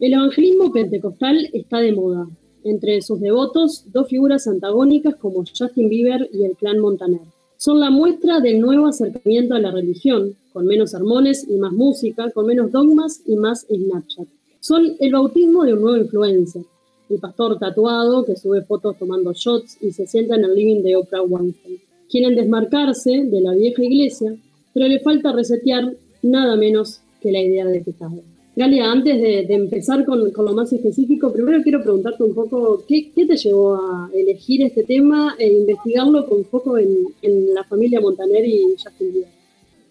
El 0.01 0.15
evangelismo 0.15 0.73
pentecostal 0.73 1.49
está 1.53 1.79
de 1.79 1.93
moda. 1.93 2.27
Entre 2.65 3.01
sus 3.03 3.21
devotos, 3.21 3.85
dos 3.93 4.09
figuras 4.09 4.49
antagónicas 4.49 5.17
como 5.17 5.45
Justin 5.45 5.89
Bieber 5.89 6.29
y 6.33 6.45
el 6.45 6.57
clan 6.57 6.81
Montaner. 6.81 7.21
Son 7.57 7.79
la 7.79 7.91
muestra 7.91 8.41
del 8.41 8.61
nuevo 8.61 8.87
acercamiento 8.87 9.55
a 9.55 9.61
la 9.61 9.71
religión, 9.71 10.35
con 10.53 10.67
menos 10.67 10.91
sermones 10.91 11.47
y 11.49 11.57
más 11.57 11.73
música, 11.73 12.31
con 12.31 12.47
menos 12.47 12.73
dogmas 12.73 13.21
y 13.27 13.37
más 13.37 13.67
Snapchat. 13.69 14.27
Son 14.61 14.97
el 14.99 15.13
bautismo 15.13 15.65
de 15.65 15.75
un 15.75 15.83
nuevo 15.83 15.99
influencer 15.99 16.63
el 17.11 17.19
pastor 17.19 17.59
tatuado 17.59 18.25
que 18.25 18.37
sube 18.37 18.63
fotos 18.63 18.99
tomando 18.99 19.33
shots 19.33 19.79
y 19.81 19.93
se 19.93 20.07
sienta 20.07 20.37
en 20.37 20.45
el 20.45 20.55
living 20.55 20.83
de 20.83 20.97
Oprah 20.97 21.23
Winfrey. 21.23 21.81
Quieren 22.09 22.35
desmarcarse 22.35 23.25
de 23.25 23.41
la 23.41 23.53
vieja 23.53 23.83
iglesia, 23.83 24.35
pero 24.73 24.89
le 24.89 25.01
falta 25.01 25.33
resetear 25.33 25.93
nada 26.23 26.57
menos 26.57 27.01
que 27.21 27.33
la 27.33 27.41
idea 27.41 27.67
de 27.67 27.81
pecado. 27.81 28.23
Galia, 28.57 28.91
antes 28.91 29.21
de, 29.21 29.53
empezar 29.53 30.05
con, 30.05 30.33
lo 30.33 30.53
más 30.55 30.73
específico, 30.73 31.33
primero 31.33 31.61
quiero 31.63 31.83
preguntarte 31.83 32.23
un 32.23 32.35
poco, 32.35 32.85
¿qué, 32.87 33.11
te 33.15 33.37
llevó 33.37 33.75
a 33.75 34.11
elegir 34.15 34.63
este 34.63 34.85
tema 34.85 35.35
e 35.39 35.49
investigarlo 35.53 36.25
con 36.27 36.45
foco 36.45 36.79
en, 36.79 36.89
la 37.53 37.65
familia 37.65 38.01
Montaner 38.01 38.45
y 38.45 38.77
Justin 38.81 39.13
Bieber? 39.13 39.34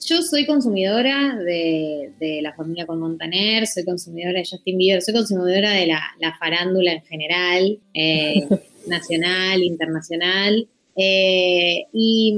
Yo 0.06 0.22
soy 0.22 0.46
consumidora 0.46 1.36
de, 1.38 2.40
la 2.42 2.54
familia 2.54 2.86
con 2.86 3.00
Montaner, 3.00 3.68
soy 3.68 3.86
consumidora 3.86 4.40
de 4.40 4.48
Justin 4.50 4.78
Bieber, 4.78 5.02
soy 5.02 5.14
consumidora 5.14 5.72
de 5.72 5.88
la, 5.88 6.36
farándula 6.40 6.94
en 6.94 7.02
general, 7.04 7.80
eh, 7.94 8.48
nacional, 8.88 9.64
internacional. 9.64 10.68
Eh, 10.96 11.86
y 11.92 12.36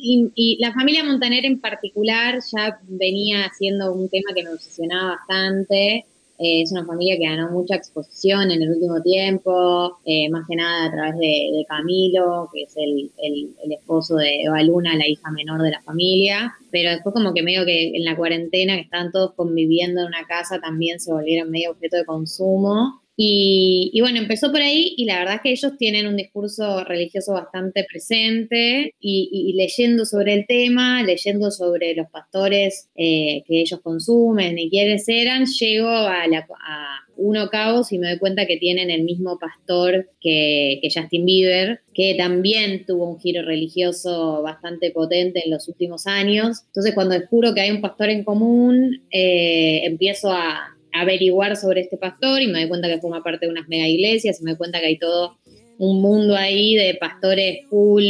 y, 0.00 0.58
la 0.60 0.72
familia 0.72 1.04
Montaner 1.04 1.44
en 1.44 1.60
particular 1.60 2.40
ya 2.52 2.78
venía 2.88 3.46
haciendo 3.46 3.92
un 3.92 4.08
tema 4.08 4.32
que 4.34 4.44
me 4.44 4.50
obsesionaba 4.50 5.16
bastante. 5.16 6.06
Eh, 6.38 6.62
es 6.62 6.70
una 6.70 6.86
familia 6.86 7.16
que 7.18 7.24
ganó 7.24 7.50
mucha 7.50 7.74
exposición 7.74 8.50
en 8.52 8.62
el 8.62 8.70
último 8.70 9.02
tiempo, 9.02 9.98
eh, 10.04 10.30
más 10.30 10.46
que 10.48 10.54
nada 10.54 10.86
a 10.86 10.92
través 10.92 11.18
de, 11.18 11.64
Camilo, 11.68 12.48
que 12.52 12.62
es 12.62 12.76
el, 12.76 13.10
el, 13.18 13.72
esposo 13.72 14.16
de 14.16 14.42
Eva 14.42 14.62
Luna, 14.62 14.96
la 14.96 15.08
hija 15.08 15.30
menor 15.32 15.62
de 15.62 15.72
la 15.72 15.82
familia. 15.82 16.54
Pero 16.70 16.90
después 16.90 17.12
como 17.12 17.34
que 17.34 17.42
medio 17.42 17.64
que 17.64 17.88
en 17.88 18.04
la 18.04 18.16
cuarentena, 18.16 18.76
que 18.76 18.82
estaban 18.82 19.10
todos 19.10 19.34
conviviendo 19.34 20.02
en 20.02 20.06
una 20.06 20.24
casa, 20.26 20.60
también 20.60 21.00
se 21.00 21.12
volvieron 21.12 21.50
medio 21.50 21.72
objeto 21.72 21.96
de 21.96 22.04
consumo. 22.04 23.02
Y, 23.20 23.98
bueno, 24.00 24.20
empezó 24.20 24.52
por 24.52 24.60
ahí 24.60 24.94
y 24.96 25.04
la 25.04 25.18
verdad 25.18 25.34
es 25.34 25.40
que 25.40 25.50
ellos 25.50 25.72
tienen 25.76 26.06
un 26.06 26.16
discurso 26.16 26.84
religioso 26.84 27.32
bastante 27.32 27.82
presente 27.82 28.94
y, 29.00 29.54
leyendo 29.56 30.04
sobre 30.04 30.34
el 30.34 30.46
tema, 30.46 31.02
leyendo 31.02 31.50
sobre 31.50 31.96
los 31.96 32.08
pastores 32.10 32.88
eh, 32.94 33.42
que 33.44 33.60
ellos 33.60 33.80
consumen 33.80 34.56
y 34.56 34.70
quiénes 34.70 35.08
eran, 35.08 35.46
llego 35.46 35.88
a, 35.88 36.28
la, 36.28 36.46
a 36.64 36.98
uno 37.16 37.48
cabos 37.48 37.92
y 37.92 37.98
me 37.98 38.08
doy 38.08 38.18
cuenta 38.20 38.46
que 38.46 38.56
tienen 38.56 38.88
el 38.88 39.02
mismo 39.02 39.36
pastor 39.36 40.08
que, 40.20 40.80
Justin 40.84 41.26
Bieber, 41.26 41.80
que 41.92 42.14
también 42.16 42.86
tuvo 42.86 43.10
un 43.10 43.18
giro 43.18 43.42
religioso 43.42 44.42
bastante 44.42 44.92
potente 44.92 45.42
en 45.44 45.50
los 45.50 45.66
últimos 45.66 46.06
años. 46.06 46.62
Entonces 46.66 46.94
cuando 46.94 47.18
descubro 47.18 47.52
que 47.52 47.62
hay 47.62 47.72
un 47.72 47.80
pastor 47.80 48.10
en 48.10 48.22
común, 48.22 49.02
eh, 49.10 49.80
empiezo 49.86 50.30
a 50.30 50.77
averiguar 51.00 51.56
sobre 51.56 51.82
este 51.82 51.96
pastor 51.96 52.42
y 52.42 52.46
me 52.46 52.60
doy 52.60 52.68
cuenta 52.68 52.88
que 52.88 53.00
forma 53.00 53.22
parte 53.22 53.46
de 53.46 53.52
unas 53.52 53.68
mega 53.68 53.88
iglesias 53.88 54.40
y 54.40 54.44
me 54.44 54.52
doy 54.52 54.58
cuenta 54.58 54.80
que 54.80 54.86
hay 54.86 54.98
todo 54.98 55.38
un 55.78 56.02
mundo 56.02 56.36
ahí 56.36 56.74
de 56.74 56.94
pastores 56.94 57.60
full 57.68 58.04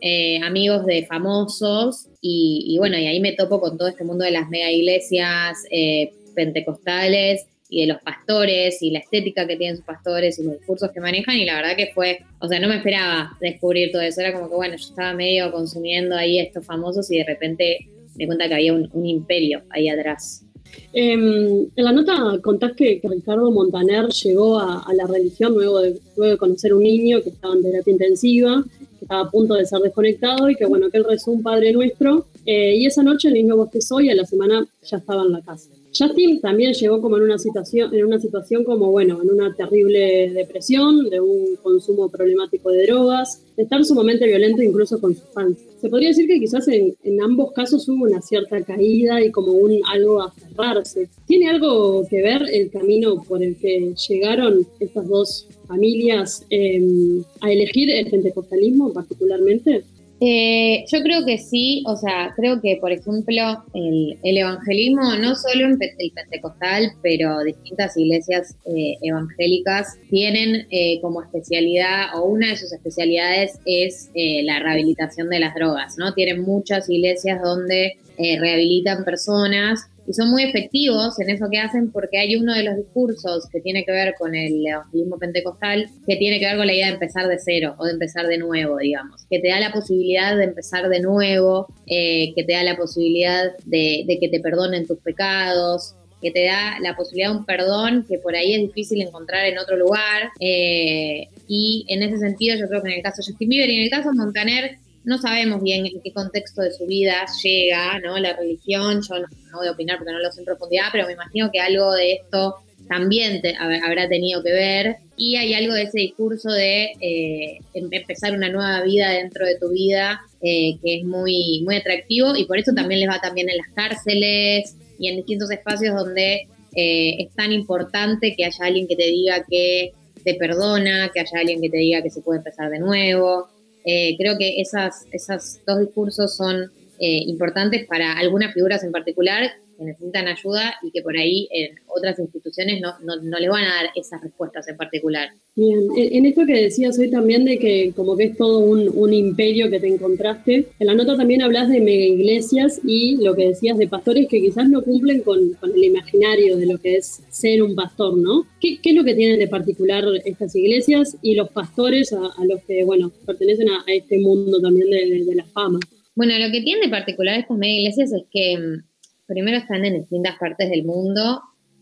eh, 0.00 0.40
amigos 0.42 0.84
de 0.86 1.06
famosos 1.06 2.08
y, 2.20 2.76
bueno, 2.78 2.96
y 2.98 3.06
ahí 3.06 3.20
me 3.20 3.32
topo 3.32 3.60
con 3.60 3.76
todo 3.76 3.88
este 3.88 4.04
mundo 4.04 4.24
de 4.24 4.30
las 4.30 4.48
mega 4.48 4.70
iglesias 4.70 5.58
eh, 5.70 6.12
pentecostales 6.34 7.46
y 7.68 7.82
de 7.82 7.86
los 7.92 8.02
pastores 8.02 8.82
y 8.82 8.90
la 8.90 9.00
estética 9.00 9.46
que 9.46 9.56
tienen 9.56 9.76
sus 9.76 9.84
pastores 9.84 10.38
y 10.38 10.44
los 10.44 10.58
discursos 10.58 10.90
que 10.92 11.00
manejan 11.00 11.36
y 11.36 11.44
la 11.44 11.56
verdad 11.56 11.76
que 11.76 11.92
fue, 11.92 12.20
o 12.40 12.48
sea, 12.48 12.60
no 12.60 12.68
me 12.68 12.76
esperaba 12.76 13.36
descubrir 13.40 13.90
todo 13.90 14.02
eso, 14.02 14.20
era 14.20 14.32
como 14.32 14.48
que 14.48 14.54
bueno, 14.54 14.76
yo 14.76 14.88
estaba 14.88 15.14
medio 15.14 15.50
consumiendo 15.50 16.16
ahí 16.16 16.38
estos 16.38 16.66
famosos 16.66 17.10
y 17.10 17.18
de 17.18 17.24
repente 17.24 17.86
me 18.16 18.26
cuenta 18.26 18.46
que 18.46 18.54
había 18.54 18.74
un 18.74 19.06
imperio 19.06 19.62
ahí 19.70 19.88
atrás. 19.88 20.44
Em, 20.92 21.66
en 21.74 21.84
la 21.84 21.92
nota 21.92 22.38
contás 22.42 22.72
que, 22.72 23.00
Ricardo 23.02 23.50
Montaner 23.50 24.08
llegó 24.08 24.58
a, 24.58 24.84
la 24.94 25.06
religión 25.06 25.54
luego 25.54 25.80
de, 25.80 25.98
luego 26.16 26.32
de, 26.32 26.38
conocer 26.38 26.74
un 26.74 26.82
niño 26.82 27.22
que 27.22 27.30
estaba 27.30 27.54
en 27.54 27.62
terapia 27.62 27.92
intensiva, 27.92 28.62
que 28.98 29.04
estaba 29.04 29.22
a 29.22 29.30
punto 29.30 29.54
de 29.54 29.64
ser 29.66 29.80
desconectado 29.80 30.50
y 30.50 30.54
que 30.54 30.66
bueno, 30.66 30.90
que 30.90 30.98
él 30.98 31.04
rezó 31.04 31.30
un 31.30 31.42
Padre 31.42 31.72
Nuestro. 31.72 32.26
Eh, 32.44 32.76
y 32.76 32.86
esa 32.86 33.02
noche 33.02 33.28
el 33.28 33.34
niño 33.34 33.56
bostezó 33.56 34.00
y 34.00 34.10
a 34.10 34.14
la 34.14 34.26
semana 34.26 34.66
ya 34.84 34.98
estaba 34.98 35.22
en 35.22 35.32
la 35.32 35.40
casa. 35.40 35.70
Justin 35.96 36.40
también 36.40 36.72
llegó 36.72 37.00
como 37.00 37.18
en 37.18 37.24
una 37.24 37.38
situación, 37.38 37.94
en 37.94 38.06
una 38.06 38.18
situación 38.18 38.64
como, 38.64 38.90
bueno, 38.90 39.20
en 39.22 39.30
una 39.30 39.54
terrible 39.54 40.30
depresión, 40.32 41.10
de 41.10 41.20
un 41.20 41.56
consumo 41.62 42.08
problemático 42.08 42.70
de 42.70 42.86
drogas, 42.86 43.42
de 43.56 43.64
estar 43.64 43.84
sumamente 43.84 44.26
violento 44.26 44.62
incluso 44.62 45.00
con 45.00 45.14
sus 45.14 45.28
fans. 45.34 45.58
Se 45.80 45.90
podría 45.90 46.08
decir 46.08 46.26
que 46.26 46.38
quizás 46.38 46.66
en, 46.68 46.94
ambos 47.22 47.52
casos 47.52 47.88
hubo 47.88 48.04
una 48.04 48.22
cierta 48.22 48.62
caída 48.62 49.22
y 49.22 49.30
como 49.30 49.52
un 49.52 49.80
algo 49.92 50.22
a 50.22 50.32
cerrarse. 50.32 51.08
¿Tiene 51.26 51.50
algo 51.50 52.06
que 52.08 52.22
ver 52.22 52.42
el 52.50 52.70
camino 52.70 53.22
por 53.22 53.42
el 53.42 53.56
que 53.56 53.94
llegaron 54.08 54.66
estas 54.80 55.08
dos 55.08 55.48
familias 55.66 56.44
em, 56.50 57.22
a 57.40 57.50
elegir 57.50 57.90
el 57.90 58.08
pentecostalismo 58.10 58.92
particularmente? 58.92 59.84
Eh, 60.24 60.84
yo 60.86 61.02
creo 61.02 61.24
que 61.24 61.36
sí, 61.36 61.82
o 61.84 61.96
sea, 61.96 62.32
creo 62.36 62.60
que, 62.60 62.78
por 62.80 62.92
ejemplo, 62.92 63.64
el, 63.74 64.16
evangelismo, 64.22 65.16
no 65.16 65.34
solo 65.34 65.64
en 65.64 65.78
el 65.98 66.12
pentecostal, 66.12 66.92
pero 67.02 67.40
distintas 67.40 67.96
iglesias 67.96 68.54
eh, 68.64 68.98
evangélicas 69.02 69.98
tienen 70.10 70.68
eh, 70.70 71.00
como 71.00 71.22
especialidad, 71.22 72.14
o 72.14 72.26
una 72.26 72.50
de 72.50 72.56
sus 72.56 72.72
especialidades 72.72 73.58
es 73.66 74.10
la 74.14 74.60
rehabilitación 74.60 75.28
de 75.28 75.40
las 75.40 75.56
drogas, 75.56 75.98
¿no? 75.98 76.14
Tienen 76.14 76.42
muchas 76.42 76.88
iglesias 76.88 77.42
donde 77.42 77.94
rehabilitan 78.16 79.04
personas 79.04 79.88
y 80.06 80.12
son 80.12 80.30
muy 80.30 80.42
efectivos 80.44 81.18
en 81.20 81.30
eso 81.30 81.46
que 81.50 81.58
hacen 81.58 81.90
porque 81.90 82.18
hay 82.18 82.36
uno 82.36 82.54
de 82.54 82.64
los 82.64 82.76
discursos 82.76 83.48
que 83.50 83.60
tiene 83.60 83.84
que 83.84 83.92
ver 83.92 84.14
con 84.18 84.34
el 84.34 84.66
evangelismo 84.66 85.18
pentecostal 85.18 85.88
que 86.06 86.16
tiene 86.16 86.40
que 86.40 86.46
ver 86.46 86.56
con 86.56 86.66
la 86.66 86.74
idea 86.74 86.88
de 86.88 86.94
empezar 86.94 87.28
de 87.28 87.38
cero 87.38 87.74
o 87.78 87.84
de 87.84 87.92
empezar 87.92 88.26
de 88.26 88.38
nuevo, 88.38 88.78
digamos, 88.78 89.24
que 89.30 89.38
te 89.38 89.48
da 89.48 89.60
la 89.60 89.72
posibilidad 89.72 90.36
de 90.36 90.44
empezar 90.44 90.88
de 90.88 91.00
nuevo, 91.00 91.66
eh, 91.86 92.32
que 92.34 92.44
te 92.44 92.52
da 92.52 92.62
la 92.64 92.76
posibilidad 92.76 93.52
de, 93.64 94.04
que 94.20 94.28
te 94.28 94.40
perdonen 94.40 94.86
tus 94.86 94.98
pecados, 94.98 95.94
que 96.20 96.30
te 96.30 96.46
da 96.46 96.78
la 96.80 96.96
posibilidad 96.96 97.30
de 97.30 97.38
un 97.38 97.44
perdón 97.44 98.06
que 98.08 98.18
por 98.18 98.34
ahí 98.34 98.54
es 98.54 98.60
difícil 98.62 99.02
encontrar 99.02 99.46
en 99.46 99.58
otro 99.58 99.76
lugar. 99.76 100.30
Eh, 100.40 101.28
y 101.48 101.84
en 101.88 102.02
ese 102.02 102.18
sentido 102.18 102.56
yo 102.56 102.68
creo 102.68 102.82
que 102.82 102.90
en 102.90 102.96
el 102.96 103.02
caso 103.02 103.22
de 103.22 103.32
Justin 103.32 103.48
Bieber 103.48 103.70
y 103.70 103.76
en 103.76 103.82
el 103.82 103.90
caso 103.90 104.10
de 104.10 104.16
Montaner 104.16 104.78
no 105.04 105.18
sabemos 105.18 105.62
bien 105.62 105.86
en 105.86 106.00
qué 106.00 106.12
contexto 106.12 106.62
de 106.62 106.72
su 106.72 106.86
vida 106.86 107.26
llega, 107.42 107.98
¿no? 108.00 108.18
La 108.18 108.36
religión, 108.36 109.00
yo 109.02 109.18
no, 109.18 109.26
voy 109.58 109.68
a 109.68 109.72
opinar 109.72 109.98
porque 109.98 110.12
no 110.12 110.18
lo 110.18 110.30
sé 110.32 110.40
en 110.40 110.46
profundidad, 110.46 110.86
pero 110.92 111.06
me 111.06 111.12
imagino 111.12 111.50
que 111.52 111.60
algo 111.60 111.92
de 111.92 112.12
esto 112.14 112.56
también 112.88 113.40
habrá 113.58 114.08
tenido 114.08 114.42
que 114.42 114.52
ver. 114.52 114.96
Y 115.16 115.36
hay 115.36 115.54
algo 115.54 115.74
de 115.74 115.82
ese 115.82 115.98
discurso 115.98 116.50
de 116.50 116.92
eh, 117.00 117.58
em, 117.74 117.88
empezar 117.90 118.34
una 118.34 118.48
nueva 118.48 118.82
vida 118.82 119.10
dentro 119.10 119.46
de 119.46 119.58
tu 119.58 119.70
vida 119.70 120.20
eh, 120.40 120.78
que 120.82 120.96
es 120.96 121.04
muy, 121.04 121.62
muy 121.64 121.76
atractivo 121.76 122.34
y 122.36 122.44
por 122.46 122.58
eso 122.58 122.72
también 122.74 123.00
les 123.00 123.08
va 123.08 123.20
también 123.20 123.48
en 123.48 123.58
las 123.58 123.68
cárceles 123.74 124.76
y 124.98 125.08
en 125.08 125.16
distintos 125.16 125.50
espacios 125.50 125.94
donde 125.94 126.48
eh, 126.74 127.16
es 127.18 127.34
tan 127.34 127.52
importante 127.52 128.34
que 128.36 128.44
haya 128.44 128.64
alguien 128.64 128.88
que 128.88 128.96
te 128.96 129.04
diga 129.04 129.44
que 129.48 129.92
te 130.24 130.34
perdona, 130.34 131.10
que 131.12 131.20
haya 131.20 131.38
alguien 131.40 131.60
que 131.60 131.68
te 131.68 131.76
diga 131.76 132.02
que 132.02 132.10
se 132.10 132.22
puede 132.22 132.38
empezar 132.38 132.70
de 132.70 132.78
nuevo. 132.78 133.48
Eh, 133.84 134.16
creo 134.16 134.38
que 134.38 134.60
esas, 134.60 135.06
esos 135.12 135.58
dos 135.66 135.80
discursos 135.80 136.36
son 136.36 136.70
eh, 137.04 137.24
importantes 137.26 137.84
para 137.88 138.12
algunas 138.12 138.54
figuras 138.54 138.84
en 138.84 138.92
particular 138.92 139.50
que 139.76 139.84
necesitan 139.84 140.28
ayuda 140.28 140.74
y 140.84 140.92
que 140.92 141.02
por 141.02 141.16
ahí 141.16 141.48
en 141.50 141.74
otras 141.88 142.16
instituciones 142.20 142.80
no, 142.80 142.92
no, 143.00 143.20
no 143.20 143.38
le 143.40 143.48
van 143.48 143.64
a 143.64 143.74
dar 143.74 143.86
esas 143.96 144.22
respuestas 144.22 144.68
en 144.68 144.76
particular. 144.76 145.30
Bien, 145.56 145.80
en 145.96 146.26
esto 146.26 146.46
que 146.46 146.62
decías 146.62 146.96
hoy 147.00 147.10
también 147.10 147.44
de 147.44 147.58
que 147.58 147.92
como 147.96 148.16
que 148.16 148.26
es 148.26 148.36
todo 148.36 148.60
un, 148.60 148.88
un 148.94 149.12
imperio 149.12 149.68
que 149.68 149.80
te 149.80 149.88
encontraste, 149.88 150.68
en 150.78 150.86
la 150.86 150.94
nota 150.94 151.16
también 151.16 151.42
hablas 151.42 151.68
de 151.68 151.80
mega 151.80 152.04
iglesias 152.04 152.80
y 152.84 153.16
lo 153.16 153.34
que 153.34 153.48
decías 153.48 153.76
de 153.78 153.88
pastores 153.88 154.28
que 154.28 154.40
quizás 154.40 154.68
no 154.68 154.80
cumplen 154.82 155.22
con, 155.22 155.40
el 155.74 155.84
imaginario 155.84 156.56
de 156.56 156.66
lo 156.66 156.78
que 156.78 156.98
es 156.98 157.20
ser 157.30 157.64
un 157.64 157.74
pastor, 157.74 158.16
¿no? 158.16 158.46
¿Qué, 158.60 158.78
¿Qué, 158.80 158.90
es 158.90 158.96
lo 158.96 159.02
que 159.02 159.16
tienen 159.16 159.40
de 159.40 159.48
particular 159.48 160.04
estas 160.24 160.54
iglesias 160.54 161.16
y 161.20 161.34
los 161.34 161.50
pastores 161.50 162.12
a 162.12 162.44
los 162.44 162.62
que, 162.62 162.84
bueno, 162.84 163.10
pertenecen 163.26 163.68
a, 163.70 163.82
este 163.88 164.18
mundo 164.18 164.60
también 164.60 164.88
de, 164.88 165.24
de, 165.24 165.34
la 165.34 165.44
fama? 165.46 165.80
Bueno, 166.14 166.38
lo 166.38 166.50
que 166.52 166.60
tienen 166.60 166.82
de 166.82 166.96
particular 166.96 167.38
estas 167.38 167.56
mega 167.56 167.72
iglesias 167.72 168.12
es 168.12 168.24
que 168.30 168.58
mm, 168.58 168.84
primero 169.26 169.58
están 169.58 169.84
en 169.84 170.00
distintas 170.00 170.36
partes 170.38 170.70
del 170.70 170.84
mundo 170.84 171.40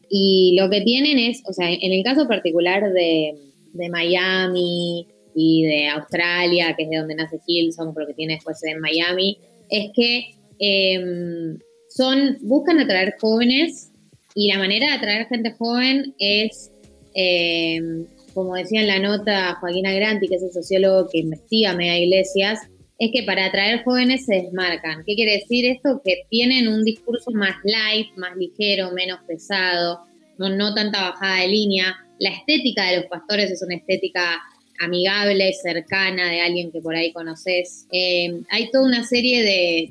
y 0.08 0.56
lo 0.58 0.68
que 0.70 0.80
tienen 0.82 1.18
es, 1.18 1.42
o 1.46 1.52
sea, 1.52 1.70
en 1.70 1.92
el 1.92 2.02
caso 2.02 2.26
particular 2.26 2.92
de 2.92 3.88
Miami 3.90 5.06
y 5.34 5.64
de 5.64 5.88
Australia, 5.88 6.74
que 6.76 6.84
es 6.84 6.90
de 6.90 6.96
donde 6.96 7.14
nace 7.14 7.38
Hilson, 7.46 7.94
pero 7.94 8.06
que 8.06 8.14
tiene 8.14 8.34
después 8.34 8.62
en 8.64 8.80
Miami, 8.80 9.38
es 9.68 9.90
que 9.94 10.34
em, 10.58 11.58
son, 11.88 12.38
buscan 12.42 12.80
atraer 12.80 13.14
jóvenes 13.20 13.92
y 14.34 14.52
la 14.52 14.58
manera 14.58 14.86
de 14.86 14.92
atraer 14.92 15.26
gente 15.26 15.52
joven 15.52 16.14
es, 16.18 16.70
em, 17.14 18.06
como 18.34 18.54
decía 18.54 18.80
en 18.80 18.88
la 18.88 18.98
nota 18.98 19.56
Joaquina 19.60 19.92
Granti, 19.92 20.28
que 20.28 20.36
es 20.36 20.42
el 20.42 20.52
sociólogo 20.52 21.08
que 21.08 21.18
investiga 21.18 21.74
mega 21.74 21.98
iglesias, 21.98 22.60
es 23.00 23.10
que 23.12 23.22
para 23.22 23.46
atraer 23.46 23.82
jóvenes 23.82 24.26
se 24.26 24.34
desmarcan. 24.34 25.02
¿Qué 25.06 25.14
quiere 25.14 25.38
decir 25.38 25.64
esto? 25.64 26.02
Que 26.04 26.26
tienen 26.28 26.68
un 26.68 26.84
discurso 26.84 27.30
más 27.32 27.56
light, 27.64 28.14
más 28.16 28.36
ligero, 28.36 28.92
menos 28.92 29.20
pesado, 29.26 30.00
no, 30.36 30.50
no 30.50 30.74
tanta 30.74 31.10
bajada 31.10 31.40
de 31.40 31.48
línea, 31.48 31.96
la 32.18 32.30
estética 32.30 32.84
de 32.90 32.98
los 32.98 33.06
pastores 33.06 33.50
es 33.50 33.62
una 33.62 33.76
estética 33.76 34.38
amigable, 34.80 35.52
cercana, 35.54 36.30
de 36.30 36.42
alguien 36.42 36.70
que 36.70 36.80
por 36.80 36.94
ahí 36.94 37.12
conoces. 37.12 37.86
Eh, 37.90 38.42
hay 38.50 38.70
toda 38.70 38.86
una 38.86 39.04
serie 39.04 39.42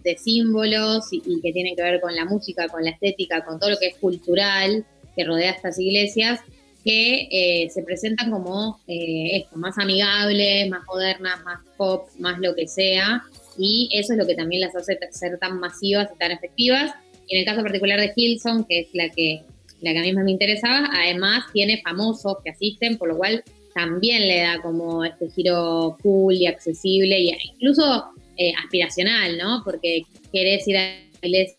de, 0.03 0.17
símbolos 0.17 1.07
y, 1.11 1.41
que 1.41 1.51
tienen 1.51 1.75
que 1.75 1.81
ver 1.81 1.99
con 1.99 2.15
la 2.15 2.25
música, 2.25 2.67
con 2.67 2.83
la 2.83 2.91
estética, 2.91 3.43
con 3.43 3.59
todo 3.59 3.71
lo 3.71 3.77
que 3.77 3.87
es 3.87 3.95
cultural, 3.97 4.85
que 5.15 5.23
rodea 5.23 5.51
estas 5.51 5.79
iglesias 5.79 6.41
que 6.83 7.27
eh, 7.31 7.69
se 7.69 7.83
presentan 7.83 8.31
como 8.31 8.79
eh, 8.87 9.37
esto, 9.37 9.57
más 9.57 9.77
amigables, 9.77 10.69
más 10.69 10.85
modernas, 10.87 11.43
más 11.43 11.59
pop, 11.77 12.07
más 12.19 12.39
lo 12.39 12.55
que 12.55 12.67
sea, 12.67 13.23
y 13.57 13.89
eso 13.91 14.13
es 14.13 14.19
lo 14.19 14.25
que 14.25 14.35
también 14.35 14.61
las 14.61 14.75
hace 14.75 14.97
ser 15.11 15.37
tan 15.39 15.59
masivas 15.59 16.09
y 16.13 16.17
tan 16.17 16.31
efectivas. 16.31 16.93
Y 17.27 17.35
en 17.35 17.39
el 17.41 17.45
caso 17.45 17.61
particular 17.61 17.99
de 17.99 18.13
Hilson, 18.15 18.63
que 18.63 18.79
es 18.79 18.87
la 18.93 19.09
que, 19.09 19.43
la 19.81 19.91
que 19.91 19.99
a 19.99 20.01
mí 20.01 20.13
más 20.13 20.23
me 20.23 20.31
interesaba, 20.31 20.89
además 20.93 21.43
tiene 21.51 21.81
famosos 21.81 22.37
que 22.43 22.51
asisten, 22.51 22.97
por 22.97 23.09
lo 23.09 23.17
cual 23.17 23.43
también 23.73 24.27
le 24.27 24.41
da 24.41 24.61
como 24.61 25.03
este 25.03 25.29
giro 25.29 25.97
cool 26.01 26.35
y 26.35 26.47
accesible, 26.47 27.15
e 27.15 27.37
incluso 27.53 28.05
eh, 28.37 28.53
aspiracional, 28.63 29.37
¿no? 29.37 29.61
Porque 29.65 30.03
querés 30.31 30.67
ir 30.67 30.77
a 30.77 30.95
la 31.21 31.27
iglesia 31.27 31.57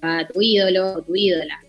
a, 0.00 0.26
tu 0.28 0.40
ídolo 0.40 0.94
o 0.94 1.02
tu 1.02 1.14
ídola. 1.14 1.60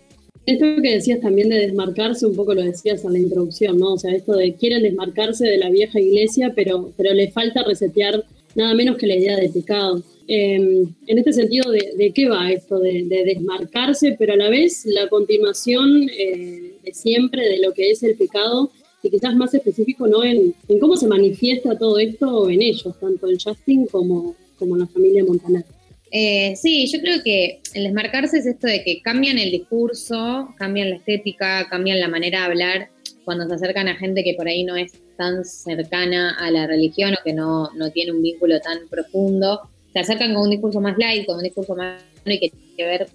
Esto 0.46 0.64
que 0.80 0.94
decías 0.94 1.20
también 1.20 1.48
de 1.48 1.58
desmarcarse, 1.58 2.24
un 2.24 2.36
poco 2.36 2.54
lo 2.54 2.62
decías 2.62 3.04
en 3.04 3.12
la 3.14 3.18
introducción, 3.18 3.78
¿no? 3.78 3.94
O 3.94 3.98
sea, 3.98 4.14
esto 4.14 4.32
de 4.32 4.54
quieren 4.54 4.84
desmarcarse 4.84 5.44
de 5.44 5.58
la 5.58 5.70
vieja 5.70 5.98
iglesia, 6.00 6.52
pero, 6.54 6.92
pero 6.96 7.12
le 7.12 7.32
falta 7.32 7.64
resetear 7.64 8.24
nada 8.54 8.72
menos 8.74 8.96
que 8.96 9.08
la 9.08 9.16
idea 9.16 9.36
de 9.36 9.48
pecado. 9.48 10.02
Em, 10.28 10.86
en 11.06 11.18
este 11.18 11.32
sentido, 11.32 11.70
de, 11.70 12.12
qué 12.14 12.28
va 12.28 12.50
esto 12.50 12.78
de, 12.78 13.04
desmarcarse, 13.24 14.16
pero 14.18 14.34
a 14.34 14.36
la 14.36 14.48
vez 14.48 14.84
la 14.86 15.08
continuación 15.08 16.08
eh, 16.10 16.74
de 16.82 16.94
siempre 16.94 17.48
de 17.48 17.58
lo 17.58 17.72
que 17.72 17.90
es 17.90 18.02
el 18.02 18.16
pecado 18.16 18.70
y 19.02 19.10
quizás 19.10 19.36
más 19.36 19.54
específico 19.54 20.06
¿no? 20.08 20.24
En, 20.24 20.54
cómo 20.80 20.96
se 20.96 21.06
manifiesta 21.06 21.78
todo 21.78 21.98
esto 21.98 22.50
en 22.50 22.62
ellos, 22.62 22.98
tanto 23.00 23.28
en 23.28 23.38
Justin 23.38 23.86
como, 23.86 24.34
como 24.58 24.74
en 24.74 24.80
la 24.80 24.86
familia 24.86 25.24
Montaner? 25.24 25.64
Eh, 26.10 26.54
sí, 26.56 26.86
yo 26.86 27.00
creo 27.00 27.22
que 27.22 27.60
el 27.74 27.84
desmarcarse 27.84 28.38
es 28.38 28.46
esto 28.46 28.66
de 28.66 28.82
que 28.84 29.02
cambian 29.02 29.38
el 29.38 29.50
discurso, 29.50 30.54
cambian 30.56 30.90
la 30.90 30.96
estética, 30.96 31.68
cambian 31.68 32.00
la 32.00 32.08
manera 32.08 32.40
de 32.40 32.44
hablar 32.44 32.90
cuando 33.24 33.46
se 33.48 33.54
acercan 33.54 33.88
a 33.88 33.96
gente 33.96 34.22
que 34.22 34.34
por 34.34 34.46
ahí 34.46 34.62
no 34.62 34.76
es 34.76 34.92
tan 35.16 35.44
cercana 35.44 36.36
a 36.38 36.50
la 36.50 36.66
religión 36.66 37.14
o 37.14 37.24
que 37.24 37.32
no, 37.32 37.70
tiene 37.92 38.12
un 38.12 38.22
vínculo 38.22 38.60
tan 38.60 38.86
profundo. 38.88 39.62
Se 39.92 39.98
acercan 39.98 40.34
con 40.34 40.44
un 40.44 40.50
discurso 40.50 40.80
más 40.80 40.96
light, 40.96 41.26
con 41.26 41.38
un 41.38 41.42
discurso 41.42 41.74
más 41.74 42.00
y 42.24 42.38
que 42.38 42.50
tiene 42.50 42.76
que 42.76 42.84
ver 42.84 43.08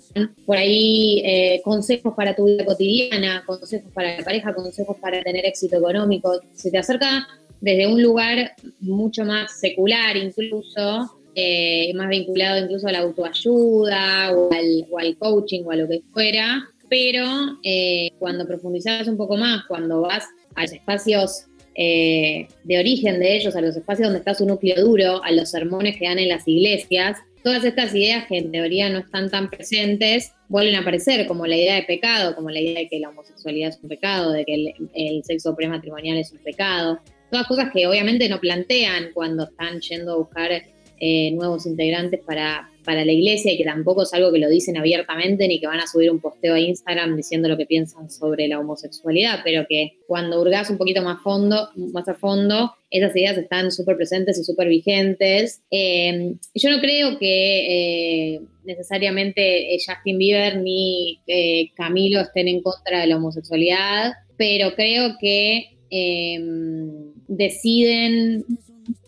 por 0.45 0.57
ahí 0.57 1.21
eh, 1.25 1.61
consejos 1.63 2.13
para 2.15 2.35
tu 2.35 2.45
vida 2.45 2.65
cotidiana, 2.65 3.43
consejos 3.45 3.91
para 3.93 4.17
la 4.17 4.23
pareja, 4.23 4.53
consejos 4.53 4.97
para 4.99 5.21
tener 5.21 5.45
éxito 5.45 5.77
económico. 5.77 6.41
Se 6.53 6.71
te 6.71 6.77
acerca 6.77 7.27
desde 7.61 7.87
un 7.87 8.01
lugar 8.01 8.53
mucho 8.79 9.23
más 9.23 9.59
secular 9.59 10.17
incluso, 10.17 11.20
eh, 11.35 11.93
más 11.95 12.09
vinculado 12.09 12.63
incluso 12.63 12.87
a 12.87 12.91
la 12.91 12.99
autoayuda 12.99 14.31
o 14.35 14.49
al, 14.51 15.17
coaching 15.17 15.63
o 15.65 15.71
a 15.71 15.75
lo 15.75 15.87
que 15.87 16.01
fuera, 16.13 16.63
pero 16.89 17.25
eh, 17.63 18.11
cuando 18.19 18.45
profundizas 18.45 19.07
un 19.07 19.17
poco 19.17 19.37
más, 19.37 19.63
cuando 19.65 20.01
vas 20.01 20.25
a 20.55 20.63
los 20.63 20.73
espacios 20.73 21.45
eh, 21.75 22.47
de 22.65 22.79
origen 22.79 23.19
de 23.19 23.37
ellos, 23.37 23.55
a 23.55 23.61
los 23.61 23.77
espacios 23.77 24.07
donde 24.07 24.19
está 24.19 24.33
su 24.33 24.45
núcleo 24.45 24.75
duro, 24.83 25.23
a 25.23 25.31
los 25.31 25.49
sermones 25.49 25.95
que 25.97 26.05
dan 26.05 26.19
en 26.19 26.27
las 26.27 26.45
iglesias, 26.47 27.17
todas 27.43 27.63
estas 27.63 27.95
ideas 27.95 28.27
que 28.27 28.37
en 28.37 28.51
teoría 28.51 28.89
no 28.89 28.99
están 28.99 29.29
tan 29.29 29.49
presentes 29.49 30.33
vuelven 30.49 30.75
a 30.75 30.79
aparecer, 30.79 31.27
como 31.27 31.47
la 31.47 31.55
idea 31.55 31.75
de 31.75 31.83
pecado, 31.83 32.35
como 32.35 32.49
la 32.49 32.59
idea 32.59 32.79
de 32.79 32.89
que 32.89 32.99
la 32.99 33.09
homosexualidad 33.09 33.69
es 33.69 33.79
un 33.81 33.87
pecado, 33.87 34.33
de 34.33 34.43
que 34.43 34.53
el, 34.53 34.73
el 34.93 35.23
sexo 35.23 35.55
prematrimonial 35.55 36.17
es 36.17 36.33
un 36.33 36.39
pecado, 36.39 36.99
todas 37.31 37.47
cosas 37.47 37.71
que 37.71 37.87
obviamente 37.87 38.27
no 38.27 38.39
plantean 38.39 39.11
cuando 39.13 39.45
están 39.45 39.79
yendo 39.79 40.11
a 40.11 40.17
buscar 40.17 40.51
eh, 41.03 41.31
nuevos 41.31 41.65
integrantes 41.65 42.19
para, 42.23 42.69
para 42.85 43.03
la 43.03 43.11
iglesia 43.11 43.51
y 43.51 43.57
que 43.57 43.63
tampoco 43.63 44.03
es 44.03 44.13
algo 44.13 44.31
que 44.31 44.37
lo 44.37 44.47
dicen 44.47 44.77
abiertamente 44.77 45.47
ni 45.47 45.59
que 45.59 45.65
van 45.65 45.79
a 45.79 45.87
subir 45.87 46.11
un 46.11 46.19
posteo 46.19 46.53
a 46.53 46.59
Instagram 46.59 47.15
diciendo 47.15 47.49
lo 47.49 47.57
que 47.57 47.65
piensan 47.65 48.11
sobre 48.11 48.47
la 48.47 48.59
homosexualidad, 48.59 49.39
pero 49.43 49.65
que 49.67 49.97
cuando 50.05 50.39
hurgas 50.39 50.69
un 50.69 50.77
poquito 50.77 51.01
más, 51.01 51.19
fondo, 51.23 51.69
más 51.75 52.07
a 52.07 52.13
fondo, 52.13 52.75
esas 52.91 53.15
ideas 53.15 53.35
están 53.35 53.71
súper 53.71 53.97
presentes 53.97 54.37
y 54.37 54.43
súper 54.43 54.67
vigentes. 54.67 55.63
Eh, 55.71 56.35
yo 56.53 56.69
no 56.69 56.79
creo 56.79 57.17
que 57.17 58.35
eh, 58.35 58.41
necesariamente 58.63 59.75
Justin 59.83 60.19
Bieber 60.19 60.61
ni 60.61 61.19
Camilo 61.75 62.21
estén 62.21 62.47
en 62.47 62.61
contra 62.61 63.01
de 63.01 63.07
la 63.07 63.17
homosexualidad, 63.17 64.11
pero 64.37 64.75
creo 64.75 65.15
que 65.19 65.65
deciden 67.27 68.45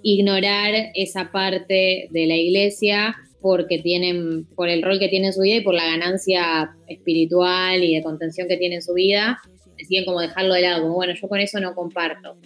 ignorar 0.01 0.91
esa 0.95 1.31
parte 1.31 2.07
de 2.09 2.27
la 2.27 2.35
iglesia 2.35 3.15
porque 3.41 3.79
tienen, 3.79 4.45
por 4.55 4.69
el 4.69 4.81
rol 4.81 4.99
que 4.99 5.09
tiene 5.09 5.27
en 5.27 5.33
su 5.33 5.41
vida 5.41 5.57
y 5.57 5.61
por 5.61 5.73
la 5.73 5.85
ganancia 5.85 6.75
espiritual 6.87 7.83
y 7.83 7.95
de 7.95 8.01
contención 8.01 8.47
que 8.47 8.55
tiene 8.55 8.75
en 8.75 8.81
su 8.81 8.93
vida, 8.93 9.39
deciden 9.77 10.05
como 10.05 10.21
dejarlo 10.21 10.53
de 10.53 10.61
lado, 10.61 10.83
como 10.83 10.95
bueno, 10.95 11.13
yo 11.13 11.27
con 11.27 11.39
eso 11.39 11.59
no 11.59 11.75
comparto. 11.75 12.37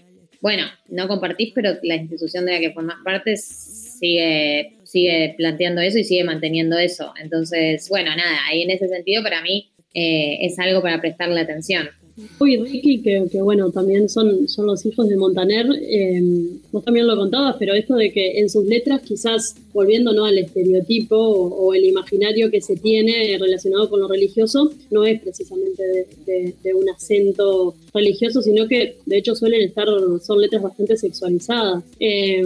Bueno, 0.41 0.63
no 0.89 1.07
compartís, 1.07 1.51
pero 1.53 1.77
la 1.83 1.95
institución 1.95 2.45
de 2.45 2.53
la 2.53 2.59
que 2.59 2.71
formas 2.71 2.97
parte 3.03 3.37
sigue, 3.37 4.77
sigue 4.83 5.35
planteando 5.37 5.81
eso 5.81 5.99
y 5.99 6.03
sigue 6.03 6.23
manteniendo 6.23 6.77
eso. 6.77 7.13
Entonces, 7.21 7.87
bueno, 7.89 8.15
nada, 8.15 8.39
ahí 8.49 8.63
en 8.63 8.71
ese 8.71 8.87
sentido 8.87 9.23
para 9.23 9.41
mí 9.41 9.71
eh, 9.93 10.39
es 10.41 10.57
algo 10.59 10.81
para 10.81 10.99
prestarle 11.01 11.41
atención. 11.41 11.89
Uy, 12.39 12.57
Ricky, 12.57 13.01
que, 13.01 13.41
bueno, 13.43 13.71
también 13.71 14.09
son, 14.09 14.47
son 14.47 14.65
los 14.65 14.83
hijos 14.85 15.07
de 15.07 15.15
Montaner, 15.15 15.67
eh, 15.81 16.21
vos 16.71 16.83
también 16.83 17.05
lo 17.05 17.15
contabas, 17.15 17.57
pero 17.59 17.75
esto 17.75 17.95
de 17.95 18.11
que 18.11 18.39
en 18.39 18.49
sus 18.49 18.65
letras 18.65 19.01
quizás 19.03 19.55
volviendo 19.71 20.11
¿no? 20.13 20.25
al 20.25 20.39
estereotipo 20.39 21.15
o, 21.15 21.75
el 21.75 21.85
imaginario 21.85 22.49
que 22.49 22.61
se 22.61 22.75
tiene 22.75 23.37
relacionado 23.39 23.87
con 23.87 23.99
lo 23.99 24.07
religioso, 24.07 24.71
no 24.89 25.05
es 25.05 25.21
precisamente 25.21 25.83
de, 26.25 26.73
un 26.73 26.89
acento 26.89 27.75
religioso, 27.93 28.41
sino 28.41 28.67
que 28.67 28.95
de 29.05 29.17
hecho 29.17 29.35
suelen 29.35 29.61
estar, 29.61 29.87
son 30.23 30.41
letras 30.41 30.63
bastante 30.63 30.97
sexualizadas. 30.97 31.83
Eh, 31.99 32.43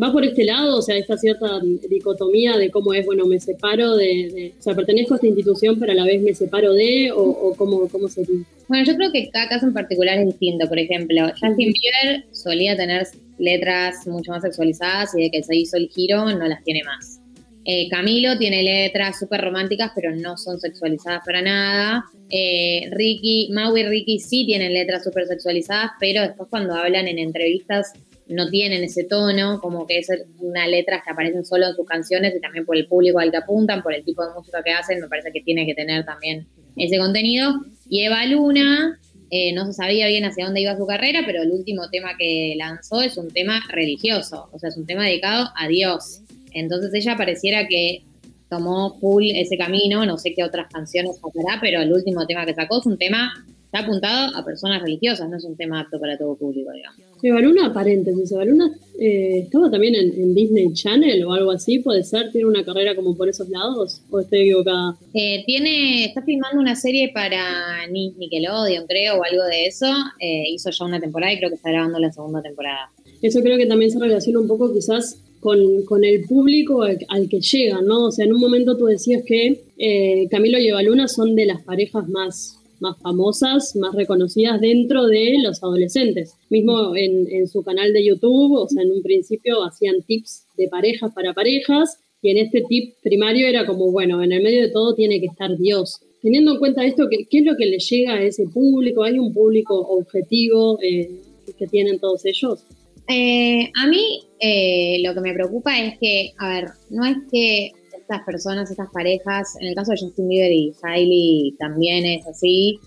va 0.00 0.12
por 0.12 0.24
este 0.24 0.44
lado, 0.44 0.78
o 0.78 0.82
sea, 0.82 0.96
esta 0.96 1.16
cierta 1.16 1.60
dicotomía 1.88 2.56
de 2.56 2.70
cómo 2.70 2.92
es, 2.94 3.06
bueno, 3.06 3.26
me 3.26 3.40
separo 3.40 3.96
de, 3.96 4.52
o 4.58 4.62
sea, 4.62 4.74
pertenezco 4.74 5.14
a 5.14 5.16
esta 5.16 5.26
institución, 5.26 5.78
pero 5.78 5.92
a 5.92 5.94
la 5.94 6.04
vez 6.04 6.20
me 6.22 6.34
separo 6.34 6.72
de, 6.72 7.12
o, 7.12 7.22
o 7.22 7.54
cómo, 7.56 7.88
cómo 7.88 8.08
sería. 8.08 8.40
Bueno, 8.68 8.84
yo 8.84 8.96
creo 8.96 9.12
que 9.12 9.28
cada 9.30 9.48
caso 9.48 9.66
en 9.66 9.74
particular 9.74 10.18
es 10.18 10.26
distinto. 10.26 10.66
Por 10.68 10.78
ejemplo, 10.78 11.28
Justin 11.40 11.72
Bieber 11.72 12.24
solía 12.32 12.76
tener 12.76 13.06
letras 13.38 14.06
mucho 14.06 14.32
más 14.32 14.42
sexualizadas 14.42 15.10
y 15.16 15.22
de 15.22 15.30
que 15.30 15.42
se 15.42 15.56
hizo 15.56 15.76
el 15.76 15.88
giro 15.88 16.24
no 16.24 16.46
las 16.46 16.62
tiene 16.64 16.82
más. 16.84 17.20
Eh, 17.66 17.88
Camilo 17.88 18.36
tiene 18.36 18.62
letras 18.62 19.18
súper 19.18 19.40
románticas, 19.40 19.92
pero 19.94 20.14
no 20.14 20.36
son 20.36 20.60
sexualizadas 20.60 21.22
para 21.24 21.40
nada. 21.40 22.04
Eh, 22.30 22.88
Ricky, 22.90 23.50
Mau 23.52 23.76
y 23.76 23.84
Ricky 23.84 24.18
sí 24.18 24.44
tienen 24.44 24.74
letras 24.74 25.04
súper 25.04 25.26
sexualizadas, 25.26 25.92
pero 25.98 26.22
después 26.22 26.48
cuando 26.50 26.74
hablan 26.74 27.08
en 27.08 27.18
entrevistas 27.18 27.92
no 28.28 28.48
tienen 28.48 28.82
ese 28.82 29.04
tono, 29.04 29.60
como 29.60 29.86
que 29.86 29.98
es 29.98 30.08
una 30.38 30.66
letra 30.66 31.02
que 31.04 31.10
aparecen 31.10 31.44
solo 31.44 31.66
en 31.66 31.74
sus 31.74 31.86
canciones 31.86 32.34
y 32.34 32.40
también 32.40 32.64
por 32.64 32.76
el 32.76 32.86
público 32.86 33.18
al 33.18 33.30
que 33.30 33.36
apuntan, 33.36 33.82
por 33.82 33.94
el 33.94 34.04
tipo 34.04 34.26
de 34.26 34.32
música 34.34 34.62
que 34.62 34.72
hacen, 34.72 35.00
me 35.00 35.08
parece 35.08 35.30
que 35.32 35.42
tiene 35.42 35.66
que 35.66 35.74
tener 35.74 36.04
también 36.04 36.46
ese 36.76 36.98
contenido. 36.98 37.52
Y 37.88 38.02
Eva 38.02 38.24
Luna 38.26 38.98
eh, 39.30 39.52
no 39.52 39.66
se 39.66 39.72
sabía 39.72 40.06
bien 40.06 40.24
hacia 40.24 40.46
dónde 40.46 40.62
iba 40.62 40.76
su 40.76 40.86
carrera, 40.86 41.22
pero 41.26 41.42
el 41.42 41.50
último 41.50 41.88
tema 41.90 42.16
que 42.18 42.54
lanzó 42.56 43.02
es 43.02 43.16
un 43.16 43.28
tema 43.30 43.60
religioso, 43.68 44.48
o 44.52 44.58
sea, 44.58 44.70
es 44.70 44.76
un 44.76 44.86
tema 44.86 45.04
dedicado 45.04 45.50
a 45.56 45.68
Dios. 45.68 46.20
Entonces 46.52 46.94
ella 46.94 47.16
pareciera 47.16 47.66
que 47.66 48.04
tomó 48.48 48.98
full 49.00 49.24
ese 49.34 49.58
camino, 49.58 50.06
no 50.06 50.18
sé 50.18 50.34
qué 50.34 50.44
otras 50.44 50.68
canciones 50.72 51.16
sacará, 51.16 51.60
pero 51.60 51.82
el 51.82 51.92
último 51.92 52.26
tema 52.26 52.46
que 52.46 52.54
sacó 52.54 52.78
es 52.78 52.86
un 52.86 52.96
tema 52.96 53.32
está 53.74 53.86
apuntado 53.86 54.36
a 54.36 54.44
personas 54.44 54.80
religiosas, 54.82 55.28
no 55.28 55.36
es 55.36 55.44
un 55.44 55.56
tema 55.56 55.80
apto 55.80 55.98
para 55.98 56.16
todo 56.16 56.36
público, 56.36 56.70
digamos. 56.70 56.96
Evaluna, 57.20 57.72
paréntesis, 57.72 58.30
Evaluna 58.30 58.70
eh, 59.00 59.40
estaba 59.40 59.68
también 59.68 59.96
en, 59.96 60.32
Disney 60.34 60.72
Channel 60.72 61.24
o 61.24 61.32
algo 61.32 61.50
así, 61.50 61.80
puede 61.80 62.04
ser, 62.04 62.30
tiene 62.30 62.46
una 62.46 62.64
carrera 62.64 62.94
como 62.94 63.16
por 63.16 63.28
esos 63.28 63.48
lados, 63.48 64.02
o 64.10 64.20
estoy 64.20 64.42
equivocada. 64.42 64.96
Eh, 65.12 65.42
tiene, 65.44 66.04
está 66.04 66.22
filmando 66.22 66.60
una 66.60 66.76
serie 66.76 67.10
para 67.12 67.86
Nickelodeon, 67.88 68.86
creo, 68.86 69.18
o 69.18 69.24
algo 69.24 69.42
de 69.44 69.66
eso, 69.66 69.86
eh, 70.20 70.44
hizo 70.50 70.70
ya 70.70 70.84
una 70.84 71.00
temporada 71.00 71.32
y 71.32 71.38
creo 71.38 71.50
que 71.50 71.56
está 71.56 71.70
grabando 71.70 71.98
la 71.98 72.12
segunda 72.12 72.42
temporada. 72.42 72.90
Eso 73.22 73.40
creo 73.40 73.58
que 73.58 73.66
también 73.66 73.90
se 73.90 73.98
relaciona 73.98 74.38
un 74.38 74.46
poco 74.46 74.72
quizás 74.72 75.18
con, 75.40 76.04
el 76.04 76.24
público 76.26 76.82
al, 76.82 77.28
que 77.28 77.40
llegan, 77.40 77.86
¿no? 77.86 78.04
O 78.06 78.12
sea, 78.12 78.24
en 78.24 78.32
un 78.32 78.40
momento 78.40 78.76
tú 78.76 78.86
decías 78.86 79.22
que 79.26 79.64
eh, 79.78 80.28
Camilo 80.30 80.58
y 80.58 80.68
Evaluna 80.68 81.08
son 81.08 81.34
de 81.34 81.46
las 81.46 81.62
parejas 81.62 82.08
más 82.08 82.60
más 82.80 82.96
famosas, 83.00 83.74
más 83.76 83.94
reconocidas 83.94 84.60
dentro 84.60 85.06
de 85.06 85.36
los 85.42 85.62
adolescentes. 85.62 86.34
Mismo 86.50 86.94
en, 86.96 87.46
su 87.48 87.62
canal 87.62 87.92
de 87.92 88.06
YouTube, 88.06 88.52
o 88.52 88.68
sea, 88.68 88.82
en 88.82 88.92
un 88.92 89.02
principio 89.02 89.64
hacían 89.64 90.02
tips 90.06 90.46
de 90.56 90.68
parejas 90.68 91.12
para 91.14 91.34
parejas 91.34 91.98
y 92.22 92.30
en 92.30 92.38
este 92.38 92.62
tip 92.68 92.94
primario 93.02 93.46
era 93.46 93.66
como, 93.66 93.92
bueno, 93.92 94.22
en 94.22 94.32
el 94.32 94.42
medio 94.42 94.62
de 94.62 94.70
todo 94.70 94.94
tiene 94.94 95.20
que 95.20 95.26
estar 95.26 95.56
Dios. 95.58 96.00
Teniendo 96.22 96.52
en 96.52 96.58
cuenta 96.58 96.84
esto, 96.84 97.06
¿qué, 97.10 97.26
es 97.30 97.44
lo 97.44 97.54
que 97.56 97.66
le 97.66 97.78
llega 97.78 98.14
a 98.14 98.22
ese 98.22 98.46
público? 98.46 99.02
¿Hay 99.02 99.18
un 99.18 99.32
público 99.32 99.78
objetivo 99.78 100.78
eh, 100.82 101.10
que 101.58 101.66
tienen 101.66 101.98
todos 101.98 102.24
ellos? 102.24 102.64
Eh, 103.08 103.70
a 103.74 103.86
mí 103.86 104.22
eh, 104.40 105.02
lo 105.04 105.12
que 105.12 105.20
me 105.20 105.34
preocupa 105.34 105.78
es 105.78 105.98
que, 105.98 106.32
a 106.38 106.48
ver, 106.48 106.68
no 106.88 107.04
es 107.04 107.16
que 107.30 107.72
estas 108.04 108.24
personas, 108.24 108.70
estas 108.70 108.90
parejas, 108.90 109.56
en 109.60 109.68
el 109.68 109.74
caso 109.74 109.92
de 109.92 109.98
Justin 109.98 110.28
Bieber 110.28 110.52
y 110.52 110.72
Hailey 110.82 111.56
también 111.58 112.04
es 112.04 112.26
así, 112.26 112.78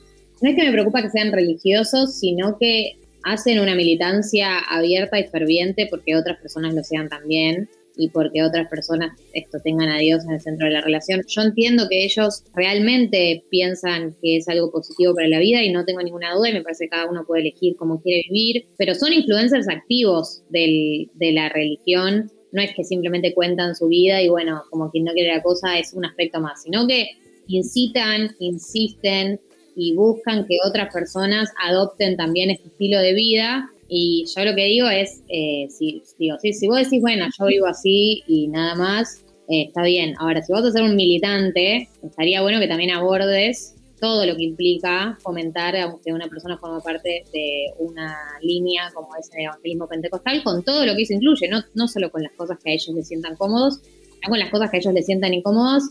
no 0.41 0.49
es 0.49 0.55
que 0.55 0.63
me 0.63 0.71
preocupa 0.71 1.01
que 1.01 1.09
sean 1.09 1.31
religiosos, 1.31 2.19
sino 2.19 2.57
que 2.59 2.99
hacen 3.23 3.59
una 3.59 3.75
militancia 3.75 4.59
abierta 4.59 5.19
y 5.19 5.25
ferviente 5.25 5.87
porque 5.89 6.15
otras 6.15 6.37
personas 6.39 6.73
lo 6.75 6.83
sean 6.83 7.09
también 7.09 7.67
y 7.97 8.09
porque 8.09 8.43
otras 8.43 8.69
personas 8.69 9.19
esto 9.33 9.57
tengan 9.63 9.89
a 9.89 9.97
Dios 9.97 10.23
en 10.25 10.33
el 10.33 10.39
centro 10.39 10.67
de 10.67 10.73
la 10.73 10.81
relación. 10.81 11.21
Yo 11.27 11.41
entiendo 11.41 11.87
que 11.89 12.05
ellos 12.05 12.43
realmente 12.53 13.43
piensan 13.49 14.15
que 14.21 14.37
es 14.37 14.47
algo 14.47 14.71
positivo 14.71 15.15
para 15.15 15.27
la 15.27 15.39
vida 15.39 15.63
y 15.63 15.71
no 15.71 15.83
tengo 15.83 16.01
ninguna 16.03 16.35
duda 16.35 16.49
y 16.49 16.53
me 16.53 16.61
parece 16.61 16.85
que 16.85 16.89
cada 16.89 17.09
uno 17.09 17.25
puede 17.25 17.41
elegir 17.41 17.75
cómo 17.75 17.99
quiere 18.01 18.23
vivir, 18.29 18.67
pero 18.77 18.93
son 18.93 19.13
influencers 19.13 19.67
activos 19.67 20.43
del, 20.51 21.09
de 21.15 21.31
la 21.31 21.49
religión. 21.49 22.31
No 22.57 22.63
es 22.63 22.73
que 22.73 22.83
simplemente 22.83 23.35
cuentan 23.35 23.75
su 23.75 23.87
vida 23.87 24.19
y 24.19 24.29
bueno, 24.29 24.63
como 24.71 24.89
quien 24.89 25.03
no 25.03 25.13
quiere 25.13 25.35
la 25.35 25.43
cosa 25.43 25.77
es 25.77 25.93
un 25.93 26.05
aspecto 26.05 26.41
más, 26.41 26.63
sino 26.63 26.87
que 26.87 27.11
incitan, 27.47 28.35
insisten 28.39 29.39
y 29.75 29.93
buscan 29.93 30.47
que 30.47 30.57
otras 30.67 30.91
personas 30.91 31.51
adopten 31.63 32.17
también 32.17 32.49
este 32.49 32.69
estilo 32.69 32.99
de 32.99 33.13
vida 33.13 33.69
y 33.87 34.25
yo 34.35 34.43
lo 34.43 34.55
que 34.55 34.65
digo 34.65 34.89
es, 34.89 35.21
eh, 35.29 35.67
si, 35.69 36.01
digo, 36.17 36.37
si, 36.41 36.53
si 36.53 36.67
vos 36.67 36.79
decís, 36.79 36.99
bueno, 36.99 37.27
yo 37.39 37.45
vivo 37.45 37.67
así 37.67 38.23
y 38.27 38.47
nada 38.47 38.73
más, 38.73 39.23
eh, 39.49 39.65
está 39.67 39.83
bien. 39.83 40.15
Ahora, 40.17 40.41
si 40.41 40.51
vas 40.51 40.65
a 40.65 40.71
ser 40.71 40.81
un 40.81 40.95
militante, 40.95 41.89
estaría 42.01 42.41
bueno 42.41 42.59
que 42.59 42.67
también 42.67 42.89
abordes 42.89 43.76
todo 43.99 44.25
lo 44.25 44.35
que 44.35 44.43
implica 44.43 45.17
fomentar 45.21 45.75
que 46.03 46.13
una 46.13 46.27
persona 46.27 46.57
forma 46.57 46.79
parte 46.81 47.23
de 47.33 47.65
una 47.79 48.15
línea 48.41 48.91
como 48.93 49.15
es 49.15 49.29
el 49.35 49.45
evangelismo 49.45 49.87
pentecostal, 49.87 50.43
con 50.43 50.63
todo 50.63 50.85
lo 50.85 50.95
que 50.95 51.03
eso 51.03 51.13
incluye, 51.13 51.47
no, 51.47 51.63
no 51.73 51.87
solo 51.87 52.11
con 52.11 52.23
las 52.23 52.33
cosas 52.33 52.57
que 52.63 52.71
a 52.71 52.73
ellos 52.73 52.95
les 52.95 53.07
sientan 53.07 53.35
cómodos, 53.35 53.81
sino 53.83 54.29
con 54.29 54.39
las 54.39 54.49
cosas 54.49 54.69
que 54.69 54.77
a 54.77 54.79
ellos 54.79 54.93
les 54.93 55.05
sientan 55.05 55.33
incómodos 55.33 55.83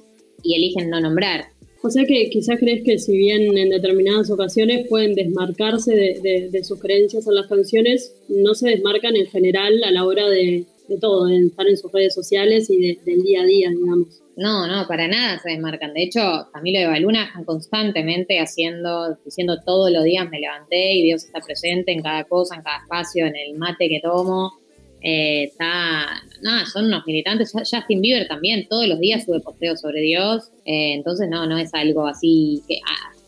y 0.43 0.55
eligen 0.55 0.91
no 0.91 1.01
nombrar. 1.01 1.47
O 1.83 1.91
sea 1.91 2.05
que 2.05 2.31
quizás 2.31 2.59
crees 2.59 2.83
que 2.83 2.99
si 2.99 3.17
bien 3.17 3.57
en 3.57 3.71
determinadas 3.71 4.31
ocasiones 4.31 4.89
pueden 4.89 5.15
desmarcarse 5.15 5.95
de, 5.95 6.65
sus 6.65 6.81
creencias 6.81 7.27
en 7.27 7.35
las 7.35 7.47
canciones, 7.47 8.15
no 8.29 8.55
se 8.55 8.71
desmarcan 8.71 9.15
en 9.15 9.27
general 9.27 9.83
a 9.85 9.91
la 9.91 10.05
hora 10.05 10.29
de, 10.29 10.65
todo, 11.01 11.27
de 11.27 11.47
estar 11.47 11.69
en 11.69 11.77
sus 11.77 11.93
redes 11.93 12.15
sociales 12.15 12.71
y 12.71 12.97
del 13.05 13.23
día 13.23 13.43
a 13.43 13.47
día, 13.47 13.71
digamos. 13.71 14.26
No, 14.37 14.67
no, 14.67 14.87
para 14.87 15.09
nada 15.09 15.39
se 15.39 15.51
desmarcan. 15.51 15.95
De 15.95 16.03
hecho, 16.03 16.49
Camilo 16.53 16.79
de 16.79 16.87
Baluna 16.87 17.25
están 17.25 17.45
constantemente 17.45 18.39
haciendo, 18.39 19.17
diciendo 19.25 19.57
todos 19.65 19.91
los 19.91 20.05
días 20.05 20.29
me 20.31 20.39
levanté 20.39 20.93
y 20.93 21.05
Dios 21.05 21.25
está 21.25 21.41
presente 21.41 21.91
en 21.93 22.03
cada 22.03 22.25
cosa, 22.25 22.57
en 22.57 22.63
cada 22.63 22.83
espacio, 22.83 23.25
en 23.27 23.35
el 23.35 23.55
mate 23.57 23.89
que 23.89 24.01
tomo. 24.03 24.53
Eh, 25.01 25.45
está, 25.45 26.23
nada, 26.43 26.67
son 26.67 26.85
unos 26.87 27.07
militantes. 27.07 27.51
Justin 27.53 28.03
Bieber 28.03 28.29
también 28.29 28.67
todos 28.69 28.87
los 28.87 29.01
días 29.01 29.25
sube 29.25 29.41
posteos 29.41 29.81
sobre 29.81 30.03
Dios. 30.03 30.51
Eh, 30.67 30.93
entonces, 30.93 31.31
no, 31.31 31.47
no 31.47 31.57
es 31.57 31.73
algo 31.73 32.07
así 32.07 32.63
que 32.69 32.81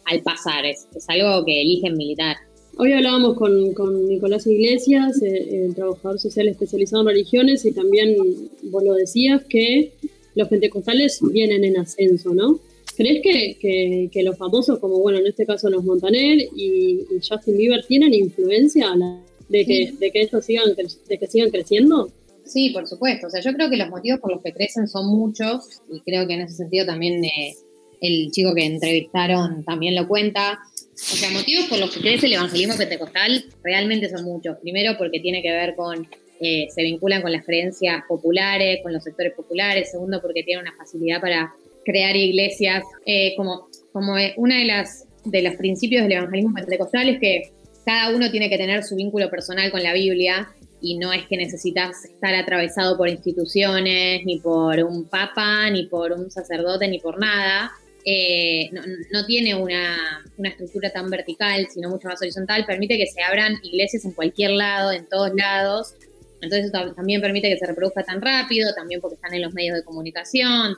al 0.04 0.20
pasar, 0.20 0.66
es, 0.66 0.88
es, 0.94 1.08
algo 1.08 1.42
que 1.46 1.62
eligen 1.62 1.96
militar. 1.96 2.36
Hoy 2.76 2.92
hablábamos 2.92 3.34
con, 3.36 3.72
con 3.72 4.08
Nicolás 4.08 4.46
Iglesias, 4.46 5.22
eh, 5.22 5.64
el 5.64 5.74
trabajador 5.74 6.18
social 6.18 6.48
especializado 6.48 7.02
en 7.02 7.08
religiones, 7.08 7.64
y 7.64 7.72
también 7.72 8.14
vos 8.64 8.82
lo 8.84 8.94
decías 8.94 9.42
que 9.48 9.92
los 10.34 10.48
pentecostales 10.48 11.20
vienen 11.32 11.64
en 11.64 11.78
ascenso, 11.78 12.34
¿no? 12.34 12.60
¿Crees 12.96 13.22
que, 13.22 14.08
que, 14.12 14.22
los 14.24 14.36
famosos, 14.36 14.80
como 14.80 14.98
bueno, 14.98 15.18
en 15.18 15.26
este 15.28 15.46
caso 15.46 15.70
los 15.70 15.84
Montaner 15.84 16.38
y, 16.56 17.04
y 17.08 17.20
Justin 17.26 17.56
Bieber, 17.56 17.84
tienen 17.86 18.12
influencia 18.12 18.92
de 19.48 19.64
que, 19.64 19.92
de 19.98 20.10
que 20.10 20.22
estos 20.22 20.44
sigan, 20.44 20.74
de 20.74 21.18
que 21.18 21.26
sigan 21.28 21.50
creciendo? 21.50 22.10
Sí, 22.44 22.70
por 22.70 22.88
supuesto. 22.88 23.26
O 23.26 23.30
sea, 23.30 23.40
yo 23.40 23.52
creo 23.52 23.68
que 23.68 23.76
los 23.76 23.90
motivos 23.90 24.20
por 24.20 24.32
los 24.32 24.42
que 24.42 24.52
crecen 24.52 24.88
son 24.88 25.06
muchos 25.06 25.80
y 25.92 26.00
creo 26.00 26.26
que 26.26 26.34
en 26.34 26.40
ese 26.40 26.56
sentido 26.56 26.86
también 26.86 27.24
eh, 27.24 27.54
el 28.00 28.30
chico 28.30 28.54
que 28.54 28.64
entrevistaron 28.64 29.64
también 29.64 29.94
lo 29.94 30.08
cuenta. 30.08 30.58
O 30.94 31.16
sea, 31.16 31.30
motivos 31.30 31.66
por 31.66 31.78
los 31.78 31.94
que 31.94 32.00
crece 32.00 32.26
el 32.26 32.32
evangelismo 32.32 32.76
pentecostal 32.76 33.44
realmente 33.62 34.08
son 34.08 34.24
muchos. 34.24 34.56
Primero 34.58 34.96
porque 34.96 35.20
tiene 35.20 35.42
que 35.42 35.52
ver 35.52 35.76
con, 35.76 36.08
eh, 36.40 36.66
se 36.74 36.82
vinculan 36.82 37.22
con 37.22 37.32
las 37.32 37.44
creencias 37.44 38.02
populares, 38.08 38.80
con 38.82 38.92
los 38.92 39.02
sectores 39.02 39.32
populares. 39.34 39.90
Segundo 39.90 40.20
porque 40.20 40.42
tiene 40.42 40.62
una 40.62 40.74
facilidad 40.76 41.20
para 41.20 41.52
crear 41.84 42.16
iglesias. 42.16 42.84
Eh, 43.06 43.34
como 43.36 43.68
como 43.92 44.14
una 44.36 44.58
de 44.58 44.64
las 44.64 45.06
de 45.24 45.42
los 45.42 45.56
principios 45.56 46.02
del 46.02 46.12
evangelismo 46.12 46.54
pentecostal 46.54 47.08
es 47.08 47.18
que 47.20 47.50
cada 47.84 48.14
uno 48.14 48.30
tiene 48.30 48.48
que 48.48 48.56
tener 48.56 48.84
su 48.84 48.96
vínculo 48.96 49.30
personal 49.30 49.70
con 49.70 49.82
la 49.82 49.92
Biblia 49.92 50.48
y 50.80 50.98
no 50.98 51.12
es 51.12 51.26
que 51.26 51.36
necesitas 51.36 52.04
estar 52.04 52.34
atravesado 52.34 52.96
por 52.96 53.08
instituciones, 53.08 54.24
ni 54.24 54.38
por 54.38 54.78
un 54.84 55.08
papa, 55.08 55.68
ni 55.70 55.86
por 55.86 56.12
un 56.12 56.30
sacerdote, 56.30 56.86
ni 56.86 57.00
por 57.00 57.18
nada. 57.18 57.72
Eh, 58.04 58.70
no, 59.10 59.26
tiene 59.26 59.54
una, 59.54 60.22
estructura 60.44 60.90
tan 60.90 61.10
vertical, 61.10 61.66
sino 61.68 61.90
mucho 61.90 62.08
más 62.08 62.20
horizontal, 62.22 62.64
permite 62.64 62.96
que 62.96 63.06
se 63.06 63.22
abran 63.22 63.54
iglesias 63.62 64.04
en 64.04 64.12
cualquier 64.12 64.52
lado, 64.52 64.92
en 64.92 65.08
todos 65.08 65.32
lados. 65.34 65.94
Entonces 66.40 66.66
eso 66.72 66.94
también 66.94 67.20
permite 67.20 67.48
que 67.48 67.58
se 67.58 67.66
reproduzca 67.66 68.02
tan 68.04 68.20
rápido, 68.20 68.72
también 68.74 69.00
porque 69.00 69.16
están 69.16 69.34
en 69.34 69.42
los 69.42 69.54
medios 69.54 69.76
de 69.76 69.84
comunicación. 69.84 70.76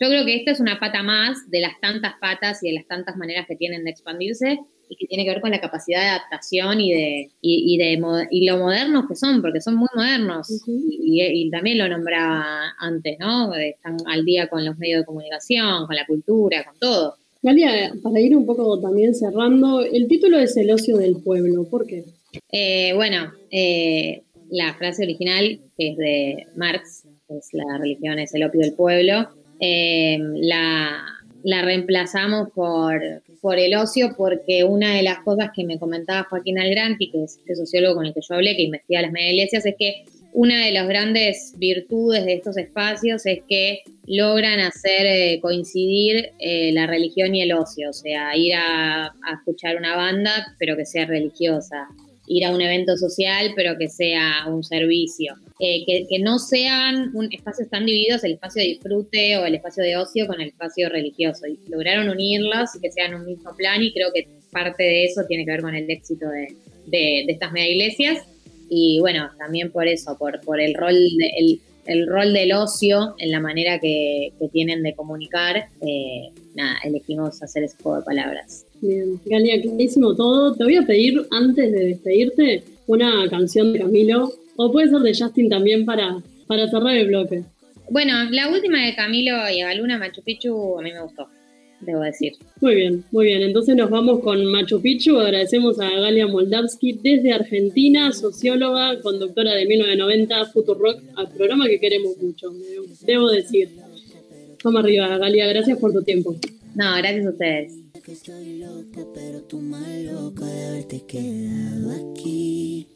Yo 0.00 0.08
creo 0.08 0.24
que 0.24 0.36
esta 0.36 0.52
es 0.52 0.60
una 0.60 0.80
pata 0.80 1.02
más 1.02 1.50
de 1.50 1.60
las 1.60 1.78
tantas 1.80 2.14
patas 2.20 2.62
y 2.62 2.68
de 2.68 2.74
las 2.74 2.86
tantas 2.86 3.16
maneras 3.16 3.46
que 3.46 3.56
tienen 3.56 3.84
de 3.84 3.90
expandirse 3.90 4.58
y 4.88 4.96
que 4.96 5.06
tiene 5.06 5.24
que 5.24 5.30
ver 5.30 5.40
con 5.40 5.50
la 5.50 5.60
capacidad 5.60 6.00
de 6.00 6.08
adaptación 6.08 6.80
y 6.80 6.92
de, 6.92 7.30
y, 7.40 7.76
de 7.78 8.26
y 8.30 8.46
lo 8.46 8.58
modernos 8.58 9.04
que 9.06 9.14
son, 9.14 9.40
porque 9.40 9.60
son 9.60 9.76
muy 9.76 9.88
modernos. 9.94 10.48
y, 10.66 11.48
también 11.50 11.78
lo 11.78 11.88
nombraba 11.88 12.74
antes, 12.78 13.16
¿no? 13.20 13.54
Están 13.54 13.98
al 14.06 14.24
día 14.24 14.48
con 14.48 14.64
los 14.64 14.76
medios 14.78 15.02
de 15.02 15.06
comunicación, 15.06 15.86
con 15.86 15.94
la 15.94 16.06
cultura, 16.06 16.64
con 16.64 16.78
todo. 16.78 17.14
Galia, 17.42 17.92
para 18.02 18.20
ir 18.20 18.36
un 18.36 18.44
poco 18.44 18.80
también 18.80 19.14
cerrando, 19.14 19.80
el 19.80 20.08
título 20.08 20.38
es 20.38 20.56
El 20.56 20.70
ocio 20.72 20.96
del 20.96 21.22
pueblo, 21.22 21.68
¿por 21.70 21.86
qué? 21.86 22.04
Eh, 22.50 22.92
bueno, 22.94 23.32
eh, 23.50 24.24
la 24.50 24.74
frase 24.74 25.04
original, 25.04 25.60
que 25.76 25.90
es 25.90 25.96
de 25.96 26.46
Marx, 26.56 27.04
es 27.28 27.48
la 27.52 27.78
religión 27.78 28.18
es 28.18 28.34
el 28.34 28.44
opio 28.44 28.60
del 28.60 28.74
pueblo, 28.74 29.28
eh, 29.60 30.18
la, 30.34 31.02
la 31.42 31.62
reemplazamos 31.62 32.50
por 32.50 33.00
por 33.40 33.58
el 33.58 33.74
ocio 33.74 34.14
porque 34.16 34.64
una 34.64 34.94
de 34.94 35.02
las 35.02 35.20
cosas 35.20 35.50
que 35.54 35.64
me 35.64 35.78
comentaba 35.78 36.26
Joaquín 36.28 36.58
Algranti, 36.58 37.10
que 37.10 37.24
es 37.24 37.40
el 37.46 37.56
sociólogo 37.56 37.96
con 37.96 38.06
el 38.06 38.14
que 38.14 38.20
yo 38.26 38.34
hablé, 38.34 38.56
que 38.56 38.62
investiga 38.62 39.02
las 39.02 39.12
media 39.12 39.32
iglesias, 39.32 39.64
es 39.64 39.74
que 39.78 40.04
una 40.32 40.64
de 40.64 40.72
las 40.72 40.86
grandes 40.86 41.54
virtudes 41.56 42.24
de 42.24 42.34
estos 42.34 42.56
espacios 42.56 43.26
es 43.26 43.40
que 43.48 43.80
logran 44.06 44.60
hacer 44.60 45.06
eh, 45.06 45.40
coincidir 45.40 46.30
eh, 46.38 46.70
la 46.72 46.86
religión 46.86 47.34
y 47.34 47.42
el 47.42 47.52
ocio, 47.52 47.90
o 47.90 47.92
sea, 47.92 48.36
ir 48.36 48.54
a, 48.54 49.06
a 49.06 49.34
escuchar 49.34 49.76
una 49.76 49.96
banda, 49.96 50.54
pero 50.58 50.76
que 50.76 50.86
sea 50.86 51.06
religiosa, 51.06 51.88
ir 52.30 52.44
a 52.44 52.54
un 52.54 52.60
evento 52.60 52.96
social, 52.96 53.52
pero 53.56 53.76
que 53.76 53.88
sea 53.88 54.46
un 54.46 54.62
servicio. 54.62 55.34
Eh, 55.58 55.84
que, 55.84 56.18
no 56.20 56.38
sean 56.38 57.10
un, 57.12 57.28
espacios 57.32 57.68
tan 57.68 57.84
divididos, 57.84 58.22
el 58.22 58.34
espacio 58.34 58.62
de 58.62 58.68
disfrute 58.68 59.36
o 59.36 59.44
el 59.44 59.56
espacio 59.56 59.82
de 59.82 59.96
ocio 59.96 60.28
con 60.28 60.40
el 60.40 60.48
espacio 60.48 60.88
religioso. 60.88 61.46
Y 61.48 61.58
lograron 61.68 62.08
unirlos 62.08 62.70
y 62.76 62.80
que 62.80 62.92
sean 62.92 63.14
un 63.14 63.26
mismo 63.26 63.54
plan 63.56 63.82
y 63.82 63.92
creo 63.92 64.12
que 64.14 64.28
parte 64.52 64.84
de 64.84 65.04
eso 65.06 65.22
tiene 65.26 65.44
que 65.44 65.50
ver 65.50 65.60
con 65.60 65.74
el 65.74 65.90
éxito 65.90 66.26
de, 66.28 67.24
estas 67.28 67.50
mega 67.52 67.66
iglesias. 67.66 68.24
Y 68.68 69.00
bueno, 69.00 69.30
también 69.36 69.72
por 69.72 69.88
eso, 69.88 70.16
por, 70.16 70.40
por 70.42 70.60
el 70.60 70.74
rol 70.74 70.96
el, 71.86 72.06
rol 72.06 72.32
del 72.32 72.52
ocio 72.52 73.16
en 73.18 73.32
la 73.32 73.40
manera 73.40 73.80
que, 73.80 74.32
tienen 74.52 74.84
de 74.84 74.94
comunicar, 74.94 75.68
eh, 75.80 76.30
nada, 76.54 76.78
elegimos 76.84 77.42
hacer 77.42 77.64
ese 77.64 77.76
juego 77.82 77.98
de 77.98 78.04
palabras. 78.04 78.66
Bien, 78.82 79.20
Galia, 79.26 79.60
clarísimo 79.60 80.14
todo. 80.14 80.54
Te 80.54 80.64
voy 80.64 80.76
a 80.76 80.82
pedir, 80.82 81.20
antes 81.30 81.70
de 81.70 81.84
despedirte, 81.86 82.62
una 82.86 83.28
canción 83.28 83.72
de 83.72 83.80
Camilo, 83.80 84.32
o 84.56 84.72
puede 84.72 84.88
ser 84.88 85.00
de 85.00 85.14
Justin 85.14 85.48
también 85.48 85.84
para, 85.84 86.16
para 86.46 86.68
cerrar 86.68 86.96
el 86.96 87.08
bloque. 87.08 87.42
Bueno, 87.90 88.14
la 88.30 88.48
última 88.48 88.84
de 88.84 88.94
Camilo 88.94 89.34
y 89.52 89.60
Agaluna, 89.60 89.98
Machu 89.98 90.22
Picchu, 90.22 90.78
a 90.78 90.82
mí 90.82 90.92
me 90.92 91.02
gustó, 91.02 91.28
debo 91.80 92.00
decir. 92.00 92.32
Muy 92.60 92.74
bien, 92.74 93.04
muy 93.10 93.26
bien. 93.26 93.42
Entonces 93.42 93.76
nos 93.76 93.90
vamos 93.90 94.20
con 94.20 94.44
Machu 94.46 94.80
Picchu. 94.80 95.18
Agradecemos 95.18 95.78
a 95.78 95.90
Galia 95.90 96.26
Moldavsky 96.26 97.00
desde 97.02 97.32
Argentina, 97.32 98.12
socióloga, 98.12 98.98
conductora 99.02 99.52
de 99.52 99.66
1990, 99.66 100.52
Rock, 100.78 101.02
al 101.16 101.28
programa 101.28 101.66
que 101.66 101.78
queremos 101.78 102.16
mucho, 102.18 102.50
debo 103.02 103.28
decir. 103.30 103.68
Vamos 104.64 104.84
arriba, 104.84 105.18
Galia, 105.18 105.48
gracias 105.48 105.78
por 105.78 105.92
tu 105.92 106.02
tiempo. 106.02 106.34
No, 106.74 106.96
gracias 106.96 107.26
a 107.26 107.30
ustedes 107.30 107.79
estoy 108.12 108.58
loco, 108.58 109.12
pero 109.14 109.44
tú 109.44 109.60
más 109.60 109.86
loca 110.00 110.44
de 110.44 110.66
haberte 110.66 111.06
quedado 111.06 111.90
aquí. 111.92 112.88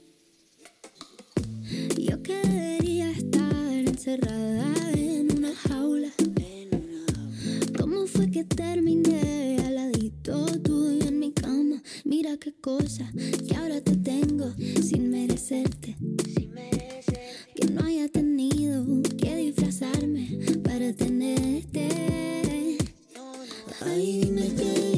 Yo 1.97 2.21
que 2.21 2.35
debería 2.35 3.13
estar 3.13 3.73
encerrada 3.73 4.93
en 4.93 5.39
una 5.39 5.55
jaula. 5.55 6.11
¿Cómo 7.79 8.07
fue 8.09 8.29
que 8.29 8.45
terminé 8.45 9.59
al 9.65 9.77
ladito 9.77 10.47
tuyo 10.61 11.07
en 11.07 11.21
mi 11.21 11.33
cama? 11.33 11.81
Mira 12.05 12.37
qué 12.37 12.53
cosa 12.53 13.09
que 13.49 13.55
ahora 13.55 13.81
te 13.81 13.97
tengo 13.97 14.53
sin 14.83 15.11
merecerte. 15.11 15.97
Que 17.55 17.67
no 17.69 17.85
haya 17.85 18.09
tenido 18.09 18.85
que 19.17 19.37
disfrazarme 19.37 20.41
para 20.65 20.93
tenerte. 20.93 21.89
Ay, 23.81 24.23
dime 24.23 24.49
qué 24.57 24.94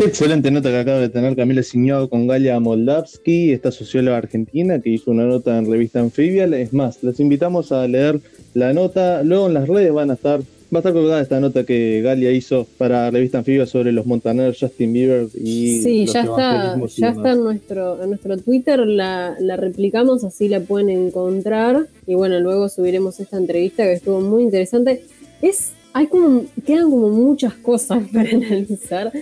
Excelente 0.00 0.52
nota 0.52 0.70
que 0.70 0.78
acaba 0.78 1.00
de 1.00 1.08
tener 1.08 1.34
Camila 1.34 1.62
Siñado 1.62 2.08
con 2.08 2.28
Galia 2.28 2.60
Moldavsky, 2.60 3.52
esta 3.52 3.72
socióloga 3.72 4.16
argentina 4.16 4.80
que 4.80 4.90
hizo 4.90 5.10
una 5.10 5.24
nota 5.24 5.58
en 5.58 5.68
revista 5.68 5.98
Anfibia. 5.98 6.44
Es 6.44 6.72
más, 6.72 7.02
les 7.02 7.18
invitamos 7.18 7.72
a 7.72 7.86
leer 7.88 8.20
la 8.54 8.72
nota. 8.72 9.24
Luego 9.24 9.48
en 9.48 9.54
las 9.54 9.66
redes 9.66 9.92
van 9.92 10.12
a 10.12 10.14
estar, 10.14 10.38
va 10.40 10.44
a 10.74 10.78
estar 10.78 10.92
colgada 10.92 11.20
esta 11.20 11.40
nota 11.40 11.64
que 11.64 12.00
Galia 12.00 12.30
hizo 12.30 12.68
para 12.78 13.10
revista 13.10 13.38
Anfibia 13.38 13.66
sobre 13.66 13.90
los 13.90 14.06
Montaner, 14.06 14.56
Justin 14.58 14.92
Bieber 14.92 15.26
y. 15.34 15.82
Sí, 15.82 16.04
los 16.04 16.12
ya 16.12 16.20
está, 16.20 16.80
ya 16.96 17.08
está 17.10 17.32
en 17.32 17.42
nuestro, 17.42 18.00
en 18.00 18.10
nuestro 18.10 18.36
Twitter, 18.38 18.78
la, 18.86 19.34
la 19.40 19.56
replicamos, 19.56 20.22
así 20.22 20.48
la 20.48 20.60
pueden 20.60 20.90
encontrar. 20.90 21.86
Y 22.06 22.14
bueno, 22.14 22.38
luego 22.38 22.68
subiremos 22.68 23.18
esta 23.18 23.36
entrevista 23.36 23.82
que 23.82 23.94
estuvo 23.94 24.20
muy 24.20 24.44
interesante. 24.44 25.02
Es, 25.42 25.72
hay 25.92 26.06
como, 26.06 26.44
quedan 26.66 26.90
como 26.90 27.08
muchas 27.08 27.54
cosas 27.54 28.02
para 28.12 28.30
analizar. 28.30 29.12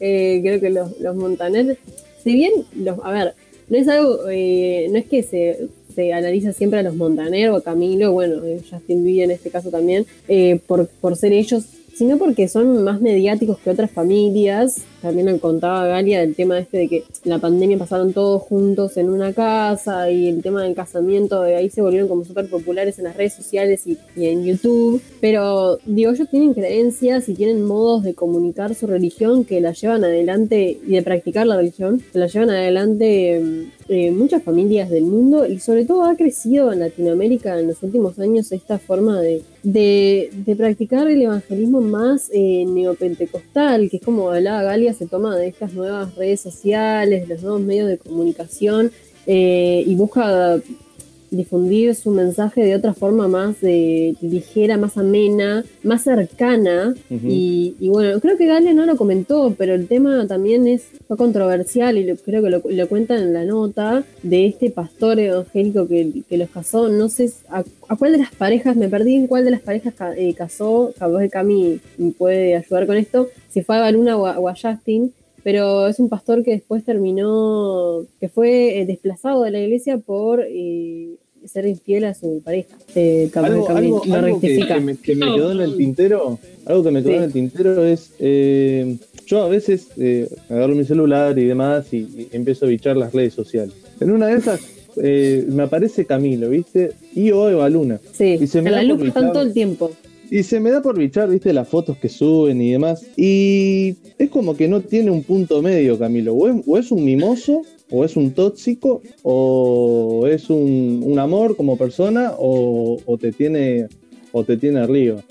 Eh, 0.00 0.40
creo 0.42 0.60
que 0.60 0.70
los, 0.70 0.98
los 1.00 1.16
Montaner, 1.16 1.78
si 2.22 2.34
bien 2.34 2.52
los, 2.76 2.98
a 3.02 3.10
ver, 3.10 3.34
no 3.68 3.78
es 3.78 3.88
algo, 3.88 4.28
eh, 4.30 4.88
no 4.90 4.98
es 4.98 5.06
que 5.06 5.22
se, 5.22 5.68
se 5.94 6.12
analiza 6.12 6.52
siempre 6.52 6.80
a 6.80 6.82
los 6.82 6.94
Montaner 6.94 7.50
o 7.50 7.56
a 7.56 7.62
Camilo, 7.62 8.12
bueno, 8.12 8.44
eh, 8.44 8.60
Justin 8.68 9.04
Bieber 9.04 9.24
en 9.24 9.30
este 9.32 9.50
caso 9.50 9.70
también, 9.70 10.06
eh, 10.28 10.60
por, 10.66 10.88
por 10.88 11.16
ser 11.16 11.32
ellos, 11.32 11.64
sino 11.94 12.18
porque 12.18 12.48
son 12.48 12.82
más 12.84 13.00
mediáticos 13.00 13.58
que 13.58 13.70
otras 13.70 13.90
familias. 13.90 14.82
También 15.02 15.26
me 15.26 15.38
contaba 15.38 15.86
Galia 15.86 16.20
del 16.20 16.34
tema 16.36 16.58
este 16.58 16.78
de 16.78 16.88
que 16.88 17.04
la 17.24 17.38
pandemia 17.38 17.76
pasaron 17.76 18.12
todos 18.12 18.42
juntos 18.42 18.96
en 18.96 19.10
una 19.10 19.32
casa 19.32 20.10
y 20.10 20.28
el 20.28 20.42
tema 20.42 20.62
del 20.62 20.74
casamiento, 20.74 21.42
de 21.42 21.56
ahí 21.56 21.68
se 21.70 21.82
volvieron 21.82 22.08
como 22.08 22.24
súper 22.24 22.48
populares 22.48 22.98
en 22.98 23.04
las 23.04 23.16
redes 23.16 23.34
sociales 23.34 23.86
y, 23.86 23.98
y 24.16 24.26
en 24.26 24.44
YouTube. 24.44 25.02
Pero 25.20 25.78
digo, 25.84 26.12
ellos 26.12 26.28
tienen 26.30 26.54
creencias 26.54 27.28
y 27.28 27.34
tienen 27.34 27.64
modos 27.64 28.04
de 28.04 28.14
comunicar 28.14 28.74
su 28.74 28.86
religión 28.86 29.44
que 29.44 29.60
la 29.60 29.72
llevan 29.72 30.04
adelante 30.04 30.78
y 30.86 30.92
de 30.92 31.02
practicar 31.02 31.46
la 31.46 31.56
religión, 31.56 32.02
que 32.12 32.18
la 32.18 32.26
llevan 32.26 32.50
adelante 32.50 33.40
mm, 33.40 33.82
eh, 33.88 34.10
muchas 34.10 34.42
familias 34.42 34.88
del 34.88 35.04
mundo 35.04 35.46
y 35.46 35.58
sobre 35.58 35.84
todo 35.84 36.04
ha 36.04 36.16
crecido 36.16 36.72
en 36.72 36.80
Latinoamérica 36.80 37.58
en 37.58 37.66
los 37.66 37.82
últimos 37.82 38.18
años 38.18 38.52
esta 38.52 38.78
forma 38.78 39.20
de, 39.20 39.42
de, 39.62 40.30
de 40.32 40.56
practicar 40.56 41.08
el 41.08 41.20
evangelismo 41.20 41.80
más 41.80 42.30
eh, 42.32 42.64
neopentecostal, 42.66 43.90
que 43.90 43.98
es 43.98 44.02
como 44.02 44.30
hablaba 44.30 44.62
Galia, 44.62 44.91
se 44.92 45.06
toma 45.06 45.36
de 45.36 45.48
estas 45.48 45.72
nuevas 45.72 46.14
redes 46.14 46.40
sociales, 46.40 47.28
de 47.28 47.34
los 47.34 47.42
nuevos 47.42 47.60
medios 47.60 47.88
de 47.88 47.98
comunicación 47.98 48.90
eh, 49.26 49.84
y 49.86 49.94
busca 49.94 50.60
difundir 51.32 51.94
su 51.94 52.10
mensaje 52.12 52.62
de 52.62 52.76
otra 52.76 52.94
forma 52.94 53.26
más 53.26 53.56
eh, 53.62 54.14
ligera, 54.20 54.76
más 54.76 54.96
amena, 54.96 55.64
más 55.82 56.02
cercana. 56.04 56.94
Y, 57.10 57.74
y 57.80 57.88
bueno, 57.88 58.20
creo 58.20 58.36
que 58.36 58.46
Galia 58.46 58.72
no 58.74 58.86
lo 58.86 58.96
comentó, 58.96 59.54
pero 59.58 59.74
el 59.74 59.88
tema 59.88 60.26
también 60.26 60.66
es 60.68 60.84
fue 61.08 61.16
controversial 61.16 61.96
y 61.98 62.04
lo- 62.04 62.16
creo 62.16 62.42
que 62.42 62.50
lo, 62.50 62.62
lo 62.64 62.88
cuentan 62.88 63.22
en 63.22 63.32
la 63.32 63.44
nota 63.44 64.04
de 64.22 64.46
este 64.46 64.70
pastor 64.70 65.18
evangélico 65.18 65.88
que, 65.88 66.22
que 66.28 66.38
los 66.38 66.50
casó. 66.50 66.88
No 66.88 67.08
sé 67.08 67.30
a, 67.48 67.64
a 67.88 67.96
cuál 67.96 68.12
de 68.12 68.18
las 68.18 68.34
parejas, 68.34 68.76
me 68.76 68.88
perdí 68.88 69.16
en 69.16 69.26
cuál 69.26 69.44
de 69.44 69.50
las 69.52 69.60
parejas 69.62 69.94
ca- 69.94 70.16
eh, 70.16 70.34
casó, 70.34 70.92
capaz 70.98 71.20
que 71.20 71.28
Cami 71.30 71.80
me 71.98 72.10
puede 72.12 72.56
ayudar 72.56 72.86
con 72.86 72.96
esto, 72.96 73.28
si 73.48 73.62
fue 73.62 73.76
a 73.76 73.80
Baluna 73.80 74.16
o 74.16 74.26
a, 74.26 74.38
o 74.38 74.48
a 74.48 74.54
Justin. 74.54 75.12
Pero 75.44 75.88
es 75.88 75.98
un 75.98 76.08
pastor 76.08 76.44
que 76.44 76.52
después 76.52 76.84
terminó, 76.84 78.04
que 78.20 78.28
fue 78.28 78.78
eh, 78.78 78.86
desplazado 78.86 79.42
de 79.42 79.50
la 79.50 79.58
iglesia 79.60 79.98
por 79.98 80.40
eh, 80.46 81.16
ser 81.46 81.66
infiel 81.66 82.04
a 82.04 82.14
su 82.14 82.40
pareja. 82.44 82.76
Eh, 82.94 83.30
Algo, 83.34 83.66
que 83.66 83.72
Cami 83.74 83.86
algo- 83.86 84.02
lo 84.06 84.14
algo 84.14 84.40
que, 84.40 84.48
rectifica. 84.48 84.74
que 84.74 84.80
me, 84.80 84.96
que 84.96 85.14
me 85.16 85.26
quedó 85.34 85.52
en 85.52 85.60
el 85.60 85.76
tintero, 85.76 86.38
algo 86.66 86.82
que 86.84 86.90
me 86.90 87.00
quedó 87.02 87.10
Sí. 87.12 87.16
en 87.18 87.22
el 87.24 87.32
tintero 87.32 87.84
es, 87.84 88.12
eh, 88.18 88.96
yo 89.26 89.42
a 89.42 89.48
veces 89.48 89.88
eh, 89.98 90.28
agarro 90.48 90.74
mi 90.74 90.84
celular 90.84 91.38
y 91.38 91.44
demás 91.44 91.92
y, 91.92 91.96
y 91.98 92.28
empiezo 92.32 92.66
a 92.66 92.68
bichar 92.68 92.96
las 92.96 93.12
redes 93.12 93.34
sociales. 93.34 93.74
En 94.00 94.10
una 94.10 94.26
de 94.28 94.34
esas 94.36 94.60
eh, 95.02 95.46
me 95.48 95.62
aparece 95.62 96.04
Camilo, 96.04 96.50
¿viste? 96.50 96.92
Y 97.14 97.30
o 97.30 97.48
Eva 97.48 97.68
Luna. 97.70 97.98
Sí, 98.12 98.36
y 98.40 98.46
se 98.46 98.60
me 98.60 98.70
la 98.70 98.78
por 98.78 98.86
luz 98.98 99.08
están 99.08 99.24
bichar- 99.24 99.32
todo 99.32 99.42
el 99.42 99.52
tiempo. 99.54 99.90
Y 100.30 100.42
se 100.44 100.60
me 100.60 100.70
da 100.70 100.80
por 100.80 100.98
bichar, 100.98 101.28
viste, 101.28 101.52
las 101.52 101.68
fotos 101.68 101.98
que 101.98 102.08
suben 102.08 102.60
y 102.62 102.72
demás. 102.72 103.04
Y 103.18 103.94
es 104.18 104.30
como 104.30 104.56
que 104.56 104.66
no 104.66 104.80
tiene 104.80 105.10
un 105.10 105.22
punto 105.22 105.60
medio, 105.60 105.98
Camilo. 105.98 106.32
O 106.34 106.48
es, 106.48 106.56
o 106.66 106.78
es 106.78 106.90
un 106.90 107.04
mimoso, 107.04 107.62
o 107.92 108.04
es 108.04 108.16
un 108.16 108.32
tóxico, 108.32 109.02
o 109.22 110.26
es 110.26 110.48
un, 110.50 111.02
un 111.04 111.18
amor 111.18 111.56
como 111.56 111.76
persona, 111.76 112.32
o, 112.38 112.98
o 113.04 113.18
te 113.18 113.32
tiene 113.32 113.86
o 114.32 114.44
te 114.44 114.56
tiene 114.56 114.80
arriba. 114.80 115.22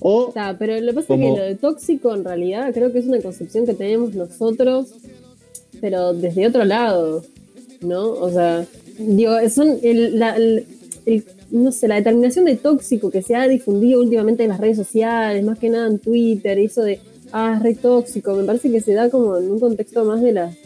O 0.00 0.32
pero 0.58 0.78
lo 0.80 0.88
que 0.92 0.94
pasa 0.94 1.06
Como- 1.08 1.28
es 1.28 1.34
que 1.34 1.40
lo 1.40 1.44
de 1.46 1.54
tóxico 1.56 2.14
en 2.14 2.24
realidad 2.24 2.72
creo 2.72 2.92
que 2.92 2.98
es 3.00 3.06
una 3.06 3.20
concepción 3.20 3.66
que 3.66 3.74
tenemos 3.74 4.14
nosotros, 4.14 4.92
pero 5.80 6.12
desde 6.14 6.46
otro 6.46 6.64
lado, 6.64 7.24
¿no? 7.80 8.10
O 8.12 8.30
sea, 8.30 8.64
digo, 8.98 9.32
son 9.50 9.78
el, 9.82 10.18
la, 10.18 10.36
el- 10.36 10.66
el- 11.06 11.24
no 11.50 11.70
sé, 11.72 11.88
la 11.88 11.96
determinación 11.96 12.44
de 12.46 12.56
tóxico 12.56 13.10
que 13.10 13.22
se 13.22 13.34
ha 13.34 13.46
difundido 13.48 14.00
últimamente 14.00 14.42
en 14.44 14.48
las 14.50 14.60
redes 14.60 14.76
sociales, 14.76 15.44
más 15.44 15.58
que 15.58 15.68
nada 15.70 15.86
en 15.88 15.98
Twitter, 15.98 16.58
eso 16.58 16.82
de, 16.82 16.98
ah, 17.32 17.54
es 17.56 17.62
re 17.62 17.74
tóxico, 17.74 18.34
me 18.34 18.44
parece 18.44 18.70
que 18.70 18.80
se 18.80 18.92
da 18.94 19.10
como 19.10 19.36
en 19.36 19.50
un 19.50 19.60
contexto 19.60 20.04
más 20.04 20.20
de 20.22 20.32
las 20.32 20.56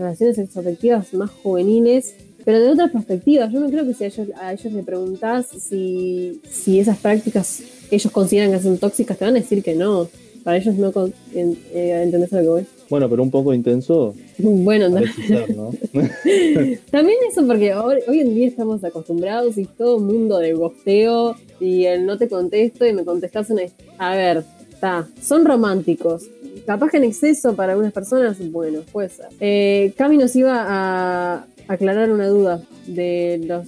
relaciones 0.00 0.36
sexoafectivas 0.36 1.12
más 1.14 1.30
juveniles, 1.30 2.14
pero 2.44 2.60
de 2.60 2.70
otras 2.70 2.90
perspectivas. 2.90 3.52
Yo 3.52 3.60
no 3.60 3.70
creo 3.70 3.86
que 3.86 3.94
si 3.94 4.04
a 4.04 4.06
ellos, 4.08 4.28
a 4.40 4.52
ellos 4.52 4.72
le 4.72 4.82
preguntás 4.82 5.46
si, 5.46 6.40
si 6.50 6.80
esas 6.80 6.98
prácticas 6.98 7.62
ellos 7.90 8.10
consideran 8.12 8.52
que 8.52 8.60
son 8.60 8.78
tóxicas, 8.78 9.16
te 9.18 9.24
van 9.24 9.36
a 9.36 9.40
decir 9.40 9.62
que 9.62 9.74
no. 9.74 10.08
Para 10.42 10.56
ellos 10.56 10.74
no 10.74 10.92
en- 11.34 11.56
eh, 11.72 12.00
entendés 12.02 12.32
a 12.32 12.38
lo 12.38 12.42
que 12.42 12.48
voy. 12.48 12.66
bueno, 12.90 13.08
pero 13.08 13.22
un 13.22 13.30
poco 13.30 13.54
intenso 13.54 14.12
Bueno, 14.38 14.88
no. 14.88 14.94
parece 14.96 15.22
ser, 15.28 15.56
¿no? 15.56 15.70
También 16.90 17.18
eso 17.30 17.46
porque 17.46 17.72
hoy, 17.74 17.98
hoy 18.08 18.20
en 18.20 18.34
día 18.34 18.48
estamos 18.48 18.82
acostumbrados 18.82 19.56
y 19.58 19.64
todo 19.66 19.98
un 19.98 20.06
mundo 20.06 20.38
de 20.38 20.52
gosteo 20.54 21.36
y 21.60 21.84
el 21.84 22.06
no 22.06 22.18
te 22.18 22.28
contesto 22.28 22.84
y 22.86 22.92
me 22.92 23.04
contestas 23.04 23.50
una... 23.50 23.62
A 23.98 24.16
ver, 24.16 24.42
está, 24.72 25.08
son 25.22 25.44
románticos. 25.44 26.24
Capaz 26.66 26.90
que 26.90 26.96
en 26.98 27.04
exceso 27.04 27.54
para 27.56 27.72
algunas 27.72 27.92
personas, 27.92 28.36
bueno, 28.50 28.80
puede 28.92 29.08
ser. 29.08 29.26
Eh, 29.40 29.92
Cami 29.96 30.16
nos 30.16 30.34
iba 30.36 30.64
a 30.68 31.46
aclarar 31.68 32.10
una 32.12 32.28
duda 32.28 32.62
de 32.86 33.40
los, 33.46 33.66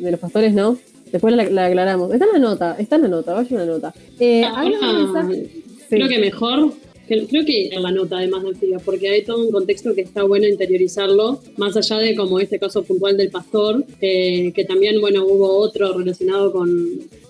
de 0.00 0.10
los 0.10 0.20
pastores, 0.20 0.54
¿no? 0.54 0.78
Después 1.12 1.34
la, 1.34 1.44
la 1.48 1.66
aclaramos. 1.66 2.12
Está 2.12 2.24
en 2.26 2.32
la 2.32 2.38
nota, 2.38 2.76
está 2.78 2.96
en 2.96 3.02
la 3.02 3.08
nota, 3.08 3.34
vaya 3.34 3.48
en 3.50 3.56
la 3.56 3.66
nota. 3.66 3.94
Eh, 4.18 4.44
mensaje- 4.62 5.48
sí. 5.52 5.64
Creo 5.90 6.08
que 6.08 6.18
mejor, 6.18 6.72
creo 7.06 7.44
que 7.44 7.68
en 7.68 7.82
la 7.82 7.92
nota 7.92 8.18
además 8.18 8.42
de 8.60 8.78
porque 8.84 9.08
hay 9.10 9.22
todo 9.22 9.38
un 9.44 9.52
contexto 9.52 9.94
que 9.94 10.00
está 10.00 10.24
bueno 10.24 10.48
interiorizarlo, 10.48 11.40
más 11.56 11.76
allá 11.76 11.98
de 11.98 12.16
como 12.16 12.40
este 12.40 12.58
caso 12.58 12.82
puntual 12.82 13.16
del 13.16 13.30
pastor, 13.30 13.84
eh, 14.00 14.50
que 14.54 14.64
también, 14.64 15.00
bueno, 15.00 15.24
hubo 15.24 15.48
otro 15.58 15.96
relacionado 15.96 16.50
con, 16.50 16.68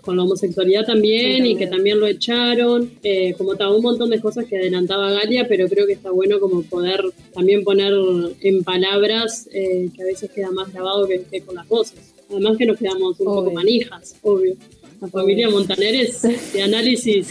con 0.05 0.17
la 0.17 0.25
homosexualidad 0.25 0.85
también, 0.85 1.43
Sí, 1.45 1.51
y 1.51 1.57
que 1.57 1.67
también 1.67 1.99
lo 1.99 2.07
echaron, 2.07 2.91
eh, 3.03 3.35
como 3.37 3.55
tal, 3.57 3.75
un 3.75 3.83
montón 3.83 4.11
de 4.11 4.21
cosas 4.21 4.45
que 4.47 4.57
adelantaba 4.59 5.11
Galia, 5.11 5.47
pero 5.49 5.69
creo 5.69 5.87
que 5.87 5.95
está 5.95 6.11
bueno 6.11 6.39
como 6.41 6.63
poder 6.63 7.03
también 7.33 7.65
poner 7.65 7.93
en 8.41 8.63
palabras 8.65 9.49
eh, 9.53 9.89
que 9.95 10.03
a 10.03 10.07
veces 10.07 10.31
queda 10.31 10.51
más 10.51 10.73
grabado 10.73 11.07
que, 11.07 11.23
que 11.31 11.41
con 11.41 11.55
las 11.57 11.69
voces. 11.69 12.15
Además 12.31 12.57
que 12.57 12.67
nos 12.67 12.79
quedamos 12.79 13.19
un 13.21 13.27
poco 13.27 13.41
Obvio. 13.41 13.53
manijas, 13.53 14.17
obvio. 14.23 14.55
La 15.01 15.09
familia 15.09 15.51
Montaner 15.51 15.95
es 15.95 16.23
de 16.53 16.63
análisis 16.63 17.27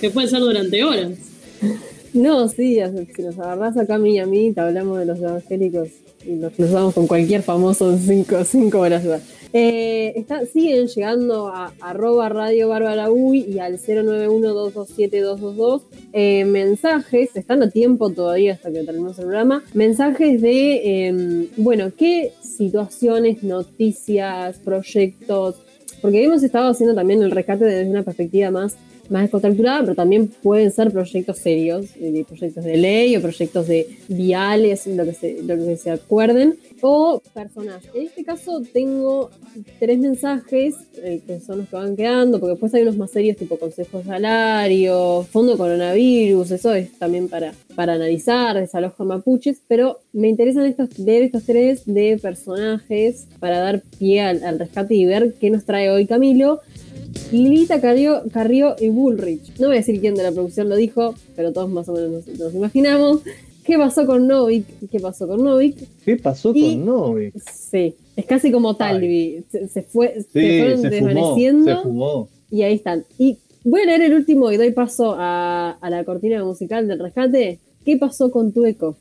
que 0.00 0.10
puede 0.10 0.28
ser 0.28 0.40
durante 0.40 0.82
horas. 0.82 1.12
No, 2.12 2.48
sí, 2.48 2.78
si 3.14 3.22
nos 3.22 3.38
agarrás 3.38 3.76
a 3.76 3.86
Cami 3.86 4.14
y 4.14 4.18
a 4.18 4.26
mí, 4.26 4.52
te 4.52 4.60
hablamos 4.60 4.98
de 4.98 5.06
los 5.06 5.18
evangélicos 5.18 5.88
nos 6.26 6.52
cruzamos 6.52 6.94
con 6.94 7.06
cualquier 7.06 7.42
famoso 7.42 7.96
cinco, 7.98 8.42
cinco 8.44 8.80
horas. 8.80 9.04
Eh, 9.56 10.14
está, 10.16 10.44
siguen 10.46 10.88
llegando 10.88 11.46
a 11.46 11.72
arroba 11.80 12.28
radio 12.28 12.68
bárbara 12.68 13.08
uy 13.08 13.46
y 13.48 13.60
al 13.60 13.78
091-227-222 13.78 15.82
eh, 16.12 16.44
mensajes, 16.44 17.36
están 17.36 17.62
a 17.62 17.70
tiempo 17.70 18.10
todavía 18.10 18.54
hasta 18.54 18.72
que 18.72 18.82
terminemos 18.82 19.16
el 19.20 19.26
programa, 19.26 19.62
mensajes 19.72 20.42
de, 20.42 21.06
eh, 21.06 21.48
bueno, 21.56 21.92
qué 21.96 22.32
situaciones, 22.42 23.44
noticias, 23.44 24.58
proyectos, 24.58 25.54
porque 26.02 26.24
hemos 26.24 26.42
estado 26.42 26.70
haciendo 26.70 26.96
también 26.96 27.22
el 27.22 27.30
rescate 27.30 27.64
desde 27.64 27.88
una 27.88 28.02
perspectiva 28.02 28.50
más 28.50 28.76
más 29.10 29.22
descontracturada, 29.22 29.80
pero 29.80 29.94
también 29.94 30.28
pueden 30.28 30.70
ser 30.70 30.90
proyectos 30.90 31.38
serios, 31.38 31.86
eh, 31.96 32.24
proyectos 32.26 32.64
de 32.64 32.76
ley 32.76 33.16
o 33.16 33.22
proyectos 33.22 33.66
de 33.66 33.88
viales, 34.08 34.86
lo 34.86 35.04
que 35.04 35.14
se, 35.14 35.42
lo 35.42 35.56
que 35.56 35.76
se 35.76 35.90
acuerden, 35.90 36.56
o 36.80 37.20
personas. 37.32 37.82
En 37.94 38.06
este 38.06 38.24
caso 38.24 38.62
tengo 38.72 39.30
tres 39.78 39.98
mensajes 39.98 40.74
eh, 41.02 41.20
que 41.26 41.40
son 41.40 41.58
los 41.58 41.68
que 41.68 41.76
van 41.76 41.96
quedando, 41.96 42.38
porque 42.40 42.52
después 42.52 42.74
hay 42.74 42.82
unos 42.82 42.96
más 42.96 43.10
serios 43.10 43.36
tipo 43.36 43.58
consejo 43.58 43.98
de 43.98 44.04
salario, 44.04 45.26
fondo 45.30 45.56
coronavirus, 45.56 46.50
eso 46.50 46.74
es 46.74 46.92
también 46.98 47.28
para, 47.28 47.52
para 47.74 47.94
analizar, 47.94 48.58
desalojo 48.58 49.02
de 49.04 49.08
mapuches, 49.08 49.60
pero 49.68 50.00
me 50.12 50.28
interesan 50.28 50.64
estos, 50.64 50.98
leer 50.98 51.24
estos 51.24 51.44
tres 51.44 51.82
de 51.86 52.18
personajes 52.20 53.26
para 53.38 53.58
dar 53.58 53.82
pie 53.98 54.20
al 54.20 54.58
rescate 54.58 54.94
y 54.94 55.06
ver 55.06 55.34
qué 55.34 55.50
nos 55.50 55.64
trae 55.64 55.90
hoy 55.90 56.06
Camilo. 56.06 56.60
Lilita 57.32 57.80
Carrió, 57.80 58.22
Carrió 58.32 58.76
y 58.80 58.88
Bullrich. 58.90 59.58
No 59.58 59.68
voy 59.68 59.76
a 59.76 59.78
decir 59.80 60.00
quién 60.00 60.14
de 60.14 60.22
la 60.22 60.32
producción 60.32 60.68
lo 60.68 60.76
dijo, 60.76 61.14
pero 61.36 61.52
todos 61.52 61.70
más 61.70 61.88
o 61.88 61.92
menos 61.92 62.10
nos, 62.26 62.38
nos 62.38 62.54
imaginamos. 62.54 63.20
¿Qué 63.64 63.78
pasó 63.78 64.06
con 64.06 64.26
Novik? 64.28 64.66
¿Qué 64.90 65.00
pasó 65.00 65.26
con 65.26 65.42
Novik? 65.42 65.76
¿Qué 66.04 66.16
pasó 66.16 66.52
Y- 66.54 66.74
con 66.76 66.84
Novik? 66.84 67.34
Sí, 67.50 67.94
es 68.14 68.26
casi 68.26 68.52
como 68.52 68.76
Talvi. 68.76 69.42
Se, 69.50 69.68
se 69.68 69.82
fue, 69.82 70.22
se 70.32 70.58
fueron 70.60 70.80
se 70.82 70.88
fumó, 70.90 70.90
desvaneciendo 70.90 71.76
se 71.76 71.82
fumó. 71.82 72.28
y 72.50 72.62
ahí 72.62 72.74
están. 72.74 73.04
Y 73.18 73.38
voy 73.64 73.80
a 73.80 73.86
leer 73.86 74.02
el 74.02 74.14
último 74.14 74.52
y 74.52 74.58
doy 74.58 74.72
paso 74.72 75.14
a, 75.16 75.70
a 75.80 75.90
la 75.90 76.04
cortina 76.04 76.44
musical 76.44 76.86
del 76.86 76.98
rescate. 76.98 77.58
¿Qué 77.86 77.96
pasó 77.96 78.30
con 78.30 78.52
tu 78.52 78.66
eco? 78.66 78.96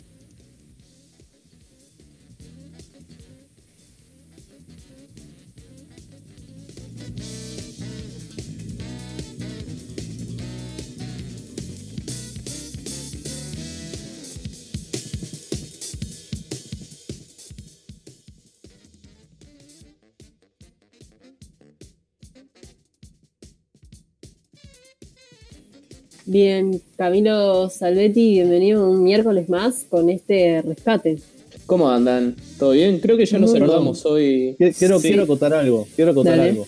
Bien, 26.38 26.82
Camilo 26.98 27.70
Salvetti, 27.70 28.32
bienvenido 28.32 28.90
un 28.90 29.04
miércoles 29.04 29.50
más 29.50 29.86
con 29.88 30.10
este 30.10 30.64
rescate. 30.64 31.20
¿Cómo 31.68 31.88
andan? 31.92 32.36
¿Todo 32.58 32.72
bien? 32.72 32.98
Creo 32.98 33.18
que 33.18 33.28
ya 33.28 33.38
nos 33.38 33.54
bien. 33.54 33.62
saludamos 33.64 34.04
hoy. 34.08 34.56
Qui- 34.58 34.76
Quiero, 34.76 35.00
Sí. 35.00 35.10
quiero 35.10 35.24
acotar 35.26 35.54
algo. 35.54 35.88
Quiero 35.96 36.10
acotar 36.10 36.36
Dale. 36.38 36.50
algo. 36.50 36.66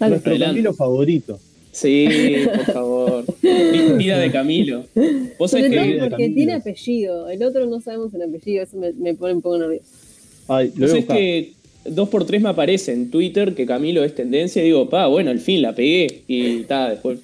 Dale. 0.00 0.10
Nuestro 0.10 0.30
Adelante. 0.32 0.52
Camilo 0.54 0.74
favorito. 0.74 1.38
Sí, 1.70 2.08
por 2.44 2.74
favor. 2.74 3.24
Vi- 3.40 3.92
Vida 3.98 4.18
de 4.18 4.32
Camilo. 4.32 4.82
Vos 5.38 5.52
Sobre 5.52 5.70
todo 5.70 5.82
que 5.84 5.96
porque 6.00 6.10
Camilo. 6.10 6.34
tiene 6.34 6.54
apellido, 6.54 7.28
el 7.30 7.42
otro 7.44 7.66
no 7.66 7.80
sabemos 7.80 8.12
el 8.14 8.22
apellido, 8.22 8.64
eso 8.64 8.76
me, 8.78 8.92
me 8.94 9.14
pone 9.14 9.34
un 9.34 9.42
poco 9.42 9.58
nervioso. 9.58 9.84
Ay, 10.48 10.66
lo 10.68 10.72
Vos 10.72 10.78
voy 10.80 10.84
a 10.86 10.88
sabés 10.88 11.04
buscar. 11.04 11.16
que 11.18 11.52
dos 11.84 12.08
por 12.08 12.26
tres 12.26 12.42
me 12.42 12.48
aparece 12.48 12.92
en 12.92 13.12
Twitter 13.12 13.54
que 13.54 13.64
Camilo 13.64 14.02
es 14.02 14.12
tendencia 14.16 14.60
y 14.60 14.64
digo, 14.66 14.88
pa, 14.90 15.06
bueno, 15.06 15.30
al 15.30 15.38
fin 15.38 15.62
la 15.62 15.72
pegué. 15.72 16.22
Y 16.26 16.64
ta, 16.64 16.90
después 16.90 17.20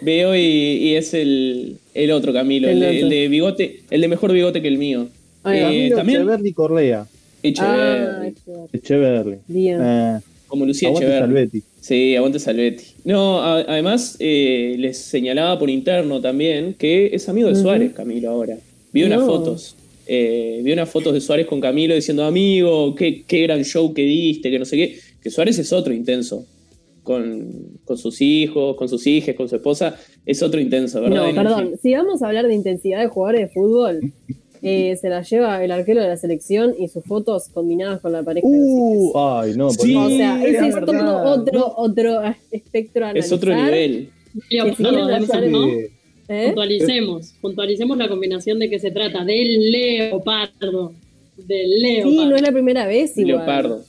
veo 0.00 0.34
y, 0.36 0.40
y 0.40 0.94
es 0.94 1.14
el, 1.14 1.76
el 1.94 2.10
otro 2.10 2.32
Camilo, 2.32 2.68
el, 2.68 2.74
El 2.74 2.80
de, 2.80 3.00
el 3.00 3.08
de 3.08 3.28
bigote, 3.28 3.80
el 3.90 4.00
de 4.00 4.08
mejor 4.08 4.32
bigote 4.32 4.62
que 4.62 4.68
el 4.68 4.78
mío. 4.78 5.08
Ahí 5.44 5.60
va. 5.60 5.72
Eh, 5.72 5.90
Camilo 5.90 5.96
también 5.96 6.20
Echeverri 6.22 6.52
Correa. 6.52 7.06
Echeverri, 7.42 8.34
Ah. 8.48 8.66
Echeverri. 8.72 9.36
Eh, 9.54 10.18
como 10.46 10.66
Lucía 10.66 10.88
aguante 10.88 11.06
Echeverri. 11.06 11.26
Salvetti. 11.26 11.62
Sí, 11.80 12.16
aguante 12.16 12.38
Salvetti. 12.38 12.84
No, 13.04 13.40
a- 13.42 13.60
además 13.60 14.16
eh, 14.20 14.76
les 14.78 14.98
señalaba 14.98 15.58
por 15.58 15.68
interno 15.70 16.20
también 16.20 16.74
que 16.74 17.10
es 17.12 17.28
amigo 17.28 17.48
de. 17.48 17.56
Suárez, 17.56 17.92
Camilo, 17.92 18.30
ahora. 18.30 18.56
Vi 18.92 19.02
unas 19.04 19.20
No. 19.20 19.26
fotos. 19.26 19.76
eh, 20.06 20.60
vi 20.62 20.72
unas 20.72 20.90
fotos 20.90 21.14
de 21.14 21.20
Suárez 21.20 21.46
con 21.46 21.60
Camilo 21.60 21.94
diciendo, 21.94 22.24
amigo, 22.24 22.94
qué, 22.94 23.22
qué 23.26 23.42
gran 23.42 23.64
show 23.64 23.94
que 23.94 24.02
diste, 24.02 24.50
que 24.50 24.58
no 24.58 24.64
sé 24.64 24.76
qué. 24.76 24.98
Que 25.22 25.30
Suárez 25.30 25.58
es 25.58 25.72
otro 25.72 25.92
intenso. 25.94 26.44
Con, 27.02 27.80
con 27.84 27.98
sus 27.98 28.20
hijos, 28.20 28.76
con 28.76 28.88
sus 28.88 29.06
hijas, 29.08 29.34
con 29.34 29.48
su 29.48 29.56
esposa, 29.56 29.96
es 30.24 30.40
otro 30.40 30.60
intenso, 30.60 31.00
¿verdad? 31.00 31.32
No, 31.32 31.34
perdón, 31.34 31.72
si 31.82 31.92
vamos 31.94 32.22
a 32.22 32.28
hablar 32.28 32.46
de 32.46 32.54
intensidad 32.54 33.00
de 33.00 33.08
jugadores 33.08 33.48
de 33.48 33.48
fútbol, 33.48 34.12
eh, 34.62 34.96
se 34.96 35.08
la 35.08 35.22
lleva 35.22 35.62
el 35.64 35.72
arquero 35.72 36.00
de 36.00 36.08
la 36.08 36.16
selección 36.16 36.74
y 36.78 36.86
sus 36.86 37.04
fotos 37.04 37.48
combinadas 37.48 38.00
con 38.00 38.12
la 38.12 38.22
pareja. 38.22 38.46
de 38.46 38.56
los 38.56 38.62
Uh, 38.64 39.18
ay, 39.18 39.54
no. 39.56 39.70
Sí, 39.70 39.96
o 39.96 40.08
sea, 40.08 40.42
es 40.44 40.54
ese 40.54 40.68
es 40.68 40.74
todo 40.84 41.24
otro, 41.24 41.74
otro 41.76 42.20
espectro 42.52 43.06
a 43.06 43.10
Es 43.12 43.32
otro 43.32 43.54
nivel. 43.54 44.10
Eh, 44.48 45.90
¿eh? 46.28 46.46
Puntualicemos, 46.46 47.34
puntualicemos 47.40 47.98
la 47.98 48.08
combinación 48.08 48.58
de 48.58 48.70
que 48.70 48.78
se 48.78 48.90
trata 48.90 49.24
del 49.24 49.70
leopardo. 49.70 50.92
Del 51.36 51.80
leopardo. 51.80 52.10
Sí, 52.10 52.26
no 52.28 52.36
es 52.36 52.42
la 52.42 52.52
primera 52.52 52.86
vez 52.86 53.18
igual. 53.18 53.38
Leopardo. 53.38 53.84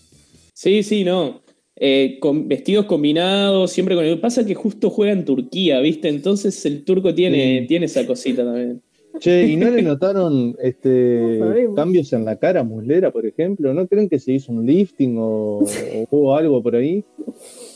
Sí, 0.54 0.84
sí, 0.84 1.04
no. 1.04 1.43
Eh, 1.76 2.18
con 2.20 2.48
vestidos 2.48 2.86
combinados, 2.86 3.72
siempre 3.72 3.96
con 3.96 4.06
el. 4.06 4.20
Pasa 4.20 4.46
que 4.46 4.54
justo 4.54 4.90
juega 4.90 5.12
en 5.14 5.26
Turquía, 5.26 5.80
¿viste? 5.80 6.08
Entonces 6.08 6.64
el 6.66 6.84
turco 6.84 7.14
tiene, 7.16 7.62
Sí. 7.62 7.68
tiene 7.68 7.86
esa 7.88 8.06
cosita 8.06 8.44
también. 8.44 8.82
Che, 9.20 9.48
¿y 9.48 9.56
no 9.58 9.70
le 9.70 9.82
notaron 9.84 10.56
este 10.62 11.38
No 11.40 11.76
cambios 11.76 12.14
en 12.14 12.26
la 12.26 12.38
cara 12.38 12.62
a 12.62 12.64
Muslera, 12.64 13.12
por 13.12 13.26
ejemplo? 13.26 13.74
¿No 13.74 13.88
creen 13.88 14.08
que 14.10 14.20
se 14.20 14.34
hizo 14.34 14.52
un 14.52 14.66
lifting 14.66 15.18
o, 15.18 15.60
o 15.64 16.08
hubo 16.12 16.36
algo 16.36 16.62
por 16.62 16.76
ahí? 16.76 17.04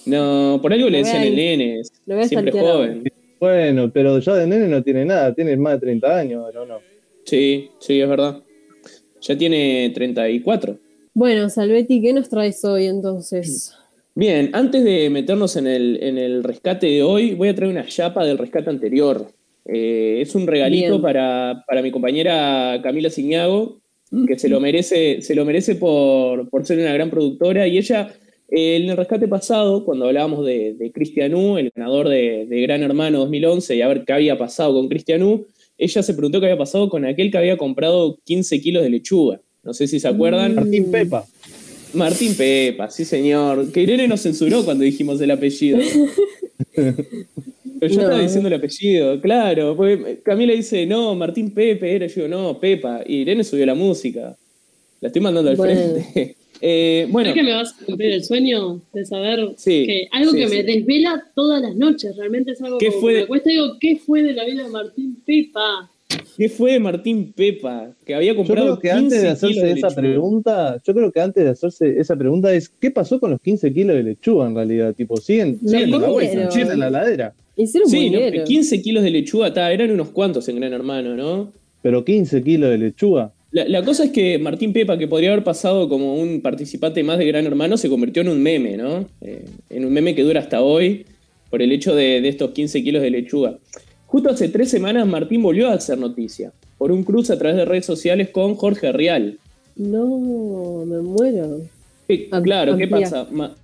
No, 0.06 0.60
por 0.61 0.74
algo 0.74 0.86
Lo 0.86 0.91
le 0.91 0.99
decían 0.99 1.24
el 1.24 1.36
nene, 1.36 1.82
siempre 2.28 2.52
joven. 2.52 3.03
Bueno, 3.40 3.91
pero 3.94 4.18
ya 4.19 4.34
de 4.36 4.48
nene 4.48 4.68
no 4.68 4.82
tiene 4.84 5.06
nada, 5.06 5.34
tiene 5.34 5.56
más 5.57 5.74
de 5.74 5.80
30 5.82 6.18
años, 6.18 6.45
¿no? 6.53 6.65
no. 6.65 6.80
Sí, 7.24 7.69
sí, 7.80 7.99
es 7.99 8.10
verdad. 8.10 8.41
Ya 9.22 9.38
tiene 9.38 9.91
34. 9.94 10.78
Bueno, 11.14 11.49
Salvetti, 11.49 12.02
¿qué 12.02 12.14
nos 12.14 12.30
traes 12.30 12.64
hoy 12.65 12.86
entonces? 12.86 13.74
Bien, 14.18 14.49
antes 14.53 14.84
de 14.84 15.11
meternos 15.11 15.57
en 15.57 15.68
el, 15.68 15.99
en 16.02 16.18
el 16.18 16.44
rescate 16.44 16.88
de 16.88 17.03
hoy, 17.03 17.35
voy 17.35 17.49
a 17.49 17.53
traer 17.53 17.72
una 17.72 17.85
chapa 17.85 18.26
del 18.26 18.39
rescate 18.39 18.68
anterior. 18.68 19.27
Eh, 19.64 20.18
es 20.22 20.34
un 20.34 20.48
regalito 20.48 20.99
para, 20.99 21.64
para 21.68 21.84
mi 21.84 21.91
compañera 21.91 22.80
Camila 22.81 23.11
Ciñago, 23.11 23.77
que 24.27 24.39
se 24.39 24.49
lo 24.49 24.60
merece, 24.60 25.22
se 25.22 25.35
lo 25.35 25.45
merece 25.45 25.76
por, 25.76 26.49
por 26.49 26.65
ser 26.65 26.80
una 26.80 26.94
gran 26.94 27.11
productora. 27.11 27.68
Y 27.68 27.77
ella, 27.77 28.11
eh, 28.49 28.77
en 28.77 28.89
el 28.89 28.98
rescate 28.98 29.27
pasado, 29.27 29.85
cuando 29.85 30.07
hablábamos 30.07 30.44
de, 30.44 30.73
de 30.73 30.91
Cristian 30.91 31.35
U, 31.35 31.60
el 31.60 31.72
ganador 31.76 32.10
de, 32.10 32.48
de 32.49 32.61
Gran 32.64 32.81
Hermano 32.81 33.19
2011, 33.19 33.76
y 33.76 33.84
a 33.84 33.88
ver 33.88 34.03
qué 34.03 34.14
había 34.14 34.35
pasado 34.35 34.73
con 34.73 34.89
Cristian 34.89 35.22
U, 35.22 35.45
ella 35.77 36.02
se 36.02 36.15
preguntó 36.15 36.39
qué 36.39 36.48
había 36.48 36.57
pasado 36.57 36.89
con 36.89 37.06
aquel 37.06 37.30
que 37.30 37.38
había 37.38 37.56
comprado 37.56 38.18
15 38.23 38.61
kilos 38.61 38.81
de 38.81 38.89
lechuga. 38.89 39.41
No 39.61 39.76
sé 39.76 39.85
si 39.85 39.99
se 39.99 40.07
acuerdan. 40.07 40.56
Martín 40.56 40.89
Pepa. 40.89 41.23
Martín 41.93 42.35
Pepa, 42.35 42.89
sí 42.89 43.05
señor. 43.05 43.72
Que 43.72 43.81
Irene 43.81 44.07
nos 44.07 44.22
censuró 44.22 44.64
cuando 44.65 44.84
dijimos 44.84 45.19
el 45.22 45.31
apellido. 45.31 45.80
Pero 46.76 47.93
yo 47.93 47.95
No. 47.97 48.01
estaba 48.03 48.19
diciendo 48.22 48.47
el 48.47 48.55
apellido, 48.55 49.22
claro. 49.22 49.76
Porque 49.76 50.19
Camila 50.23 50.53
dice, 50.53 50.85
no, 50.85 51.14
Martín 51.15 51.51
Pepe 51.51 51.95
era. 51.95 52.07
Yo 52.07 52.15
digo, 52.15 52.27
no, 52.27 52.59
Pepa. 52.59 53.01
Y 53.05 53.18
Irene 53.18 53.43
subió 53.43 53.65
la 53.65 53.76
música. 53.76 54.35
La 54.99 55.07
estoy 55.07 55.22
mandando 55.22 55.49
al 55.51 55.57
Bueno. 55.57 55.73
frente. 55.80 56.35
Eh, 56.59 57.05
bueno, 57.11 57.30
¿Sabés 57.30 57.43
que 57.43 57.47
me 57.47 57.53
vas 57.55 57.72
a 57.80 57.85
cumplir 57.85 58.14
el 58.14 58.23
sueño 58.23 58.81
de 58.91 59.05
saber 59.05 59.47
Sí, 59.57 59.85
que 59.85 60.07
algo 60.11 60.31
sí, 60.31 60.38
que 60.39 60.47
sí. 60.49 60.55
me 60.55 60.64
desvela 60.64 61.23
todas 61.35 61.61
las 61.61 61.76
noches? 61.76 62.15
Realmente 62.18 62.53
es 62.53 62.61
algo 62.64 62.80
¿Qué 62.80 62.88
como 62.88 63.01
fue 63.01 63.11
que 63.11 63.15
de- 63.18 63.22
me 63.22 63.27
cuesta. 63.27 63.49
Digo, 63.51 63.77
¿qué 63.80 63.97
fue 64.03 64.23
de 64.23 64.34
la 64.34 64.43
vida 64.43 64.64
de 64.64 64.69
Martín 64.69 65.18
Pepa? 65.23 65.88
¿Qué 66.38 66.49
fue 66.49 66.73
de 66.73 66.79
Martín 66.79 67.34
Pepa? 67.35 67.91
Que 68.05 68.15
había 68.15 68.34
Yo 68.34 68.38
comprado 68.38 68.77
creo 68.77 68.79
que 68.79 68.91
antes 68.91 69.21
de 69.21 69.27
15 69.29 69.29
hacerse 69.29 69.65
de 69.65 69.71
esa 69.73 69.88
lechuga. 69.89 70.01
pregunta, 70.01 70.81
yo 70.85 70.93
creo 70.93 71.11
que 71.11 71.19
antes 71.21 71.43
de 71.43 71.49
hacerse 71.49 71.99
esa 71.99 72.15
pregunta 72.15 72.53
es 72.53 72.69
¿qué 72.69 72.91
pasó 72.91 73.19
con 73.19 73.31
los 73.31 73.41
15 73.41 73.73
kilos 73.73 73.95
de 73.95 74.03
lechuga 74.03 74.47
en 74.47 74.55
realidad? 74.55 74.93
Tipo, 74.95 75.17
siguen, 75.17 75.59
siguen 75.65 75.93
en 75.93 76.01
la 76.01 76.07
bolsa, 76.07 76.29
comieron. 76.29 76.51
siguen 76.51 76.71
en 76.71 76.79
la 76.79 76.89
ladera. 76.89 77.34
Hicieron 77.55 77.89
Sí, 77.89 78.09
no, 78.09 78.19
muy 78.19 78.43
15 78.43 78.81
kilos 78.81 79.03
de 79.03 79.09
lechuga, 79.09 79.53
ta, 79.53 79.71
eran 79.71 79.91
unos 79.91 80.09
cuantos 80.09 80.47
en 80.47 80.57
Gran 80.57 80.73
Hermano, 80.73 81.15
¿no? 81.15 81.51
Pero 81.81 82.05
15 82.05 82.43
kilos 82.43 82.69
de 82.69 82.77
lechuga. 82.77 83.34
La, 83.51 83.67
la 83.67 83.84
cosa 83.84 84.03
es 84.03 84.11
que 84.11 84.38
Martín 84.38 84.73
Pepa, 84.73 84.97
que 84.97 85.07
podría 85.07 85.31
haber 85.31 85.43
pasado 85.43 85.89
como 85.89 86.15
un 86.15 86.41
participante 86.41 87.03
más 87.03 87.17
de 87.17 87.25
Gran 87.25 87.45
Hermano, 87.45 87.77
se 87.77 87.89
convirtió 87.89 88.21
en 88.21 88.29
un 88.29 88.43
meme, 88.43 88.77
¿no? 88.77 89.05
Eh, 89.21 89.45
en 89.69 89.85
un 89.85 89.93
meme 89.93 90.13
que 90.13 90.21
dura 90.23 90.41
hasta 90.41 90.61
hoy 90.61 91.05
por 91.49 91.61
el 91.61 91.71
hecho 91.71 91.95
de, 91.95 92.21
de 92.21 92.27
estos 92.27 92.51
15 92.51 92.84
kilos 92.84 93.01
de 93.01 93.09
lechuga. 93.09 93.57
Justo 94.07 94.29
hace 94.29 94.49
tres 94.49 94.69
semanas 94.69 95.05
Martín 95.05 95.43
volvió 95.43 95.67
a 95.69 95.73
hacer 95.73 95.97
noticia 95.97 96.51
por 96.77 96.91
un 96.91 97.03
cruce 97.03 97.34
a 97.34 97.38
través 97.38 97.57
de 97.57 97.65
redes 97.65 97.85
sociales 97.85 98.29
con 98.29 98.55
Jorge 98.55 98.91
Rial. 98.91 99.38
No, 99.75 100.84
me 100.85 100.99
muero. 101.01 101.61
Eh, 102.09 102.27
Am- 102.31 102.43
claro, 102.43 102.75
¿qué 102.77 102.84
amplía. 102.85 103.01
pasa? 103.09 103.27
Ma- 103.31 103.55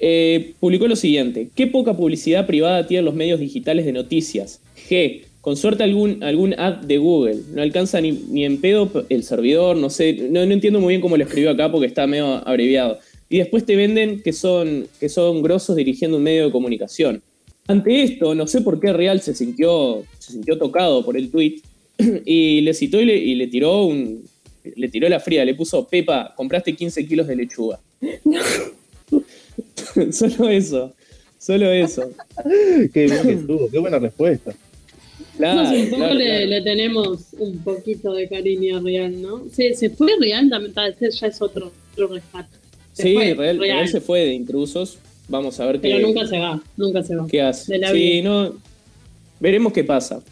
eh, 0.00 0.54
publicó 0.58 0.88
lo 0.88 0.96
siguiente: 0.96 1.50
¿Qué 1.54 1.66
poca 1.66 1.96
publicidad 1.96 2.46
privada 2.46 2.86
tienen 2.86 3.04
los 3.04 3.14
medios 3.14 3.38
digitales 3.40 3.84
de 3.84 3.92
noticias? 3.92 4.60
G. 4.88 5.22
Con 5.40 5.56
suerte 5.58 5.82
algún, 5.82 6.22
algún 6.24 6.58
ad 6.58 6.76
de 6.86 6.96
Google. 6.96 7.36
No 7.52 7.60
alcanza 7.60 8.00
ni, 8.00 8.12
ni 8.12 8.46
en 8.46 8.62
pedo 8.62 8.90
el 9.10 9.22
servidor, 9.24 9.76
no 9.76 9.90
sé, 9.90 10.14
no, 10.30 10.44
no 10.46 10.52
entiendo 10.54 10.80
muy 10.80 10.92
bien 10.92 11.02
cómo 11.02 11.18
lo 11.18 11.22
escribió 11.24 11.50
acá 11.50 11.70
porque 11.70 11.86
está 11.86 12.06
medio 12.06 12.26
abreviado. 12.48 12.98
Y 13.28 13.38
después 13.38 13.66
te 13.66 13.76
venden 13.76 14.22
que 14.22 14.32
son, 14.32 14.86
que 14.98 15.10
son 15.10 15.42
grosos 15.42 15.76
dirigiendo 15.76 16.16
un 16.16 16.22
medio 16.22 16.46
de 16.46 16.50
comunicación. 16.50 17.22
Ante 17.66 18.02
esto, 18.02 18.34
no 18.34 18.46
sé 18.46 18.60
por 18.60 18.78
qué 18.78 18.92
Real 18.92 19.20
se 19.20 19.34
sintió, 19.34 20.04
se 20.18 20.32
sintió 20.32 20.58
tocado 20.58 21.04
por 21.04 21.16
el 21.16 21.30
tweet 21.30 21.60
y 22.24 22.60
le 22.60 22.74
citó 22.74 23.00
y 23.00 23.06
le, 23.06 23.16
y 23.16 23.34
le 23.34 23.46
tiró 23.46 23.86
un, 23.86 24.24
le 24.76 24.88
tiró 24.88 25.08
la 25.08 25.20
fría, 25.20 25.44
le 25.44 25.54
puso, 25.54 25.86
Pepa, 25.86 26.34
compraste 26.36 26.74
15 26.74 27.06
kilos 27.06 27.26
de 27.26 27.36
lechuga. 27.36 27.80
solo 30.12 30.48
eso, 30.48 30.92
solo 31.38 31.70
eso. 31.70 32.10
Qué 32.92 33.04
bien 33.06 33.22
que 33.22 33.32
estuvo, 33.32 33.70
qué 33.70 33.78
buena 33.78 33.98
respuesta. 33.98 34.54
Claro, 35.36 35.62
Nosotros 35.62 35.82
un 35.84 35.90
poco 35.90 36.02
claro, 36.02 36.14
le, 36.14 36.24
claro. 36.24 36.46
le 36.46 36.62
tenemos 36.62 37.18
un 37.38 37.58
poquito 37.58 38.14
de 38.14 38.28
cariño 38.28 38.78
a 38.78 38.80
Real, 38.80 39.20
¿no? 39.20 39.42
Se, 39.52 39.74
se 39.74 39.90
fue 39.90 40.12
Real, 40.20 40.48
también 40.48 40.72
tal 40.72 40.94
vez 40.98 41.18
ya 41.18 41.26
es 41.26 41.42
otro, 41.42 41.72
otro 41.92 42.08
rescate. 42.08 42.56
Se 42.92 43.02
Sí, 43.02 43.14
fue, 43.14 43.24
Real, 43.34 43.36
Real, 43.36 43.58
Real 43.58 43.88
se 43.88 44.00
fue 44.00 44.20
de 44.20 44.34
intrusos. 44.34 44.98
Vamos 45.28 45.58
a 45.60 45.66
ver 45.66 45.80
qué, 45.80 45.88
Pero 45.88 46.06
nunca 46.06 46.26
se 46.26 46.38
va, 46.38 46.62
nunca 46.76 47.02
se 47.02 47.16
va. 47.16 47.26
qué 47.26 47.40
hace. 47.40 47.78
sí, 47.78 47.92
vida. 47.92 48.28
no, 48.28 48.54
veremos 49.40 49.72
qué 49.72 49.84
pasa. 49.84 50.22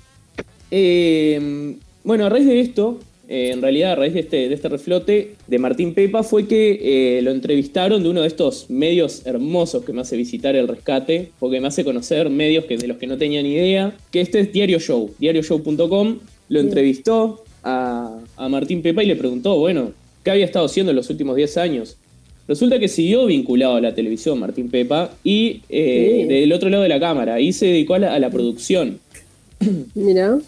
Eh, 0.71 1.77
bueno, 2.05 2.27
a 2.27 2.29
raíz 2.29 2.47
de 2.47 2.61
esto, 2.61 2.99
eh, 3.29 3.51
en 3.53 3.63
realidad 3.63 3.93
a 3.93 3.95
raíz 3.95 4.15
de 4.15 4.21
este, 4.21 4.49
de 4.49 4.55
este 4.55 4.69
reflote 4.69 5.37
de 5.47 5.59
Martín 5.59 5.95
Pepa 5.95 6.23
fue 6.23 6.47
que 6.47 7.19
eh, 7.19 7.23
lo 7.23 7.31
entrevistaron 7.31 8.03
de 8.03 8.09
uno 8.09 8.21
de 8.23 8.27
estos 8.27 8.69
medios 8.69 9.25
hermosos 9.25 9.85
que 9.85 9.93
me 9.93 10.03
hace 10.03 10.17
visitar 10.17 10.57
el 10.57 10.69
rescate, 10.69 11.31
porque 11.39 11.61
me 11.61 11.69
hace 11.69 11.85
conocer 11.85 12.29
medios 12.29 12.65
que, 12.65 12.77
de 12.77 12.89
los 12.89 12.99
que 12.99 13.07
no 13.07 13.17
tenía 13.17 13.43
ni 13.43 13.53
idea, 13.53 13.97
que 14.11 14.21
este 14.21 14.41
es 14.41 14.53
Diario 14.53 14.79
Show, 14.79 15.15
diarioshow.com, 15.19 16.19
lo 16.49 16.61
entrevistó 16.61 17.45
a, 17.63 18.19
a 18.37 18.49
Martín 18.49 18.83
Pepa 18.83 19.03
y 19.03 19.07
le 19.07 19.17
preguntó, 19.17 19.57
bueno, 19.57 19.93
¿qué 20.25 20.33
había 20.33 20.45
estado 20.45 20.67
haciendo 20.67 20.91
en 20.91 20.97
los 20.97 21.09
últimos 21.09 21.37
10 21.37 21.57
años? 21.57 21.97
Resulta 22.49 22.79
que 22.79 22.89
siguió 22.89 23.27
vinculado 23.27 23.77
a 23.77 23.81
la 23.81 23.95
televisión 23.95 24.39
Martín 24.39 24.69
Pepa 24.69 25.11
y 25.23 25.63
eh, 25.69 26.27
del 26.29 26.53
otro 26.53 26.69
lado 26.69 26.83
de 26.83 26.89
la 26.89 26.99
cámara, 27.01 27.41
y 27.41 27.53
se 27.53 27.67
dedicó 27.67 27.95
a 27.95 27.99
la, 28.01 28.15
a 28.15 28.19
la 28.19 28.31
producción. 28.31 28.99
Mira, 29.95 30.39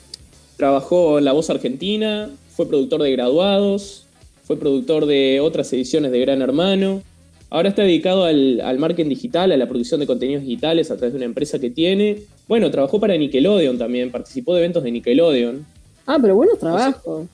Trabajó 0.57 1.19
en 1.19 1.25
La 1.25 1.33
Voz 1.33 1.51
Argentina, 1.51 2.31
fue 2.51 2.69
productor 2.69 3.03
de 3.03 3.13
Graduados, 3.13 4.07
fue 4.45 4.57
productor 4.59 5.07
de 5.07 5.41
otras 5.41 5.73
ediciones 5.73 6.13
de 6.13 6.21
Gran 6.21 6.43
Hermano. 6.43 7.03
Ahora 7.51 7.69
está 7.69 7.83
dedicado 7.83 8.25
al, 8.25 8.61
al 8.61 8.79
marketing 8.79 9.11
digital, 9.11 9.53
a 9.53 9.57
la 9.57 9.69
producción 9.69 10.01
de 10.01 10.07
contenidos 10.07 10.43
digitales 10.43 10.91
a 10.91 10.97
través 10.97 11.13
de 11.13 11.19
una 11.19 11.27
empresa 11.27 11.59
que 11.59 11.71
tiene. 11.71 12.23
Bueno, 12.49 12.71
trabajó 12.71 13.01
para 13.01 13.17
Nickelodeon 13.17 13.79
también, 13.79 14.11
participó 14.11 14.55
de 14.55 14.61
eventos 14.61 14.83
de 14.83 14.91
Nickelodeon. 14.91 15.65
ah, 16.07 16.19
pero 16.21 16.37
buenos 16.37 16.59
trabajos. 16.59 17.27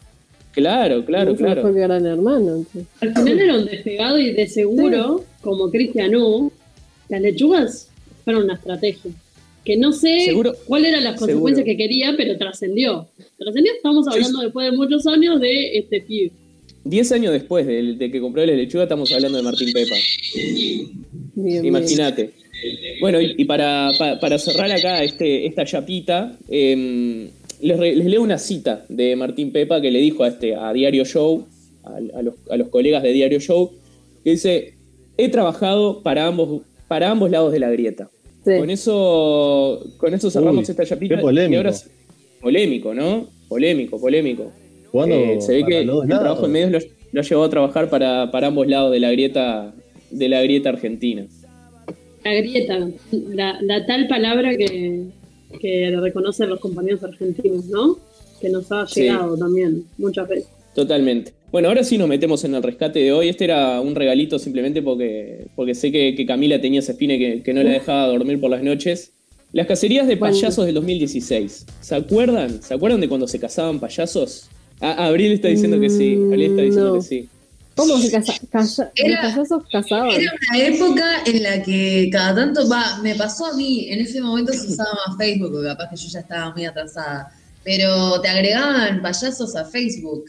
Claro, 0.53 1.05
claro, 1.05 1.31
Mucho 1.33 1.43
mejor 1.45 1.59
claro. 1.61 1.75
que 1.75 1.81
Gran 1.81 2.07
Hermano. 2.07 2.57
entonces. 2.57 2.85
Al 3.01 3.15
final 3.15 3.41
era 3.41 3.57
un 3.59 3.67
despegado 3.67 4.19
y 4.19 4.33
de 4.33 4.47
seguro, 4.49 5.25
como 5.43 5.71
Cristian 5.71 6.15
U, 6.17 6.53
las 7.09 7.21
lechugas 7.21 7.89
fueron 8.25 8.45
una 8.45 8.55
estrategia. 8.55 9.11
Que 9.65 9.77
no 9.77 9.93
sé 9.93 10.21
Seguro- 10.25 10.55
cuáles 10.67 10.89
eran 10.89 11.05
las 11.05 11.13
seguro. 11.15 11.27
consecuencias 11.41 11.65
que 11.67 11.77
quería, 11.77 12.15
pero 12.17 12.37
trascendió. 12.39 13.07
Trascendió, 13.39 13.73
estamos 13.75 14.09
hablando 14.09 14.41
después 14.41 14.71
de 14.71 14.77
muchos 14.77 15.07
años 15.07 15.41
de 15.41 15.79
este 15.79 16.01
pibe. 16.01 16.33
Diez 16.83 17.13
años 17.13 17.33
después 17.33 17.67
de, 17.67 17.93
de 17.95 18.11
que 18.11 18.21
compró 18.21 18.45
la 18.47 18.55
lechuga 18.55 18.85
estamos 18.85 19.13
hablando 19.13 19.37
de 19.37 19.45
Martín 19.45 19.71
Pepa. 19.73 19.95
Imagínate. 21.37 22.31
Bueno, 23.01 23.21
y, 23.21 23.35
y 23.39 23.45
para, 23.45 23.91
pa- 23.99 24.19
para 24.21 24.39
cerrar 24.39 24.71
acá 24.71 25.03
este, 25.03 25.47
esta 25.47 25.65
chapita, 25.65 26.37
em, 26.49 27.29
les, 27.63 27.79
leo 27.79 28.23
una 28.23 28.39
cita 28.39 28.85
de 28.89 29.17
Martín 29.17 29.53
Pepa 29.53 29.81
que 29.81 29.91
le 29.91 30.01
dijo 30.01 30.25
a, 30.25 30.29
este, 30.29 30.55
a 30.55 30.73
Diario 30.73 31.05
Show, 31.05 31.47
a, 31.85 31.97
a 32.19 32.23
los, 32.23 32.35
a 32.51 32.57
los 32.57 32.69
colegas 32.69 33.03
de 33.03 33.13
Diario 33.13 33.41
Show, 33.41 33.73
que 34.25 34.31
dice, 34.31 34.75
he 35.17 35.29
trabajado 35.29 36.03
para 36.03 36.27
ambos, 36.27 36.63
para 36.89 37.11
ambos 37.11 37.31
lados 37.31 37.53
de 37.53 37.61
la 37.61 37.71
grieta. 37.71 38.11
Sí. 38.45 38.53
Con 38.59 38.71
eso, 38.71 39.85
con 39.99 40.15
eso 40.15 40.31
cerramos 40.31 40.67
Uy, 40.67 40.71
esta 40.71 40.85
chapita. 40.87 41.17
qué 41.17 41.21
polémico. 41.21 41.53
Y 41.53 41.57
ahora 41.57 41.73
polémico, 42.41 42.95
¿no? 42.95 43.29
Polémico, 43.49 44.01
polémico. 44.01 44.51
Eh, 45.07 45.37
se 45.41 45.53
ve 45.53 45.65
que 45.65 45.81
el 45.81 45.87
lados. 45.87 46.07
trabajo 46.09 46.47
en 46.47 46.53
medios 46.53 46.71
lo, 46.73 46.91
lo 47.13 47.21
ha 47.21 47.25
llevado 47.25 47.45
a 47.47 47.51
trabajar 47.51 47.91
para, 47.91 48.31
para 48.31 48.47
ambos 48.49 48.67
lados 48.67 48.93
de 48.93 49.01
la 49.01 49.11
grieta, 49.13 49.75
de 50.11 50.29
la 50.29 50.43
grieta 50.43 50.71
argentina. 50.71 51.27
La 52.25 52.35
grieta, 52.35 52.89
la, 53.13 53.59
la 53.63 53.87
tal 53.87 54.09
palabra 54.09 54.57
que, 54.57 55.05
que 55.59 55.91
reconocen 56.01 56.49
los 56.51 56.61
compañeros 56.61 57.03
argentinos, 57.03 57.67
¿no? 57.67 57.99
Que 58.41 58.49
nos 58.51 58.71
ha 58.73 58.87
Sí. 58.87 59.03
llegado 59.03 59.37
también 59.37 59.85
muchas 59.99 60.29
veces. 60.29 60.49
Totalmente. 60.75 61.33
Bueno, 61.51 61.69
ahora 61.69 61.83
sí 61.83 61.99
nos 61.99 62.09
metemos 62.09 62.45
en 62.45 62.55
el 62.55 62.63
rescate 62.63 63.01
de 63.01 63.13
hoy. 63.13 63.29
Este 63.29 63.45
era 63.45 63.81
un 63.81 63.95
regalito 63.95 64.39
simplemente 64.39 64.83
porque, 64.83 65.47
porque 65.57 65.75
sé 65.75 65.91
que, 65.91 66.15
que 66.15 66.25
Camila 66.25 66.61
tenía 66.61 66.79
esa 66.79 66.93
espina 66.93 67.19
que, 67.19 67.43
que 67.43 67.53
no 67.53 67.63
la 67.63 67.71
dejaba 67.73 68.07
dormir 68.07 68.41
por 68.41 68.51
las 68.51 68.63
noches. 68.63 69.13
Las 69.53 69.67
cacerías 69.67 70.07
de 70.07 70.15
Bueno. 70.15 70.33
payasos 70.33 70.65
del 70.65 70.77
2016. 70.77 71.67
¿Se 71.81 71.95
acuerdan? 71.97 72.63
¿Se 72.63 72.73
acuerdan 72.73 73.01
de 73.01 73.09
cuando 73.09 73.27
se 73.27 73.41
cazaban 73.41 73.81
payasos? 73.81 74.49
Ah, 74.81 75.07
Abril 75.09 75.33
está 75.33 75.49
diciendo 75.49 75.81
que 75.81 75.91
sí. 75.91 76.15
Abril 76.15 76.51
está 76.53 76.63
diciendo 76.63 76.91
Mm, 76.91 76.95
no. 76.95 77.01
que 77.01 77.07
sí. 77.07 77.29
¿Cómo 77.77 77.99
se 77.99 78.11
casa, 78.11 78.91
Era- 78.95 79.23
payasos 79.23 79.63
casaban? 79.71 80.11
Era 80.11 80.33
una 80.51 80.59
época 80.65 81.05
en 81.25 81.43
la 81.43 81.63
que 81.63 82.09
cada 82.13 82.35
tanto, 82.35 82.69
va, 82.69 82.99
me 83.03 83.15
pasó 83.15 83.47
a 83.47 83.55
mí, 83.57 83.87
en 83.91 84.01
ese 84.01 84.21
momento 84.21 84.53
se 84.53 84.67
usaba 84.69 84.91
más 85.07 85.17
Facebook, 85.17 85.51
porque 85.53 85.69
capaz 85.69 85.89
que 85.91 85.97
yo 85.97 86.09
ya 86.09 86.21
estaba 86.21 86.53
muy 86.53 86.65
atrasada, 86.67 87.33
pero 87.65 88.21
te 88.21 88.29
agregaban 88.29 89.01
payasos 89.03 89.55
a 89.57 89.65
Facebook 89.65 90.25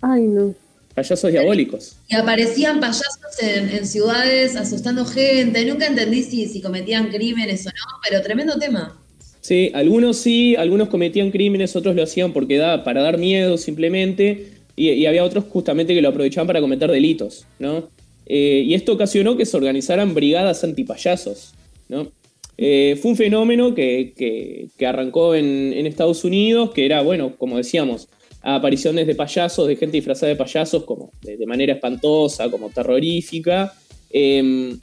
Ay, 0.00 0.22
no. 0.22 0.54
Payasos 0.94 1.32
diabólicos. 1.32 1.96
y 2.08 2.14
aparecían 2.14 2.78
payasos 2.78 3.02
en, 3.42 3.68
en 3.70 3.86
ciudades 3.86 4.54
asustando 4.54 5.04
gente, 5.04 5.64
nunca 5.64 5.86
entendí 5.86 6.22
si, 6.22 6.46
si 6.46 6.60
cometían 6.62 7.08
crímenes 7.10 7.66
o 7.66 7.70
no, 7.70 7.98
pero 8.08 8.22
tremendo 8.22 8.56
tema. 8.58 8.96
Sí, 9.40 9.72
algunos 9.74 10.18
sí, 10.18 10.54
algunos 10.56 10.88
cometían 10.88 11.30
crímenes, 11.30 11.74
otros 11.76 11.94
lo 11.96 12.02
hacían 12.04 12.32
porque 12.32 12.56
da, 12.58 12.82
para 12.84 13.02
dar 13.02 13.18
miedo 13.18 13.58
simplemente, 13.58 14.52
y, 14.76 15.06
había 15.06 15.24
otros 15.24 15.44
justamente 15.44 15.94
que 15.94 16.02
lo 16.02 16.08
aprovechaban 16.08 16.46
para 16.46 16.60
cometer 16.60 16.90
delitos, 16.90 17.46
¿no? 17.58 17.88
Eh, 18.26 18.62
y 18.66 18.74
esto 18.74 18.92
ocasionó 18.92 19.36
que 19.36 19.46
se 19.46 19.56
organizaran 19.56 20.14
brigadas 20.14 20.64
antipayasos, 20.64 21.54
¿no? 21.88 22.10
Eh, 22.56 22.98
fue 23.00 23.12
un 23.12 23.16
fenómeno 23.16 23.74
que, 23.74 24.12
que- 24.16 24.68
que 24.78 24.86
arrancó 24.86 25.34
en, 25.34 25.86
Estados 25.86 26.24
Unidos, 26.24 26.70
que 26.70 26.86
era, 26.86 27.02
bueno, 27.02 27.36
como 27.36 27.56
decíamos, 27.56 28.08
apariciones 28.42 29.06
de 29.06 29.14
payasos, 29.14 29.66
de 29.66 29.76
gente 29.76 29.96
disfrazada 29.96 30.30
de 30.30 30.36
payasos, 30.36 30.84
como 30.84 31.10
de, 31.22 31.46
manera 31.46 31.74
espantosa, 31.74 32.50
como 32.50 32.70
terrorífica. 32.70 33.72
Em, 34.10 34.78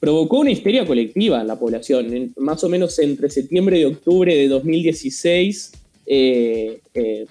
provocó 0.00 0.38
una 0.40 0.50
histeria 0.50 0.84
colectiva 0.84 1.40
en 1.40 1.46
la 1.46 1.58
población. 1.58 2.32
Más 2.36 2.62
o 2.64 2.68
menos 2.68 2.98
entre 2.98 3.30
septiembre 3.30 3.80
y 3.80 3.84
octubre 3.84 4.34
de 4.34 4.48
2016 4.48 5.72
eh, 6.06 6.80
eh, 6.94 7.26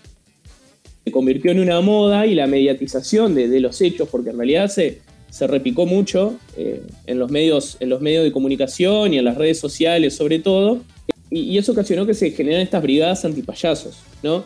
se 1.08 1.12
convirtió 1.12 1.52
en 1.52 1.62
una 1.62 1.80
moda 1.80 2.26
y 2.26 2.36
la 2.36 2.48
mediatización 2.48 3.34
de, 3.34 3.48
de 3.48 3.62
los 3.62 3.80
hechos, 3.80 4.10
porque 4.10 4.32
en 4.32 4.38
realidad 4.38 4.68
se, 4.68 5.00
se 5.30 5.48
repicó 5.48 5.86
mucho 5.86 6.38
eh, 6.58 6.82
en, 7.06 7.18
los 7.18 7.32
medios, 7.32 7.78
en 7.80 7.88
los 7.88 8.02
medios 8.02 8.26
de 8.26 8.34
comunicación 8.34 9.14
y 9.14 9.18
en 9.18 9.24
las 9.24 9.38
redes 9.38 9.58
sociales 9.58 10.16
sobre 10.16 10.40
todo, 10.40 10.82
y, 11.30 11.44
y 11.44 11.58
eso 11.58 11.72
ocasionó 11.72 12.06
que 12.06 12.14
se 12.14 12.32
generaran 12.32 12.64
estas 12.64 12.84
brigadas 12.84 13.24
antipayasos, 13.24 14.00
¿no? 14.22 14.44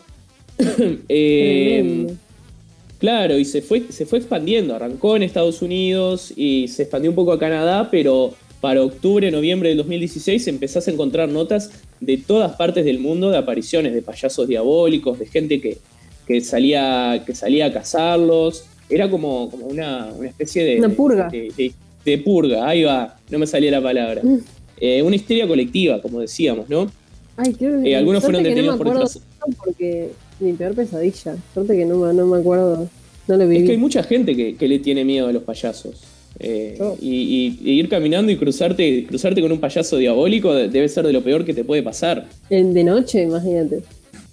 Eh. 1.08 2.06
Claro, 3.00 3.36
y 3.36 3.44
se 3.44 3.62
fue, 3.62 3.82
se 3.88 4.06
fue 4.06 4.20
expandiendo. 4.20 4.76
Arrancó 4.76 5.16
en 5.16 5.24
Estados 5.24 5.60
Unidos 5.60 6.32
y 6.36 6.68
se 6.68 6.84
expandió 6.84 7.10
un 7.10 7.16
poco 7.16 7.32
a 7.32 7.38
Canadá, 7.40 7.88
pero 7.90 8.34
para 8.60 8.80
octubre, 8.80 9.28
noviembre 9.32 9.70
del 9.70 9.78
2016 9.78 10.46
empezás 10.46 10.86
a 10.86 10.92
encontrar 10.92 11.28
notas 11.28 11.72
de 11.98 12.16
todas 12.16 12.54
partes 12.54 12.84
del 12.84 13.00
mundo 13.00 13.28
de 13.28 13.38
apariciones 13.38 13.92
de 13.92 14.02
payasos 14.02 14.46
diabólicos, 14.46 15.18
de 15.18 15.26
gente 15.26 15.60
que, 15.60 15.78
que 16.26 16.40
salía, 16.40 17.22
que 17.26 17.34
salía 17.34 17.66
a 17.66 17.72
cazarlos. 17.72 18.64
Era 18.88 19.08
como, 19.10 19.50
como 19.50 19.66
una, 19.66 20.08
una 20.16 20.28
especie 20.28 20.64
de. 20.64 20.78
Una 20.78 20.88
purga. 20.90 21.28
De, 21.28 21.52
de- 21.56 21.72
de 22.04 22.18
purga, 22.18 22.68
ahí 22.68 22.82
va, 22.82 23.16
no 23.30 23.38
me 23.38 23.46
salía 23.46 23.70
la 23.70 23.80
palabra. 23.80 24.20
Mm. 24.24 24.38
Eh, 24.80 25.02
una 25.02 25.14
histeria 25.14 25.46
colectiva, 25.46 26.02
como 26.02 26.18
decíamos, 26.18 26.68
¿no? 26.68 26.90
Ay, 27.36 27.54
qué 27.54 27.66
Eh, 27.84 27.94
algunos 27.96 28.24
fueron 28.24 28.42
que 28.42 28.48
detenidos 28.48 28.76
no 28.76 28.84
por 28.84 28.92
tanto 28.98 29.20
porque 29.64 30.10
mi 30.40 30.52
peor 30.54 30.74
pesadilla. 30.74 31.36
Suerte 31.54 31.76
que 31.76 31.84
no, 31.84 31.96
me- 31.98 32.12
no 32.12 32.26
me 32.26 32.38
acuerdo. 32.38 32.88
No 33.28 33.36
lo 33.36 33.44
Es 33.44 33.48
viví. 33.48 33.64
que 33.66 33.72
hay 33.72 33.78
mucha 33.78 34.02
gente 34.02 34.34
que, 34.34 34.56
que 34.56 34.66
le 34.66 34.80
tiene 34.80 35.04
miedo 35.04 35.28
a 35.28 35.32
los 35.32 35.44
payasos. 35.44 36.02
Eh, 36.40 36.76
Oh. 36.80 36.96
y, 37.00 37.58
y- 37.62 37.70
y 37.70 37.78
ir 37.78 37.88
caminando 37.88 38.32
y 38.32 38.36
cruzarte, 38.36 39.06
cruzarte 39.06 39.40
con 39.40 39.52
un 39.52 39.60
payaso 39.60 39.96
diabólico 39.98 40.52
de- 40.52 40.68
debe 40.68 40.88
ser 40.88 41.06
de 41.06 41.12
lo 41.12 41.22
peor 41.22 41.44
que 41.44 41.54
te 41.54 41.62
puede 41.62 41.84
pasar. 41.84 42.26
De 42.50 42.82
noche, 42.82 43.22
imagínate. 43.22 43.82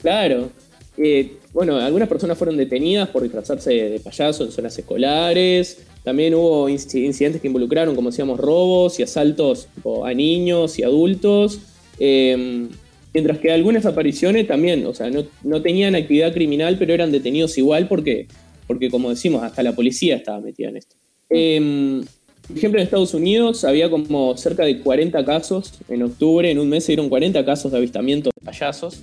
Claro. 0.01 0.49
Eh, 0.97 1.33
bueno, 1.53 1.77
algunas 1.77 2.07
personas 2.07 2.37
fueron 2.37 2.57
detenidas 2.57 3.09
por 3.09 3.23
disfrazarse 3.23 3.73
de, 3.73 3.99
payaso 3.99 4.43
en 4.43 4.51
zonas 4.51 4.77
escolares. 4.77 5.79
También 6.03 6.33
hubo 6.35 6.69
inci- 6.69 7.05
incidentes 7.05 7.41
que 7.41 7.47
involucraron, 7.47 7.95
como 7.95 8.09
decíamos, 8.09 8.39
robos 8.39 8.99
y 8.99 9.03
asaltos 9.03 9.67
tipo, 9.75 10.05
a 10.05 10.13
niños 10.13 10.77
y 10.79 10.83
adultos. 10.83 11.59
Eh, 11.99 12.67
mientras 13.13 13.39
que 13.39 13.51
algunas 13.51 13.85
apariciones 13.85 14.47
también, 14.47 14.85
o 14.85 14.93
sea, 14.93 15.09
no, 15.09 15.25
no 15.43 15.61
tenían 15.61 15.95
actividad 15.95 16.33
criminal, 16.33 16.77
pero 16.77 16.93
eran 16.93 17.11
detenidos 17.11 17.57
igual 17.57 17.87
porque, 17.87 18.27
porque, 18.67 18.89
como 18.89 19.09
decimos, 19.09 19.43
hasta 19.43 19.63
la 19.63 19.73
policía 19.73 20.15
estaba 20.15 20.39
metida 20.39 20.69
en 20.69 20.77
esto. 20.77 20.95
Eh, 21.29 22.01
por 22.47 22.57
ejemplo, 22.57 22.79
en 22.79 22.85
Estados 22.85 23.13
Unidos 23.13 23.63
había 23.63 23.91
como 23.91 24.35
cerca 24.35 24.63
de 24.65 24.79
40 24.79 25.23
casos 25.23 25.73
en 25.87 26.01
octubre, 26.01 26.49
en 26.49 26.57
un 26.57 26.67
mes 26.67 26.83
se 26.83 26.93
dieron 26.93 27.07
40 27.07 27.45
casos 27.45 27.71
de 27.71 27.77
avistamiento 27.77 28.31
de 28.35 28.45
payasos. 28.45 29.01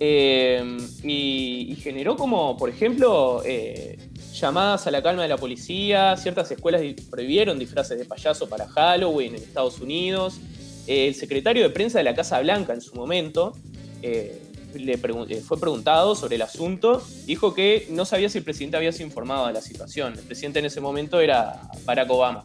Eh, 0.00 0.76
y, 1.02 1.68
y 1.70 1.76
generó 1.76 2.16
como, 2.16 2.56
por 2.56 2.68
ejemplo, 2.68 3.42
eh, 3.44 3.98
llamadas 4.34 4.86
a 4.86 4.90
la 4.90 5.02
calma 5.02 5.22
de 5.22 5.28
la 5.28 5.36
policía, 5.36 6.16
ciertas 6.16 6.50
escuelas 6.50 6.82
prohibieron 7.10 7.58
disfraces 7.58 7.98
de 7.98 8.04
payaso 8.04 8.48
para 8.48 8.66
Halloween 8.68 9.34
en 9.36 9.42
Estados 9.42 9.80
Unidos. 9.80 10.40
Eh, 10.86 11.06
el 11.08 11.14
secretario 11.14 11.62
de 11.62 11.70
prensa 11.70 11.98
de 11.98 12.04
la 12.04 12.14
Casa 12.14 12.40
Blanca 12.40 12.74
en 12.74 12.80
su 12.80 12.94
momento 12.94 13.54
eh, 14.02 14.40
le 14.74 14.98
pregun- 15.00 15.40
fue 15.40 15.58
preguntado 15.60 16.14
sobre 16.16 16.34
el 16.36 16.42
asunto, 16.42 17.00
dijo 17.26 17.54
que 17.54 17.86
no 17.90 18.04
sabía 18.04 18.28
si 18.28 18.38
el 18.38 18.44
presidente 18.44 18.76
había 18.76 18.90
sido 18.92 19.06
informado 19.06 19.46
de 19.46 19.52
la 19.52 19.60
situación. 19.60 20.14
El 20.14 20.24
presidente 20.24 20.58
en 20.58 20.64
ese 20.66 20.80
momento 20.80 21.20
era 21.20 21.62
Barack 21.84 22.10
Obama. 22.10 22.42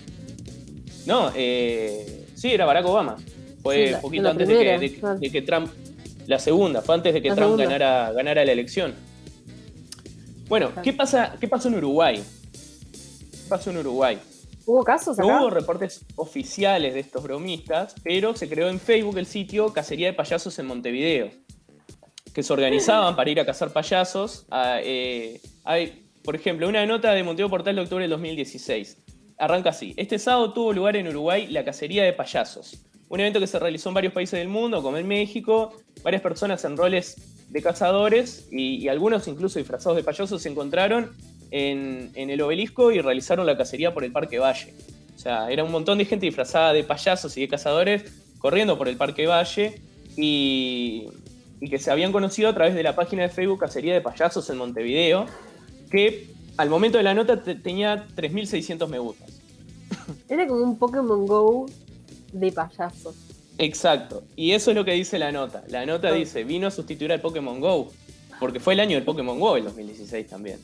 No, 1.08 1.32
sí, 1.32 2.52
era 2.52 2.66
Barack 2.66 2.86
Obama. 2.86 3.18
Fue 3.64 3.88
Sí, 3.88 3.92
la- 3.92 4.02
poquito 4.02 4.30
antes 4.30 4.48
de, 4.48 4.58
que, 4.60 4.78
de- 4.80 4.94
claro. 4.94 5.20
de 5.20 5.32
que 5.32 5.42
Trump, 5.42 5.70
la 6.30 6.38
segunda, 6.38 6.84
fue 6.84 6.94
antes 6.94 7.12
de 7.12 7.24
que 7.24 7.30
La 7.30 7.36
Trump 7.36 7.58
ganara, 7.58 8.12
ganara 8.12 8.46
la 8.46 8.52
elección. 8.52 8.94
Bueno, 10.48 10.72
¿qué 10.84 10.94
pasa, 10.94 11.36
¿qué 11.40 11.48
pasó 11.48 11.70
en 11.70 11.76
Uruguay? 11.76 12.24
¿Qué 12.52 13.50
pasó 13.50 13.72
en 13.72 13.78
Uruguay? 13.78 14.20
¿Hubo 14.64 14.84
casos 14.84 15.18
acá? 15.18 15.28
No 15.28 15.42
hubo 15.42 15.50
reportes 15.50 16.06
oficiales 16.16 16.94
de 16.94 17.00
estos 17.00 17.24
bromistas, 17.24 17.96
pero 18.04 18.36
se 18.36 18.48
creó 18.48 18.70
en 18.70 18.80
Facebook 18.80 19.18
el 19.18 19.26
sitio 19.26 19.74
Cacería 19.74 20.06
de 20.06 20.14
Payasos 20.14 20.60
en 20.60 20.68
Montevideo, 20.68 21.32
que 22.32 22.44
se 22.44 22.54
organizaban 22.54 23.16
para 23.16 23.32
ir 23.32 23.40
a 23.40 23.46
cazar 23.46 23.74
payasos. 23.74 24.46
a, 24.52 24.82
eh, 24.84 25.42
hay, 25.64 26.12
por 26.24 26.36
ejemplo, 26.36 26.70
una 26.70 26.86
nota 26.86 27.12
de 27.12 27.24
Montevideo 27.24 27.50
Portal 27.50 27.76
de 27.76 27.82
octubre 27.82 28.04
del 28.04 28.12
2016. 28.12 28.98
Arranca 29.40 29.72
así. 29.72 29.96
Este 29.98 30.20
sábado 30.20 30.54
tuvo 30.54 30.74
lugar 30.74 30.96
en 30.96 31.08
Uruguay 31.08 31.48
la 31.48 31.66
Cacería 31.66 32.04
de 32.04 32.14
Payasos, 32.14 32.86
un 33.10 33.20
evento 33.20 33.40
que 33.40 33.48
se 33.48 33.60
realizó 33.60 33.90
en 33.90 33.96
varios 33.96 34.14
países 34.14 34.40
del 34.40 34.48
mundo, 34.48 34.82
como 34.82 34.98
en 34.98 35.08
México. 35.08 35.74
Varias 36.04 36.22
personas 36.22 36.64
en 36.64 36.78
roles 36.78 37.16
de 37.50 37.62
cazadores 37.62 38.48
y, 38.52 38.88
algunos 38.88 39.28
incluso 39.28 39.60
disfrazados 39.60 39.98
de 39.98 40.04
payasos 40.04 40.42
se 40.42 40.50
encontraron 40.50 41.12
en, 41.52 42.12
el 42.16 42.42
obelisco 42.42 42.92
y 42.92 43.02
realizaron 43.02 43.46
la 43.48 43.58
cacería 43.58 43.94
por 43.94 44.04
el 44.04 44.12
Parque 44.12 44.38
Valle. 44.38 44.74
O 45.16 45.20
sea, 45.20 45.52
era 45.52 45.64
un 45.64 45.72
montón 45.72 45.98
de 45.98 46.06
gente 46.06 46.28
disfrazada 46.28 46.72
de 46.72 46.84
payasos 46.84 47.36
y 47.36 47.42
de 47.42 47.48
cazadores 47.48 48.04
corriendo 48.38 48.78
por 48.78 48.88
el 48.88 48.96
Parque 48.96 49.26
Valle 49.26 49.82
y, 50.16 51.08
que 51.68 51.80
se 51.80 51.92
habían 51.92 52.12
conocido 52.12 52.50
a 52.50 52.54
través 52.54 52.76
de 52.76 52.84
la 52.84 52.96
página 52.96 53.24
de 53.24 53.30
Facebook 53.30 53.60
Cacería 53.60 53.94
de 53.94 54.02
Payasos 54.02 54.50
en 54.50 54.58
Montevideo, 54.58 55.26
que 55.92 56.28
al 56.56 56.70
momento 56.70 56.98
de 56.98 57.04
la 57.04 57.14
nota 57.14 57.44
te- 57.44 57.56
tenía 57.56 58.08
3.600 58.16 58.88
me 58.88 59.00
gustas. 59.00 59.42
Era 60.30 60.48
como 60.48 60.64
un 60.64 60.78
Pokémon 60.78 61.26
Go 61.26 61.66
de 62.32 62.52
payasos. 62.52 63.16
Exacto. 63.58 64.24
Y 64.36 64.52
eso 64.52 64.72
es 64.72 64.76
lo 64.78 64.86
que 64.86 64.94
dice 64.94 65.20
la 65.20 65.32
nota. 65.32 65.64
La 65.68 65.86
nota 65.86 66.10
Ah. 66.10 66.14
dice, 66.14 66.44
vino 66.44 66.68
a 66.68 66.72
sustituir 66.72 67.12
al 67.12 67.22
Pokémon 67.22 67.60
Go. 67.60 67.92
Porque 68.40 68.60
fue 68.60 68.74
el 68.74 68.80
año 68.80 68.96
del 68.96 69.04
Pokémon 69.04 69.38
Go, 69.40 69.58
el 69.58 69.66
2016 69.66 70.28
también. 70.28 70.60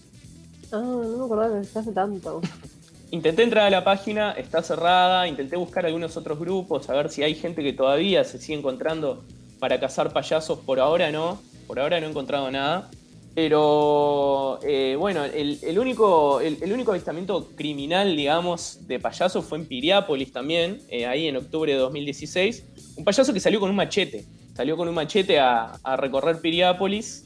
Ah, 0.72 0.78
no 0.80 1.18
me 1.18 1.26
acordaba 1.26 1.60
que 1.60 1.68
se 1.68 1.80
hace 1.80 1.92
tanto. 1.92 2.42
Intenté 3.12 3.44
entrar 3.44 3.66
a 3.66 3.70
la 3.70 3.84
página, 3.84 4.32
está 4.32 4.64
cerrada, 4.64 5.28
intenté 5.28 5.56
buscar 5.58 5.86
algunos 5.86 6.18
otros 6.18 6.40
grupos, 6.40 6.90
a 6.90 6.94
ver 6.94 7.10
si 7.12 7.22
hay 7.22 7.36
gente 7.36 7.62
que 7.64 7.72
todavía 7.72 8.24
se 8.24 8.40
sigue 8.40 8.58
encontrando 8.58 9.24
para 9.60 9.80
cazar 9.80 10.12
payasos, 10.12 10.60
por 10.60 10.80
ahora 10.80 11.12
no, 11.12 11.40
por 11.68 11.80
ahora 11.80 12.00
no 12.00 12.08
he 12.08 12.10
encontrado 12.10 12.50
nada. 12.50 12.90
Pero 13.36 14.60
eh, 14.64 14.96
bueno, 14.98 15.26
el, 15.26 15.60
el 15.62 15.78
único, 15.78 16.40
el, 16.40 16.58
el 16.62 16.72
único 16.72 16.92
avistamiento 16.92 17.50
criminal, 17.54 18.16
digamos, 18.16 18.88
de 18.88 18.98
payasos 18.98 19.44
fue 19.44 19.58
en 19.58 19.66
Piriápolis 19.66 20.32
también, 20.32 20.80
eh, 20.88 21.06
ahí 21.06 21.28
en 21.28 21.36
octubre 21.36 21.74
de 21.74 21.78
2016. 21.78 22.64
Un 22.96 23.04
payaso 23.04 23.34
que 23.34 23.42
salió 23.42 23.60
con 23.60 23.70
un 23.70 23.76
machete, 23.76 24.24
salió 24.56 24.78
con 24.78 24.88
un 24.88 24.96
machete 24.96 25.38
a, 25.38 25.74
a 25.84 25.98
recorrer 25.98 26.40
Piriápolis 26.40 27.26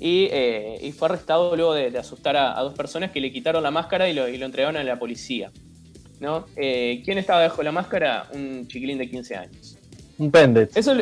y, 0.00 0.28
eh, 0.30 0.78
y 0.80 0.92
fue 0.92 1.08
arrestado 1.08 1.54
luego 1.54 1.74
de, 1.74 1.90
de 1.90 1.98
asustar 1.98 2.38
a, 2.38 2.58
a 2.58 2.62
dos 2.62 2.72
personas 2.72 3.10
que 3.10 3.20
le 3.20 3.30
quitaron 3.30 3.62
la 3.62 3.70
máscara 3.70 4.08
y 4.08 4.14
lo, 4.14 4.28
y 4.28 4.38
lo 4.38 4.46
entregaron 4.46 4.78
a 4.78 4.82
la 4.82 4.98
policía. 4.98 5.52
¿no? 6.20 6.46
¿Quién 6.54 7.18
estaba 7.18 7.42
bajo 7.46 7.62
la 7.62 7.72
máscara? 7.72 8.28
Un 8.32 8.66
chiquilín 8.66 8.96
de 8.96 9.10
15 9.10 9.36
años. 9.36 9.76
Un 10.16 10.30
pendex. 10.30 10.74
Eso 10.76 10.94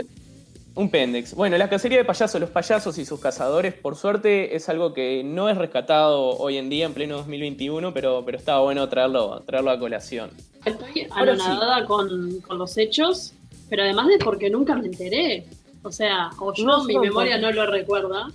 un 0.78 0.90
pendex. 0.90 1.34
Bueno, 1.34 1.59
la 1.59 1.68
cacería 1.68 1.98
de 1.98 2.05
payasos, 2.05 2.40
los 2.40 2.50
payasos 2.50 2.96
y 2.98 3.05
sus 3.05 3.18
cazadores, 3.20 3.74
por 3.74 3.96
suerte 3.96 4.55
es 4.56 4.68
algo 4.68 4.94
que 4.94 5.22
no 5.24 5.48
es 5.48 5.59
rescatado 5.59 6.36
hoy 6.38 6.56
en 6.56 6.68
día, 6.70 6.86
en 6.86 6.94
pleno 6.94 7.16
2021, 7.18 7.92
pero, 7.92 8.22
pero 8.24 8.38
estaba 8.38 8.60
bueno 8.60 8.88
traerlo, 8.88 9.42
traerlo 9.46 9.70
a 9.72 9.78
colación. 9.78 10.30
Estoy 10.64 11.06
Ahora 11.10 11.34
sí. 11.36 11.42
anonadada 11.42 11.84
con, 11.84 12.40
con 12.40 12.59
los 12.59 12.76
hechos, 12.78 13.32
pero 13.68 13.82
además 13.82 14.06
de 14.09 14.18
porque 14.18 14.50
nunca 14.50 14.74
me 14.76 14.86
enteré. 14.86 15.46
O 15.82 15.90
sea, 15.92 16.30
o 16.38 16.52
yo, 16.55 16.64
No, 16.64 16.84
mi 16.84 16.98
memoria 16.98 17.38
no 17.38 17.50
lo 17.52 17.66
recuerda, 17.66 18.28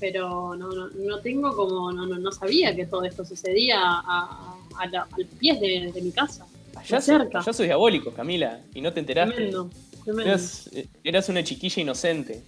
pero 0.00 0.54
no, 0.56 0.68
no, 0.70 0.88
no 0.88 1.18
tengo 1.20 1.54
como, 1.56 1.90
no, 1.92 2.06
no, 2.06 2.18
no 2.18 2.30
sabía 2.32 2.74
que 2.76 2.86
todo 2.86 3.04
esto 3.04 3.24
sucedía 3.24 3.78
a, 3.82 4.54
a 4.78 4.86
la- 4.86 5.06
al 5.10 5.24
pie 5.38 5.54
de, 5.58 5.90
de 5.92 6.00
mi 6.02 6.12
casa. 6.12 6.46
Payasos, 6.72 7.04
cerca. 7.04 7.40
payasos 7.40 7.66
diabólicos, 7.66 8.14
Camila, 8.14 8.60
y 8.74 8.80
no 8.80 8.92
te 8.92 9.00
enteraste. 9.00 9.34
Tremendo, 9.34 9.68
tremendo. 10.14 10.30
Eras, 10.30 10.70
eras 11.04 11.28
una 11.28 11.42
chiquilla 11.44 11.82
inocente. 11.82 12.42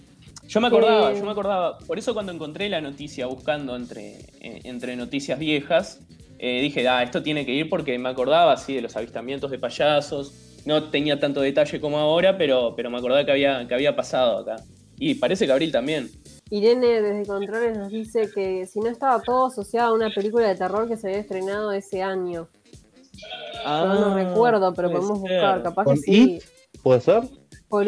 Yo 0.47 0.59
me 0.59 0.67
acordaba, 0.67 1.11
Eh. 1.11 1.15
yo 1.17 1.23
me 1.25 1.31
acordaba. 1.31 1.77
Por 1.79 1.97
eso 1.97 2.13
cuando 2.13 2.31
encontré 2.31 2.67
la 2.69 2.81
noticia 2.81 3.25
buscando 3.27 3.75
entre, 3.75 4.19
eh, 4.41 4.59
entre 4.63 4.95
noticias 4.95 5.39
viejas, 5.39 5.99
eh, 6.39 6.59
dije, 6.61 6.87
ah, 6.87 7.03
esto 7.03 7.21
tiene 7.23 7.45
que 7.45 7.53
ir 7.53 7.69
porque 7.69 7.97
me 7.97 8.09
acordaba 8.09 8.53
así 8.53 8.73
de 8.73 8.81
los 8.81 8.95
avistamientos 8.95 9.49
de 9.51 9.59
payasos. 9.59 10.33
No 10.65 10.89
tenía 10.89 11.19
tanto 11.19 11.41
detalle 11.41 11.79
como 11.79 11.97
ahora, 11.97 12.37
pero, 12.37 12.73
pero 12.75 12.89
me 12.89 12.97
acordaba 12.97 13.23
que 13.25 13.31
había, 13.31 13.67
que 13.67 13.73
había 13.73 13.95
pasado 13.95 14.39
acá. 14.39 14.57
Y 14.97 15.15
parece 15.15 15.45
que 15.45 15.51
Abril 15.51 15.71
también. 15.71 16.09
Irene 16.51 17.01
desde 17.01 17.25
Controles 17.25 17.77
nos 17.77 17.91
dice 17.91 18.29
que 18.33 18.67
si 18.67 18.79
no 18.79 18.89
estaba 18.89 19.21
todo 19.21 19.45
asociado 19.47 19.93
a 19.93 19.95
una 19.95 20.09
película 20.09 20.47
de 20.49 20.55
terror 20.55 20.87
que 20.87 20.97
se 20.97 21.07
había 21.07 21.19
estrenado 21.19 21.71
ese 21.71 22.03
año. 22.03 22.47
Ah, 23.65 23.93
Yo 23.95 24.09
no 24.09 24.15
recuerdo, 24.15 24.73
pero 24.73 24.89
podemos 24.91 25.21
ser. 25.21 25.31
buscar, 25.31 25.63
capaz 25.63 25.83
que 25.83 25.85
¿Con 25.85 25.97
sí. 25.97 26.33
It? 26.35 26.43
¿Puede 26.83 27.01
ser? 27.01 27.21
¿Por? 27.71 27.85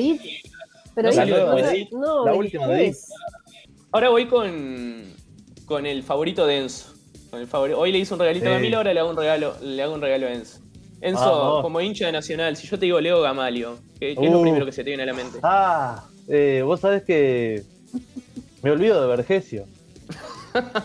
Pero 0.95 1.07
¿No 1.09 1.13
salió 1.13 1.37
no 1.37 1.41
después 1.43 1.65
sé- 1.65 1.71
de 1.71 1.77
It? 1.79 1.91
No, 1.91 2.25
La 2.25 2.33
última 2.33 2.67
de. 2.67 2.95
Ahora 3.91 4.09
voy 4.09 4.25
con, 4.27 5.03
con 5.65 5.85
el 5.85 6.01
favorito 6.03 6.47
de 6.47 6.57
Enzo. 6.59 6.93
Con 7.29 7.39
el 7.41 7.47
favori- 7.49 7.73
Hoy 7.75 7.91
le 7.91 7.99
hice 7.99 8.13
un 8.13 8.19
regalito 8.19 8.47
a. 8.49 8.53
Camila, 8.53 8.77
ahora 8.77 8.93
le 8.93 8.99
hago 8.99 9.09
un 9.09 9.17
regalo, 9.17 9.55
le 9.61 9.81
hago 9.83 9.93
un 9.93 10.01
regalo 10.01 10.27
a 10.27 10.31
Enzo. 10.33 10.59
Enzo, 11.01 11.19
Vamos. 11.19 11.61
como 11.63 11.81
hincha 11.81 12.05
de 12.05 12.11
Nacional, 12.13 12.55
si 12.55 12.65
yo 12.67 12.79
te 12.79 12.85
digo 12.85 13.01
Leo 13.01 13.21
Gamalio, 13.21 13.77
¿qué, 13.99 14.15
qué 14.15 14.25
es 14.25 14.31
lo 14.31 14.39
Uh. 14.39 14.43
primero 14.43 14.65
que 14.65 14.71
se 14.71 14.83
te 14.83 14.89
viene 14.91 15.03
a 15.03 15.05
la 15.07 15.13
mente? 15.13 15.39
Ah, 15.43 16.05
eh, 16.29 16.61
vos 16.65 16.79
sabés 16.79 17.03
que 17.03 17.63
me 18.61 18.71
olvido 18.71 19.01
de 19.01 19.07
Vergesio. 19.07 19.65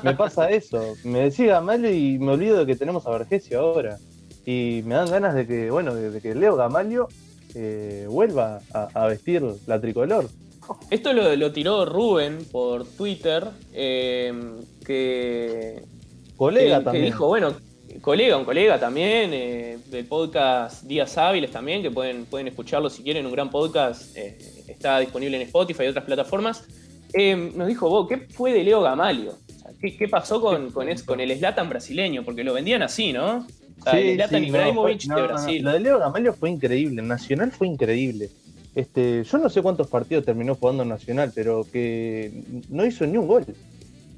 Me 0.02 0.14
pasa 0.14 0.48
eso. 0.50 0.94
Me 1.04 1.20
decía 1.20 1.46
Gamalio 1.54 1.92
y 1.92 2.18
me 2.18 2.32
olvido 2.32 2.58
de 2.58 2.66
que 2.66 2.74
tenemos 2.74 3.06
a 3.06 3.10
Vergesio 3.10 3.60
ahora. 3.60 3.98
Y 4.46 4.80
me 4.86 4.94
dan 4.94 5.10
ganas 5.10 5.34
de 5.34 5.46
que, 5.46 5.70
bueno, 5.70 5.94
de, 5.94 6.10
de 6.10 6.20
que 6.22 6.34
Leo 6.34 6.56
Gamalio 6.56 7.08
eh, 7.60 8.06
vuelva 8.08 8.60
a, 8.72 8.88
a 8.94 9.06
vestir 9.08 9.42
la 9.66 9.80
tricolor. 9.80 10.28
Esto 10.90 11.12
lo, 11.12 11.34
lo 11.34 11.50
tiró 11.50 11.84
Rubén 11.84 12.38
por 12.52 12.86
Twitter, 12.86 13.44
eh, 13.72 14.32
que, 14.86 15.82
Colega 16.36 16.74
que- 16.76 16.78
que 16.78 16.84
también. 16.84 17.04
dijo, 17.06 17.26
bueno, 17.26 17.54
colega, 18.00 18.36
un 18.36 18.44
colega 18.44 18.78
también, 18.78 19.30
eh, 19.32 19.78
del 19.90 20.04
podcast 20.06 20.84
Días 20.84 21.16
Hábiles 21.18 21.50
también, 21.50 21.82
que 21.82 21.90
pueden, 21.90 22.26
pueden 22.26 22.48
escucharlo 22.48 22.90
si 22.90 23.02
quieren, 23.02 23.26
un 23.26 23.32
gran 23.32 23.50
podcast, 23.50 24.16
eh, 24.16 24.38
está 24.68 24.98
disponible 25.00 25.36
en 25.36 25.42
Spotify 25.42 25.84
y 25.84 25.88
otras 25.88 26.04
plataformas. 26.04 26.64
Nos 27.56 27.66
dijo, 27.66 27.88
vos, 27.88 28.06
¿qué 28.06 28.18
fue 28.30 28.52
de 28.52 28.62
Leo 28.62 28.82
Gamalio? 28.82 29.30
O 29.32 29.58
sea, 29.60 29.70
¿qué, 29.80 29.96
qué 29.96 30.06
pasó 30.08 30.40
con, 30.40 30.70
con, 30.70 30.88
es- 30.90 31.02
con 31.02 31.18
el 31.20 31.36
Slatan 31.36 31.68
brasileño? 31.70 32.22
Porque 32.22 32.44
lo 32.44 32.52
vendían 32.52 32.82
así, 32.82 33.12
¿no? 33.14 33.46
O 33.80 33.82
sea, 33.90 33.98
el 33.98 34.16
Zlatan 34.16 34.42
no, 34.42 34.48
Ibrahimovic 34.48 35.00
fue- 35.00 35.08
no, 35.08 35.14
de 35.16 35.20
no, 35.22 35.28
no. 35.28 35.34
Brasil. 35.34 35.62
Lo 35.64 35.72
de 35.72 35.80
Leo 35.80 35.98
Gamalio 35.98 36.32
fue 36.34 36.50
increíble. 36.50 37.02
Nacional 37.02 37.50
fue 37.52 37.66
increíble. 37.68 38.30
Este, 38.74 39.24
yo 39.24 39.38
no 39.38 39.48
sé 39.48 39.62
cuántos 39.62 39.88
partidos 39.88 40.24
terminó 40.24 40.54
jugando 40.54 40.82
en 40.82 40.88
Nacional, 40.90 41.32
pero 41.34 41.66
que 41.72 42.42
no 42.68 42.84
hizo 42.84 43.06
ni 43.06 43.16
un 43.18 43.26
gol. 43.26 43.44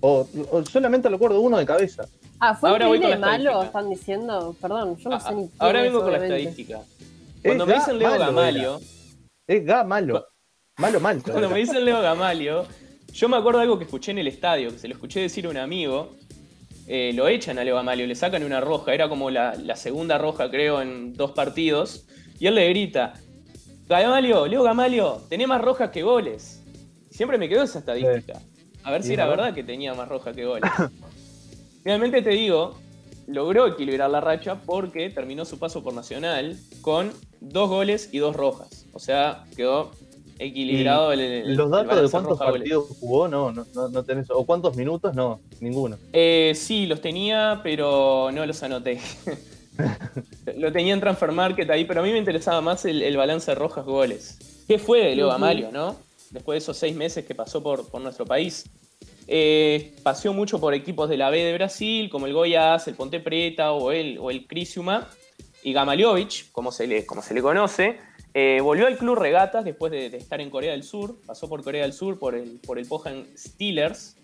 O, 0.00 0.26
o 0.50 0.64
solamente 0.64 1.08
recuerdo 1.08 1.40
uno 1.40 1.58
de 1.58 1.66
cabeza. 1.66 2.04
Ah, 2.38 2.54
¿fue 2.54 2.70
Ahora 2.70 2.86
voy 2.86 2.96
increíble 2.96 3.20
con 3.20 3.30
la 3.30 3.38
malo? 3.38 3.62
Están 3.62 3.90
diciendo. 3.90 4.56
Perdón, 4.60 4.96
yo 4.96 5.10
no 5.10 5.16
Ah, 5.16 5.20
sé 5.20 5.34
ni 5.34 5.42
quién 5.42 5.50
Ahora 5.58 5.82
vengo 5.82 6.02
con 6.02 6.12
la 6.12 6.18
estadística. 6.22 6.80
Cuando 7.44 7.64
Es 7.64 7.68
me 7.68 7.74
dicen 7.74 7.98
Leo 7.98 8.18
Gamalio, 8.18 8.76
era. 8.76 8.86
Es 9.46 9.64
Gamalo. 9.66 10.26
Malo, 10.78 11.00
malo. 11.00 11.20
Cuando 11.24 11.50
me 11.50 11.58
dicen 11.58 11.84
Leo 11.84 12.00
Gamalio, 12.00 12.66
yo 13.12 13.28
me 13.28 13.36
acuerdo 13.36 13.58
de 13.58 13.64
algo 13.64 13.78
que 13.78 13.84
escuché 13.84 14.10
en 14.12 14.18
el 14.18 14.26
estadio, 14.26 14.70
que 14.70 14.78
se 14.78 14.88
lo 14.88 14.94
escuché 14.94 15.20
decir 15.20 15.46
a 15.46 15.50
un 15.50 15.56
amigo. 15.58 16.10
Eh, 16.92 17.12
lo 17.14 17.28
echan 17.28 17.56
a 17.56 17.62
Leo 17.62 17.76
Gamalio, 17.76 18.04
le 18.04 18.16
sacan 18.16 18.42
una 18.42 18.60
roja, 18.60 18.92
era 18.92 19.08
como 19.08 19.30
la, 19.30 19.54
la 19.54 19.76
segunda 19.76 20.18
roja, 20.18 20.50
creo, 20.50 20.82
en 20.82 21.12
dos 21.14 21.30
partidos. 21.30 22.04
Y 22.40 22.48
él 22.48 22.56
le 22.56 22.68
grita: 22.68 23.14
Gamalio, 23.86 24.48
Leo 24.48 24.64
Gamalio, 24.64 25.22
tenés 25.28 25.46
más 25.46 25.60
rojas 25.60 25.90
que 25.90 26.02
goles. 26.02 26.64
Siempre 27.08 27.38
me 27.38 27.48
quedó 27.48 27.62
esa 27.62 27.78
estadística. 27.78 28.40
A 28.82 28.90
ver 28.90 29.04
si 29.04 29.12
era 29.12 29.28
verdad. 29.28 29.54
que 29.54 29.62
tenía 29.62 29.94
más 29.94 30.08
rojas 30.08 30.34
que 30.34 30.44
goles. 30.44 30.68
Finalmente 31.84 32.22
te 32.22 32.30
digo, 32.30 32.76
logró 33.28 33.68
equilibrar 33.68 34.10
la 34.10 34.20
racha 34.20 34.56
porque 34.56 35.10
terminó 35.10 35.44
su 35.44 35.60
paso 35.60 35.84
por 35.84 35.94
Nacional 35.94 36.58
con 36.80 37.12
dos 37.38 37.68
goles 37.68 38.08
y 38.10 38.18
dos 38.18 38.34
rojas. 38.34 38.86
O 38.92 38.98
sea, 38.98 39.44
quedó 39.56 39.92
equilibrado 40.46 41.12
el, 41.12 41.20
el- 41.20 41.54
Los 41.54 41.66
el 41.66 41.70
datos 41.70 42.02
de 42.02 42.08
cuántos 42.10 42.38
partidos 42.38 42.86
jugó, 42.98 43.28
no, 43.28 43.52
no, 43.52 43.66
no, 43.74 43.88
no 43.88 44.02
tenés. 44.04 44.30
O 44.30 44.44
cuántos 44.44 44.76
minutos, 44.76 45.14
no, 45.14 45.40
ninguno. 45.60 45.96
Eh, 46.12 46.52
sí, 46.56 46.86
los 46.86 47.00
tenía, 47.00 47.60
pero 47.62 48.30
no 48.32 48.44
los 48.46 48.62
anoté. 48.62 49.00
Lo 50.56 50.70
tenía 50.72 50.92
en 50.92 51.00
Transfer 51.00 51.32
Market 51.32 51.70
ahí, 51.70 51.84
pero 51.84 52.00
a 52.00 52.02
mí 52.02 52.10
me 52.12 52.18
interesaba 52.18 52.60
más 52.60 52.84
el, 52.84 53.00
el 53.02 53.16
balance 53.16 53.50
de 53.50 53.54
rojas 53.54 53.84
goles. 53.84 54.64
¿Qué 54.68 54.78
fue 54.78 55.00
de 55.06 55.16
Leo. 55.16 55.30
Amalio, 55.30 55.70
no? 55.72 55.96
Después 56.30 56.56
de 56.56 56.58
esos 56.58 56.76
seis 56.76 56.94
meses 56.94 57.24
que 57.24 57.34
pasó 57.34 57.62
por, 57.62 57.88
por 57.88 58.00
nuestro 58.02 58.26
país. 58.26 58.68
Eh, 59.26 59.94
paseó 60.02 60.32
mucho 60.34 60.60
por 60.60 60.74
equipos 60.74 61.08
de 61.08 61.16
la 61.16 61.30
B 61.30 61.42
de 61.42 61.54
Brasil, 61.54 62.10
como 62.10 62.26
el 62.26 62.34
Goiás, 62.34 62.88
el 62.88 62.94
Ponte 62.94 63.20
Preta 63.20 63.72
o 63.72 63.90
el, 63.92 64.18
o 64.18 64.30
el 64.30 64.46
Crisiuma. 64.46 65.08
Y 65.62 65.72
Gamaliovic, 65.72 66.50
como 66.52 66.72
se 66.72 66.86
le, 66.86 67.06
como 67.06 67.22
se 67.22 67.32
le 67.34 67.40
conoce, 67.42 67.98
eh, 68.34 68.60
volvió 68.62 68.86
al 68.86 68.96
club 68.96 69.16
Regatas 69.18 69.64
después 69.64 69.90
de, 69.92 70.10
de 70.10 70.16
estar 70.18 70.40
en 70.40 70.50
Corea 70.50 70.72
del 70.72 70.82
Sur. 70.82 71.16
Pasó 71.26 71.48
por 71.48 71.62
Corea 71.62 71.82
del 71.82 71.92
Sur 71.92 72.18
por 72.18 72.34
el, 72.34 72.60
por 72.64 72.78
el 72.78 72.86
Pohang 72.86 73.24
Steelers. 73.36 74.16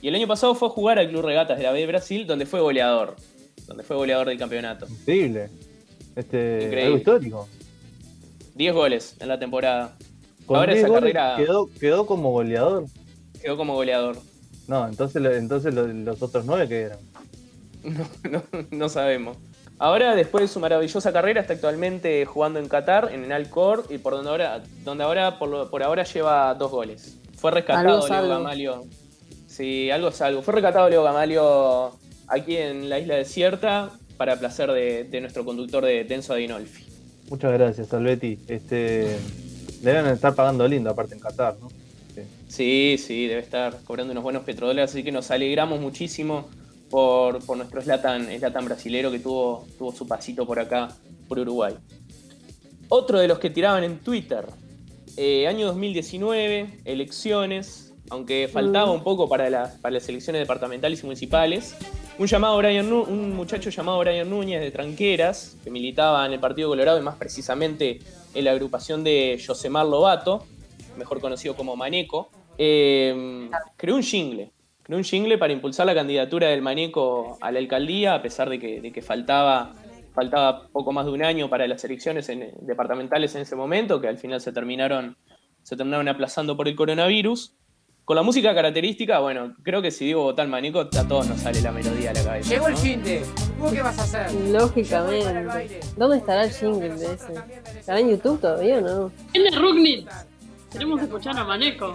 Y 0.00 0.08
el 0.08 0.14
año 0.14 0.28
pasado 0.28 0.54
fue 0.54 0.68
a 0.68 0.70
jugar 0.70 0.98
al 0.98 1.08
Club 1.08 1.24
Regatas 1.24 1.58
de 1.58 1.64
la 1.64 1.72
B 1.72 1.80
de 1.80 1.86
Brasil, 1.88 2.26
donde 2.26 2.46
fue 2.46 2.60
goleador. 2.60 3.16
Donde 3.66 3.82
fue 3.82 3.96
goleador 3.96 4.28
del 4.28 4.38
campeonato. 4.38 4.86
Increíble. 4.88 5.50
Este, 6.14 6.54
Increíble. 6.64 6.84
Algo 6.84 6.96
histórico. 6.98 7.48
10 8.54 8.74
goles 8.74 9.16
en 9.20 9.28
la 9.28 9.38
temporada. 9.38 9.96
Con 10.46 10.56
Ahora 10.56 10.72
10 10.72 10.84
esa 10.84 10.94
carrera 10.94 11.34
quedó, 11.36 11.68
quedó 11.80 12.06
como 12.06 12.30
goleador. 12.30 12.86
quedó 13.42 13.56
como 13.56 13.74
goleador. 13.74 14.16
No, 14.68 14.86
entonces, 14.88 15.22
entonces 15.36 15.74
lo- 15.74 15.86
los 15.86 16.22
otros 16.22 16.44
nueve 16.44 16.68
que 16.68 16.80
eran. 16.82 16.98
No, 17.84 18.42
no, 18.52 18.66
no 18.70 18.88
sabemos. 18.88 19.36
Ahora, 19.78 20.16
después 20.16 20.42
de 20.42 20.48
su 20.48 20.58
maravillosa 20.60 21.12
carrera, 21.12 21.40
está 21.40 21.52
actualmente 21.54 22.24
jugando 22.24 22.58
en 22.58 22.68
Qatar, 22.68 23.10
en 23.12 23.24
el 23.24 23.32
Alcor, 23.32 23.84
y 23.90 23.98
por 23.98 24.14
donde 24.14 24.30
ahora, 24.30 24.62
donde 24.84 25.04
ahora 25.04 25.38
por, 25.38 25.48
lo- 25.48 25.70
por 25.70 25.82
ahora 25.82 26.02
lleva 26.04 26.52
dos 26.54 26.70
goles. 26.70 27.16
Fue 27.36 27.50
rescatado 27.52 28.06
Leo 28.08 28.18
algo. 28.18 28.28
Gamalio. 28.34 28.84
Sí, 29.46 29.90
algo 29.90 30.08
es 30.08 30.20
algo. 30.20 30.42
Fue 30.42 30.54
rescatado 30.54 30.88
Leo 30.88 31.04
Gamalio 31.04 31.92
aquí 32.26 32.56
en 32.56 32.88
la 32.88 32.98
isla 32.98 33.14
desierta 33.16 33.90
para 34.16 34.36
placer 34.36 34.72
de, 34.72 35.04
de 35.04 35.20
nuestro 35.20 35.44
conductor 35.44 35.84
de 35.84 36.04
Tenso 36.04 36.32
Adinolfi. 36.32 36.84
Muchas 37.30 37.52
gracias, 37.52 37.86
Salvetti. 37.88 38.38
Este, 38.48 39.16
deben 39.82 40.06
estar 40.06 40.34
pagando 40.34 40.66
lindo, 40.66 40.90
aparte 40.90 41.14
en 41.14 41.20
Qatar, 41.20 41.56
¿no? 41.60 41.68
Sí, 42.48 42.96
sí, 42.98 43.26
debe 43.28 43.40
estar 43.42 43.76
cobrando 43.84 44.10
unos 44.10 44.24
buenos 44.24 44.42
petrodólares, 44.42 44.90
así 44.90 45.04
que 45.04 45.12
nos 45.12 45.30
alegramos 45.30 45.78
muchísimo 45.80 46.48
por, 46.90 47.56
nuestro 47.56 47.80
Slatan, 47.80 48.28
Slatan 48.38 48.64
brasilero 48.64 49.10
que 49.10 49.18
tuvo, 49.18 49.66
su 49.96 50.06
pasito 50.06 50.46
por 50.46 50.58
acá, 50.58 50.88
por 51.28 51.38
Uruguay. 51.38 51.74
Otro 52.88 53.18
de 53.18 53.28
los 53.28 53.38
que 53.38 53.50
tiraban 53.50 53.84
en 53.84 53.98
Twitter, 53.98 54.46
eh, 55.16 55.46
año 55.46 55.66
2019, 55.66 56.80
elecciones, 56.84 57.92
aunque 58.10 58.48
faltaba 58.50 58.90
un 58.90 59.02
poco 59.02 59.28
para 59.28 59.50
las, 59.50 60.08
elecciones 60.08 60.40
departamentales 60.40 61.02
y 61.02 61.04
municipales. 61.04 61.76
Un, 62.18 62.26
llamado 62.26 62.56
Brian 62.56 62.90
un 62.92 63.36
muchacho 63.36 63.70
llamado 63.70 63.98
Brian 63.98 64.28
Núñez 64.28 64.60
de 64.60 64.70
Tranqueras, 64.70 65.56
que 65.62 65.70
militaba 65.70 66.24
en 66.26 66.32
el 66.32 66.40
Partido 66.40 66.68
Colorado 66.68 66.98
y 66.98 67.02
más 67.02 67.16
precisamente 67.16 68.00
en 68.34 68.44
la 68.44 68.52
agrupación 68.52 69.04
de 69.04 69.42
Josemar 69.44 69.86
Lobato, 69.86 70.44
mejor 70.96 71.20
conocido 71.20 71.54
como 71.54 71.76
Maneco, 71.76 72.30
eh, 72.56 73.48
creó 73.76 73.96
un 73.96 74.02
jingle. 74.02 74.50
Creó 74.88 74.96
un 74.96 75.04
jingle 75.04 75.36
para 75.36 75.52
impulsar 75.52 75.84
la 75.84 75.94
candidatura 75.94 76.48
del 76.48 76.62
Maneco 76.62 77.36
a 77.42 77.52
la 77.52 77.58
alcaldía, 77.58 78.14
a 78.14 78.22
pesar 78.22 78.48
de 78.48 78.58
que, 78.58 78.80
de 78.80 78.90
que 78.90 79.02
faltaba, 79.02 79.74
faltaba 80.14 80.66
poco 80.68 80.92
más 80.92 81.04
de 81.04 81.12
un 81.12 81.22
año 81.22 81.50
para 81.50 81.66
las 81.68 81.84
elecciones 81.84 82.26
en- 82.30 82.54
departamentales 82.62 83.34
en 83.34 83.42
ese 83.42 83.54
momento, 83.54 84.00
que 84.00 84.08
al 84.08 84.16
final 84.16 84.40
se 84.40 84.50
terminaron, 84.50 85.14
se 85.62 85.76
terminaron 85.76 86.08
aplazando 86.08 86.56
por 86.56 86.68
el 86.68 86.74
coronavirus. 86.74 87.54
Con 88.06 88.16
la 88.16 88.22
música 88.22 88.54
característica, 88.54 89.18
bueno, 89.18 89.54
creo 89.62 89.82
que 89.82 89.90
si 89.90 90.06
digo 90.06 90.22
votar 90.22 90.48
Maneco, 90.48 90.80
a 90.80 90.88
todos 91.06 91.28
nos 91.28 91.38
sale 91.40 91.60
la 91.60 91.70
melodía 91.70 92.12
a 92.12 92.14
la 92.14 92.24
cabeza. 92.24 92.48
Llegó 92.48 92.68
el 92.68 93.02
de. 93.02 93.22
¿Vos 93.58 93.70
qué 93.70 93.82
vas 93.82 93.98
a 93.98 94.02
hacer? 94.04 94.32
Lógicamente. 94.50 95.80
¿Dónde 95.98 96.16
estará 96.16 96.44
el 96.44 96.50
jingle 96.50 96.88
de 96.94 97.12
ese? 97.12 97.34
¿Estará 97.78 98.00
en 98.00 98.08
YouTube 98.08 98.40
todavía 98.40 98.78
o 98.78 98.80
no? 98.80 99.12
¿Quién 99.32 99.46
es 99.48 99.54
Rugnitz? 99.54 100.10
Queremos 100.70 101.00
escuchar 101.00 101.36
a 101.38 101.44
Maneco. 101.44 101.92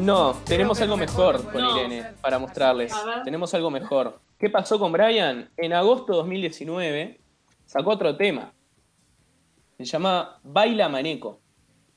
No, 0.00 0.34
tenemos 0.46 0.80
algo 0.80 0.96
mejor 0.96 1.42
con. 1.50 1.64
Irene 1.64 2.12
para 2.20 2.38
mostrarles. 2.38 2.92
Tenemos 3.24 3.52
algo 3.54 3.70
mejor. 3.70 4.20
¿Qué 4.38 4.48
pasó 4.50 4.78
con 4.78 4.92
Brian? 4.92 5.50
En 5.56 5.72
agosto 5.72 6.12
de 6.12 6.18
2019 6.18 7.20
sacó 7.66 7.90
otro 7.90 8.16
tema. 8.16 8.52
Se 9.76 9.84
llama 9.84 10.38
Baila 10.42 10.88
Maneco. 10.88 11.40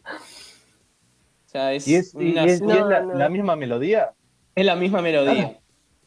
O 0.03 1.49
sea, 1.51 1.73
es, 1.73 1.87
¿Y 1.87 1.95
es, 1.95 2.13
y 2.15 2.31
una- 2.31 2.45
es- 2.45 2.51
y 2.51 2.53
es 2.53 2.61
No, 2.61 2.89
la, 2.89 3.01
no. 3.01 3.13
la 3.13 3.29
misma 3.29 3.55
melodía? 3.55 4.11
es 4.55 4.65
la 4.65 4.75
misma 4.75 5.01
melodía. 5.01 5.59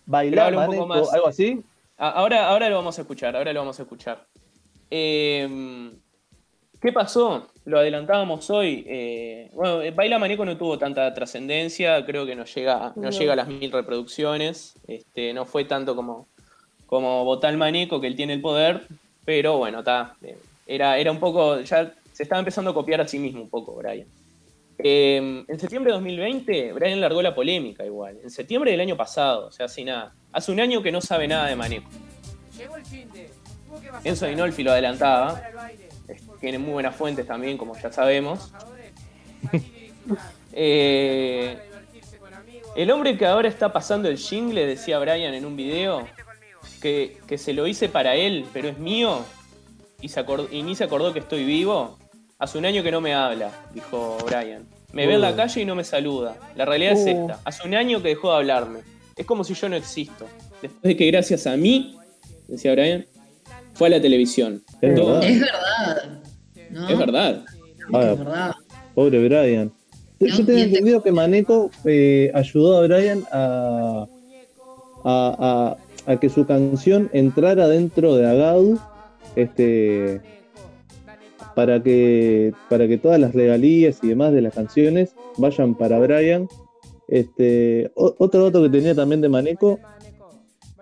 ¿Bailar, 0.06 0.30
Pero 0.48 0.58
habla 0.60 0.68
un 0.70 0.76
poco 0.76 0.86
Maneco, 0.88 1.06
más. 1.06 1.14
algo 1.14 1.28
así? 1.28 1.62
Ahora, 1.96 2.48
ahora 2.48 2.68
lo 2.68 2.76
vamos 2.76 2.98
a 2.98 3.02
escuchar, 3.02 3.36
ahora 3.36 3.52
lo 3.52 3.60
vamos 3.60 3.78
a 3.78 3.82
escuchar. 3.82 4.26
Eh, 4.90 5.92
¿Qué 6.84 6.92
pasó? 6.92 7.48
Lo 7.64 7.78
adelantábamos 7.78 8.50
hoy. 8.50 8.84
eh, 8.86 9.48
bueno, 9.54 9.80
eh, 9.80 9.90
Baila 9.90 10.18
Maneco 10.18 10.44
no 10.44 10.58
tuvo 10.58 10.76
tanta 10.78 11.14
trascendencia, 11.14 12.04
creo 12.04 12.26
que 12.26 12.36
no 12.36 12.44
llega, 12.44 12.92
no, 12.94 13.04
No. 13.04 13.10
llega 13.10 13.32
a 13.32 13.36
las 13.36 13.48
mil 13.48 13.72
reproducciones. 13.72 14.74
Este, 14.86 15.32
no 15.32 15.46
fue 15.46 15.64
tanto 15.64 15.96
como, 15.96 16.28
como 16.84 17.24
Botal 17.24 17.56
Maneco, 17.56 18.02
que 18.02 18.06
él 18.06 18.16
tiene 18.16 18.34
el 18.34 18.42
poder, 18.42 18.82
pero 19.24 19.56
bueno, 19.56 19.78
está. 19.78 20.14
eh, 20.22 20.36
era, 20.66 20.98
era 20.98 21.10
un 21.10 21.18
poco. 21.20 21.58
Ya 21.60 21.90
se 22.12 22.22
estaba 22.22 22.40
empezando 22.40 22.72
a 22.72 22.74
copiar 22.74 23.00
a 23.00 23.08
sí 23.08 23.18
mismo 23.18 23.40
un 23.40 23.48
poco, 23.48 23.74
Brian. 23.76 24.06
Eh, 24.76 25.44
en 25.48 25.58
septiembre 25.58 25.90
de 25.90 25.94
2020, 25.96 26.72
Brian 26.74 27.00
largó 27.00 27.22
la 27.22 27.34
polémica 27.34 27.86
igual. 27.86 28.18
En 28.22 28.28
septiembre 28.28 28.70
del 28.72 28.80
año 28.80 28.94
pasado, 28.96 29.46
o 29.46 29.50
sea, 29.52 29.66
así 29.66 29.84
nada. 29.84 30.12
Hace 30.32 30.52
un 30.52 30.60
año 30.60 30.82
que 30.82 30.92
no 30.92 31.00
sabe 31.00 31.28
nada 31.28 31.46
de 31.46 31.56
Maneco. 31.56 31.88
Llegó 32.58 32.76
el 32.76 32.84
fin 32.84 33.10
de. 33.10 33.30
¿Vos 33.70 33.80
qué 33.80 33.90
vas 33.90 34.04
a 34.04 34.08
Enzo? 34.08 34.26
Dinolfi 34.26 34.62
lo 34.62 34.72
adelantaba. 34.72 35.40
Tiene 36.44 36.58
muy 36.58 36.72
buenas 36.74 36.94
fuentes 36.94 37.26
también, 37.26 37.56
como 37.56 37.74
ya 37.80 37.90
sabemos. 37.90 38.52
Eh, 40.56 41.56
el 42.76 42.90
hombre 42.90 43.16
que 43.16 43.24
ahora 43.26 43.48
está 43.48 43.72
pasando 43.72 44.08
el 44.08 44.18
jingle, 44.18 44.66
decía 44.66 44.98
Brian 44.98 45.32
en 45.34 45.46
un 45.46 45.56
video, 45.56 46.06
que, 46.82 47.16
que 47.26 47.38
se 47.38 47.54
lo 47.54 47.66
hice 47.66 47.88
para 47.88 48.14
él, 48.14 48.44
pero 48.52 48.68
es 48.68 48.78
mío, 48.78 49.20
y, 50.02 50.10
se 50.10 50.24
acor- 50.24 50.46
y 50.52 50.62
ni 50.62 50.76
se 50.76 50.84
acordó 50.84 51.12
que 51.14 51.20
estoy 51.20 51.44
vivo. 51.44 51.98
Hace 52.38 52.58
un 52.58 52.66
año 52.66 52.82
que 52.82 52.92
no 52.92 53.00
me 53.00 53.14
habla, 53.14 53.50
dijo 53.72 54.18
Brian. 54.26 54.66
Me 54.92 55.06
ve 55.06 55.14
en 55.14 55.22
la 55.22 55.30
Uh. 55.32 55.36
calle 55.36 55.62
y 55.62 55.64
no 55.64 55.74
me 55.74 55.82
saluda. 55.84 56.36
La 56.54 56.66
realidad 56.66 56.92
es 56.92 57.00
Uh. 57.06 57.08
esta. 57.22 57.40
Hace 57.44 57.66
un 57.66 57.74
año 57.74 58.02
que 58.02 58.08
dejó 58.10 58.30
de 58.30 58.36
hablarme. 58.36 58.80
Es 59.16 59.24
como 59.26 59.42
si 59.42 59.54
yo 59.54 59.68
no 59.70 59.76
existo. 59.76 60.26
Después 60.62 60.82
de 60.82 60.96
que 60.96 61.06
gracias 61.10 61.46
a 61.46 61.56
mí, 61.56 61.96
decía 62.46 62.72
Brian, 62.72 63.06
fue 63.72 63.88
a 63.88 63.90
la 63.92 64.00
televisión. 64.02 64.62
Es 64.82 64.94
Todo. 64.94 65.14
verdad. 65.14 65.24
Es 65.24 65.40
verdad. 65.40 65.58
¿No? 66.84 66.90
Es 66.90 66.98
verdad. 66.98 67.44
Ah, 67.92 68.12
Es 68.12 68.18
verdad. 68.18 68.52
Pobre 68.94 69.24
Brian. 69.28 69.72
Yo 70.20 70.28
No, 70.44 70.52
el- 70.52 70.58
entendido 70.58 71.02
que 71.02 71.12
Maneco 71.12 71.70
eh, 71.84 72.30
ayudó 72.34 72.78
a 72.78 72.86
Brian 72.86 73.24
a, 73.32 74.06
a, 75.04 75.76
a- 76.06 76.12
a 76.12 76.20
que 76.20 76.28
su 76.28 76.46
canción 76.46 77.10
entrara 77.12 77.66
dentro 77.66 78.14
de 78.14 78.26
Agadu 78.26 78.78
este, 79.36 80.20
para, 81.54 81.82
que, 81.82 82.52
para 82.68 82.86
que 82.86 82.98
todas 82.98 83.18
las 83.20 83.34
regalías 83.34 83.98
y 84.02 84.08
demás 84.08 84.32
de 84.32 84.42
las 84.42 84.54
canciones 84.54 85.14
vayan 85.38 85.74
para 85.74 85.98
Brian. 85.98 86.48
Este, 87.08 87.90
o- 87.94 88.14
otro 88.18 88.44
dato 88.44 88.62
que 88.62 88.68
tenía 88.70 88.94
también 88.94 89.20
de 89.20 89.28
Maneco 89.28 89.78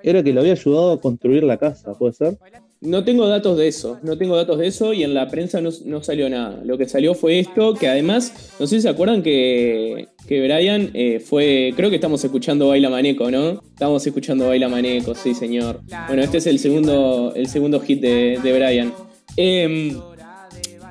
era 0.02 0.22
que 0.22 0.32
lo 0.32 0.40
había 0.40 0.52
ayudado 0.52 0.92
a 0.92 1.00
construir 1.00 1.42
la 1.44 1.56
casa, 1.56 1.94
¿puede 1.94 2.12
ser? 2.14 2.36
No 2.82 3.04
tengo 3.04 3.28
datos 3.28 3.56
de 3.56 3.68
eso, 3.68 4.00
no 4.02 4.18
tengo 4.18 4.34
datos 4.34 4.58
de 4.58 4.66
eso 4.66 4.92
y 4.92 5.04
en 5.04 5.14
la 5.14 5.28
prensa 5.28 5.60
no, 5.60 5.70
no 5.84 6.02
salió 6.02 6.28
nada. 6.28 6.60
Lo 6.64 6.76
que 6.76 6.88
salió 6.88 7.14
fue 7.14 7.38
esto, 7.38 7.74
que 7.74 7.86
además, 7.86 8.56
no 8.58 8.66
sé 8.66 8.76
si 8.76 8.82
se 8.82 8.88
acuerdan 8.88 9.22
que, 9.22 10.08
que 10.26 10.42
Brian 10.42 10.90
eh, 10.92 11.20
fue, 11.20 11.72
creo 11.76 11.90
que 11.90 11.96
estamos 11.96 12.24
escuchando 12.24 12.68
Baila 12.68 12.90
Maneco, 12.90 13.30
¿no? 13.30 13.62
Estamos 13.62 14.04
escuchando 14.04 14.48
Baila 14.48 14.68
Maneco, 14.68 15.14
sí 15.14 15.32
señor. 15.32 15.80
Bueno, 16.08 16.24
este 16.24 16.38
es 16.38 16.46
el 16.48 16.58
segundo, 16.58 17.32
el 17.36 17.46
segundo 17.46 17.78
hit 17.78 18.00
de, 18.00 18.40
de 18.42 18.52
Brian. 18.52 18.92
Em, 19.36 19.96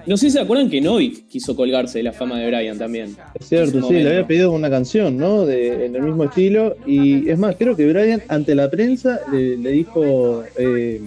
no 0.07 0.15
sé 0.15 0.27
si 0.27 0.31
se 0.31 0.39
acuerdan 0.39 0.69
que 0.69 0.79
Novik 0.79 1.27
quiso 1.27 1.57
colgarse 1.57 1.99
de 1.99 2.03
la 2.03 2.13
fama 2.13 2.39
de 2.39 2.47
Brian 2.47 2.77
también. 2.77 3.17
Es 3.37 3.49
cierto, 3.49 3.85
sí, 3.85 3.95
le 3.95 4.09
había 4.09 4.25
pedido 4.25 4.53
una 4.53 4.69
canción, 4.69 5.17
¿no? 5.17 5.45
De, 5.45 5.87
en 5.87 5.95
el 5.97 6.03
mismo 6.03 6.23
estilo. 6.23 6.77
Y 6.85 7.29
es 7.29 7.37
más, 7.37 7.57
creo 7.57 7.75
que 7.75 7.85
Brian, 7.85 8.23
ante 8.29 8.55
la 8.55 8.71
prensa, 8.71 9.19
le, 9.31 9.57
le 9.57 9.71
dijo, 9.71 10.43
eh, 10.57 11.01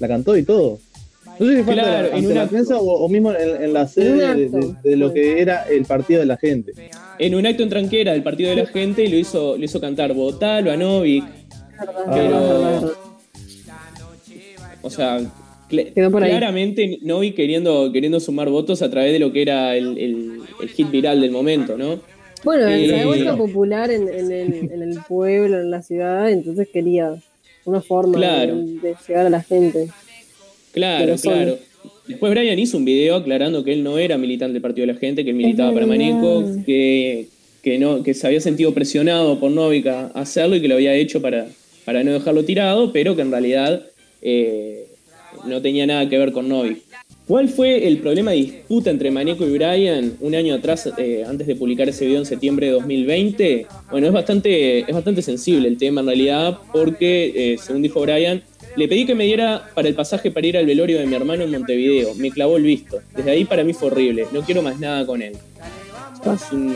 la 0.00 0.08
cantó 0.08 0.36
y 0.36 0.42
todo. 0.42 0.78
No 1.38 1.46
sé 1.46 1.56
si 1.56 1.62
fue 1.62 1.72
ante 1.72 1.82
Claro, 1.84 2.02
la- 2.02 2.08
en 2.08 2.14
ante 2.16 2.26
un 2.28 2.34
la 2.34 2.46
prensa 2.48 2.78
o, 2.78 2.84
o 3.04 3.08
mismo 3.08 3.32
en, 3.32 3.62
en 3.62 3.72
la 3.72 3.86
sede 3.88 4.12
de, 4.14 4.26
acto. 4.26 4.58
de- 4.82 4.90
de 4.90 4.96
lo 4.96 5.12
que 5.14 5.40
era 5.40 5.62
el 5.68 5.84
partido 5.84 6.20
de 6.20 6.26
la 6.26 6.36
gente. 6.36 6.72
En 7.18 7.34
un 7.34 7.46
acto 7.46 7.62
en 7.62 7.68
tranquera 7.70 8.12
del 8.12 8.22
partido 8.22 8.50
de 8.50 8.56
la 8.56 8.66
gente 8.66 9.04
y 9.04 9.08
lo 9.08 9.16
hizo, 9.16 9.56
lo 9.56 9.64
hizo 9.64 9.80
cantar 9.80 10.12
Botalo 10.12 10.70
a 10.72 10.76
Novik. 10.76 11.24
Pero. 12.12 12.92
O 14.82 14.90
sea, 14.90 15.18
cl- 15.70 15.92
Quedó 15.94 16.10
por 16.10 16.22
ahí. 16.22 16.30
claramente 16.30 16.98
Novi 17.02 17.32
queriendo, 17.32 17.90
queriendo 17.92 18.18
sumar 18.20 18.48
votos 18.48 18.82
a 18.82 18.90
través 18.90 19.12
de 19.12 19.18
lo 19.18 19.32
que 19.32 19.42
era 19.42 19.76
el, 19.76 19.98
el- 19.98 20.40
el 20.62 20.68
hit 20.68 20.90
viral 20.90 21.20
del 21.20 21.30
momento, 21.30 21.76
¿no? 21.76 22.00
Bueno, 22.44 22.66
Eh, 22.68 22.88
se 22.88 23.00
ha 23.00 23.06
vuelto 23.06 23.36
popular 23.36 23.90
en, 23.90 24.08
en 24.08 24.32
el, 24.32 24.54
en 24.72 24.82
el 24.82 24.98
pueblo, 25.06 25.60
en 25.60 25.70
la 25.70 25.82
ciudad, 25.82 26.30
entonces 26.30 26.68
quería 26.72 27.14
una 27.64 27.80
forma 27.80 28.16
Claro. 28.16 28.56
de, 28.56 28.80
de 28.80 28.94
llegar 29.06 29.26
a 29.26 29.30
la 29.30 29.42
gente. 29.42 29.88
Claro, 30.72 31.16
claro. 31.16 31.58
Después 32.06 32.30
Brian 32.32 32.58
hizo 32.58 32.76
un 32.76 32.84
video 32.84 33.16
aclarando 33.16 33.62
que 33.64 33.72
él 33.72 33.82
no 33.82 33.98
era 33.98 34.18
militante 34.18 34.54
del 34.54 34.62
Partido 34.62 34.86
de 34.86 34.92
la 34.94 34.98
Gente, 34.98 35.24
que 35.24 35.30
él 35.30 35.36
militaba 35.36 35.72
para. 35.72 35.86
Maneco, 35.86 36.44
que, 36.66 37.28
que, 37.62 37.78
no, 37.78 38.02
que 38.02 38.14
se 38.14 38.26
había 38.26 38.40
sentido 38.40 38.74
presionado 38.74 39.38
por 39.38 39.50
Novik 39.50 39.86
a 39.86 40.06
hacerlo 40.08 40.56
y 40.56 40.60
que 40.60 40.68
lo 40.68 40.74
había 40.74 40.94
hecho 40.94 41.22
para, 41.22 41.46
para 41.84 42.02
no 42.02 42.12
dejarlo 42.12 42.44
tirado, 42.44 42.92
pero 42.92 43.14
que 43.16 43.22
en 43.22 43.30
realidad 43.30 43.82
eh, 44.22 44.86
no 45.46 45.62
tenía 45.62 45.86
nada 45.86 46.08
que 46.08 46.18
ver 46.18 46.32
con 46.32 46.48
Novi. 46.48 46.82
¿Cuál 47.30 47.48
fue 47.48 47.86
el 47.86 47.98
problema 47.98 48.32
de 48.32 48.38
disputa 48.38 48.90
entre 48.90 49.12
Maneco 49.12 49.46
y 49.46 49.52
Brian 49.52 50.16
un 50.18 50.34
año 50.34 50.52
atrás, 50.52 50.90
eh, 50.98 51.22
antes 51.24 51.46
de 51.46 51.54
publicar 51.54 51.88
ese 51.88 52.04
video 52.04 52.18
en 52.18 52.26
septiembre 52.26 52.66
de 52.66 52.72
2020? 52.72 53.68
Bueno, 53.88 54.08
es 54.08 54.12
bastante, 54.12 54.80
es 54.80 54.92
bastante 54.92 55.22
sensible 55.22 55.68
el 55.68 55.78
tema 55.78 56.00
en 56.00 56.08
realidad, 56.08 56.58
porque, 56.72 57.52
eh, 57.52 57.56
según 57.56 57.82
dijo 57.82 58.00
Brian, 58.00 58.42
le 58.74 58.88
pedí 58.88 59.06
que 59.06 59.14
me 59.14 59.26
diera 59.26 59.70
para 59.76 59.86
el 59.86 59.94
pasaje 59.94 60.32
para 60.32 60.44
ir 60.44 60.58
al 60.58 60.66
velorio 60.66 60.98
de 60.98 61.06
mi 61.06 61.14
hermano 61.14 61.44
en 61.44 61.52
Montevideo. 61.52 62.16
Me 62.16 62.32
clavó 62.32 62.56
el 62.56 62.64
visto. 62.64 62.98
Desde 63.14 63.30
ahí 63.30 63.44
para 63.44 63.62
mí 63.62 63.74
fue 63.74 63.90
horrible. 63.92 64.26
No 64.32 64.40
quiero 64.40 64.62
más 64.62 64.80
nada 64.80 65.06
con 65.06 65.22
él. 65.22 65.34
Es 65.34 66.50
un, 66.50 66.74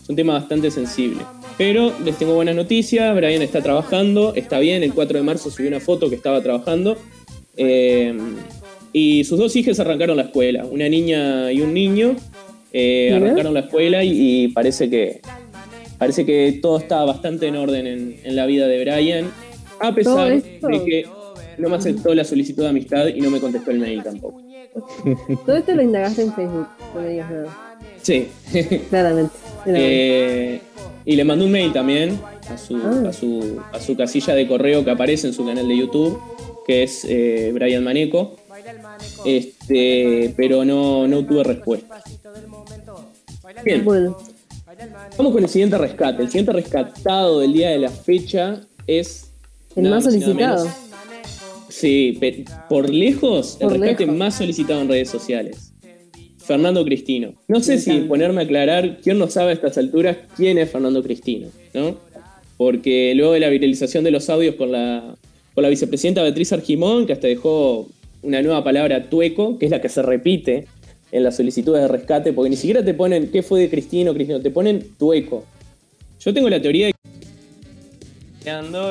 es 0.00 0.08
un 0.08 0.14
tema 0.14 0.34
bastante 0.34 0.70
sensible. 0.70 1.22
Pero 1.58 1.92
les 2.04 2.16
tengo 2.16 2.32
buenas 2.32 2.54
noticias. 2.54 3.12
Brian 3.16 3.42
está 3.42 3.60
trabajando, 3.60 4.36
está 4.36 4.60
bien. 4.60 4.84
El 4.84 4.94
4 4.94 5.18
de 5.18 5.24
marzo 5.24 5.50
subió 5.50 5.66
una 5.66 5.80
foto 5.80 6.08
que 6.08 6.14
estaba 6.14 6.40
trabajando. 6.44 6.96
Eh, 7.56 8.16
y 8.98 9.24
sus 9.24 9.38
dos 9.38 9.54
hijas 9.56 9.78
arrancaron 9.78 10.16
la 10.16 10.22
escuela. 10.22 10.64
Una 10.64 10.88
niña 10.88 11.52
y 11.52 11.60
un 11.60 11.74
niño 11.74 12.16
eh, 12.72 13.12
arrancaron 13.14 13.52
la 13.52 13.60
escuela 13.60 14.02
y, 14.02 14.44
y 14.44 14.48
parece 14.48 14.88
que 14.88 15.20
parece 15.98 16.24
que 16.24 16.58
todo 16.62 16.78
está 16.78 17.04
bastante 17.04 17.46
en 17.46 17.56
orden 17.56 17.86
en, 17.86 18.16
en 18.24 18.36
la 18.36 18.46
vida 18.46 18.66
de 18.66 18.82
Brian. 18.82 19.30
A 19.80 19.94
pesar 19.94 20.30
de 20.40 20.84
que 20.86 21.04
no 21.58 21.68
me 21.68 21.76
aceptó 21.76 22.14
la 22.14 22.24
solicitud 22.24 22.62
de 22.62 22.70
amistad 22.70 23.08
y 23.08 23.20
no 23.20 23.30
me 23.30 23.38
contestó 23.38 23.70
el 23.70 23.80
mail 23.80 24.02
tampoco. 24.02 24.40
Todo 25.44 25.56
esto 25.56 25.74
lo 25.74 25.82
indagaste 25.82 26.22
en 26.22 26.32
Facebook, 26.34 26.66
no 26.94 27.00
me 27.02 27.08
digas 27.10 27.30
nada. 27.30 27.78
Sí. 28.00 28.28
Claramente. 28.88 29.34
Eh, 29.66 30.60
y 31.04 31.16
le 31.16 31.24
mandó 31.24 31.44
un 31.44 31.52
mail 31.52 31.70
también 31.74 32.18
a 32.48 32.56
su, 32.56 32.76
Ah. 32.76 33.08
a, 33.08 33.12
su, 33.12 33.60
a 33.72 33.78
su 33.78 33.94
casilla 33.94 34.34
de 34.34 34.48
correo 34.48 34.82
que 34.86 34.90
aparece 34.90 35.26
en 35.26 35.34
su 35.34 35.44
canal 35.44 35.68
de 35.68 35.76
YouTube, 35.76 36.18
que 36.66 36.82
es 36.84 37.04
eh, 37.06 37.50
Brian 37.52 37.84
Maneco. 37.84 38.36
Este, 39.24 40.34
pero 40.36 40.64
no, 40.64 41.06
no 41.08 41.24
tuve 41.24 41.44
respuesta. 41.44 42.02
Bien, 43.64 43.84
Bueno, 43.84 44.16
vamos 45.16 45.32
con 45.32 45.42
el 45.42 45.48
siguiente 45.48 45.78
rescate. 45.78 46.22
El 46.22 46.28
siguiente 46.28 46.52
rescatado 46.52 47.40
del 47.40 47.52
día 47.52 47.70
de 47.70 47.78
la 47.78 47.90
fecha 47.90 48.60
es. 48.86 49.30
el 49.74 49.88
más 49.88 50.04
solicitado. 50.04 50.66
Sí, 51.68 52.18
por 52.68 52.88
lejos, 52.88 53.58
Por 53.60 53.74
el 53.74 53.80
rescate 53.80 54.04
lejos. 54.04 54.18
más 54.18 54.34
solicitado 54.36 54.80
en 54.80 54.88
redes 54.88 55.10
sociales. 55.10 55.72
Fernando 56.38 56.84
Cristino. 56.84 57.34
No 57.48 57.60
sé 57.60 57.78
si 57.78 58.00
ponerme 58.02 58.40
a 58.42 58.44
aclarar 58.44 58.98
quién 59.02 59.18
no 59.18 59.28
sabe 59.28 59.50
a 59.50 59.54
estas 59.54 59.76
alturas 59.78 60.16
quién 60.36 60.58
es 60.58 60.70
Fernando 60.70 61.02
Cristino, 61.02 61.48
¿no? 61.74 61.96
Porque 62.56 63.12
luego 63.16 63.32
de 63.32 63.40
la 63.40 63.48
viralización 63.48 64.04
de 64.04 64.12
los 64.12 64.30
audios 64.30 64.54
con 64.54 64.70
la, 64.72 65.16
con 65.54 65.62
la 65.62 65.68
vicepresidenta 65.68 66.22
Beatriz 66.22 66.52
Argimón, 66.52 67.04
que 67.04 67.12
hasta 67.14 67.26
dejó 67.26 67.88
una 68.26 68.42
nueva 68.42 68.64
palabra 68.64 69.08
tueco, 69.08 69.58
que 69.58 69.66
es 69.66 69.70
la 69.70 69.80
que 69.80 69.88
se 69.88 70.02
repite 70.02 70.66
en 71.12 71.22
las 71.22 71.36
solicitudes 71.36 71.82
de 71.82 71.88
rescate, 71.88 72.32
porque 72.32 72.50
ni 72.50 72.56
siquiera 72.56 72.84
te 72.84 72.92
ponen 72.92 73.30
qué 73.30 73.42
fue 73.42 73.60
de 73.60 73.70
Cristino, 73.70 74.12
Cristino, 74.12 74.40
te 74.40 74.50
ponen 74.50 74.96
tueco. 74.98 75.44
Yo 76.18 76.34
tengo 76.34 76.48
la 76.48 76.60
teoría 76.60 76.86
de 76.86 76.92
que 76.92 76.96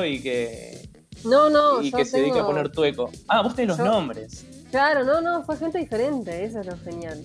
y 0.06 0.22
que, 0.22 0.78
No, 1.24 1.50
no, 1.50 1.82
y 1.82 1.90
yo 1.90 1.98
que 1.98 2.04
se 2.04 2.20
dedica 2.20 2.42
a 2.42 2.46
poner 2.46 2.70
tueco. 2.70 3.10
Ah, 3.28 3.42
vos 3.42 3.54
tenés 3.54 3.76
los 3.76 3.78
Yo- 3.78 3.84
nombres. 3.84 4.44
Claro, 4.70 5.04
no, 5.04 5.20
no, 5.20 5.44
fue 5.44 5.56
gente 5.56 5.78
diferente, 5.78 6.44
eso 6.44 6.60
es 6.60 6.66
lo 6.66 6.76
genial. 6.78 7.22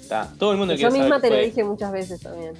Está, 0.00 0.32
todo 0.38 0.52
el 0.52 0.58
mundo 0.58 0.74
Yo 0.74 0.88
quiere 0.88 0.90
saber 0.90 1.02
misma 1.02 1.20
te 1.20 1.30
lo 1.30 1.36
dije 1.36 1.64
muchas 1.64 1.92
veces 1.92 2.20
también. 2.20 2.54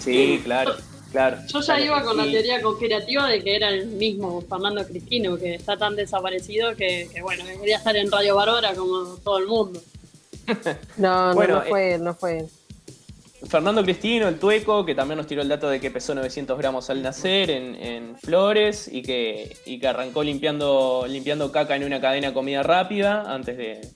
Sí, 0.00 0.40
claro, 0.44 0.74
claro. 1.10 1.38
Yo 1.46 1.60
ya 1.60 1.66
Claro, 1.76 1.84
iba 1.84 2.02
con 2.02 2.16
la 2.16 2.24
teoría 2.24 2.60
conspirativa 2.62 3.28
de 3.28 3.42
que 3.42 3.56
era 3.56 3.68
el 3.68 3.86
mismo 3.86 4.40
Fernando 4.42 4.86
Cristino, 4.86 5.36
que 5.36 5.54
está 5.54 5.76
tan 5.76 5.96
desaparecido 5.96 6.74
que, 6.76 7.08
que, 7.12 7.22
bueno, 7.22 7.44
que 7.44 7.58
quería 7.58 7.78
estar 7.78 7.96
en 7.96 8.10
Radio 8.10 8.36
Bárbara 8.36 8.74
como 8.74 9.16
todo 9.16 9.38
el 9.38 9.46
mundo. 9.46 9.80
No, 10.96 11.30
no, 11.30 11.34
Bueno, 11.34 11.54
no 11.56 11.62
fue 11.62 11.94
él, 11.94 12.04
no 12.04 12.14
fue 12.14 12.38
él. 12.38 12.46
Fernando 13.48 13.82
Cristino, 13.82 14.28
el 14.28 14.38
tueco, 14.38 14.84
que 14.84 14.94
también 14.94 15.18
nos 15.18 15.26
tiró 15.26 15.42
el 15.42 15.48
dato 15.48 15.68
de 15.68 15.80
que 15.80 15.90
pesó 15.90 16.14
900 16.14 16.56
gramos 16.58 16.88
al 16.90 17.02
nacer 17.02 17.50
en, 17.50 17.74
en 17.74 18.16
Flores 18.18 18.88
y 18.90 19.02
que, 19.02 19.56
y 19.66 19.78
que 19.78 19.88
arrancó 19.88 20.22
limpiando, 20.22 21.04
limpiando 21.08 21.52
caca 21.52 21.76
en 21.76 21.84
una 21.84 22.00
cadena 22.00 22.28
de 22.28 22.34
comida 22.34 22.62
rápida 22.62 23.22
antes 23.32 23.56
de, 23.56 23.88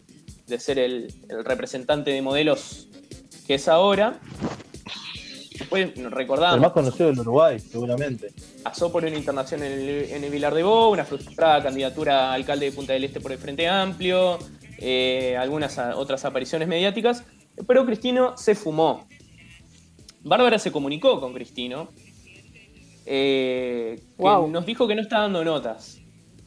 de 0.47 0.61
ser 0.61 0.79
el, 0.79 1.15
el 1.29 1.45
representante 1.45 2.11
de 2.11 2.23
modelos 2.23 2.89
que 3.47 3.55
es 3.55 3.67
ahora. 3.69 4.21
Después 5.61 5.89
nos 5.97 6.07
El 6.07 6.11
recordamos, 6.13 6.61
más 6.61 6.73
conocido 6.73 7.11
del 7.11 7.21
Uruguay, 7.21 7.59
seguramente. 7.61 8.33
pasó 8.63 8.91
por 8.91 9.05
una 9.05 9.17
internación 9.17 9.63
en 9.63 9.73
el, 9.73 9.89
en 10.11 10.25
el 10.25 10.31
Vilar 10.31 10.55
de 10.55 10.63
Bo, 10.63 10.89
una 10.91 11.05
frustrada 11.05 11.63
candidatura 11.63 12.31
a 12.31 12.33
alcalde 12.35 12.67
de 12.67 12.73
Punta 12.73 12.93
del 12.95 13.05
Este 13.05 13.21
por 13.21 13.31
el 13.33 13.39
Frente 13.39 13.69
Amplio, 13.69 14.39
eh, 14.79 15.37
algunas 15.39 15.79
a- 15.79 15.97
otras 15.97 16.25
apariciones 16.25 16.67
mediáticas, 16.67 17.25
pero 17.67 17.85
Cristino 17.87 18.37
se 18.37 18.55
fumó. 18.55 19.07
Bárbara 20.23 20.59
se 20.59 20.73
comunicó 20.73 21.21
con 21.21 21.33
Cristino, 21.35 21.89
eh, 23.07 23.97
que 24.17 24.23
Wow. 24.23 24.49
nos 24.49 24.67
dijo 24.67 24.87
que 24.89 24.95
no 24.95 25.03
está 25.03 25.21
dando 25.21 25.45
notas. 25.45 25.99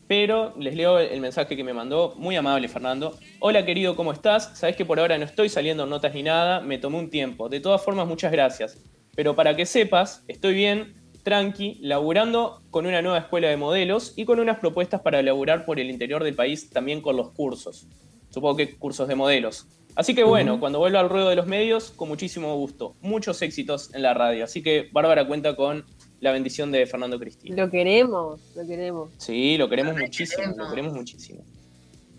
Pero 0.07 0.53
les 0.60 0.76
leo 0.76 0.99
el 0.99 1.22
mensaje 1.22 1.56
que 1.56 1.64
me 1.64 1.73
mandó, 1.73 2.14
muy 2.18 2.35
amable 2.35 2.68
Fernando. 2.68 3.18
Hola 3.40 3.65
querido, 3.65 3.95
¿cómo 3.95 4.11
estás? 4.11 4.52
Sabes 4.57 4.76
que 4.76 4.85
por 4.85 4.99
ahora 4.99 5.18
no 5.18 5.26
estoy 5.26 5.49
saliendo 5.49 5.84
en 5.84 5.90
notas 5.90 6.14
ni 6.14 6.23
nada, 6.23 6.60
me 6.61 6.77
tomé 6.77 6.98
un 6.99 7.10
tiempo. 7.10 7.48
De 7.48 7.60
todas 7.60 7.81
formas, 7.81 8.06
muchas 8.07 8.31
gracias. 8.31 8.77
Pero 9.15 9.35
para 9.35 9.56
que 9.56 9.65
sepas, 9.65 10.23
estoy 10.27 10.53
bien, 10.56 10.95
tranqui, 11.23 11.77
laburando 11.81 12.61
con 12.72 12.85
una 12.85 13.02
nueva 13.02 13.19
escuela 13.19 13.48
de 13.49 13.57
modelos 13.57 14.14
y 14.15 14.26
con 14.26 14.40
unas 14.40 14.60
propuestas 14.60 15.02
para 15.02 15.22
laburar 15.22 15.65
por 15.65 15.80
el 15.80 15.90
interior 15.90 16.23
del 16.23 16.35
país 16.35 16.69
también 16.69 17.02
con 17.02 17.15
los 17.15 17.31
cursos. 17.31 17.88
Supongo 18.30 18.57
que 18.57 18.76
cursos 18.76 19.07
de 19.07 19.15
modelos. 19.15 19.68
Así 19.95 20.15
que 20.15 20.23
bueno, 20.23 20.60
cuando 20.60 20.80
vuelva 20.80 20.99
al 21.02 21.10
ruedo 21.10 21.30
de 21.30 21.35
los 21.35 21.45
medios, 21.45 21.91
con 21.91 22.10
muchísimo 22.10 22.56
gusto. 22.57 22.95
Muchos 23.02 23.41
éxitos 23.44 23.94
en 23.94 24.02
la 24.02 24.15
radio. 24.15 24.44
Así 24.44 24.64
que 24.64 24.90
Bárbara 24.91 25.27
cuenta 25.27 25.56
con 25.56 25.85
la 26.19 26.31
bendición 26.31 26.72
de 26.72 26.88
Fernando 26.88 27.19
Cristina. 27.19 27.56
Lo 27.64 27.69
queremos, 27.69 28.41
lo 28.56 28.65
queremos. 28.65 29.11
Sí, 29.19 29.56
lo 29.57 29.69
queremos 29.69 29.95
muchísimo, 29.95 30.56
lo 30.57 30.69
queremos 30.72 30.94
muchísimo. 30.94 31.44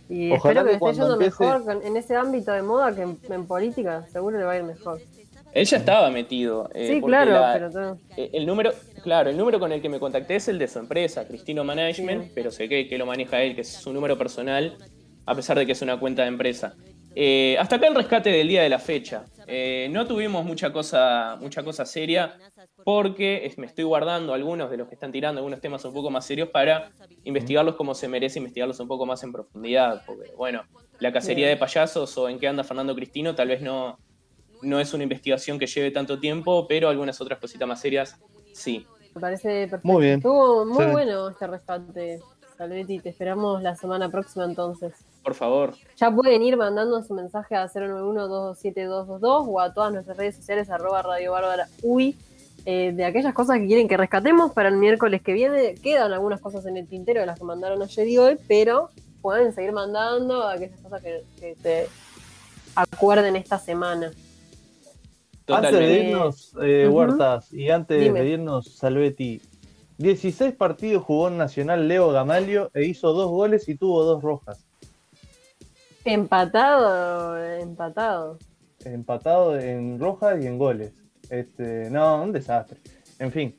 Y 0.09 0.31
Ojalá 0.31 0.61
espero 0.61 0.65
que, 0.65 0.71
que 0.71 0.91
esté 0.91 1.01
yendo 1.01 1.15
empiece- 1.15 1.43
mejor 1.45 1.83
en 1.85 1.97
ese 1.97 2.15
ámbito 2.15 2.53
de 2.53 2.63
moda 2.63 2.95
que 2.95 3.03
en, 3.03 3.19
en 3.29 3.47
política, 3.47 4.07
seguro 4.13 4.39
le 4.39 4.45
va 4.45 4.53
a 4.53 4.57
ir 4.59 4.63
mejor. 4.63 5.01
Él 5.55 5.65
ya 5.67 5.77
estaba 5.79 6.11
metido. 6.11 6.69
eh, 6.75 6.89
sí, 6.95 7.01
claro, 7.01 7.31
la- 7.33 7.53
pero 7.55 7.71
todo. 7.71 7.99
eh, 8.17 8.31
el 8.33 8.45
número, 8.47 8.73
claro, 9.03 9.31
el 9.31 9.37
número 9.37 9.59
con 9.61 9.71
el 9.73 9.81
que 9.81 9.89
me 9.89 10.01
contacté 10.01 10.37
es 10.37 10.49
el 10.49 10.59
de 10.59 10.67
su 10.69 10.79
empresa, 10.81 11.27
Cristino 11.27 11.63
Management, 11.65 12.25
Sí. 12.25 12.33
pero 12.35 12.51
sé 12.51 12.69
que, 12.69 12.89
que 12.89 12.99
lo 12.99 13.07
maneja 13.07 13.41
él, 13.43 13.55
que 13.55 13.61
es 13.61 13.69
su 13.73 13.93
número 13.93 14.19
personal, 14.19 14.77
a 15.27 15.35
pesar 15.35 15.57
de 15.59 15.65
que 15.65 15.73
es 15.73 15.81
una 15.83 15.99
cuenta 15.99 16.23
de 16.23 16.29
empresa. 16.29 16.75
Eh, 17.17 17.57
hasta 17.61 17.77
acá 17.77 17.87
el 17.87 17.95
rescate 17.95 18.31
del 18.31 18.49
día 18.49 18.63
de 18.63 18.69
la 18.69 18.81
fecha. 18.81 19.25
Eh, 19.47 19.89
no 19.93 20.05
tuvimos 20.07 20.45
mucha 20.45 20.73
cosa, 20.73 21.37
mucha 21.41 21.63
cosa 21.63 21.85
seria, 21.87 22.37
porque 22.85 23.53
me 23.57 23.67
estoy 23.67 23.85
guardando 23.85 24.35
algunos 24.35 24.69
de 24.71 24.77
los 24.79 24.89
que 24.89 24.95
están 24.95 25.13
tirando, 25.13 25.39
algunos 25.39 25.61
temas 25.61 25.85
un 25.85 25.95
poco 25.95 26.11
más 26.11 26.27
serios, 26.27 26.49
para 26.49 26.91
investigarlos 27.23 27.77
como 27.77 27.95
se 27.95 28.09
merece, 28.09 28.41
investigarlos 28.41 28.81
un 28.81 28.89
poco 28.89 29.07
más 29.07 29.23
en 29.23 29.31
profundidad. 29.33 30.03
Porque, 30.05 30.33
bueno, 30.37 30.63
la 30.99 31.13
cacería 31.13 31.47
de 31.49 31.57
payasos 31.57 32.19
o 32.19 32.29
en 32.29 32.41
qué 32.41 32.49
anda 32.49 32.65
Fernando 32.65 32.95
Cristino 32.97 33.35
tal 33.37 33.49
vez 33.49 33.63
no, 33.63 33.99
no 34.63 34.81
es 34.81 34.93
una 34.95 35.03
investigación 35.03 35.59
que 35.59 35.67
lleve 35.67 35.91
tanto 35.91 36.19
tiempo, 36.19 36.67
pero 36.69 36.89
algunas 36.89 37.21
otras 37.21 37.39
cositas 37.39 37.67
más 37.69 37.81
serias 37.81 38.17
sí. 38.53 38.87
Me 39.15 39.21
parece 39.21 39.69
perfecto. 39.69 39.87
Muy 39.87 40.03
bien. 40.05 40.17
Estuvo 40.17 40.65
muy 40.65 40.85
Sí. 40.85 40.91
bueno 40.91 41.29
este 41.29 41.47
rescate, 41.47 42.21
Salvetti. 42.59 42.99
Te 43.01 43.11
esperamos 43.11 43.63
la 43.63 43.77
semana 43.77 44.09
próxima 44.09 44.45
entonces. 44.45 44.93
Por 45.23 45.35
favor. 45.35 45.75
Ya 45.97 46.11
pueden 46.11 46.43
ir 46.43 46.57
mandando 46.57 47.03
su 47.03 47.15
mensaje 47.15 47.55
a 47.57 47.69
091-227-222 47.69 49.45
o 49.49 49.61
a 49.61 49.73
todas 49.73 49.93
nuestras 49.93 50.17
redes 50.17 50.37
sociales, 50.37 50.69
arroba 50.71 51.03
Radio 51.03 51.33
Bárbara 51.33 51.69
Uy, 51.83 52.17
eh, 52.67 52.93
de 52.95 53.05
aquellas 53.05 53.35
cosas 53.35 53.59
que 53.59 53.67
quieren 53.67 53.89
que 53.89 53.97
rescatemos 53.97 54.53
para 54.53 54.69
el 54.69 54.77
miércoles 54.77 55.23
que 55.23 55.33
viene. 55.33 55.75
Quedan 55.77 56.13
algunas 56.13 56.41
cosas 56.41 56.67
en 56.67 56.77
el 56.77 56.87
tintero 56.89 57.21
de 57.21 57.27
las 57.27 57.39
que 57.39 57.45
mandaron 57.45 57.83
ayer 57.83 58.09
y 58.09 58.19
hoy, 58.19 58.37
pero 58.49 58.91
pueden 59.23 59.53
seguir 59.55 59.73
mandando 59.73 60.47
aquellas 60.47 60.81
cosas 60.81 61.03
que, 61.03 61.25
que 61.41 61.57
se 61.63 61.89
acuerden 62.75 63.37
esta 63.37 63.59
semana. 63.59 64.11
Antes 65.47 65.73
de 65.73 66.05
irnos, 66.05 66.57
eh. 66.63 66.89
Huertas, 66.89 67.53
y 67.53 67.71
antes 67.71 68.01
Dime. 68.01 68.21
de 68.23 68.29
irnos, 68.31 68.75
Salvetti, 68.77 69.43
16 69.99 70.55
partidos 70.55 71.05
jugó 71.05 71.29
en 71.29 71.39
Nacional 71.39 71.87
Leo 71.87 72.11
Gamalio 72.11 72.71
e 72.75 72.85
hizo 72.85 73.13
dos 73.13 73.31
goles 73.31 73.69
y 73.69 73.75
tuvo 73.77 74.05
dos 74.05 74.23
rojas. 74.23 74.67
Empatado, 76.05 77.37
empatado. 77.39 78.39
Empatado 78.85 79.59
en 79.59 79.99
rojas 79.99 80.43
y 80.43 80.47
en 80.47 80.59
goles. 80.59 80.93
Este, 81.31 81.91
no, 81.91 82.23
un 82.23 82.33
desastre. 82.33 82.79
En 83.19 83.31
fin, 83.31 83.55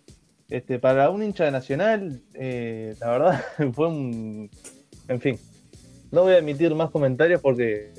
este, 0.49 0.77
para 0.77 1.09
un 1.09 1.23
hincha 1.23 1.45
de 1.45 1.51
Nacional, 1.51 2.21
eh, 2.33 2.95
la 2.99 3.09
verdad 3.09 3.43
fue 3.73 3.87
un. 3.87 4.49
En 5.07 5.21
fin, 5.21 5.39
no 6.11 6.23
voy 6.23 6.33
a 6.33 6.37
emitir 6.39 6.73
más 6.75 6.91
comentarios 6.91 7.41
porque 7.41 7.93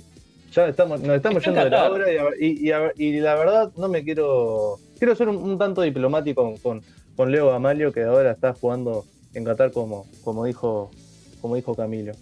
ya 0.52 0.68
estamos, 0.68 1.00
nos 1.00 1.16
estamos 1.16 1.38
Está 1.38 1.50
yendo 1.50 1.64
de 1.64 1.70
la 1.70 1.90
hora 1.90 2.34
y, 2.40 2.68
y- 2.70 3.04
y 3.04 3.20
la 3.20 3.34
verdad 3.34 3.72
no 3.76 3.88
me 3.88 4.02
quiero. 4.04 4.76
Quiero 4.98 5.14
ser 5.14 5.28
un, 5.28 5.36
un 5.36 5.58
tanto 5.58 5.82
diplomático 5.82 6.42
con, 6.42 6.56
con, 6.58 6.82
con 7.16 7.30
Leo 7.32 7.50
Gamalio 7.50 7.92
que 7.92 8.02
ahora 8.04 8.30
está 8.32 8.52
jugando 8.54 9.04
en 9.34 9.44
Qatar 9.44 9.70
como, 9.72 10.06
como 10.24 10.44
dijo 10.44 10.90
como 11.40 11.56
dijo 11.56 11.74
Camilo. 11.74 12.12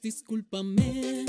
Dios, 0.00 0.14
discúlpame. 0.14 1.24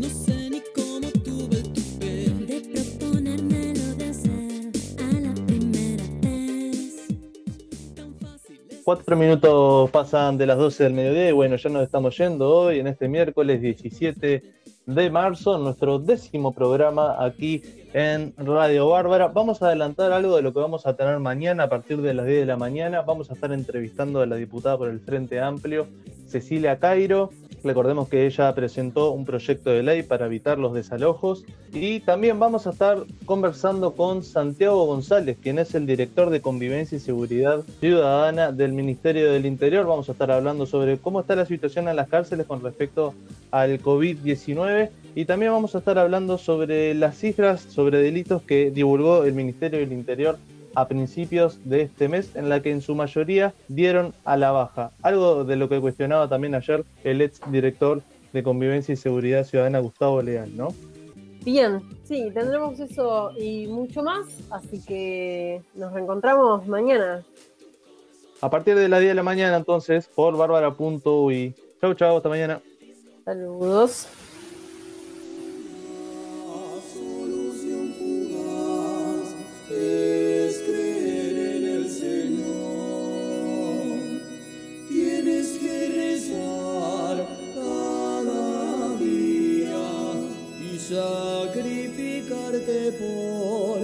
No 0.00 0.08
sé 0.08 0.50
ni 0.50 0.62
cómo 0.74 1.10
tuve 1.24 1.56
el 1.56 1.72
tupé 1.72 2.30
de 2.46 2.60
proponérmelo 2.72 3.94
de 3.96 4.04
hacer 4.04 4.72
a 4.98 5.20
la 5.20 5.34
primera 5.46 6.04
vez. 6.22 7.08
Tan 7.94 8.14
fácil 8.16 8.60
es. 8.68 8.80
Cuatro 8.84 9.16
minutos 9.16 9.90
pasan 9.90 10.38
de 10.38 10.46
las 10.46 10.58
12 10.58 10.84
del 10.84 10.92
mediodía 10.94 11.28
y 11.28 11.32
bueno, 11.32 11.56
ya 11.56 11.70
nos 11.70 11.82
estamos 11.82 12.16
yendo 12.16 12.48
hoy 12.48 12.80
en 12.80 12.86
este 12.86 13.08
miércoles 13.08 13.60
17 13.60 14.42
de 14.84 15.10
marzo, 15.10 15.58
nuestro 15.58 15.98
décimo 15.98 16.52
programa 16.52 17.24
aquí 17.24 17.62
en 17.92 18.34
Radio 18.36 18.88
Bárbara. 18.88 19.28
Vamos 19.28 19.62
a 19.62 19.66
adelantar 19.66 20.12
algo 20.12 20.36
de 20.36 20.42
lo 20.42 20.52
que 20.52 20.58
vamos 20.58 20.86
a 20.86 20.96
tener 20.96 21.18
mañana 21.18 21.64
a 21.64 21.68
partir 21.68 22.00
de 22.02 22.14
las 22.14 22.26
10 22.26 22.40
de 22.40 22.46
la 22.46 22.56
mañana. 22.56 23.02
Vamos 23.02 23.30
a 23.30 23.34
estar 23.34 23.52
entrevistando 23.52 24.20
a 24.20 24.26
la 24.26 24.36
diputada 24.36 24.76
por 24.76 24.88
el 24.88 25.00
Frente 25.00 25.40
Amplio, 25.40 25.86
Cecilia 26.26 26.78
Cairo. 26.78 27.30
Recordemos 27.64 28.08
que 28.08 28.26
ella 28.26 28.52
presentó 28.54 29.12
un 29.12 29.24
proyecto 29.24 29.70
de 29.70 29.82
ley 29.82 30.02
para 30.02 30.26
evitar 30.26 30.58
los 30.58 30.74
desalojos 30.74 31.44
y 31.72 32.00
también 32.00 32.40
vamos 32.40 32.66
a 32.66 32.70
estar 32.70 33.04
conversando 33.24 33.92
con 33.92 34.24
Santiago 34.24 34.84
González, 34.86 35.36
quien 35.40 35.58
es 35.58 35.74
el 35.74 35.86
director 35.86 36.30
de 36.30 36.40
Convivencia 36.40 36.96
y 36.96 37.00
Seguridad 37.00 37.62
Ciudadana 37.80 38.50
del 38.50 38.72
Ministerio 38.72 39.30
del 39.30 39.46
Interior. 39.46 39.86
Vamos 39.86 40.08
a 40.08 40.12
estar 40.12 40.30
hablando 40.32 40.66
sobre 40.66 40.98
cómo 40.98 41.20
está 41.20 41.36
la 41.36 41.46
situación 41.46 41.88
en 41.88 41.96
las 41.96 42.08
cárceles 42.08 42.46
con 42.46 42.62
respecto 42.62 43.14
al 43.52 43.80
COVID-19 43.80 44.90
y 45.14 45.24
también 45.24 45.52
vamos 45.52 45.74
a 45.74 45.78
estar 45.78 45.98
hablando 45.98 46.38
sobre 46.38 46.94
las 46.94 47.16
cifras 47.16 47.60
sobre 47.60 47.98
delitos 48.02 48.42
que 48.42 48.70
divulgó 48.70 49.24
el 49.24 49.34
Ministerio 49.34 49.78
del 49.78 49.92
Interior 49.92 50.38
a 50.74 50.88
principios 50.88 51.58
de 51.64 51.82
este 51.82 52.08
mes, 52.08 52.34
en 52.36 52.48
la 52.48 52.62
que 52.62 52.70
en 52.70 52.80
su 52.80 52.94
mayoría 52.94 53.54
dieron 53.68 54.14
a 54.24 54.36
la 54.36 54.50
baja. 54.50 54.90
Algo 55.02 55.44
de 55.44 55.56
lo 55.56 55.68
que 55.68 55.80
cuestionaba 55.80 56.28
también 56.28 56.54
ayer 56.54 56.84
el 57.04 57.20
ex 57.20 57.40
director 57.50 58.02
de 58.32 58.42
Convivencia 58.42 58.92
y 58.92 58.96
Seguridad 58.96 59.44
Ciudadana, 59.44 59.78
Gustavo 59.80 60.22
Leal, 60.22 60.56
¿no? 60.56 60.68
Bien, 61.44 61.82
sí, 62.04 62.30
tendremos 62.32 62.78
eso 62.78 63.32
y 63.36 63.66
mucho 63.66 64.02
más, 64.02 64.26
así 64.50 64.80
que 64.84 65.60
nos 65.74 65.92
reencontramos 65.92 66.66
mañana. 66.68 67.24
A 68.40 68.50
partir 68.50 68.74
de 68.76 68.88
las 68.88 69.00
10 69.00 69.10
de 69.10 69.14
la 69.14 69.22
mañana, 69.22 69.56
entonces, 69.56 70.08
por 70.08 70.36
bárbara.ui. 70.36 71.54
Chau, 71.80 71.94
chau, 71.94 72.16
hasta 72.16 72.28
mañana. 72.28 72.60
Saludos. 73.24 74.08
sacrificarte 90.92 92.92
por 93.00 93.78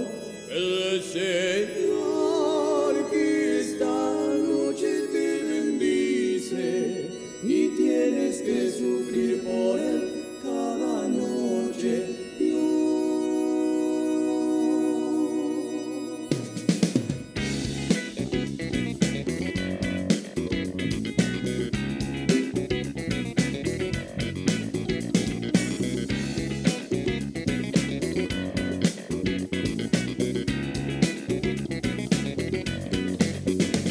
el 0.51 1.01
Señor 1.01 3.09
que 3.09 3.61
esta 3.61 3.85
noche 3.85 5.07
te 5.11 5.43
bendice 5.43 7.09
y 7.43 7.69
tienes 7.69 8.41
que 8.41 8.71
sufrir 8.71 9.43
por 9.43 9.79
él. 9.79 10.18